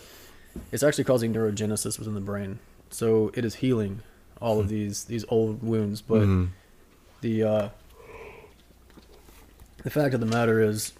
it's 0.71 0.83
actually 0.83 1.03
causing 1.05 1.33
neurogenesis 1.33 1.97
within 1.99 2.13
the 2.13 2.21
brain. 2.21 2.59
So 2.89 3.31
it 3.33 3.43
is 3.45 3.55
healing 3.55 4.01
all 4.41 4.59
of 4.59 4.69
these 4.69 5.05
these 5.05 5.25
old 5.29 5.63
wounds. 5.63 6.01
But 6.01 6.21
Mhm. 6.27 6.49
the 7.21 7.43
uh, 7.43 7.69
the 9.83 9.89
fact 9.89 10.13
of 10.13 10.19
the 10.19 10.25
matter 10.25 10.61
is, 10.61 10.93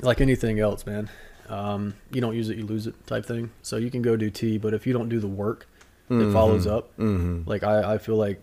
like 0.00 0.20
anything 0.20 0.60
else, 0.60 0.86
man, 0.86 1.10
um, 1.48 1.94
you 2.12 2.20
don't 2.20 2.34
use 2.36 2.48
it, 2.48 2.56
you 2.56 2.64
lose 2.66 2.86
it, 2.86 3.06
type 3.06 3.26
thing. 3.26 3.50
So 3.62 3.76
you 3.76 3.90
can 3.90 4.02
go 4.02 4.16
do 4.16 4.30
tea, 4.30 4.58
but 4.58 4.74
if 4.74 4.86
you 4.86 4.92
don't 4.92 5.08
do 5.08 5.18
the 5.20 5.26
work 5.28 5.66
that 6.08 6.32
follows 6.32 6.66
up, 6.66 6.96
Mm-hmm. 6.96 7.48
like 7.48 7.62
I, 7.62 7.94
I 7.94 7.98
feel 7.98 8.16
like 8.16 8.40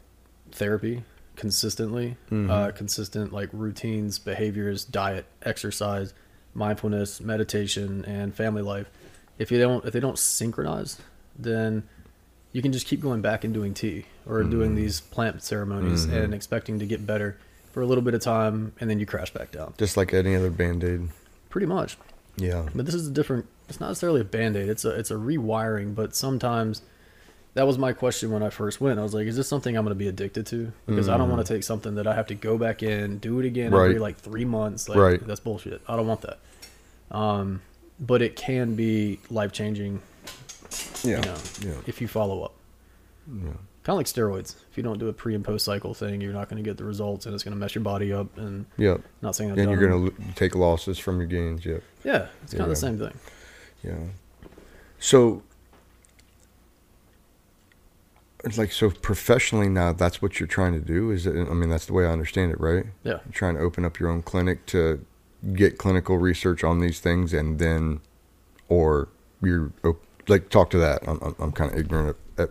therapy 0.51 1.03
consistently, 1.35 2.17
Mm-hmm. 2.29 2.49
uh, 2.51 2.71
consistent 2.71 3.31
like 3.33 3.49
routines, 3.53 4.19
behaviors, 4.19 4.85
diet, 4.85 5.25
exercise, 5.43 6.13
mindfulness, 6.53 7.21
meditation, 7.21 8.03
and 8.05 8.33
family 8.35 8.61
life. 8.61 8.89
If 9.37 9.51
you 9.51 9.59
don't 9.59 9.85
if 9.85 9.93
they 9.93 9.99
don't 9.99 10.19
synchronize, 10.19 10.99
then 11.37 11.83
you 12.51 12.61
can 12.61 12.71
just 12.71 12.87
keep 12.87 13.01
going 13.01 13.21
back 13.21 13.43
and 13.43 13.53
doing 13.53 13.73
tea 13.73 14.05
or 14.25 14.43
doing 14.43 14.71
mm. 14.71 14.75
these 14.77 15.01
plant 15.01 15.43
ceremonies 15.43 16.05
mm-hmm. 16.05 16.15
and 16.15 16.33
expecting 16.33 16.79
to 16.79 16.85
get 16.85 17.05
better 17.05 17.37
for 17.75 17.81
a 17.81 17.85
little 17.85 18.01
bit 18.01 18.13
of 18.13 18.21
time, 18.21 18.71
and 18.79 18.89
then 18.89 18.99
you 19.01 19.05
crash 19.05 19.33
back 19.33 19.51
down. 19.51 19.73
Just 19.77 19.97
like 19.97 20.13
any 20.13 20.33
other 20.33 20.49
band 20.49 20.81
aid. 20.81 21.09
Pretty 21.49 21.67
much. 21.67 21.97
Yeah. 22.37 22.67
But 22.73 22.85
this 22.85 22.95
is 22.95 23.07
a 23.09 23.11
different. 23.11 23.47
It's 23.67 23.81
not 23.81 23.89
necessarily 23.89 24.21
a 24.21 24.25
band 24.25 24.55
aid. 24.55 24.69
It's 24.69 24.85
a 24.85 24.91
it's 24.91 25.11
a 25.11 25.15
rewiring. 25.15 25.93
But 25.93 26.15
sometimes 26.15 26.81
that 27.55 27.67
was 27.67 27.77
my 27.77 27.91
question 27.91 28.31
when 28.31 28.43
I 28.43 28.49
first 28.49 28.79
went. 28.79 28.99
I 28.99 29.03
was 29.03 29.13
like, 29.13 29.27
is 29.27 29.35
this 29.35 29.49
something 29.49 29.75
I'm 29.77 29.83
going 29.83 29.91
to 29.91 29.99
be 29.99 30.07
addicted 30.07 30.45
to? 30.47 30.71
Because 30.85 31.09
I 31.09 31.17
don't 31.17 31.29
want 31.29 31.45
to 31.45 31.53
mm. 31.53 31.55
take 31.55 31.63
something 31.63 31.95
that 31.95 32.07
I 32.07 32.15
have 32.15 32.27
to 32.27 32.35
go 32.35 32.57
back 32.57 32.83
in, 32.83 33.17
do 33.17 33.39
it 33.41 33.45
again 33.45 33.73
every 33.73 33.99
like 33.99 34.17
three 34.17 34.45
months. 34.45 34.87
Like, 34.87 34.97
Right. 34.97 35.27
That's 35.27 35.41
bullshit. 35.41 35.81
I 35.87 35.97
don't 35.97 36.07
want 36.07 36.21
that. 36.21 36.39
Um, 37.11 37.61
but 37.99 38.21
it 38.21 38.35
can 38.35 38.75
be 38.75 39.19
life 39.29 39.51
changing. 39.51 40.01
Yeah. 41.03 41.17
You 41.17 41.21
know, 41.21 41.37
yeah. 41.61 41.81
if 41.85 42.01
you 42.01 42.07
follow 42.07 42.43
up. 42.43 42.53
Yeah. 43.27 43.51
Kind 43.83 43.93
of 43.93 43.97
like 43.97 44.07
steroids. 44.07 44.55
If 44.71 44.77
you 44.77 44.83
don't 44.83 44.97
do 44.97 45.07
a 45.09 45.13
pre 45.13 45.35
and 45.35 45.45
post 45.45 45.63
cycle 45.63 45.93
thing, 45.93 46.19
you're 46.19 46.33
not 46.33 46.49
going 46.49 46.61
to 46.61 46.67
get 46.67 46.77
the 46.77 46.83
results, 46.83 47.27
and 47.27 47.35
it's 47.35 47.43
going 47.43 47.53
to 47.53 47.59
mess 47.59 47.75
your 47.75 47.83
body 47.83 48.11
up. 48.11 48.35
And 48.37 48.65
Yep. 48.77 49.01
not 49.21 49.35
saying 49.35 49.51
I've 49.51 49.57
And 49.59 49.69
you're 49.69 49.87
going 49.87 50.09
to 50.09 50.13
take 50.33 50.55
losses 50.55 50.97
from 50.97 51.17
your 51.19 51.27
gains. 51.27 51.63
Yep. 51.65 51.83
yeah, 52.03 52.27
it's 52.43 52.53
kind 52.53 52.61
of 52.61 52.67
Yeah. 52.67 52.69
the 52.71 52.75
same 52.75 52.97
thing. 52.97 53.13
Yeah. 53.83 53.97
So, 54.99 55.43
it's 58.43 58.57
like, 58.57 58.71
so 58.71 58.89
professionally 58.89 59.69
now, 59.69 59.91
that's 59.93 60.21
what 60.21 60.39
you're 60.39 60.47
trying 60.47 60.73
to 60.73 60.79
do? 60.79 61.11
Is 61.11 61.27
it, 61.27 61.35
I 61.35 61.53
mean, 61.53 61.69
that's 61.69 61.85
the 61.85 61.93
way 61.93 62.05
I 62.05 62.11
understand 62.11 62.51
it, 62.51 62.59
right? 62.59 62.85
Yeah. 63.03 63.19
You're 63.25 63.33
trying 63.33 63.55
to 63.55 63.61
open 63.61 63.85
up 63.85 63.99
your 63.99 64.09
own 64.09 64.23
clinic 64.23 64.65
to 64.67 65.05
get 65.53 65.77
clinical 65.77 66.17
research 66.17 66.63
on 66.63 66.79
these 66.79 66.99
things 66.99 67.33
and 67.33 67.59
then, 67.59 68.01
or 68.69 69.09
you're, 69.41 69.71
like, 70.27 70.49
talk 70.49 70.69
to 70.71 70.77
that. 70.79 71.07
I'm, 71.07 71.19
I'm, 71.21 71.35
I'm 71.39 71.51
kind 71.51 71.71
of 71.71 71.77
ignorant 71.77 72.17
of, 72.37 72.49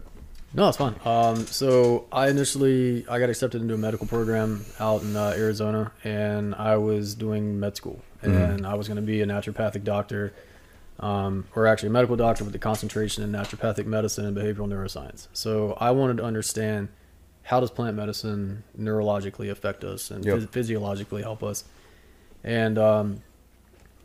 No, 0.56 0.68
it's 0.68 0.76
fine. 0.76 0.94
Um, 1.04 1.46
so 1.46 2.06
I 2.12 2.28
initially 2.28 3.04
I 3.08 3.18
got 3.18 3.28
accepted 3.28 3.60
into 3.60 3.74
a 3.74 3.78
medical 3.78 4.06
program 4.06 4.64
out 4.78 5.02
in 5.02 5.16
uh, 5.16 5.34
Arizona, 5.36 5.90
and 6.04 6.54
I 6.54 6.76
was 6.76 7.16
doing 7.16 7.58
med 7.58 7.74
school, 7.76 8.00
and 8.22 8.64
I 8.64 8.74
was 8.74 8.86
going 8.86 8.96
to 8.96 9.02
be 9.02 9.20
a 9.20 9.26
naturopathic 9.26 9.82
doctor, 9.82 10.32
um, 11.00 11.46
or 11.56 11.66
actually 11.66 11.88
a 11.88 11.92
medical 11.92 12.14
doctor 12.14 12.44
with 12.44 12.54
a 12.54 12.58
concentration 12.60 13.24
in 13.24 13.32
naturopathic 13.32 13.86
medicine 13.86 14.24
and 14.26 14.36
behavioral 14.36 14.68
neuroscience. 14.68 15.26
So 15.32 15.76
I 15.80 15.90
wanted 15.90 16.18
to 16.18 16.24
understand 16.24 16.88
how 17.42 17.58
does 17.58 17.72
plant 17.72 17.96
medicine 17.96 18.62
neurologically 18.78 19.50
affect 19.50 19.82
us 19.82 20.10
and 20.12 20.24
Yep. 20.24 20.38
phys- 20.38 20.48
physiologically 20.50 21.22
help 21.22 21.42
us, 21.42 21.64
and 22.44 22.78
um, 22.78 23.22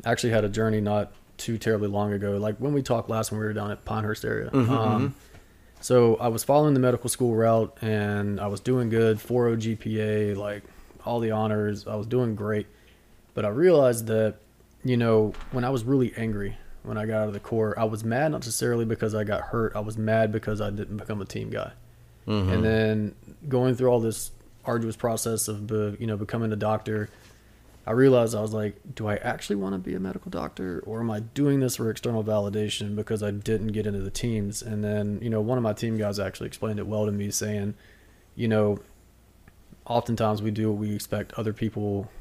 actually 0.05 0.31
had 0.31 0.43
a 0.45 0.49
journey 0.49 0.81
not 0.81 1.11
too 1.37 1.57
terribly 1.57 1.87
long 1.87 2.13
ago, 2.13 2.37
like 2.37 2.57
when 2.57 2.73
we 2.73 2.81
talked 2.81 3.09
last 3.09 3.31
when 3.31 3.39
we 3.39 3.45
were 3.45 3.53
down 3.53 3.71
at 3.71 3.85
Pinehurst 3.85 4.25
area. 4.25 4.49
um, 4.53 5.15
so 5.81 6.15
I 6.17 6.27
was 6.27 6.43
following 6.43 6.73
the 6.73 6.79
medical 6.81 7.09
school 7.09 7.35
route 7.35 7.77
and 7.81 8.39
I 8.39 8.47
was 8.47 8.59
doing 8.59 8.89
good, 8.89 9.17
4.0 9.17 9.77
GPA, 9.77 10.35
like 10.35 10.63
all 11.05 11.19
the 11.21 11.31
honors. 11.31 11.87
I 11.87 11.95
was 11.95 12.05
doing 12.07 12.35
great. 12.35 12.67
But 13.33 13.45
I 13.45 13.49
realized 13.49 14.07
that, 14.07 14.35
you 14.83 14.97
know, 14.97 15.33
when 15.51 15.63
I 15.63 15.69
was 15.69 15.83
really 15.85 16.13
angry 16.17 16.57
when 16.83 16.97
I 16.97 17.05
got 17.05 17.21
out 17.21 17.27
of 17.27 17.33
the 17.33 17.39
Corps, 17.39 17.77
I 17.77 17.83
was 17.85 18.03
mad 18.03 18.31
not 18.31 18.39
necessarily 18.39 18.83
because 18.85 19.13
I 19.15 19.23
got 19.23 19.41
hurt. 19.41 19.73
I 19.75 19.79
was 19.79 19.97
mad 19.97 20.31
because 20.31 20.59
I 20.59 20.69
didn't 20.69 20.97
become 20.97 21.21
a 21.21 21.25
team 21.25 21.49
guy. 21.49 21.71
And 22.53 22.63
then 22.63 23.15
going 23.47 23.75
through 23.75 23.89
all 23.89 23.99
this 24.01 24.31
arduous 24.65 24.95
process 24.95 25.47
of, 25.47 25.71
you 25.71 26.07
know, 26.07 26.17
becoming 26.17 26.51
a 26.51 26.55
doctor, 26.57 27.09
I 27.89 27.93
realized 27.93 28.35
I 28.35 28.41
was 28.41 28.53
like, 28.53 28.75
do 28.93 29.07
I 29.07 29.15
actually 29.15 29.55
want 29.55 29.73
to 29.73 29.79
be 29.79 29.95
a 29.95 29.99
medical 29.99 30.29
doctor 30.29 30.83
or 30.85 30.99
am 30.99 31.09
I 31.09 31.21
doing 31.21 31.59
this 31.59 31.77
for 31.77 31.89
external 31.89 32.23
validation 32.23 32.95
because 32.95 33.23
I 33.23 33.31
didn't 33.31 33.69
get 33.69 33.87
into 33.87 34.01
the 34.01 34.11
teams? 34.11 34.61
And 34.61 34.83
then, 34.83 35.17
you 35.23 35.29
know, 35.31 35.41
one 35.41 35.57
of 35.57 35.63
my 35.63 35.73
team 35.73 35.97
guys 35.97 36.19
actually 36.19 36.45
explained 36.45 36.77
it 36.77 36.85
well 36.85 37.07
to 37.07 37.11
me 37.11 37.31
saying, 37.31 37.73
you 38.35 38.47
know, 38.47 38.77
oftentimes 39.87 40.43
we 40.43 40.51
do 40.51 40.69
what 40.69 40.77
we 40.77 40.93
expect 40.93 41.33
other 41.33 41.51
people 41.51 42.11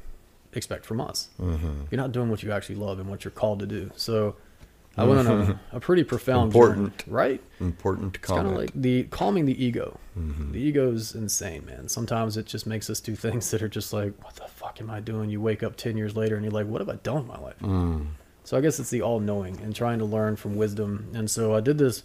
expect 0.53 0.87
from 0.87 0.99
us. 0.99 1.29
Mm-hmm. 1.39 1.83
You're 1.91 2.01
not 2.01 2.13
doing 2.13 2.31
what 2.31 2.41
you 2.41 2.51
actually 2.51 2.77
love 2.77 2.97
and 2.97 3.07
what 3.07 3.23
you're 3.23 3.29
called 3.29 3.59
to 3.59 3.67
do. 3.67 3.91
So 3.95 4.37
I 4.99 5.03
went 5.05 5.27
on 5.27 5.41
a, 5.41 5.59
a 5.77 5.79
pretty 5.79 6.03
profound 6.03 6.47
Important. 6.53 6.97
journey, 6.99 7.11
right? 7.13 7.41
important 7.59 8.15
It's 8.15 8.25
kind 8.27 8.47
of 8.47 8.53
like 8.53 8.71
the 8.73 9.03
calming 9.05 9.45
the 9.45 9.63
ego. 9.63 9.99
Mhm. 10.17 10.51
The 10.53 10.59
ego's 10.59 11.15
insane, 11.15 11.65
man. 11.65 11.87
Sometimes 11.87 12.37
it 12.37 12.45
just 12.45 12.65
makes 12.67 12.89
us 12.89 12.99
do 12.99 13.15
things 13.15 13.49
that 13.51 13.61
are 13.61 13.69
just 13.69 13.93
like, 13.93 14.13
what 14.23 14.35
the 14.35 14.47
fuck 14.47 14.79
am 14.81 14.89
I 14.89 14.99
doing? 14.99 15.29
You 15.29 15.41
wake 15.41 15.63
up 15.63 15.75
10 15.75 15.97
years 15.97 16.15
later 16.15 16.35
and 16.35 16.43
you're 16.43 16.51
like, 16.53 16.67
what 16.67 16.81
have 16.81 16.89
I 16.89 16.95
done 16.95 17.15
with 17.17 17.27
my 17.27 17.39
life? 17.39 17.59
Mm. 17.61 18.07
So 18.43 18.57
I 18.57 18.61
guess 18.61 18.79
it's 18.79 18.89
the 18.89 19.01
all 19.01 19.19
knowing 19.19 19.59
and 19.61 19.75
trying 19.75 19.99
to 19.99 20.05
learn 20.05 20.35
from 20.35 20.55
wisdom. 20.55 21.11
And 21.13 21.29
so 21.29 21.53
I 21.53 21.59
did 21.59 21.77
this 21.77 22.03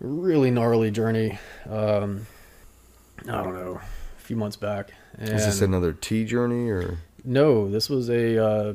really 0.00 0.50
gnarly 0.50 0.90
journey. 0.90 1.38
Um, 1.68 2.26
I 3.28 3.42
don't 3.42 3.54
know, 3.54 3.80
a 4.16 4.20
few 4.20 4.36
months 4.36 4.56
back. 4.56 4.90
And 5.18 5.28
Is 5.28 5.44
this 5.46 5.60
another 5.60 5.92
tea 5.92 6.24
journey 6.24 6.68
or? 6.68 6.98
no, 7.24 7.70
this 7.70 7.88
was 7.88 8.08
a. 8.10 8.44
Uh, 8.44 8.74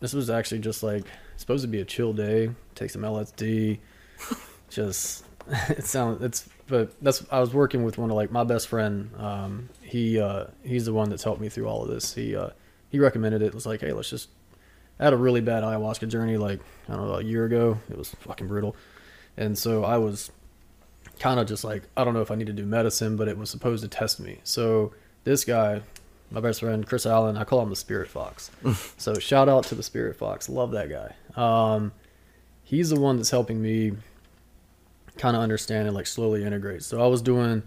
this 0.00 0.12
was 0.12 0.28
actually 0.28 0.58
just 0.60 0.82
like 0.82 1.04
supposed 1.36 1.62
to 1.62 1.68
be 1.68 1.80
a 1.80 1.84
chill 1.84 2.12
day. 2.12 2.50
Take 2.74 2.90
some 2.90 3.02
LSD. 3.02 3.78
just 4.68 5.24
it 5.68 5.84
sounds 5.84 6.22
it's 6.22 6.48
but 6.66 7.00
that's 7.00 7.24
I 7.30 7.40
was 7.40 7.54
working 7.54 7.84
with 7.84 7.98
one 7.98 8.10
of 8.10 8.16
like 8.16 8.30
my 8.32 8.44
best 8.44 8.68
friend. 8.68 9.10
Um, 9.18 9.68
he 9.82 10.20
uh, 10.20 10.46
he's 10.62 10.86
the 10.86 10.92
one 10.92 11.10
that's 11.10 11.22
helped 11.22 11.40
me 11.40 11.48
through 11.48 11.68
all 11.68 11.82
of 11.82 11.88
this. 11.88 12.14
He 12.14 12.34
uh, 12.34 12.50
he 12.88 12.98
recommended 12.98 13.42
it. 13.42 13.46
It 13.46 13.54
was 13.54 13.66
like, 13.66 13.80
hey, 13.80 13.92
let's 13.92 14.10
just. 14.10 14.28
I 14.98 15.04
had 15.04 15.12
a 15.12 15.16
really 15.16 15.42
bad 15.42 15.62
ayahuasca 15.62 16.08
journey 16.08 16.38
like 16.38 16.60
I 16.88 16.96
don't 16.96 17.06
know 17.06 17.14
a 17.14 17.22
year 17.22 17.44
ago. 17.44 17.78
It 17.90 17.98
was 17.98 18.10
fucking 18.20 18.48
brutal, 18.48 18.74
and 19.36 19.56
so 19.56 19.84
I 19.84 19.98
was 19.98 20.32
kind 21.20 21.38
of 21.38 21.46
just 21.46 21.64
like 21.64 21.84
I 21.96 22.02
don't 22.02 22.14
know 22.14 22.22
if 22.22 22.30
I 22.30 22.34
need 22.34 22.46
to 22.48 22.52
do 22.52 22.64
medicine, 22.64 23.16
but 23.16 23.28
it 23.28 23.38
was 23.38 23.50
supposed 23.50 23.82
to 23.84 23.88
test 23.88 24.18
me. 24.18 24.40
So 24.42 24.92
this 25.24 25.44
guy, 25.44 25.82
my 26.30 26.40
best 26.40 26.60
friend 26.60 26.86
Chris 26.86 27.06
Allen, 27.06 27.36
I 27.36 27.44
call 27.44 27.60
him 27.62 27.70
the 27.70 27.76
Spirit 27.76 28.08
Fox. 28.08 28.50
so 28.96 29.14
shout 29.14 29.48
out 29.48 29.64
to 29.64 29.74
the 29.74 29.82
Spirit 29.82 30.16
Fox, 30.16 30.48
love 30.48 30.72
that 30.72 30.88
guy. 30.88 31.14
Um, 31.40 31.92
he's 32.64 32.90
the 32.90 33.00
one 33.00 33.16
that's 33.16 33.30
helping 33.30 33.60
me 33.62 33.92
kind 35.18 35.36
of 35.36 35.42
understand 35.42 35.86
and 35.86 35.94
like 35.96 36.06
slowly 36.06 36.44
integrate. 36.44 36.82
So 36.82 37.02
I 37.02 37.06
was 37.06 37.22
doing 37.22 37.62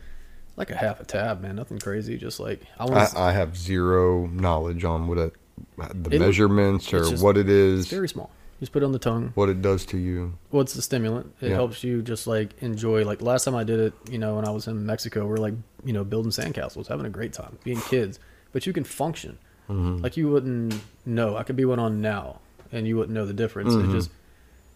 like 0.56 0.70
a 0.72 0.76
half 0.76 1.00
a 1.00 1.06
tab, 1.06 1.42
man, 1.42 1.56
nothing 1.56 1.80
crazy, 1.80 2.18
just 2.18 2.40
like 2.40 2.62
I 2.80 2.86
I, 2.86 3.30
I 3.30 3.32
have 3.32 3.58
zero 3.58 4.28
knowledge 4.28 4.84
on 4.84 5.08
what 5.08 5.18
it, 5.18 5.34
the 5.78 6.16
It- 6.16 6.20
measurements 6.20 6.94
or 6.94 7.00
just- 7.10 7.24
what 7.24 7.38
it 7.38 7.50
is, 7.50 7.88
very 7.88 8.10
small. 8.10 8.30
You 8.60 8.66
just 8.66 8.74
put 8.74 8.84
it 8.84 8.86
on 8.86 8.92
the 8.92 9.00
tongue. 9.00 9.32
what 9.36 9.48
it 9.48 9.62
does 9.62 9.86
to 9.86 9.98
you. 9.98 10.34
Well, 10.52 10.62
it's 10.64 10.76
a 10.76 10.82
stimulant. 10.82 11.34
It 11.40 11.48
Yeah. 11.52 11.56
helps 11.56 11.82
you 11.82 12.02
just 12.02 12.28
like 12.28 12.62
enjoy. 12.62 13.06
Like 13.06 13.22
last 13.22 13.46
time 13.46 13.56
I 13.56 13.64
did 13.64 13.80
it, 13.80 13.94
you 14.12 14.18
know, 14.18 14.36
when 14.36 14.46
I 14.46 14.52
was 14.52 14.68
in 14.68 14.86
Mexico, 14.86 15.26
we 15.26 15.32
are 15.32 15.38
like, 15.38 15.54
you 15.86 15.94
know, 15.94 16.04
building 16.04 16.32
sandcastles, 16.34 16.88
having 16.88 17.06
a 17.06 17.10
great 17.10 17.32
time, 17.32 17.58
being 17.64 17.80
kids. 17.80 18.20
But 18.52 18.66
you 18.66 18.74
can 18.74 18.84
function 18.84 19.38
Mm-hmm. 19.70 20.02
like 20.02 20.18
you 20.18 20.28
wouldn't 20.30 20.74
know. 21.06 21.38
I 21.38 21.44
could 21.44 21.56
be 21.56 21.64
one 21.64 21.78
on 21.78 22.02
now, 22.02 22.40
and 22.72 22.88
you 22.88 22.98
wouldn't 22.98 23.14
know 23.14 23.28
the 23.28 23.34
difference. 23.34 23.74
Mhm. 23.76 23.88
It 23.88 23.92
just 23.92 24.10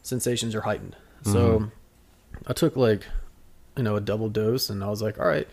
sensations 0.04 0.54
are 0.54 0.62
heightened. 0.62 0.95
So 1.24 1.72
I 2.45 2.54
took 2.54 2.76
like, 2.76 3.02
you 3.76 3.82
know, 3.82 3.95
a 3.95 4.02
double 4.02 4.30
dose, 4.30 4.70
and 4.70 4.84
I 4.84 4.90
was 4.90 5.02
like, 5.02 5.18
all 5.18 5.26
right, 5.26 5.48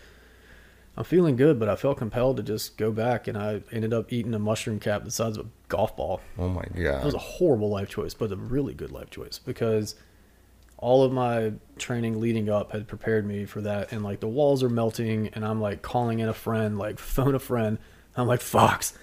I'm 0.95 1.05
feeling 1.05 1.37
good, 1.37 1.57
but 1.59 1.69
I 1.69 1.75
felt 1.75 1.97
compelled 1.97 2.37
to 2.37 2.43
just 2.43 2.77
go 2.77 2.91
back, 2.91 3.27
and 3.27 3.35
I 3.35 3.63
ended 3.71 3.93
up 3.93 4.13
eating 4.13 4.33
a 4.35 4.39
mushroom 4.39 4.79
cap 4.79 5.05
the 5.05 5.09
size 5.11 5.37
of 5.37 5.45
a 5.47 5.49
golf 5.69 5.95
ball. 5.97 6.21
Oh 6.37 6.49
my 6.49 6.65
god! 6.75 6.99
That 6.99 7.05
was 7.05 7.13
a 7.15 7.17
horrible 7.17 7.69
life 7.69 7.89
choice, 7.89 8.13
but 8.13 8.31
a 8.31 8.35
really 8.35 8.75
good 8.75 8.91
life 8.91 9.09
choice 9.09 9.39
because 9.39 9.95
all 10.77 11.03
of 11.03 11.11
my 11.11 11.53
training 11.79 12.19
leading 12.19 12.47
up 12.49 12.73
had 12.73 12.87
prepared 12.87 13.25
me 13.25 13.45
for 13.45 13.61
that. 13.61 13.91
And 13.91 14.03
like 14.03 14.19
the 14.19 14.27
walls 14.27 14.61
are 14.61 14.69
melting, 14.69 15.29
and 15.29 15.43
I'm 15.45 15.59
like 15.61 15.81
calling 15.81 16.19
in 16.19 16.29
a 16.29 16.33
friend, 16.33 16.77
like 16.77 16.99
phone 17.15 17.33
a 17.33 17.39
friend. 17.39 17.79
I'm 18.15 18.27
like, 18.27 18.41
Fox, 18.41 18.93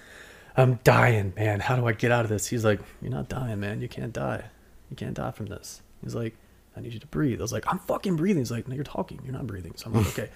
I'm 0.55 0.79
dying, 0.83 1.33
man. 1.35 1.59
How 1.61 1.75
do 1.75 1.87
I 1.87 1.93
get 1.93 2.11
out 2.11 2.25
of 2.25 2.29
this? 2.29 2.47
He's 2.47 2.65
like, 2.65 2.79
You're 3.01 3.11
not 3.11 3.29
dying, 3.29 3.59
man. 3.59 3.81
You 3.81 3.87
can't 3.87 4.13
die. 4.13 4.45
You 4.89 4.95
can't 4.95 5.13
die 5.13 5.31
from 5.31 5.47
this. 5.47 5.81
He's 6.03 6.15
like, 6.15 6.35
I 6.75 6.81
need 6.81 6.93
you 6.93 6.99
to 6.99 7.07
breathe. 7.07 7.39
I 7.39 7.43
was 7.43 7.53
like, 7.53 7.65
I'm 7.67 7.79
fucking 7.79 8.15
breathing. 8.15 8.41
He's 8.41 8.51
like, 8.51 8.67
No, 8.67 8.75
you're 8.75 8.83
talking. 8.83 9.19
You're 9.23 9.33
not 9.33 9.47
breathing. 9.47 9.73
So 9.75 9.87
I'm 9.87 9.93
like, 9.93 10.07
Okay. 10.19 10.29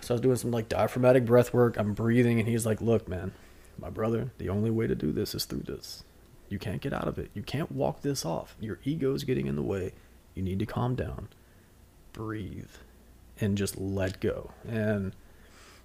So 0.00 0.14
I 0.14 0.16
was 0.16 0.20
doing 0.20 0.36
some 0.36 0.50
like 0.50 0.68
diaphragmatic 0.68 1.24
breath 1.24 1.52
work. 1.52 1.76
I'm 1.76 1.92
breathing, 1.92 2.38
and 2.38 2.48
he's 2.48 2.64
like, 2.64 2.80
Look, 2.80 3.08
man, 3.08 3.32
my 3.78 3.90
brother, 3.90 4.30
the 4.38 4.48
only 4.48 4.70
way 4.70 4.86
to 4.86 4.94
do 4.94 5.12
this 5.12 5.34
is 5.34 5.44
through 5.44 5.62
this. 5.62 6.04
You 6.48 6.58
can't 6.58 6.80
get 6.80 6.92
out 6.92 7.08
of 7.08 7.18
it. 7.18 7.30
You 7.34 7.42
can't 7.42 7.70
walk 7.70 8.00
this 8.00 8.24
off. 8.24 8.56
Your 8.58 8.78
ego's 8.84 9.24
getting 9.24 9.46
in 9.46 9.56
the 9.56 9.62
way. 9.62 9.92
You 10.34 10.42
need 10.42 10.60
to 10.60 10.66
calm 10.66 10.94
down, 10.94 11.28
breathe, 12.12 12.70
and 13.40 13.58
just 13.58 13.76
let 13.78 14.20
go. 14.20 14.52
And 14.66 15.12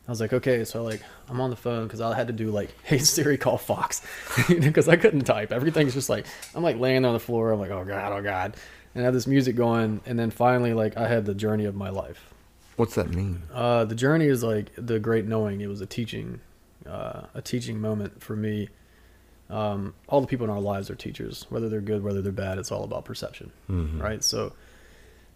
I 0.07 0.11
was 0.11 0.19
like, 0.19 0.33
okay, 0.33 0.65
so 0.65 0.83
like 0.83 1.01
I'm 1.29 1.39
on 1.39 1.49
the 1.49 1.55
phone 1.55 1.83
because 1.83 2.01
I 2.01 2.15
had 2.15 2.27
to 2.27 2.33
do 2.33 2.51
like, 2.51 2.73
hey 2.83 2.99
Siri, 2.99 3.37
call 3.37 3.57
Fox, 3.57 4.01
because 4.47 4.87
I 4.87 4.95
couldn't 4.95 5.23
type. 5.23 5.51
Everything's 5.51 5.93
just 5.93 6.09
like 6.09 6.25
I'm 6.55 6.63
like 6.63 6.77
laying 6.77 7.05
on 7.05 7.13
the 7.13 7.19
floor. 7.19 7.51
I'm 7.51 7.59
like, 7.59 7.71
oh 7.71 7.85
god, 7.85 8.11
oh 8.11 8.21
god, 8.21 8.55
and 8.95 9.03
I 9.03 9.05
have 9.05 9.13
this 9.13 9.27
music 9.27 9.55
going, 9.55 10.01
and 10.05 10.17
then 10.19 10.29
finally 10.29 10.73
like 10.73 10.97
I 10.97 11.07
had 11.07 11.25
the 11.25 11.33
journey 11.33 11.65
of 11.65 11.75
my 11.75 11.89
life. 11.89 12.33
What's 12.75 12.95
that 12.95 13.09
mean? 13.09 13.43
Uh, 13.53 13.85
the 13.85 13.95
journey 13.95 14.25
is 14.25 14.43
like 14.43 14.71
the 14.75 14.99
great 14.99 15.25
knowing. 15.25 15.61
It 15.61 15.67
was 15.67 15.79
a 15.81 15.85
teaching, 15.85 16.41
uh, 16.87 17.21
a 17.33 17.41
teaching 17.41 17.79
moment 17.79 18.21
for 18.23 18.35
me 18.35 18.69
um, 19.49 19.93
all 20.07 20.21
the 20.21 20.27
people 20.27 20.45
in 20.45 20.49
our 20.49 20.59
lives 20.59 20.89
are 20.89 20.95
teachers. 20.95 21.45
Whether 21.49 21.69
they're 21.69 21.81
good, 21.81 22.03
whether 22.03 22.21
they're 22.21 22.31
bad, 22.31 22.57
it's 22.57 22.71
all 22.71 22.83
about 22.83 23.05
perception, 23.05 23.51
right? 23.99 24.23
So, 24.23 24.53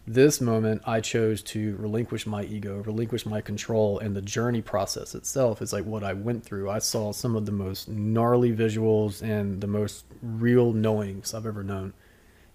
this 0.07 0.39
moment, 0.39 0.81
I 0.85 1.01
chose 1.01 1.41
to 1.43 1.75
relinquish 1.75 2.25
my 2.25 2.43
ego, 2.43 2.81
relinquish 2.81 3.25
my 3.25 3.41
control, 3.41 3.99
and 3.99 4.15
the 4.15 4.21
journey 4.21 4.61
process 4.61 5.13
itself 5.13 5.61
is 5.61 5.73
like 5.73 5.84
what 5.84 6.01
I 6.01 6.13
went 6.13 6.45
through. 6.45 6.69
I 6.69 6.79
saw 6.79 7.11
some 7.11 7.35
of 7.35 7.45
the 7.45 7.51
most 7.51 7.89
gnarly 7.89 8.53
visuals 8.53 9.21
and 9.21 9.59
the 9.59 9.67
most 9.67 10.05
real 10.21 10.71
knowings 10.71 11.34
I've 11.34 11.45
ever 11.45 11.61
known, 11.61 11.93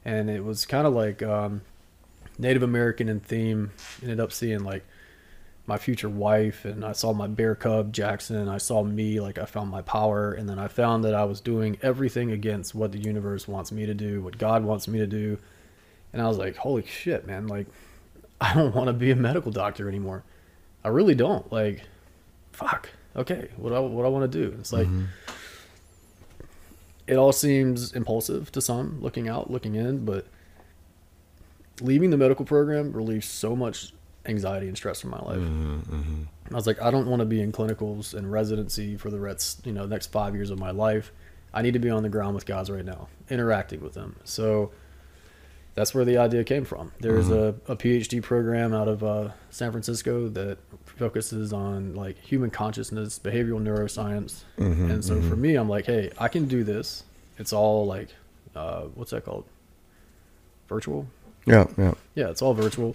and 0.02 0.30
it 0.30 0.42
was 0.44 0.64
kind 0.64 0.86
of 0.86 0.94
like 0.94 1.22
um, 1.22 1.60
Native 2.38 2.62
American 2.62 3.10
in 3.10 3.20
theme. 3.20 3.72
Ended 4.00 4.18
up 4.18 4.32
seeing 4.32 4.64
like 4.64 4.86
my 5.66 5.76
future 5.76 6.08
wife 6.08 6.64
and 6.64 6.84
I 6.84 6.92
saw 6.92 7.12
my 7.12 7.26
bear 7.26 7.54
cub 7.54 7.92
Jackson. 7.92 8.48
I 8.48 8.58
saw 8.58 8.82
me 8.82 9.20
like 9.20 9.38
I 9.38 9.44
found 9.44 9.70
my 9.70 9.82
power 9.82 10.32
and 10.32 10.48
then 10.48 10.58
I 10.58 10.68
found 10.68 11.04
that 11.04 11.14
I 11.14 11.24
was 11.24 11.40
doing 11.40 11.78
everything 11.82 12.32
against 12.32 12.74
what 12.74 12.92
the 12.92 12.98
universe 12.98 13.46
wants 13.46 13.70
me 13.70 13.86
to 13.86 13.94
do, 13.94 14.22
what 14.22 14.38
God 14.38 14.64
wants 14.64 14.88
me 14.88 14.98
to 14.98 15.06
do. 15.06 15.38
And 16.12 16.20
I 16.20 16.28
was 16.28 16.38
like, 16.38 16.56
"Holy 16.56 16.84
shit, 16.86 17.26
man. 17.26 17.46
Like 17.46 17.66
I 18.40 18.54
don't 18.54 18.74
want 18.74 18.88
to 18.88 18.92
be 18.92 19.10
a 19.10 19.16
medical 19.16 19.52
doctor 19.52 19.88
anymore. 19.88 20.24
I 20.84 20.88
really 20.88 21.14
don't. 21.14 21.50
Like 21.52 21.82
fuck. 22.52 22.90
Okay. 23.16 23.48
What 23.56 23.72
I 23.72 23.80
what 23.80 24.04
I 24.04 24.08
want 24.08 24.30
to 24.30 24.38
do." 24.38 24.56
It's 24.58 24.72
like 24.72 24.86
mm-hmm. 24.86 25.04
it 27.06 27.16
all 27.16 27.32
seems 27.32 27.92
impulsive 27.92 28.52
to 28.52 28.60
some 28.60 29.00
looking 29.00 29.28
out, 29.28 29.50
looking 29.50 29.74
in, 29.74 30.04
but 30.04 30.26
leaving 31.80 32.10
the 32.10 32.16
medical 32.16 32.44
program 32.44 32.92
relieved 32.92 33.24
so 33.24 33.56
much 33.56 33.92
anxiety 34.26 34.68
and 34.68 34.76
stress 34.76 35.00
from 35.00 35.10
my 35.10 35.20
life. 35.20 35.38
Mm-hmm, 35.38 35.94
mm-hmm. 35.94 36.22
I 36.50 36.54
was 36.54 36.66
like, 36.66 36.80
I 36.80 36.90
don't 36.90 37.06
want 37.06 37.20
to 37.20 37.26
be 37.26 37.40
in 37.40 37.52
clinicals 37.52 38.14
and 38.14 38.30
residency 38.30 38.96
for 38.96 39.10
the 39.10 39.18
rest, 39.18 39.66
you 39.66 39.72
know, 39.72 39.86
next 39.86 40.12
five 40.12 40.34
years 40.34 40.50
of 40.50 40.58
my 40.58 40.70
life. 40.70 41.12
I 41.54 41.62
need 41.62 41.72
to 41.72 41.78
be 41.78 41.90
on 41.90 42.02
the 42.02 42.08
ground 42.08 42.34
with 42.34 42.46
guys 42.46 42.70
right 42.70 42.84
now, 42.84 43.08
interacting 43.28 43.80
with 43.80 43.94
them. 43.94 44.16
So 44.24 44.70
that's 45.74 45.94
where 45.94 46.04
the 46.04 46.18
idea 46.18 46.44
came 46.44 46.64
from. 46.64 46.92
There's 47.00 47.30
a, 47.30 47.54
a 47.68 47.76
PhD 47.76 48.22
program 48.22 48.74
out 48.74 48.88
of 48.88 49.02
uh, 49.02 49.30
San 49.50 49.70
Francisco 49.70 50.28
that 50.30 50.58
focuses 50.84 51.52
on 51.52 51.94
like 51.94 52.18
human 52.18 52.50
consciousness, 52.50 53.18
behavioral 53.18 53.60
neuroscience. 53.62 54.42
and 54.58 55.04
so 55.04 55.20
for 55.22 55.36
me, 55.36 55.54
I'm 55.56 55.68
like, 55.68 55.86
hey, 55.86 56.10
I 56.18 56.28
can 56.28 56.46
do 56.46 56.62
this. 56.64 57.04
It's 57.38 57.52
all 57.52 57.86
like, 57.86 58.10
uh, 58.54 58.82
what's 58.94 59.10
that 59.12 59.24
called? 59.24 59.44
Virtual? 60.68 61.06
Yeah, 61.46 61.66
yeah. 61.76 61.94
Yeah, 62.14 62.28
it's 62.30 62.42
all 62.42 62.54
virtual. 62.54 62.92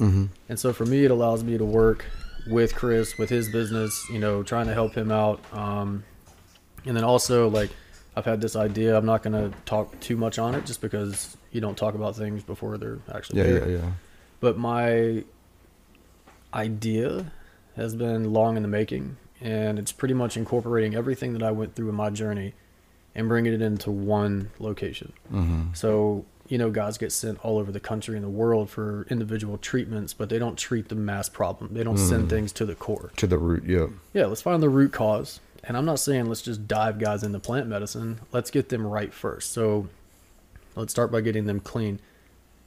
And 0.49 0.59
so 0.59 0.71
for 0.73 0.85
me, 0.85 1.05
it 1.05 1.11
allows 1.11 1.43
me 1.43 1.57
to 1.57 1.65
work 1.65 2.05
with 2.49 2.75
Chris, 2.75 3.17
with 3.17 3.29
his 3.29 3.49
business, 3.49 4.07
you 4.09 4.19
know, 4.19 4.43
trying 4.43 4.67
to 4.67 4.73
help 4.73 4.93
him 4.95 5.11
out. 5.11 5.39
Um, 5.51 6.03
and 6.85 6.95
then 6.95 7.03
also, 7.03 7.49
like, 7.49 7.69
I've 8.15 8.25
had 8.25 8.41
this 8.41 8.55
idea. 8.55 8.97
I'm 8.97 9.05
not 9.05 9.21
going 9.21 9.33
to 9.51 9.55
talk 9.65 9.99
too 9.99 10.15
much 10.17 10.39
on 10.39 10.55
it 10.55 10.65
just 10.65 10.81
because 10.81 11.36
you 11.51 11.61
don't 11.61 11.77
talk 11.77 11.95
about 11.95 12.15
things 12.15 12.43
before 12.43 12.77
they're 12.77 12.99
actually 13.13 13.39
Yeah, 13.39 13.47
there. 13.47 13.69
yeah, 13.69 13.77
yeah. 13.77 13.91
But 14.39 14.57
my 14.57 15.23
idea 16.53 17.31
has 17.75 17.95
been 17.95 18.33
long 18.33 18.57
in 18.57 18.63
the 18.63 18.69
making, 18.69 19.17
and 19.41 19.79
it's 19.79 19.91
pretty 19.91 20.13
much 20.13 20.37
incorporating 20.37 20.95
everything 20.95 21.33
that 21.33 21.43
I 21.43 21.51
went 21.51 21.75
through 21.75 21.89
in 21.89 21.95
my 21.95 22.09
journey 22.09 22.53
and 23.15 23.27
bringing 23.27 23.53
it 23.53 23.61
into 23.61 23.91
one 23.91 24.51
location. 24.59 25.13
Mm-hmm. 25.31 25.73
So, 25.73 26.25
you 26.47 26.57
know, 26.57 26.69
guys 26.69 26.97
get 26.97 27.11
sent 27.11 27.43
all 27.43 27.57
over 27.57 27.71
the 27.71 27.79
country 27.79 28.15
and 28.15 28.23
the 28.23 28.29
world 28.29 28.69
for 28.69 29.05
individual 29.09 29.57
treatments, 29.57 30.13
but 30.13 30.29
they 30.29 30.39
don't 30.39 30.57
treat 30.57 30.89
the 30.89 30.95
mass 30.95 31.27
problem. 31.27 31.73
They 31.73 31.83
don't 31.83 31.97
send 31.97 32.25
mm. 32.25 32.29
things 32.29 32.51
to 32.53 32.65
the 32.65 32.75
core. 32.75 33.11
To 33.17 33.27
the 33.27 33.37
root, 33.37 33.63
yeah. 33.65 33.87
Yeah, 34.13 34.27
let's 34.27 34.41
find 34.41 34.61
the 34.61 34.69
root 34.69 34.93
cause. 34.93 35.39
And 35.63 35.75
I'm 35.75 35.85
not 35.85 35.99
saying 35.99 36.27
let's 36.27 36.41
just 36.41 36.67
dive 36.67 36.99
guys 36.99 37.23
into 37.23 37.39
plant 37.39 37.67
medicine. 37.67 38.21
Let's 38.31 38.51
get 38.51 38.69
them 38.69 38.85
right 38.85 39.13
first. 39.13 39.51
So 39.51 39.89
let's 40.77 40.91
start 40.91 41.11
by 41.11 41.21
getting 41.21 41.45
them 41.45 41.59
clean, 41.59 41.99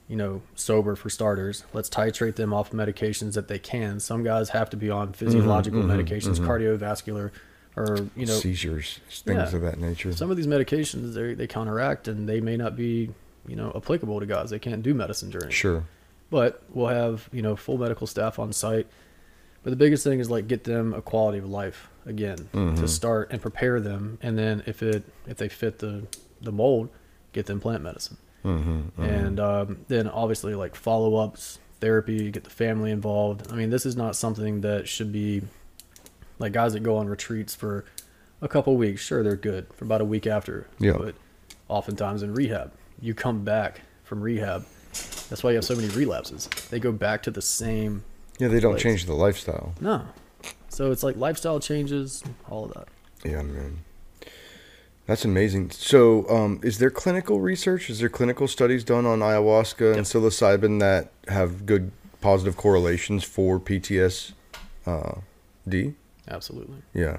you 0.08 0.16
know, 0.16 0.42
sober 0.54 0.96
for 0.96 1.08
starters. 1.08 1.64
Let's 1.72 1.88
titrate 1.88 2.36
them 2.36 2.52
off 2.52 2.72
medications 2.72 3.34
that 3.34 3.48
they 3.48 3.58
can. 3.58 4.00
Some 4.00 4.22
guys 4.22 4.50
have 4.50 4.70
to 4.70 4.76
be 4.76 4.90
on 4.90 5.08
mm-hmm, 5.08 5.12
physiological 5.14 5.82
mm-hmm, 5.82 5.90
medications, 5.90 6.38
mm-hmm. 6.38 6.50
cardiovascular, 6.50 7.30
or, 7.76 7.98
you 8.16 8.26
know, 8.26 8.34
Seizures, 8.34 9.00
things 9.08 9.52
Yeah. 9.52 9.56
of 9.56 9.62
that 9.62 9.78
nature. 9.78 10.12
some 10.12 10.30
of 10.30 10.36
these 10.36 10.48
medications 10.48 11.14
they, 11.14 11.34
they 11.34 11.46
counteract 11.46 12.08
and 12.08 12.28
they 12.28 12.40
may 12.40 12.56
not 12.56 12.76
be, 12.76 13.10
you 13.46 13.56
know, 13.56 13.72
applicable 13.74 14.20
to 14.20 14.26
guys. 14.26 14.50
They 14.50 14.58
can't 14.58 14.82
do 14.82 14.92
medicine 14.92 15.30
during. 15.30 15.50
Sure. 15.50 15.84
But 16.30 16.62
we'll 16.70 16.88
have, 16.88 17.28
you 17.32 17.42
know, 17.42 17.56
full 17.56 17.78
medical 17.78 18.06
staff 18.06 18.38
on 18.38 18.52
site. 18.52 18.86
But 19.62 19.70
the 19.70 19.76
biggest 19.76 20.04
thing 20.04 20.20
is 20.20 20.30
like 20.30 20.48
get 20.48 20.64
them 20.64 20.94
a 20.94 21.02
quality 21.02 21.38
of 21.38 21.48
life 21.48 21.90
again 22.06 22.48
to 22.52 22.88
start 22.88 23.30
and 23.30 23.42
prepare 23.42 23.78
them, 23.78 24.18
and 24.22 24.38
then 24.38 24.62
if 24.66 24.82
it 24.82 25.04
if 25.26 25.36
they 25.36 25.50
fit 25.50 25.80
the 25.80 26.06
the 26.40 26.50
mold, 26.50 26.88
get 27.32 27.46
them 27.46 27.60
plant 27.60 27.82
medicine, 27.82 28.16
and 28.44 29.38
um, 29.40 29.78
then 29.88 30.08
obviously 30.08 30.54
like 30.54 30.74
follow 30.74 31.16
ups, 31.16 31.58
therapy, 31.80 32.30
get 32.30 32.44
the 32.44 32.50
family 32.50 32.90
involved. 32.90 33.50
I 33.52 33.56
mean, 33.56 33.70
this 33.70 33.86
is 33.86 33.96
not 33.96 34.16
something 34.16 34.60
that 34.62 34.88
should 34.88 35.12
be 35.12 35.42
like 36.38 36.52
guys 36.52 36.72
that 36.72 36.80
go 36.82 36.96
on 36.96 37.08
retreats 37.08 37.54
for 37.54 37.84
a 38.42 38.48
couple 38.48 38.76
weeks. 38.76 39.02
Sure, 39.02 39.22
they're 39.22 39.36
good 39.36 39.66
for 39.74 39.84
about 39.84 40.00
a 40.00 40.04
week 40.04 40.26
after, 40.26 40.66
Yeah. 40.78 40.94
but 40.98 41.14
oftentimes 41.68 42.22
in 42.22 42.34
rehab, 42.34 42.72
you 43.00 43.14
come 43.14 43.44
back 43.44 43.82
from 44.04 44.20
rehab. 44.22 44.64
That's 45.28 45.44
why 45.44 45.50
you 45.50 45.56
have 45.56 45.64
so 45.64 45.76
many 45.76 45.88
relapses. 45.88 46.48
They 46.70 46.80
go 46.80 46.90
back 46.92 47.22
to 47.24 47.30
the 47.30 47.42
same 47.42 48.02
Yeah, 48.38 48.48
they 48.48 48.58
don't 48.58 48.72
place. 48.72 48.82
change 48.82 49.04
the 49.06 49.14
lifestyle. 49.14 49.74
no. 49.80 50.02
So 50.70 50.90
it's 50.92 51.02
like 51.02 51.16
lifestyle 51.16 51.60
changes, 51.60 52.22
all 52.48 52.64
of 52.64 52.72
that. 52.74 52.88
Yeah, 53.24 53.42
man. 53.42 53.78
That's 55.10 55.24
amazing. 55.24 55.72
So, 55.72 56.24
um, 56.30 56.60
is 56.62 56.78
there 56.78 56.88
clinical 56.88 57.40
research? 57.40 57.90
Is 57.90 57.98
there 57.98 58.08
clinical 58.08 58.46
studies 58.46 58.84
done 58.84 59.06
on 59.06 59.18
ayahuasca 59.18 59.96
and 59.96 60.06
psilocybin 60.06 60.78
that 60.78 61.10
have 61.26 61.66
good 61.66 61.90
positive 62.20 62.56
correlations 62.56 63.24
for 63.24 63.58
PTSD? 63.58 64.34
Uh, 64.86 65.14
Absolutely, 66.28 66.76
yeah, 66.94 67.16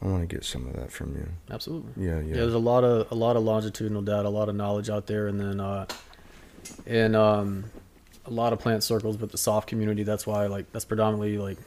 I 0.00 0.06
want 0.06 0.28
to 0.28 0.32
get 0.32 0.44
some 0.44 0.68
of 0.68 0.76
that 0.76 0.92
from 0.92 1.16
you. 1.16 1.28
absolutely. 1.50 1.90
Yeah, 1.96 2.20
Yeah, 2.20 2.24
yeah. 2.24 2.34
there's 2.36 2.54
a 2.54 2.58
lot 2.60 2.84
of 2.84 3.10
a 3.10 3.16
lot 3.16 3.34
of 3.34 3.42
longitudinal 3.42 4.02
data, 4.02 4.28
a 4.28 4.30
lot 4.30 4.48
of 4.48 4.54
knowledge 4.54 4.88
out 4.88 5.08
there, 5.08 5.26
and 5.26 5.40
then 5.40 5.58
uh, 5.58 5.86
in 6.86 7.16
um, 7.16 7.64
a 8.26 8.30
lot 8.30 8.52
of 8.52 8.60
plant 8.60 8.84
circles, 8.84 9.16
but 9.16 9.32
the 9.32 9.38
SOF 9.38 9.66
community. 9.66 10.04
That's 10.04 10.24
why 10.24 10.46
like 10.46 10.70
that's 10.70 10.84
predominantly 10.84 11.36
like 11.36 11.58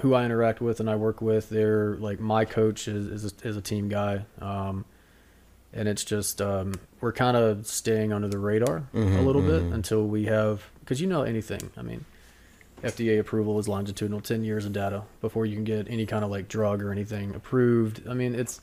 who 0.00 0.12
I 0.12 0.26
interact 0.26 0.60
with 0.60 0.80
and 0.80 0.90
I 0.90 0.96
work 0.96 1.22
with. 1.22 1.48
They're 1.48 1.96
like 1.96 2.20
my 2.20 2.44
coach 2.44 2.88
is 2.88 3.06
is 3.06 3.32
a, 3.32 3.48
is 3.48 3.56
a 3.56 3.62
team 3.62 3.88
guy, 3.88 4.26
um, 4.42 4.84
and 5.72 5.88
it's 5.88 6.04
just 6.04 6.40
um, 6.40 6.74
we're 7.00 7.12
kind 7.12 7.36
of 7.36 7.66
staying 7.66 8.12
under 8.12 8.28
the 8.28 8.38
radar 8.38 8.84
a 8.94 8.98
little 8.98 9.42
bit 9.42 9.62
until 9.62 10.06
we 10.06 10.24
have 10.26 10.62
because 10.80 11.00
you 11.00 11.06
know 11.06 11.22
anything. 11.22 11.70
I 11.76 11.82
mean. 11.82 12.04
FDA 12.80 13.18
approval 13.18 13.58
is 13.58 13.66
longitudinal, 13.66 14.20
10 14.20 14.44
years 14.44 14.64
of 14.64 14.72
data 14.72 15.02
before 15.20 15.44
you 15.44 15.56
can 15.56 15.64
get 15.64 15.88
any 15.90 16.06
kind 16.06 16.24
of 16.24 16.30
like 16.30 16.46
drug 16.46 16.80
or 16.80 16.92
anything 16.92 17.34
approved. 17.34 18.06
I 18.08 18.14
mean, 18.14 18.36
it's 18.36 18.60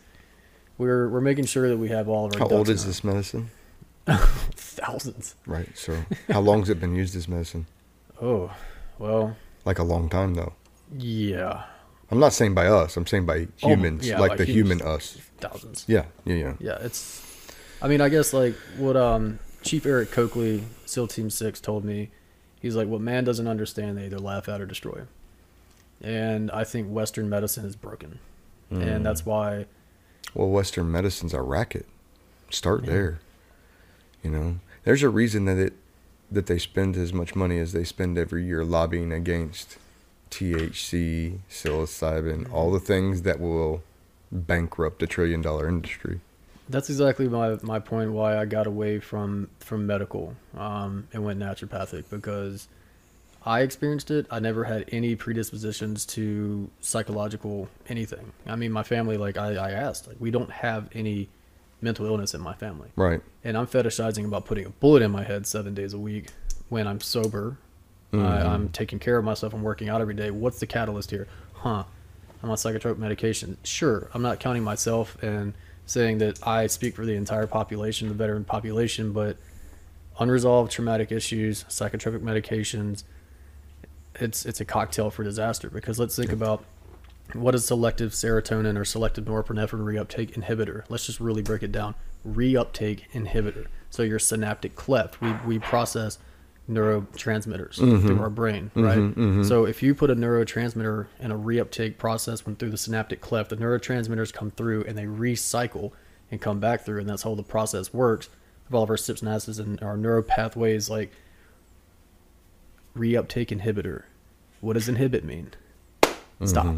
we're 0.77 1.10
we're 1.10 1.19
making 1.19 1.44
sure 1.48 1.68
that 1.68 1.76
we 1.76 1.90
have 1.90 2.07
all 2.07 2.26
of 2.26 2.34
our 2.34 2.40
How 2.40 2.56
old 2.56 2.69
is 2.69 2.84
in 2.84 2.90
this 2.90 3.03
medicine? 3.03 3.49
Thousands. 4.07 5.36
Right. 5.45 5.68
So, 5.77 5.98
how 6.30 6.40
long 6.40 6.60
has 6.60 6.69
it 6.69 6.80
been 6.80 6.95
used 6.95 7.14
as 7.18 7.27
medicine? 7.27 7.65
Oh, 8.22 8.56
well, 8.99 9.36
Like 9.65 9.80
a 9.80 9.84
long 9.84 10.07
time, 10.07 10.36
though. 10.36 10.53
yeah, 10.98 11.64
I'm 12.11 12.19
not 12.19 12.34
saying 12.34 12.53
by 12.53 12.68
us. 12.68 12.98
I'm 12.98 13.07
saying 13.07 13.26
by 13.26 13.48
Oh, 13.64 13.69
humans, 13.69 14.07
yeah, 14.07 14.19
like 14.19 14.32
by 14.32 14.36
the 14.38 14.45
humans. 14.45 14.82
human 14.82 14.95
us. 14.95 15.18
thousands. 15.40 15.86
Yeah, 15.88 16.06
yeah, 16.26 16.36
yeah. 16.36 16.53
Yeah, 16.60 16.77
it's. 16.82 17.22
I 17.82 17.88
mean, 17.88 17.99
I 18.02 18.10
guess 18.10 18.34
like 18.34 18.56
what 18.77 18.95
um 18.95 19.40
Chief 19.64 19.86
Eric 19.86 20.11
Coakley, 20.11 20.64
SEAL 20.86 21.07
Team 21.07 21.30
Six, 21.30 21.60
told 21.60 21.84
me. 21.84 22.11
He's 22.61 22.76
like, 22.76 22.88
what 22.88 23.02
man 23.02 23.23
doesn't 23.23 23.48
understand, 23.48 23.95
they 23.98 24.06
either 24.06 24.18
laugh 24.18 24.49
at 24.49 24.60
or 24.60 24.65
destroy. 24.65 25.02
And 26.02 26.49
I 26.49 26.64
think 26.64 26.90
Western 26.90 27.30
medicine 27.30 27.64
is 27.65 27.76
broken, 27.76 28.19
and 28.72 29.06
that's 29.06 29.23
why 29.26 29.65
Well, 30.34 30.49
Western 30.49 30.91
medicine's 30.91 31.34
a 31.34 31.41
racket. 31.41 31.86
Start 32.49 32.86
there. 32.86 33.19
You 34.23 34.32
know, 34.32 34.56
there's 34.84 35.03
a 35.03 35.10
reason 35.10 35.45
that 35.45 35.57
it 35.57 35.73
that 36.32 36.48
they 36.48 36.57
spend 36.57 36.98
as 36.98 37.14
much 37.14 37.36
money 37.36 37.60
as 37.60 37.72
they 37.72 37.84
spend 37.84 38.18
every 38.18 38.44
year 38.45 38.65
lobbying 38.65 39.11
against 39.11 39.77
THC, 40.40 41.40
psilocybin, 41.49 42.52
all 42.52 42.72
the 42.72 42.80
things 42.80 43.22
that 43.22 43.40
will 43.40 43.82
bankrupt 44.32 45.02
a 45.02 45.07
trillion 45.07 45.41
dollar 45.41 45.68
industry. 45.70 46.20
That's 46.68 46.90
exactly 46.90 47.30
my, 47.30 47.57
my 47.62 47.80
point 47.80 48.12
why 48.12 48.38
I 48.38 48.45
got 48.45 48.68
away 48.68 48.99
from 48.99 49.49
from 49.60 49.86
medical 49.88 50.36
um, 50.57 51.07
and 51.14 51.24
went 51.24 51.40
naturopathic 51.40 52.10
because 52.10 52.68
I 53.45 53.62
experienced 53.62 54.12
it. 54.12 54.26
I 54.30 54.40
never 54.40 54.64
had 54.66 54.86
any 54.91 55.16
predispositions 55.16 56.06
to 56.07 56.70
psychological 56.82 57.70
anything. 57.88 58.34
I 58.45 58.56
mean, 58.57 58.72
my 58.74 58.84
family, 58.84 59.16
like 59.18 59.38
I, 59.38 59.53
I 59.56 59.72
asked, 59.72 60.07
like 60.07 60.18
we 60.20 60.32
don't 60.32 60.52
have 60.52 60.90
any 60.94 61.30
mental 61.82 62.06
illness 62.07 62.34
in 62.34 62.41
my 62.41 62.53
family, 62.56 62.90
Right. 62.95 63.22
and 63.44 63.56
I'm 63.57 63.68
fetishizing 63.68 64.26
about 64.26 64.45
putting 64.45 64.66
a 64.66 64.70
bullet 64.70 65.02
in 65.03 65.12
my 65.12 65.24
head 65.24 65.45
seven 65.45 65.74
days 65.76 65.94
a 65.94 65.99
week 65.99 66.30
when 66.68 66.88
I'm 66.88 66.99
sober. 66.99 67.57
I, 68.22 68.40
mm-hmm. 68.40 68.48
I'm 68.48 68.70
taking 68.70 69.00
care 69.00 69.18
of 69.18 69.26
myself. 69.26 69.54
I'm 69.54 69.64
working 69.64 69.90
out 69.90 70.02
every 70.02 70.14
day. 70.14 70.32
What's 70.32 70.60
the 70.60 70.68
catalyst 70.68 71.12
here? 71.12 71.28
Huh? 71.54 71.84
I'm 72.44 72.50
on 72.50 72.58
psychotropic 72.58 72.98
medication. 72.98 73.58
Sure, 73.64 74.10
I'm 74.14 74.22
not 74.22 74.40
counting 74.40 74.64
myself 74.64 75.22
and 75.24 75.54
saying 75.86 76.20
that 76.20 76.46
I 76.46 76.68
speak 76.68 76.96
for 76.96 77.06
the 77.06 77.14
entire 77.14 77.48
population, 77.48 78.08
the 78.08 78.14
veteran 78.14 78.44
population, 78.44 79.14
but 79.14 79.38
unresolved 80.20 80.72
traumatic 80.72 81.12
issues, 81.12 81.64
psychotropic 81.66 82.20
medications, 82.20 83.04
it's 84.20 84.46
it's 84.46 84.62
a 84.62 84.66
cocktail 84.66 85.10
for 85.10 85.24
disaster 85.24 85.70
because 85.70 86.00
let's 86.00 86.16
think 86.16 86.32
about 86.32 86.64
what 87.34 87.56
is 87.56 87.66
selective 87.66 88.12
serotonin 88.12 88.78
or 88.78 88.86
selective 88.86 89.26
norepinephrine 89.26 89.84
reuptake 89.84 90.38
inhibitor. 90.38 90.84
Let's 90.90 91.06
just 91.06 91.20
really 91.20 91.42
break 91.42 91.64
it 91.64 91.72
down. 91.72 91.96
Reuptake 92.28 93.10
inhibitor. 93.12 93.68
So 93.90 94.04
your 94.04 94.20
synaptic 94.20 94.76
cleft, 94.76 95.22
we 95.22 95.34
we 95.46 95.60
process 95.60 96.18
neurotransmitters 96.70 97.78
mm-hmm. 97.78 98.08
through 98.08 98.20
our 98.20 98.30
brain, 98.30 98.72
mm-hmm. 98.76 98.84
right? 98.84 98.98
Mm-hmm. 98.98 99.44
So 99.44 99.66
if 99.66 99.84
you 99.84 99.94
put 99.94 100.10
a 100.10 100.16
neurotransmitter 100.16 101.08
in 101.20 101.32
a 101.32 101.38
reuptake 101.38 101.98
process 101.98 102.46
when 102.46 102.56
through 102.56 102.72
the 102.72 102.78
synaptic 102.78 103.22
cleft, 103.22 103.52
the 103.52 103.58
neurotransmitters 103.58 104.34
come 104.34 104.52
through 104.52 104.84
and 104.86 104.98
they 104.98 105.06
recycle 105.06 105.92
and 106.32 106.42
come 106.42 106.60
back 106.60 106.82
through, 106.82 107.00
and 107.00 107.10
that's 107.10 107.24
how 107.24 107.36
the 107.36 107.44
process 107.44 107.94
works 107.94 108.30
of 108.68 108.74
all 108.74 108.84
of 108.84 108.90
our 108.90 108.96
synapses 108.96 109.60
and 109.60 109.82
our 109.84 109.96
neuropathways 109.96 110.90
like 110.90 111.12
reuptake 112.98 113.48
inhibitor. 113.48 114.04
What 114.62 114.74
does 114.74 114.90
inhibit 114.90 115.24
mean? 115.24 115.52
Stop. 116.44 116.76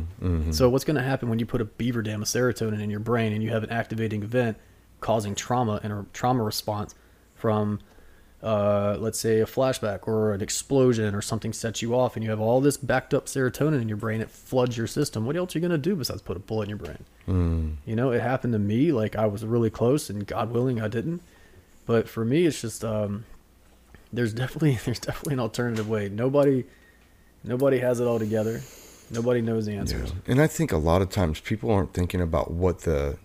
So 0.51 0.69
what's 0.69 0.83
going 0.83 0.97
to 0.97 1.03
happen 1.03 1.29
when 1.29 1.39
you 1.39 1.45
put 1.45 1.61
a 1.61 1.65
beaver 1.65 2.01
dam 2.01 2.21
of 2.21 2.27
serotonin 2.27 2.81
in 2.81 2.89
your 2.89 2.99
brain 2.99 3.33
and 3.33 3.41
you 3.41 3.49
have 3.49 3.63
an 3.63 3.69
activating 3.69 4.21
event 4.21 4.57
causing 4.99 5.33
trauma 5.33 5.79
and 5.81 5.93
a 5.93 6.05
trauma 6.13 6.43
response 6.43 6.93
from 7.35 7.79
uh, 8.43 8.95
let's 8.99 9.19
say 9.19 9.39
a 9.39 9.45
flashback 9.45 10.07
or 10.07 10.33
an 10.33 10.41
explosion 10.41 11.15
or 11.15 11.21
something 11.21 11.51
sets 11.53 11.81
you 11.81 11.95
off 11.95 12.15
and 12.15 12.23
you 12.23 12.29
have 12.29 12.39
all 12.39 12.61
this 12.61 12.77
backed 12.77 13.13
up 13.13 13.25
serotonin 13.25 13.81
in 13.81 13.87
your 13.87 13.97
brain 13.97 14.21
it 14.21 14.29
floods 14.29 14.77
your 14.77 14.85
system. 14.87 15.25
What 15.25 15.35
else 15.35 15.55
are 15.55 15.59
you 15.59 15.67
going 15.67 15.71
to 15.71 15.89
do 15.89 15.95
besides 15.95 16.21
put 16.21 16.37
a 16.37 16.39
bullet 16.39 16.63
in 16.63 16.69
your 16.69 16.77
brain? 16.77 17.77
You 17.85 17.95
know 17.95 18.11
it 18.11 18.21
happened 18.21 18.53
to 18.53 18.59
me 18.59 18.91
like 18.91 19.15
i 19.15 19.25
was 19.25 19.43
really 19.43 19.69
close 19.69 20.09
and 20.09 20.25
god 20.25 20.51
willing 20.51 20.79
i 20.81 20.87
didn't. 20.87 21.21
But 21.85 22.07
for 22.07 22.23
me 22.23 22.45
it's 22.45 22.61
just 22.61 22.85
um, 22.85 23.25
there's 24.13 24.33
definitely 24.33 24.77
there's 24.85 24.99
definitely 24.99 25.33
an 25.33 25.39
alternative 25.39 25.89
way. 25.89 26.07
Nobody 26.09 26.65
nobody 27.43 27.79
has 27.79 27.99
it 27.99 28.05
all 28.05 28.19
together. 28.19 28.61
Nobody 29.09 29.41
knows 29.41 29.65
the 29.65 29.73
answers. 29.73 30.13
And 30.27 30.41
I 30.41 30.47
think 30.47 30.71
a 30.71 30.77
lot 30.77 31.01
of 31.01 31.09
times 31.09 31.39
people 31.39 31.71
aren't 31.71 31.93
thinking 31.93 32.19
about 32.21 32.51
what 32.51 32.81
the 32.81 33.17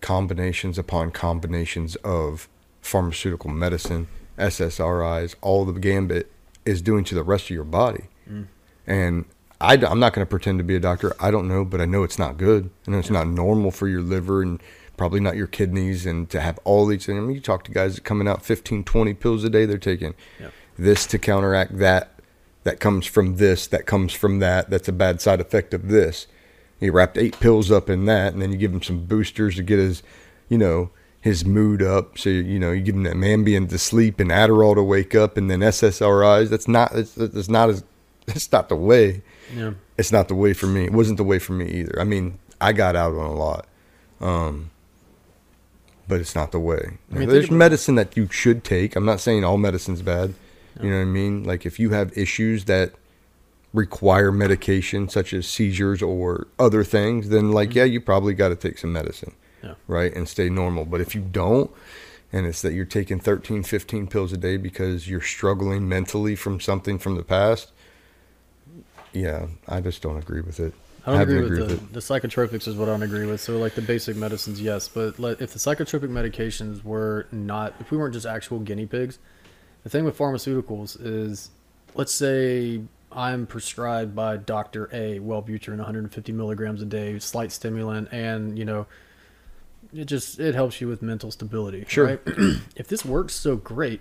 combinations 0.00 0.78
upon 0.78 1.10
combinations 1.12 1.94
of 1.96 2.48
pharmaceutical 2.80 3.50
medicine, 3.50 4.08
SSRIs, 4.38 5.34
all 5.40 5.64
the 5.64 5.78
gambit 5.78 6.30
is 6.64 6.82
doing 6.82 7.04
to 7.04 7.14
the 7.14 7.22
rest 7.22 7.44
of 7.44 7.50
your 7.50 7.64
body. 7.64 8.04
Mm. 8.28 8.46
And 8.86 9.24
I, 9.60 9.74
am 9.74 10.00
not 10.00 10.14
going 10.14 10.26
to 10.26 10.30
pretend 10.30 10.58
to 10.58 10.64
be 10.64 10.76
a 10.76 10.80
doctor. 10.80 11.12
I 11.20 11.30
don't 11.30 11.48
know, 11.48 11.64
but 11.64 11.80
I 11.80 11.84
know 11.84 12.02
it's 12.02 12.18
not 12.18 12.38
good. 12.38 12.70
I 12.86 12.92
know 12.92 12.98
it's 12.98 13.10
not 13.10 13.26
normal 13.26 13.70
for 13.70 13.88
your 13.88 14.00
liver 14.00 14.42
and 14.42 14.62
probably 14.96 15.20
not 15.20 15.36
your 15.36 15.46
kidneys 15.46 16.06
and 16.06 16.28
to 16.30 16.40
have 16.40 16.58
all 16.64 16.86
these 16.86 17.06
things. 17.06 17.18
I 17.18 17.20
mean, 17.20 17.34
you 17.34 17.40
talk 17.40 17.64
to 17.64 17.72
guys 17.72 17.98
coming 18.00 18.28
out 18.28 18.44
15, 18.44 18.84
20 18.84 19.14
pills 19.14 19.44
a 19.44 19.50
day 19.50 19.64
they're 19.66 19.78
taking. 19.78 20.14
Yep. 20.38 20.52
This 20.78 21.06
to 21.06 21.18
counteract 21.18 21.78
that, 21.78 22.20
that 22.64 22.80
comes 22.80 23.06
from 23.06 23.36
this, 23.36 23.66
that 23.66 23.86
comes 23.86 24.12
from 24.12 24.38
that, 24.40 24.70
that's 24.70 24.88
a 24.88 24.92
bad 24.92 25.20
side 25.20 25.40
effect 25.40 25.74
of 25.74 25.88
this. 25.88 26.26
He 26.78 26.88
wrapped 26.88 27.18
eight 27.18 27.38
pills 27.40 27.70
up 27.70 27.90
in 27.90 28.06
that, 28.06 28.32
and 28.32 28.40
then 28.40 28.52
you 28.52 28.58
give 28.58 28.72
him 28.72 28.82
some 28.82 29.04
boosters 29.04 29.56
to 29.56 29.62
get 29.62 29.78
his, 29.78 30.02
you 30.48 30.56
know, 30.56 30.90
his 31.20 31.44
mood 31.44 31.82
up. 31.82 32.18
So 32.18 32.30
you 32.30 32.58
know, 32.58 32.72
you 32.72 32.82
give 32.82 32.94
him 32.94 33.02
that 33.04 33.14
Ambien 33.14 33.68
to 33.68 33.78
sleep 33.78 34.20
and 34.20 34.30
Adderall 34.30 34.74
to 34.74 34.82
wake 34.82 35.14
up, 35.14 35.36
and 35.36 35.50
then 35.50 35.60
SSRIs. 35.60 36.48
That's 36.48 36.68
not. 36.68 36.92
That's, 36.92 37.14
that's 37.14 37.48
not 37.48 37.70
as. 37.70 37.84
It's 38.26 38.52
not 38.52 38.68
the 38.68 38.76
way. 38.76 39.22
yeah 39.56 39.72
It's 39.98 40.12
not 40.12 40.28
the 40.28 40.36
way 40.36 40.52
for 40.52 40.66
me. 40.66 40.84
It 40.84 40.92
wasn't 40.92 41.16
the 41.16 41.24
way 41.24 41.40
for 41.40 41.52
me 41.52 41.66
either. 41.66 41.98
I 42.00 42.04
mean, 42.04 42.38
I 42.60 42.72
got 42.72 42.94
out 42.94 43.12
on 43.12 43.26
a 43.26 43.34
lot, 43.34 43.66
um, 44.20 44.70
but 46.06 46.20
it's 46.20 46.36
not 46.36 46.52
the 46.52 46.60
way. 46.60 46.98
I 47.12 47.18
mean, 47.18 47.28
There's 47.28 47.50
medicine 47.50 47.96
that 47.96 48.16
you 48.16 48.28
should 48.30 48.62
take. 48.62 48.94
I'm 48.94 49.06
not 49.06 49.18
saying 49.18 49.42
all 49.42 49.56
medicine's 49.56 50.02
bad. 50.02 50.34
You 50.80 50.90
know 50.90 50.96
what 50.96 51.02
I 51.02 51.06
mean? 51.06 51.42
Like 51.42 51.66
if 51.66 51.80
you 51.80 51.90
have 51.90 52.16
issues 52.16 52.66
that 52.66 52.92
require 53.72 54.30
medication, 54.30 55.08
such 55.08 55.32
as 55.32 55.48
seizures 55.48 56.02
or 56.02 56.46
other 56.58 56.84
things, 56.84 57.30
then 57.30 57.50
like 57.50 57.74
yeah, 57.74 57.84
you 57.84 58.00
probably 58.00 58.34
got 58.34 58.50
to 58.50 58.56
take 58.56 58.78
some 58.78 58.92
medicine, 58.92 59.32
Mm-hmm. 59.32 59.39
Yeah. 59.62 59.74
right, 59.86 60.14
and 60.14 60.28
stay 60.28 60.48
normal. 60.48 60.84
But 60.84 61.00
if 61.00 61.14
you 61.14 61.20
don't, 61.20 61.70
and 62.32 62.46
it's 62.46 62.62
that 62.62 62.72
you're 62.72 62.84
taking 62.84 63.18
13, 63.18 63.62
15 63.62 64.06
pills 64.06 64.32
a 64.32 64.36
day 64.36 64.56
because 64.56 65.08
you're 65.08 65.20
struggling 65.20 65.88
mentally 65.88 66.36
from 66.36 66.60
something 66.60 66.98
from 66.98 67.16
the 67.16 67.22
past, 67.22 67.72
yeah, 69.12 69.46
I 69.68 69.80
just 69.80 70.02
don't 70.02 70.16
agree 70.16 70.40
with 70.40 70.60
it. 70.60 70.72
I 71.04 71.10
don't 71.10 71.18
haven't 71.18 71.44
agree 71.44 71.60
with 71.60 71.92
the, 71.92 71.94
the 71.94 72.00
psychotropics 72.00 72.68
is 72.68 72.76
what 72.76 72.88
I 72.88 72.92
don't 72.92 73.02
agree 73.02 73.26
with. 73.26 73.40
So 73.40 73.58
like 73.58 73.74
the 73.74 73.82
basic 73.82 74.16
medicines, 74.16 74.60
yes, 74.60 74.86
but 74.86 75.18
let, 75.18 75.40
if 75.40 75.52
the 75.52 75.58
psychotropic 75.58 76.08
medications 76.08 76.84
were 76.84 77.26
not, 77.32 77.74
if 77.80 77.90
we 77.90 77.96
weren't 77.96 78.14
just 78.14 78.26
actual 78.26 78.60
guinea 78.60 78.86
pigs, 78.86 79.18
the 79.82 79.88
thing 79.88 80.04
with 80.04 80.16
pharmaceuticals 80.16 80.98
is, 81.00 81.50
let's 81.94 82.12
say 82.12 82.82
I'm 83.10 83.46
prescribed 83.46 84.14
by 84.14 84.36
Doctor 84.36 84.88
A 84.92 85.18
Wellbutrin 85.20 85.78
150 85.78 86.32
milligrams 86.32 86.82
a 86.82 86.84
day, 86.84 87.18
slight 87.18 87.50
stimulant, 87.50 88.08
and 88.12 88.58
you 88.58 88.64
know, 88.64 88.86
it 89.94 90.04
just 90.04 90.38
it 90.38 90.54
helps 90.54 90.80
you 90.80 90.88
with 90.88 91.02
mental 91.02 91.30
stability. 91.30 91.84
Sure. 91.88 92.06
Right? 92.06 92.20
if 92.76 92.88
this 92.88 93.04
works 93.04 93.34
so 93.34 93.56
great, 93.56 94.00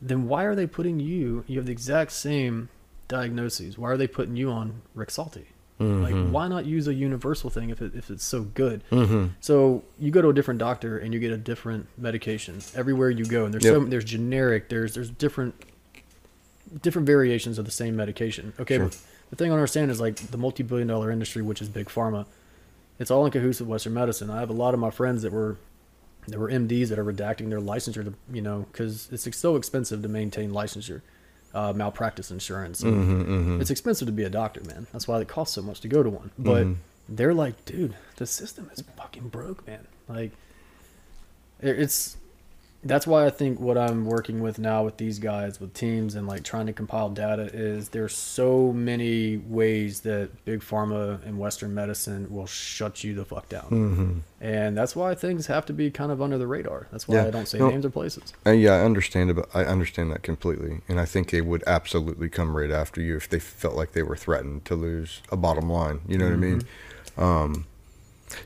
then 0.00 0.28
why 0.28 0.44
are 0.44 0.54
they 0.54 0.66
putting 0.66 1.00
you? 1.00 1.44
You 1.46 1.58
have 1.58 1.66
the 1.66 1.72
exact 1.72 2.12
same 2.12 2.68
diagnoses. 3.08 3.76
Why 3.76 3.90
are 3.90 3.96
they 3.96 4.06
putting 4.06 4.36
you 4.36 4.50
on 4.50 4.82
Rexulti? 4.96 5.44
Like, 5.80 6.12
mm-hmm. 6.12 6.30
why 6.30 6.46
not 6.46 6.66
use 6.66 6.88
a 6.88 6.92
universal 6.92 7.48
thing 7.48 7.70
if 7.70 7.80
it 7.80 7.94
if 7.94 8.10
it's 8.10 8.22
so 8.22 8.42
good? 8.42 8.84
Mm-hmm. 8.90 9.28
So 9.40 9.82
you 9.98 10.10
go 10.10 10.20
to 10.20 10.28
a 10.28 10.34
different 10.34 10.60
doctor 10.60 10.98
and 10.98 11.14
you 11.14 11.20
get 11.20 11.32
a 11.32 11.38
different 11.38 11.86
medication 11.96 12.60
everywhere 12.74 13.08
you 13.08 13.24
go, 13.24 13.46
and 13.46 13.54
there's 13.54 13.64
so 13.64 13.80
there's 13.86 14.04
generic, 14.04 14.68
there's 14.68 14.92
there's 14.92 15.08
different 15.08 15.54
different 16.82 17.06
variations 17.06 17.58
of 17.58 17.64
the 17.64 17.70
same 17.70 17.96
medication. 17.96 18.52
Okay, 18.60 18.76
Sure. 18.76 18.90
the 19.30 19.36
thing 19.36 19.50
I 19.50 19.54
understand 19.54 19.90
is 19.90 20.02
like 20.02 20.16
the 20.16 20.36
multi-billion 20.36 20.86
dollar 20.86 21.10
industry, 21.10 21.40
which 21.40 21.62
is 21.62 21.70
big 21.70 21.86
pharma. 21.86 22.26
It's 23.00 23.10
all 23.10 23.24
in 23.24 23.32
cahoots 23.32 23.58
with 23.58 23.68
Western 23.68 23.94
medicine. 23.94 24.30
I 24.30 24.38
have 24.40 24.50
a 24.50 24.52
lot 24.52 24.74
of 24.74 24.78
my 24.78 24.90
friends 24.90 25.22
that 25.22 25.32
were 25.32 25.56
that 26.28 26.38
were 26.38 26.50
MDs 26.50 26.88
that 26.90 26.98
are 26.98 27.04
redacting 27.04 27.48
their 27.48 27.58
licensure 27.58 28.04
to 28.04 28.14
you 28.30 28.42
know 28.42 28.66
because 28.70 29.08
it's 29.10 29.36
so 29.36 29.56
expensive 29.56 30.02
to 30.02 30.08
maintain 30.08 30.52
licensure, 30.52 31.00
uh, 31.54 31.72
malpractice 31.72 32.30
insurance. 32.30 32.82
and 32.82 32.92
It's 33.60 33.70
expensive 33.70 34.06
to 34.06 34.12
be 34.12 34.24
a 34.24 34.30
doctor, 34.30 34.62
man. 34.64 34.86
That's 34.92 35.08
why 35.08 35.18
it 35.18 35.28
costs 35.28 35.54
so 35.54 35.62
much 35.62 35.80
to 35.80 35.88
go 35.88 36.02
to 36.02 36.10
one. 36.10 36.30
But 36.38 36.66
mm-hmm. 36.66 36.74
they're 37.08 37.34
like, 37.34 37.64
dude, 37.64 37.96
the 38.16 38.26
system 38.26 38.70
is 38.70 38.84
fucking 38.98 39.30
broke, 39.30 39.66
man. 39.66 39.86
Like, 40.06 40.32
it's 41.58 42.18
that's 42.82 43.06
why 43.06 43.26
I 43.26 43.30
think 43.30 43.60
what 43.60 43.76
I'm 43.76 44.06
working 44.06 44.40
with 44.40 44.58
now 44.58 44.84
with 44.84 44.96
these 44.96 45.18
guys, 45.18 45.60
with 45.60 45.74
teams, 45.74 46.14
and 46.14 46.26
like 46.26 46.44
trying 46.44 46.66
to 46.66 46.72
compile 46.72 47.10
data 47.10 47.50
is 47.52 47.90
there's 47.90 48.16
so 48.16 48.72
many 48.72 49.36
ways 49.36 50.00
that 50.00 50.30
big 50.46 50.60
pharma 50.60 51.22
and 51.26 51.38
Western 51.38 51.74
medicine 51.74 52.26
will 52.30 52.46
shut 52.46 53.04
you 53.04 53.14
the 53.14 53.24
fuck 53.24 53.48
down, 53.50 54.22
and 54.40 54.76
that's 54.76 54.96
why 54.96 55.14
things 55.14 55.46
have 55.48 55.66
to 55.66 55.72
be 55.74 55.90
kind 55.90 56.10
of 56.10 56.22
under 56.22 56.38
the 56.38 56.46
radar. 56.46 56.86
That's 56.90 57.06
why 57.06 57.16
Yeah. 57.16 57.26
I 57.26 57.30
don't 57.30 57.46
say 57.46 57.58
names 57.58 57.84
or 57.84 57.90
places. 57.90 58.32
Uh, 58.46 58.52
yeah, 58.52 58.72
I 58.72 58.80
understand 58.80 59.30
about 59.30 59.50
I 59.52 59.64
understand 59.64 60.10
that 60.12 60.22
completely, 60.22 60.80
and 60.88 60.98
I 60.98 61.04
think 61.04 61.30
they 61.30 61.42
would 61.42 61.62
absolutely 61.66 62.30
come 62.30 62.56
right 62.56 62.70
after 62.70 63.02
you 63.02 63.16
if 63.16 63.28
they 63.28 63.38
felt 63.40 63.74
like 63.74 63.92
they 63.92 64.02
were 64.02 64.16
threatened 64.16 64.64
to 64.64 64.74
lose 64.74 65.20
a 65.30 65.36
bottom 65.36 65.68
line. 65.68 66.00
You 66.08 66.16
know 66.16 66.24
what 66.24 66.34
I 66.34 66.36
mean? 66.36 66.62
Um, 67.18 67.66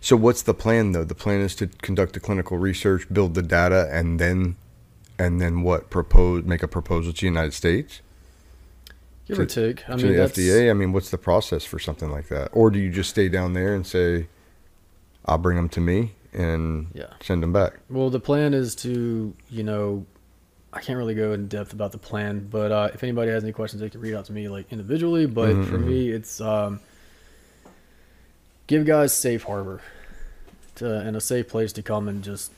so 0.00 0.16
what's 0.16 0.42
the 0.42 0.54
plan 0.54 0.92
though? 0.92 1.04
The 1.04 1.14
plan 1.14 1.40
is 1.40 1.54
to 1.56 1.66
conduct 1.82 2.12
the 2.14 2.20
clinical 2.20 2.58
research, 2.58 3.06
build 3.12 3.34
the 3.34 3.42
data, 3.42 3.88
and 3.92 4.18
then, 4.18 4.56
and 5.18 5.40
then 5.40 5.62
what? 5.62 5.90
Propose, 5.90 6.44
make 6.44 6.62
a 6.62 6.68
proposal 6.68 7.12
to 7.12 7.20
the 7.20 7.26
United 7.26 7.54
States 7.54 8.00
Give 9.26 9.36
To- 9.38 9.42
or 9.42 9.46
take. 9.46 9.88
I 9.88 9.96
to 9.96 10.02
mean, 10.04 10.12
the 10.12 10.18
that's, 10.18 10.36
FDA. 10.38 10.70
I 10.70 10.74
mean, 10.74 10.92
what's 10.92 11.08
the 11.10 11.16
process 11.18 11.64
for 11.64 11.78
something 11.78 12.10
like 12.10 12.28
that? 12.28 12.50
Or 12.52 12.70
do 12.70 12.78
you 12.78 12.90
just 12.90 13.08
stay 13.10 13.28
down 13.30 13.54
there 13.54 13.74
and 13.74 13.86
say, 13.86 14.26
"I'll 15.24 15.38
bring 15.38 15.56
them 15.56 15.70
to 15.70 15.80
me 15.80 16.12
and 16.34 16.88
Yeah. 16.92 17.06
send 17.22 17.42
them 17.42 17.52
back"? 17.52 17.78
Well, 17.88 18.10
the 18.10 18.20
plan 18.20 18.52
is 18.52 18.74
to, 18.76 19.34
you 19.48 19.62
know, 19.62 20.04
I 20.74 20.80
can't 20.80 20.98
really 20.98 21.14
go 21.14 21.32
in 21.32 21.46
depth 21.48 21.72
about 21.72 21.92
the 21.92 21.98
plan, 21.98 22.48
but 22.50 22.70
uh, 22.72 22.90
if 22.92 23.02
anybody 23.02 23.30
has 23.30 23.42
any 23.44 23.52
questions, 23.52 23.80
they 23.80 23.88
can 23.88 24.00
reach 24.02 24.12
out 24.14 24.26
to 24.26 24.32
me 24.32 24.48
like 24.48 24.66
individually. 24.70 25.24
But 25.24 25.54
Mhm, 25.54 25.68
for 25.70 25.78
me, 25.78 26.10
it's 26.10 26.40
um, 26.42 26.80
give 28.66 28.84
guys 28.84 29.12
safe 29.12 29.44
harbor 29.44 29.80
to, 30.76 30.92
and 31.00 31.16
a 31.16 31.20
safe 31.20 31.48
place 31.48 31.72
to 31.74 31.82
come 31.82 32.08
and 32.08 32.22
just 32.22 32.52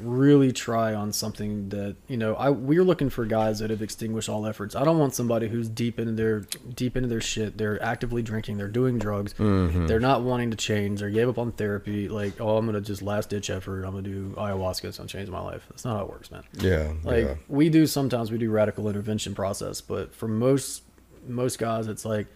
really 0.00 0.52
try 0.52 0.94
on 0.94 1.12
something 1.12 1.68
that 1.70 1.96
you 2.06 2.16
know 2.16 2.34
I 2.34 2.50
we're 2.50 2.84
looking 2.84 3.10
for 3.10 3.24
guys 3.24 3.58
that 3.58 3.70
have 3.70 3.82
extinguished 3.82 4.28
all 4.28 4.46
efforts. 4.46 4.76
I 4.76 4.84
don't 4.84 4.98
want 4.98 5.14
somebody 5.14 5.48
who's 5.48 5.68
deep 5.68 5.98
into 5.98 6.12
their 6.12 6.40
deep 6.40 6.96
into 6.96 7.08
their 7.08 7.20
shit. 7.20 7.58
They're 7.58 7.82
actively 7.82 8.22
drinking, 8.22 8.58
they're 8.58 8.68
doing 8.68 8.98
drugs, 8.98 9.34
mm-hmm. 9.34 9.86
they're 9.86 10.00
not 10.00 10.22
wanting 10.22 10.50
to 10.50 10.56
change, 10.56 11.00
they 11.00 11.10
gave 11.10 11.28
up 11.28 11.38
on 11.38 11.52
therapy, 11.52 12.08
like, 12.08 12.40
oh 12.40 12.56
I'm 12.56 12.66
gonna 12.66 12.80
just 12.80 13.02
last 13.02 13.30
ditch 13.30 13.50
effort, 13.50 13.84
I'm 13.84 13.92
gonna 13.92 14.02
do 14.02 14.34
ayahuasca, 14.36 14.84
it's 14.84 14.98
gonna 14.98 15.08
change 15.08 15.28
my 15.28 15.40
life. 15.40 15.64
That's 15.68 15.84
not 15.84 15.96
how 15.96 16.04
it 16.04 16.10
works, 16.10 16.30
man. 16.30 16.44
Yeah, 16.54 16.92
Like 17.02 17.24
yeah. 17.24 17.34
we 17.48 17.68
do 17.68 17.86
sometimes 17.86 18.30
we 18.30 18.38
do 18.38 18.50
radical 18.50 18.88
intervention 18.88 19.34
process, 19.34 19.80
but 19.80 20.14
for 20.14 20.28
most 20.28 20.82
most 21.26 21.58
guys 21.58 21.88
it's 21.88 22.04
like 22.04 22.26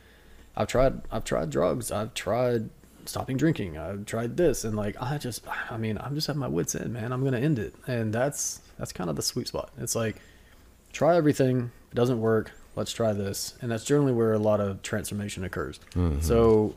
I've 0.56 0.68
tried 0.68 1.00
I've 1.10 1.24
tried 1.24 1.50
drugs, 1.50 1.92
I've 1.92 2.12
tried 2.14 2.70
stopping 3.06 3.36
drinking. 3.36 3.78
I've 3.78 4.06
tried 4.06 4.36
this, 4.36 4.64
and 4.64 4.76
like 4.76 4.96
I 5.00 5.18
just, 5.18 5.44
I 5.70 5.76
mean, 5.76 5.98
I'm 5.98 6.14
just 6.14 6.28
at 6.28 6.36
my 6.36 6.48
wits 6.48 6.74
end, 6.74 6.92
man. 6.92 7.12
I'm 7.12 7.24
gonna 7.24 7.40
end 7.40 7.58
it, 7.58 7.74
and 7.86 8.12
that's 8.12 8.60
that's 8.78 8.92
kind 8.92 9.10
of 9.10 9.16
the 9.16 9.22
sweet 9.22 9.48
spot. 9.48 9.70
It's 9.78 9.94
like 9.94 10.16
try 10.92 11.16
everything. 11.16 11.70
If 11.86 11.92
it 11.92 11.96
doesn't 11.96 12.20
work. 12.20 12.52
Let's 12.74 12.92
try 12.92 13.12
this, 13.12 13.54
and 13.60 13.70
that's 13.70 13.84
generally 13.84 14.14
where 14.14 14.32
a 14.32 14.38
lot 14.38 14.58
of 14.58 14.80
transformation 14.80 15.44
occurs. 15.44 15.78
Mm-hmm. 15.94 16.20
So 16.20 16.74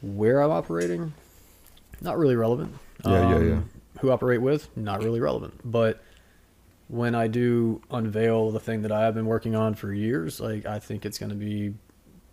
where 0.00 0.40
I'm 0.40 0.50
operating, 0.50 1.12
not 2.00 2.16
really 2.16 2.36
relevant. 2.36 2.74
Yeah, 3.04 3.12
yeah, 3.12 3.34
um, 3.34 3.48
yeah. 3.48 4.00
Who 4.00 4.10
operate 4.10 4.40
with, 4.40 4.74
not 4.78 5.02
really 5.02 5.20
relevant. 5.20 5.60
But 5.62 6.02
when 6.88 7.14
I 7.14 7.26
do 7.26 7.82
unveil 7.90 8.50
the 8.50 8.60
thing 8.60 8.80
that 8.80 8.92
I 8.92 9.02
have 9.02 9.14
been 9.14 9.26
working 9.26 9.54
on 9.54 9.74
for 9.74 9.92
years, 9.92 10.40
like 10.40 10.64
I 10.64 10.78
think 10.78 11.04
it's 11.04 11.18
going 11.18 11.30
to 11.30 11.36
be 11.36 11.74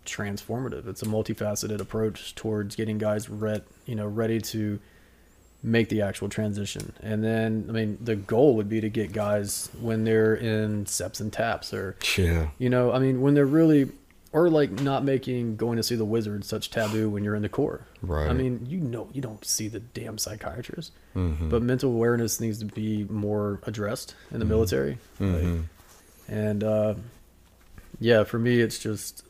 transformative. 0.04 0.86
It's 0.86 1.02
a 1.02 1.06
multifaceted 1.06 1.80
approach 1.80 2.34
towards 2.34 2.76
getting 2.76 2.98
guys 2.98 3.28
re- 3.30 3.62
you 3.86 3.94
know, 3.94 4.06
ready 4.06 4.40
to 4.40 4.78
make 5.62 5.88
the 5.88 6.02
actual 6.02 6.28
transition. 6.28 6.92
And 7.02 7.24
then, 7.24 7.66
I 7.68 7.72
mean, 7.72 7.98
the 8.00 8.16
goal 8.16 8.56
would 8.56 8.68
be 8.68 8.80
to 8.82 8.90
get 8.90 9.12
guys 9.12 9.70
when 9.80 10.04
they're 10.04 10.34
in 10.34 10.84
seps 10.84 11.20
and 11.20 11.32
taps 11.32 11.72
or 11.72 11.96
Yeah. 12.18 12.48
you 12.58 12.68
know, 12.68 12.92
I 12.92 12.98
mean, 12.98 13.22
when 13.22 13.32
they're 13.34 13.46
really, 13.46 13.88
or 14.32 14.50
like 14.50 14.70
not 14.70 15.04
making 15.04 15.56
going 15.56 15.76
to 15.76 15.82
see 15.82 15.94
the 15.94 16.04
wizard 16.04 16.44
such 16.44 16.70
taboo 16.70 17.08
when 17.08 17.24
you're 17.24 17.34
in 17.36 17.42
the 17.42 17.48
Corps. 17.48 17.86
Right. 18.02 18.28
I 18.28 18.32
mean, 18.34 18.66
you 18.68 18.78
know, 18.78 19.08
you 19.14 19.22
don't 19.22 19.42
see 19.44 19.68
the 19.68 19.80
damn 19.80 20.18
psychiatrist, 20.18 20.92
Mm-hmm. 21.16 21.48
but 21.48 21.62
mental 21.62 21.90
awareness 21.92 22.40
needs 22.40 22.58
to 22.58 22.64
be 22.64 23.04
more 23.04 23.60
addressed 23.62 24.14
in 24.32 24.40
the 24.40 24.44
military. 24.44 24.98
Mm-hmm. 25.20 25.54
Like, 25.56 25.64
and 26.26 26.64
uh, 26.64 26.94
yeah, 28.00 28.24
for 28.24 28.38
me, 28.38 28.60
it's 28.60 28.78
just 28.78 29.24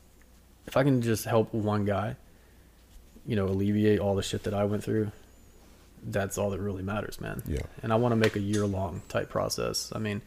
if 0.67 0.77
I 0.77 0.83
can 0.83 1.03
just 1.03 1.25
help 1.25 1.53
one 1.53 1.85
guy, 1.85 2.17
you 3.27 3.37
know, 3.37 3.47
alleviate 3.47 4.01
all 4.01 4.15
the 4.15 4.23
shit 4.23 4.45
that 4.45 4.55
I 4.55 4.65
went 4.65 4.85
through. 4.85 5.13
That's 6.07 6.37
all 6.37 6.51
that 6.51 6.61
really 6.61 6.83
matters, 6.83 7.21
man. 7.21 7.43
Yeah. 7.47 7.63
And 7.83 7.93
I 7.93 7.97
want 7.97 8.13
to 8.13 8.17
make 8.17 8.37
a 8.37 8.41
year 8.41 8.67
long 8.67 9.03
type 9.09 9.31
process. 9.31 9.91
I 9.95 9.99
mean, 9.99 10.21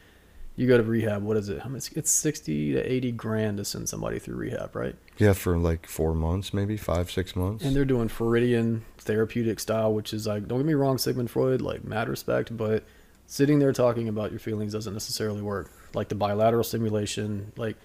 you 0.56 0.68
go 0.68 0.76
to 0.76 0.84
rehab. 0.84 1.22
What 1.22 1.38
is 1.38 1.50
it? 1.50 1.60
How 1.60 1.70
much? 1.70 1.92
It's 1.92 2.10
sixty 2.10 2.74
to 2.74 2.82
eighty 2.82 3.12
grand 3.12 3.58
to 3.58 3.66
send 3.66 3.88
somebody 3.88 4.18
through 4.18 4.38
rehab, 4.38 4.76
right? 4.76 4.96
Yeah, 5.20 5.34
for 5.34 5.56
like 5.56 5.86
four 5.86 6.16
months, 6.16 6.52
maybe 6.52 6.78
five, 6.78 7.12
six 7.12 7.36
months. 7.36 7.64
And 7.64 7.76
they're 7.76 7.86
doing 7.86 8.08
Freudian 8.08 8.84
therapeutic 8.98 9.60
style, 9.60 9.94
which 9.94 10.14
is 10.14 10.26
like, 10.26 10.48
don't 10.48 10.58
get 10.58 10.66
me 10.66 10.74
wrong, 10.74 10.98
Sigmund 10.98 11.30
Freud, 11.30 11.62
like 11.62 11.84
mad 11.84 12.10
respect, 12.10 12.58
but 12.58 12.84
sitting 13.28 13.60
there 13.60 13.72
talking 13.72 14.10
about 14.10 14.32
your 14.32 14.40
feelings 14.40 14.74
doesn't 14.74 14.94
necessarily 14.94 15.44
work. 15.44 15.72
Like 15.94 16.10
the 16.10 16.16
bilateral 16.16 16.64
stimulation, 16.64 17.52
like 17.56 17.78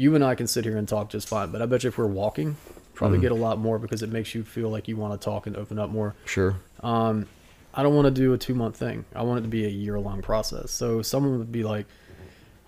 you 0.00 0.14
and 0.14 0.24
I 0.24 0.34
can 0.34 0.46
sit 0.46 0.64
here 0.64 0.78
and 0.78 0.88
talk 0.88 1.10
just 1.10 1.28
fine, 1.28 1.50
but 1.50 1.60
I 1.60 1.66
bet 1.66 1.82
you 1.84 1.88
if 1.88 1.98
we're 1.98 2.06
walking, 2.06 2.56
probably 2.94 3.18
get 3.18 3.32
a 3.32 3.34
lot 3.34 3.58
more 3.58 3.78
because 3.78 4.02
it 4.02 4.10
makes 4.10 4.34
you 4.34 4.42
feel 4.44 4.70
like 4.70 4.88
you 4.88 4.96
want 4.96 5.18
to 5.20 5.22
talk 5.22 5.46
and 5.46 5.56
open 5.56 5.78
up 5.78 5.90
more. 5.90 6.14
sure. 6.24 6.56
Um, 6.82 7.26
I 7.74 7.82
don't 7.82 7.94
want 7.94 8.06
to 8.06 8.10
do 8.10 8.32
a 8.32 8.38
two 8.38 8.54
month 8.54 8.76
thing. 8.76 9.04
I 9.14 9.22
want 9.22 9.40
it 9.40 9.42
to 9.42 9.48
be 9.48 9.64
a 9.64 9.68
year 9.68 10.00
long 10.00 10.22
process. 10.22 10.70
So 10.72 11.02
someone 11.02 11.38
would 11.38 11.52
be 11.52 11.62
like, 11.62 11.86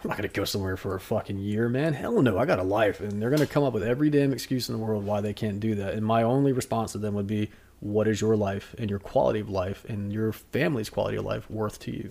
I'm 0.04 0.08
not 0.08 0.16
gonna 0.16 0.28
go 0.28 0.44
somewhere 0.44 0.76
for 0.76 0.94
a 0.94 1.00
fucking 1.00 1.38
year, 1.38 1.68
man. 1.68 1.94
Hell 1.94 2.20
no, 2.22 2.36
I 2.36 2.44
got 2.44 2.58
a 2.58 2.64
life, 2.64 3.00
and 3.00 3.20
they're 3.22 3.30
gonna 3.30 3.46
come 3.46 3.62
up 3.64 3.72
with 3.72 3.82
every 3.84 4.10
damn 4.10 4.32
excuse 4.32 4.68
in 4.68 4.76
the 4.76 4.84
world 4.84 5.04
why 5.04 5.20
they 5.20 5.32
can't 5.32 5.58
do 5.60 5.74
that. 5.76 5.94
And 5.94 6.04
my 6.04 6.22
only 6.24 6.52
response 6.52 6.92
to 6.92 6.98
them 6.98 7.14
would 7.14 7.26
be, 7.28 7.50
what 7.80 8.06
is 8.08 8.20
your 8.20 8.36
life 8.36 8.74
and 8.78 8.90
your 8.90 8.98
quality 8.98 9.40
of 9.40 9.48
life 9.48 9.84
and 9.88 10.12
your 10.12 10.32
family's 10.32 10.90
quality 10.90 11.16
of 11.16 11.24
life 11.24 11.50
worth 11.50 11.78
to 11.80 11.90
you? 11.92 12.10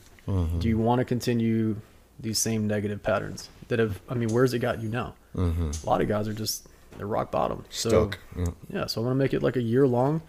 Do 0.60 0.68
you 0.68 0.78
want 0.78 1.00
to 1.00 1.06
continue 1.06 1.76
these 2.22 2.38
same 2.40 2.68
negative 2.68 3.04
patterns 3.04 3.50
that 3.68 3.80
have? 3.80 4.00
I 4.08 4.14
mean, 4.14 4.30
where's 4.30 4.54
it 4.54 4.60
got 4.60 4.82
you 4.82 4.90
now? 4.90 5.16
A 5.36 5.72
lot 5.86 6.02
of 6.02 6.08
guys 6.08 6.28
are 6.28 6.34
just 6.34 6.68
they're 6.98 7.08
rock 7.08 7.32
bottom. 7.32 7.64
So, 7.70 8.12
Yeah. 8.38 8.46
yeah, 8.70 8.86
so 8.86 9.02
I 9.02 9.06
want 9.06 9.16
to 9.16 9.18
make 9.18 9.34
it 9.34 9.42
like 9.42 9.56
a 9.56 9.62
year 9.62 9.88
long. 9.88 10.22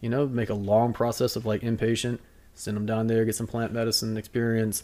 You 0.00 0.08
know, 0.10 0.26
make 0.26 0.50
a 0.50 0.54
long 0.54 0.92
process 0.92 1.36
of 1.36 1.46
like 1.46 1.62
inpatient, 1.62 2.18
send 2.54 2.76
them 2.76 2.86
down 2.86 3.06
there, 3.06 3.24
get 3.24 3.34
some 3.34 3.46
plant 3.46 3.72
medicine 3.72 4.16
experience. 4.16 4.82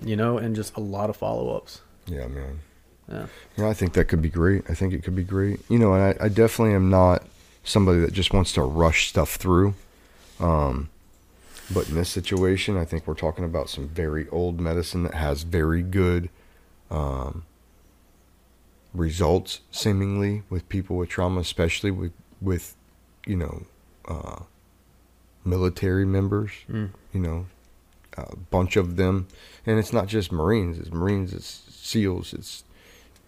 You 0.00 0.16
know, 0.16 0.38
and 0.38 0.54
just 0.54 0.76
a 0.76 0.80
lot 0.80 1.10
of 1.10 1.16
follow 1.16 1.56
ups. 1.56 1.80
Yeah, 2.06 2.26
man. 2.28 2.60
Yeah. 3.10 3.26
Yeah, 3.56 3.68
I 3.68 3.74
think 3.74 3.92
that 3.94 4.06
could 4.06 4.22
be 4.22 4.30
great. 4.30 4.62
I 4.70 4.74
think 4.74 4.92
it 4.94 5.02
could 5.02 5.16
be 5.16 5.24
great. 5.24 5.60
You 5.68 5.78
know, 5.78 5.92
and 5.94 6.02
I, 6.20 6.24
I 6.26 6.28
definitely 6.28 6.74
am 6.74 6.88
not 6.88 7.24
somebody 7.64 7.98
that 8.00 8.12
just 8.12 8.32
wants 8.32 8.52
to 8.52 8.62
rush 8.62 9.08
stuff 9.08 9.34
through. 9.36 9.74
Um, 10.40 10.88
but 11.72 11.88
in 11.88 11.94
this 11.94 12.08
situation, 12.08 12.76
I 12.76 12.84
think 12.84 13.06
we're 13.06 13.14
talking 13.14 13.44
about 13.44 13.68
some 13.68 13.88
very 13.88 14.28
old 14.28 14.60
medicine 14.60 15.02
that 15.04 15.14
has 15.14 15.42
very 15.42 15.82
good 15.82 16.28
um, 16.90 17.44
results, 18.94 19.60
seemingly, 19.70 20.42
with 20.50 20.68
people 20.68 20.96
with 20.96 21.08
trauma, 21.08 21.40
especially 21.40 21.90
with, 21.90 22.12
with 22.40 22.76
you 23.26 23.36
know, 23.36 23.66
uh, 24.06 24.42
military 25.44 26.04
members. 26.04 26.50
Mm. 26.70 26.90
You 27.12 27.20
know, 27.20 27.46
a 28.16 28.36
bunch 28.36 28.76
of 28.76 28.96
them. 28.96 29.28
And 29.66 29.78
it's 29.78 29.92
not 29.92 30.06
just 30.06 30.32
Marines, 30.32 30.78
it's 30.78 30.90
Marines, 30.90 31.32
it's 31.32 31.62
SEALs, 31.70 32.32
it's 32.34 32.64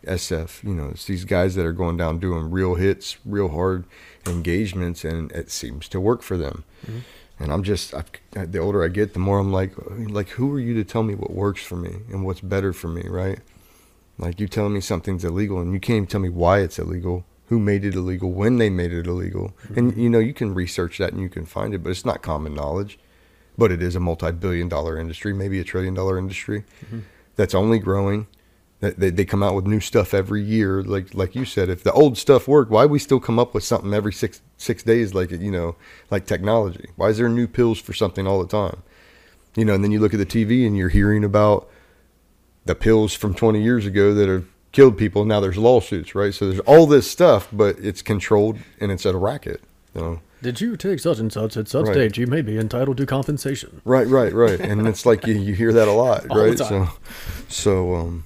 SF. 0.04 0.62
You 0.62 0.74
know, 0.74 0.88
it's 0.90 1.06
these 1.06 1.24
guys 1.24 1.54
that 1.54 1.64
are 1.64 1.72
going 1.72 1.96
down 1.96 2.18
doing 2.18 2.50
real 2.50 2.74
hits, 2.74 3.16
real 3.24 3.48
hard 3.48 3.84
engagements, 4.26 5.04
and 5.04 5.30
it 5.32 5.50
seems 5.50 5.88
to 5.88 6.00
work 6.00 6.22
for 6.22 6.36
them. 6.36 6.64
And 7.38 7.52
I'm 7.52 7.64
just, 7.64 7.94
I've, 7.94 8.10
the 8.32 8.58
older 8.58 8.84
I 8.84 8.88
get, 8.88 9.12
the 9.12 9.18
more 9.18 9.38
I'm 9.38 9.52
like, 9.52 9.72
like, 9.88 10.28
who 10.30 10.54
are 10.54 10.60
you 10.60 10.74
to 10.74 10.84
tell 10.84 11.02
me 11.02 11.14
what 11.14 11.32
works 11.32 11.62
for 11.62 11.76
me 11.76 11.96
and 12.10 12.24
what's 12.24 12.40
better 12.40 12.72
for 12.72 12.88
me, 12.88 13.08
right? 13.08 13.40
Like 14.18 14.38
you 14.38 14.46
telling 14.46 14.72
me 14.72 14.80
something's 14.80 15.24
illegal, 15.24 15.60
and 15.60 15.72
you 15.72 15.80
can't 15.80 15.96
even 15.96 16.06
tell 16.06 16.20
me 16.20 16.28
why 16.28 16.60
it's 16.60 16.78
illegal, 16.78 17.24
who 17.48 17.58
made 17.58 17.84
it 17.84 17.94
illegal, 17.94 18.30
when 18.30 18.58
they 18.58 18.70
made 18.70 18.92
it 18.92 19.08
illegal, 19.08 19.52
and 19.74 19.90
mm-hmm. 19.90 20.00
you 20.00 20.08
know 20.08 20.20
you 20.20 20.32
can 20.32 20.54
research 20.54 20.98
that 20.98 21.12
and 21.12 21.20
you 21.20 21.28
can 21.28 21.44
find 21.44 21.74
it, 21.74 21.82
but 21.82 21.90
it's 21.90 22.04
not 22.04 22.22
common 22.22 22.54
knowledge. 22.54 22.98
But 23.58 23.72
it 23.72 23.82
is 23.82 23.94
a 23.94 24.00
multi-billion-dollar 24.00 24.98
industry, 24.98 25.32
maybe 25.32 25.60
a 25.60 25.64
trillion-dollar 25.64 26.18
industry, 26.18 26.64
mm-hmm. 26.86 27.00
that's 27.36 27.54
only 27.54 27.78
growing. 27.78 28.26
They, 28.96 29.10
they 29.10 29.24
come 29.24 29.42
out 29.42 29.54
with 29.54 29.66
new 29.66 29.80
stuff 29.80 30.14
every 30.14 30.42
year, 30.42 30.82
like 30.82 31.14
like 31.14 31.34
you 31.34 31.44
said. 31.44 31.68
If 31.68 31.82
the 31.82 31.92
old 31.92 32.18
stuff 32.18 32.46
worked, 32.48 32.70
why 32.70 32.86
we 32.86 32.98
still 32.98 33.20
come 33.20 33.38
up 33.38 33.54
with 33.54 33.64
something 33.64 33.92
every 33.92 34.12
six 34.12 34.40
six 34.56 34.82
days, 34.82 35.14
like 35.14 35.30
you 35.30 35.50
know, 35.50 35.76
like 36.10 36.26
technology? 36.26 36.90
Why 36.96 37.08
is 37.08 37.18
there 37.18 37.28
new 37.28 37.46
pills 37.46 37.80
for 37.80 37.92
something 37.92 38.26
all 38.26 38.40
the 38.42 38.48
time? 38.48 38.82
You 39.56 39.64
know, 39.64 39.74
and 39.74 39.84
then 39.84 39.92
you 39.92 40.00
look 40.00 40.14
at 40.14 40.18
the 40.18 40.26
TV 40.26 40.66
and 40.66 40.76
you're 40.76 40.88
hearing 40.88 41.24
about 41.24 41.68
the 42.64 42.74
pills 42.74 43.14
from 43.14 43.34
20 43.34 43.62
years 43.62 43.86
ago 43.86 44.14
that 44.14 44.28
have 44.28 44.46
killed 44.72 44.98
people. 44.98 45.24
Now 45.24 45.40
there's 45.40 45.56
lawsuits, 45.58 46.14
right? 46.14 46.34
So 46.34 46.48
there's 46.48 46.60
all 46.60 46.86
this 46.86 47.10
stuff, 47.10 47.48
but 47.52 47.78
it's 47.78 48.02
controlled 48.02 48.58
and 48.80 48.90
it's 48.90 49.04
a 49.04 49.16
racket. 49.16 49.62
You 49.94 50.00
know? 50.00 50.20
Did 50.42 50.60
you 50.60 50.76
take 50.76 50.98
such 50.98 51.18
and 51.18 51.32
such 51.32 51.56
at 51.56 51.68
such 51.68 51.86
Right. 51.86 51.94
date? 51.94 52.18
You 52.18 52.26
may 52.26 52.42
be 52.42 52.58
entitled 52.58 52.96
to 52.98 53.06
compensation. 53.06 53.80
Right, 53.84 54.06
right, 54.06 54.32
right. 54.32 54.60
And 54.60 54.86
it's 54.86 55.06
like 55.06 55.26
you, 55.26 55.34
you 55.34 55.54
hear 55.54 55.72
that 55.72 55.88
a 55.88 55.92
lot, 55.92 56.26
All 56.30 56.36
right? 56.36 56.58
So, 56.58 56.88
so, 57.48 57.94
um, 57.94 58.24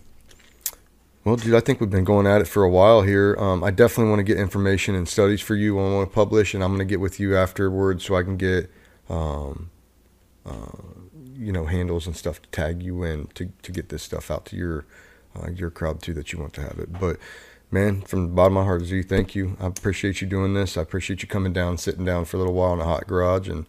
well, 1.29 1.37
dude, 1.37 1.55
I 1.55 1.61
think 1.61 1.81
we've 1.81 1.91
been 1.91 2.05
going 2.05 2.27
at 2.27 2.41
it 2.41 2.47
for 2.47 2.65
a 2.65 2.71
while 2.71 3.03
here. 3.03 3.37
Um, 3.39 3.63
I 3.63 3.71
definitely 3.71 4.09
want 4.09 4.21
to 4.21 4.25
get 4.25 4.39
information 4.39 4.95
and 4.95 5.07
studies 5.07 5.43
for 5.43 5.55
you. 5.55 5.79
I 5.79 5.83
want 5.83 6.09
to 6.09 6.15
publish, 6.15 6.55
and 6.55 6.65
I'm 6.65 6.71
going 6.71 6.79
to 6.81 6.91
get 6.91 7.01
with 7.01 7.21
you 7.21 7.37
afterwards 7.37 8.05
so 8.05 8.17
I 8.17 8.23
can 8.23 8.39
get, 8.39 8.71
um, 9.11 9.71
uh, 10.47 10.73
you 11.37 11.53
know, 11.53 11.67
handles 11.67 12.07
and 12.07 12.17
stuff 12.17 12.41
to 12.41 12.49
tag 12.49 12.83
you 12.83 13.03
in 13.03 13.27
to, 13.35 13.53
to 13.63 13.73
get 13.73 13.91
this 13.91 14.03
stuff 14.03 14.31
out 14.31 14.47
to 14.47 14.57
your, 14.57 14.87
uh, 15.37 15.51
your 15.51 15.71
crowd 15.71 16.01
too 16.01 16.15
that 16.15 16.33
you 16.33 16.39
want 16.39 16.55
to 16.55 16.63
have 16.63 16.79
it. 16.79 16.99
But 16.99 17.19
man, 17.71 18.01
from 18.01 18.23
the 18.23 18.33
bottom 18.33 18.57
of 18.57 18.63
my 18.63 18.65
heart, 18.65 18.85
Z, 18.85 19.03
thank 19.03 19.35
you. 19.35 19.57
I 19.61 19.67
appreciate 19.67 20.23
you 20.23 20.27
doing 20.27 20.55
this. 20.55 20.79
I 20.79 20.83
appreciate 20.83 21.21
you 21.21 21.29
coming 21.29 21.53
down, 21.53 21.77
sitting 21.77 22.07
down 22.07 22.25
for 22.25 22.39
a 22.39 22.41
little 22.41 22.55
while 22.55 22.73
in 22.73 22.81
a 22.81 22.85
hot 22.85 23.07
garage 23.07 23.49
and 23.49 23.67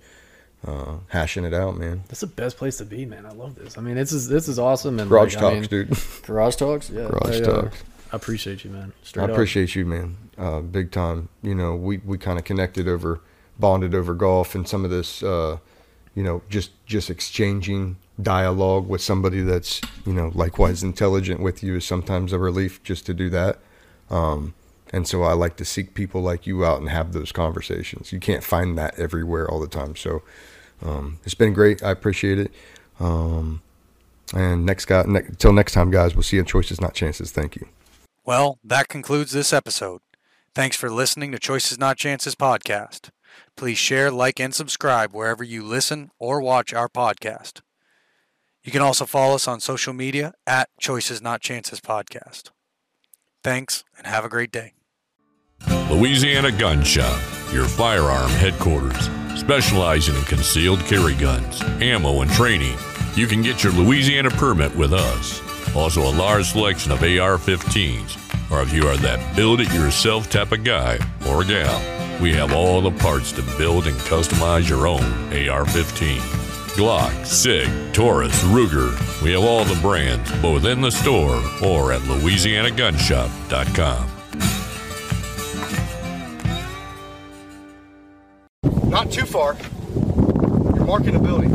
uh, 0.68 0.98
hashing 1.07 1.45
it 1.45 1.53
out, 1.53 1.77
man. 1.77 2.03
That's 2.07 2.22
the 2.22 2.27
best 2.27 2.57
place 2.57 2.77
to 2.77 2.86
be, 2.86 3.06
man. 3.06 3.26
I 3.26 3.31
love 3.31 3.56
this. 3.56 3.77
I 3.77 3.81
mean, 3.81 3.95
this 3.95 4.11
is 4.11 4.27
this 4.27 4.48
is 4.48 4.60
awesome. 4.60 4.99
And 4.99 5.10
Garage 5.10 5.36
like, 5.36 5.41
talks, 5.41 5.56
I 5.56 5.60
mean, 5.60 5.69
dude. 5.69 5.98
Garage 6.23 6.56
talks. 6.56 6.90
Yeah. 6.90 7.07
Garage 7.07 7.41
I, 7.41 7.44
uh, 7.44 7.61
talks. 7.61 7.84
I 8.11 8.15
appreciate 8.15 8.64
you, 8.64 8.72
man. 8.72 8.94
Straight 9.03 9.23
I 9.23 9.26
up. 9.26 9.31
appreciate 9.31 9.76
you, 9.76 9.86
man. 9.86 10.18
Uh, 10.38 10.61
big 10.61 10.91
time. 10.91 11.30
You 11.44 11.56
know, 11.56 11.76
we, 11.76 11.98
we 11.98 12.18
kind 12.18 12.40
of 12.40 12.45
connected 12.45 12.88
over, 12.88 13.22
bonded 13.60 13.94
over 13.94 14.14
golf 14.14 14.56
and 14.56 14.68
some 14.68 14.84
of 14.84 14.90
this, 14.90 15.22
uh, 15.22 15.57
you 16.15 16.23
know, 16.23 16.41
just, 16.49 16.72
just 16.86 17.10
exchanging 17.10 17.98
dialogue 18.22 18.88
with 18.88 19.02
somebody 19.02 19.41
that's, 19.41 19.80
you 20.06 20.14
know, 20.14 20.31
likewise 20.34 20.81
intelligent 20.81 21.40
with 21.40 21.61
you 21.61 21.76
is 21.76 21.86
sometimes 21.86 22.34
a 22.34 22.40
relief 22.40 22.81
just 22.84 23.06
to 23.06 23.14
do 23.14 23.30
that. 23.30 23.60
Um, 24.10 24.56
and 24.91 25.07
so 25.07 25.24
I 25.24 25.34
like 25.34 25.56
to 25.57 25.66
seek 25.66 25.94
people 25.94 26.22
like 26.22 26.48
you 26.48 26.66
out 26.66 26.80
and 26.80 26.90
have 26.90 27.14
those 27.14 27.32
conversations. 27.32 28.11
You 28.11 28.20
can't 28.20 28.44
find 28.44 28.78
that 28.78 28.98
everywhere 28.98 29.49
all 29.49 29.60
the 29.60 29.68
time. 29.68 29.95
So, 29.95 30.24
um, 30.82 31.20
it's 31.24 31.36
been 31.36 31.53
great. 31.53 31.84
I 31.84 31.91
appreciate 31.91 32.40
it. 32.40 32.52
Um, 32.99 33.61
and 34.34 34.66
next 34.66 34.86
guy, 34.86 35.03
ne- 35.07 35.52
next 35.52 35.74
time, 35.74 35.91
guys, 35.91 36.16
we'll 36.16 36.24
see 36.24 36.38
you 36.38 36.41
in 36.41 36.45
Choices, 36.45 36.80
Not 36.80 36.94
Chances. 36.94 37.32
Thank 37.32 37.56
you. 37.56 37.68
Well, 38.26 38.60
that 38.64 38.88
concludes 38.88 39.32
this 39.32 39.53
episode. 39.53 40.02
Thanks 40.53 40.76
for 40.76 40.90
listening 40.90 41.32
to 41.32 41.40
Choices 41.40 41.80
Not 41.80 41.98
Chances 41.98 42.36
podcast. 42.36 43.10
Please 43.56 43.78
share, 43.78 44.11
like, 44.11 44.40
and 44.40 44.53
subscribe 44.53 45.14
wherever 45.14 45.44
you 45.44 45.64
listen 45.64 46.11
or 46.20 46.41
watch 46.41 46.74
our 46.74 46.90
podcast. 46.90 47.61
You 48.64 48.72
can 48.72 48.82
also 48.82 49.06
follow 49.06 49.36
us 49.36 49.48
on 49.48 49.60
social 49.60 49.94
media 49.94 50.34
at 50.45 50.70
Choices 50.80 51.22
Not 51.22 51.41
Chances 51.41 51.80
podcast. 51.80 52.52
Thanks 53.44 53.84
and 53.98 54.06
have 54.06 54.26
a 54.26 54.30
great 54.30 54.52
day. 54.52 54.74
Louisiana 55.68 56.52
Gun 56.52 56.84
Shop. 56.84 57.19
your 57.52 57.65
firearm 57.65 58.30
headquarters, 58.31 59.10
specializing 59.36 60.15
in 60.15 60.22
concealed 60.23 60.80
carry 60.81 61.15
guns, 61.15 61.64
ammo, 61.81 62.22
and 62.22 62.30
training. 62.31 62.77
You 63.15 63.26
can 63.26 63.41
get 63.41 63.64
your 63.64 63.73
Louisiana 63.73 64.30
permit 64.30 64.76
with 64.76 64.94
us. 64.94 65.41
Also, 65.76 66.03
a 66.03 66.14
large 66.15 66.45
selection 66.52 66.91
of 66.91 67.02
AR 67.02 67.40
15s, 67.40 68.18
or 68.52 68.61
if 68.61 68.72
you 68.72 68.88
are 68.88 68.98
that 68.98 69.36
build 69.36 69.61
it 69.61 69.73
yourself 69.73 70.30
type 70.30 70.52
of 70.52 70.64
guy 70.64 70.99
or 71.27 71.44
gal, 71.44 71.81
we 72.22 72.31
have 72.34 72.53
all 72.53 72.81
the 72.81 72.91
parts 72.91 73.31
to 73.31 73.41
build 73.57 73.88
and 73.88 73.98
customize 74.02 74.69
your 74.69 74.86
own 74.88 75.03
AR 75.49 75.65
15. 75.65 76.19
Glock, 76.77 77.26
SIG, 77.26 77.68
Taurus, 77.94 78.44
Ruger. 78.44 78.91
We 79.23 79.31
have 79.31 79.41
all 79.44 79.65
the 79.65 79.80
brands, 79.81 80.31
both 80.40 80.65
in 80.65 80.81
the 80.81 80.91
store 80.91 81.41
or 81.64 81.91
at 81.94 82.02
LouisianaGunShop.com. 82.02 84.18
Not 88.90 89.11
too 89.11 89.26
far. 89.26 89.56
You're 90.76 90.86
marking 90.86 91.14
the 91.14 91.20
building. 91.20 91.52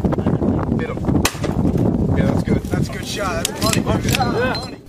Hit 0.79 0.91
him. 0.91 2.17
Yeah, 2.17 2.27
that's 2.27 2.43
good. 2.45 2.63
That's 2.63 2.89
a 2.89 2.93
good 2.93 3.07
shot. 3.07 3.45
That's 3.47 3.77
money. 3.77 4.03
Good 4.03 4.15
shot. 4.15 4.57
Money. 4.65 4.84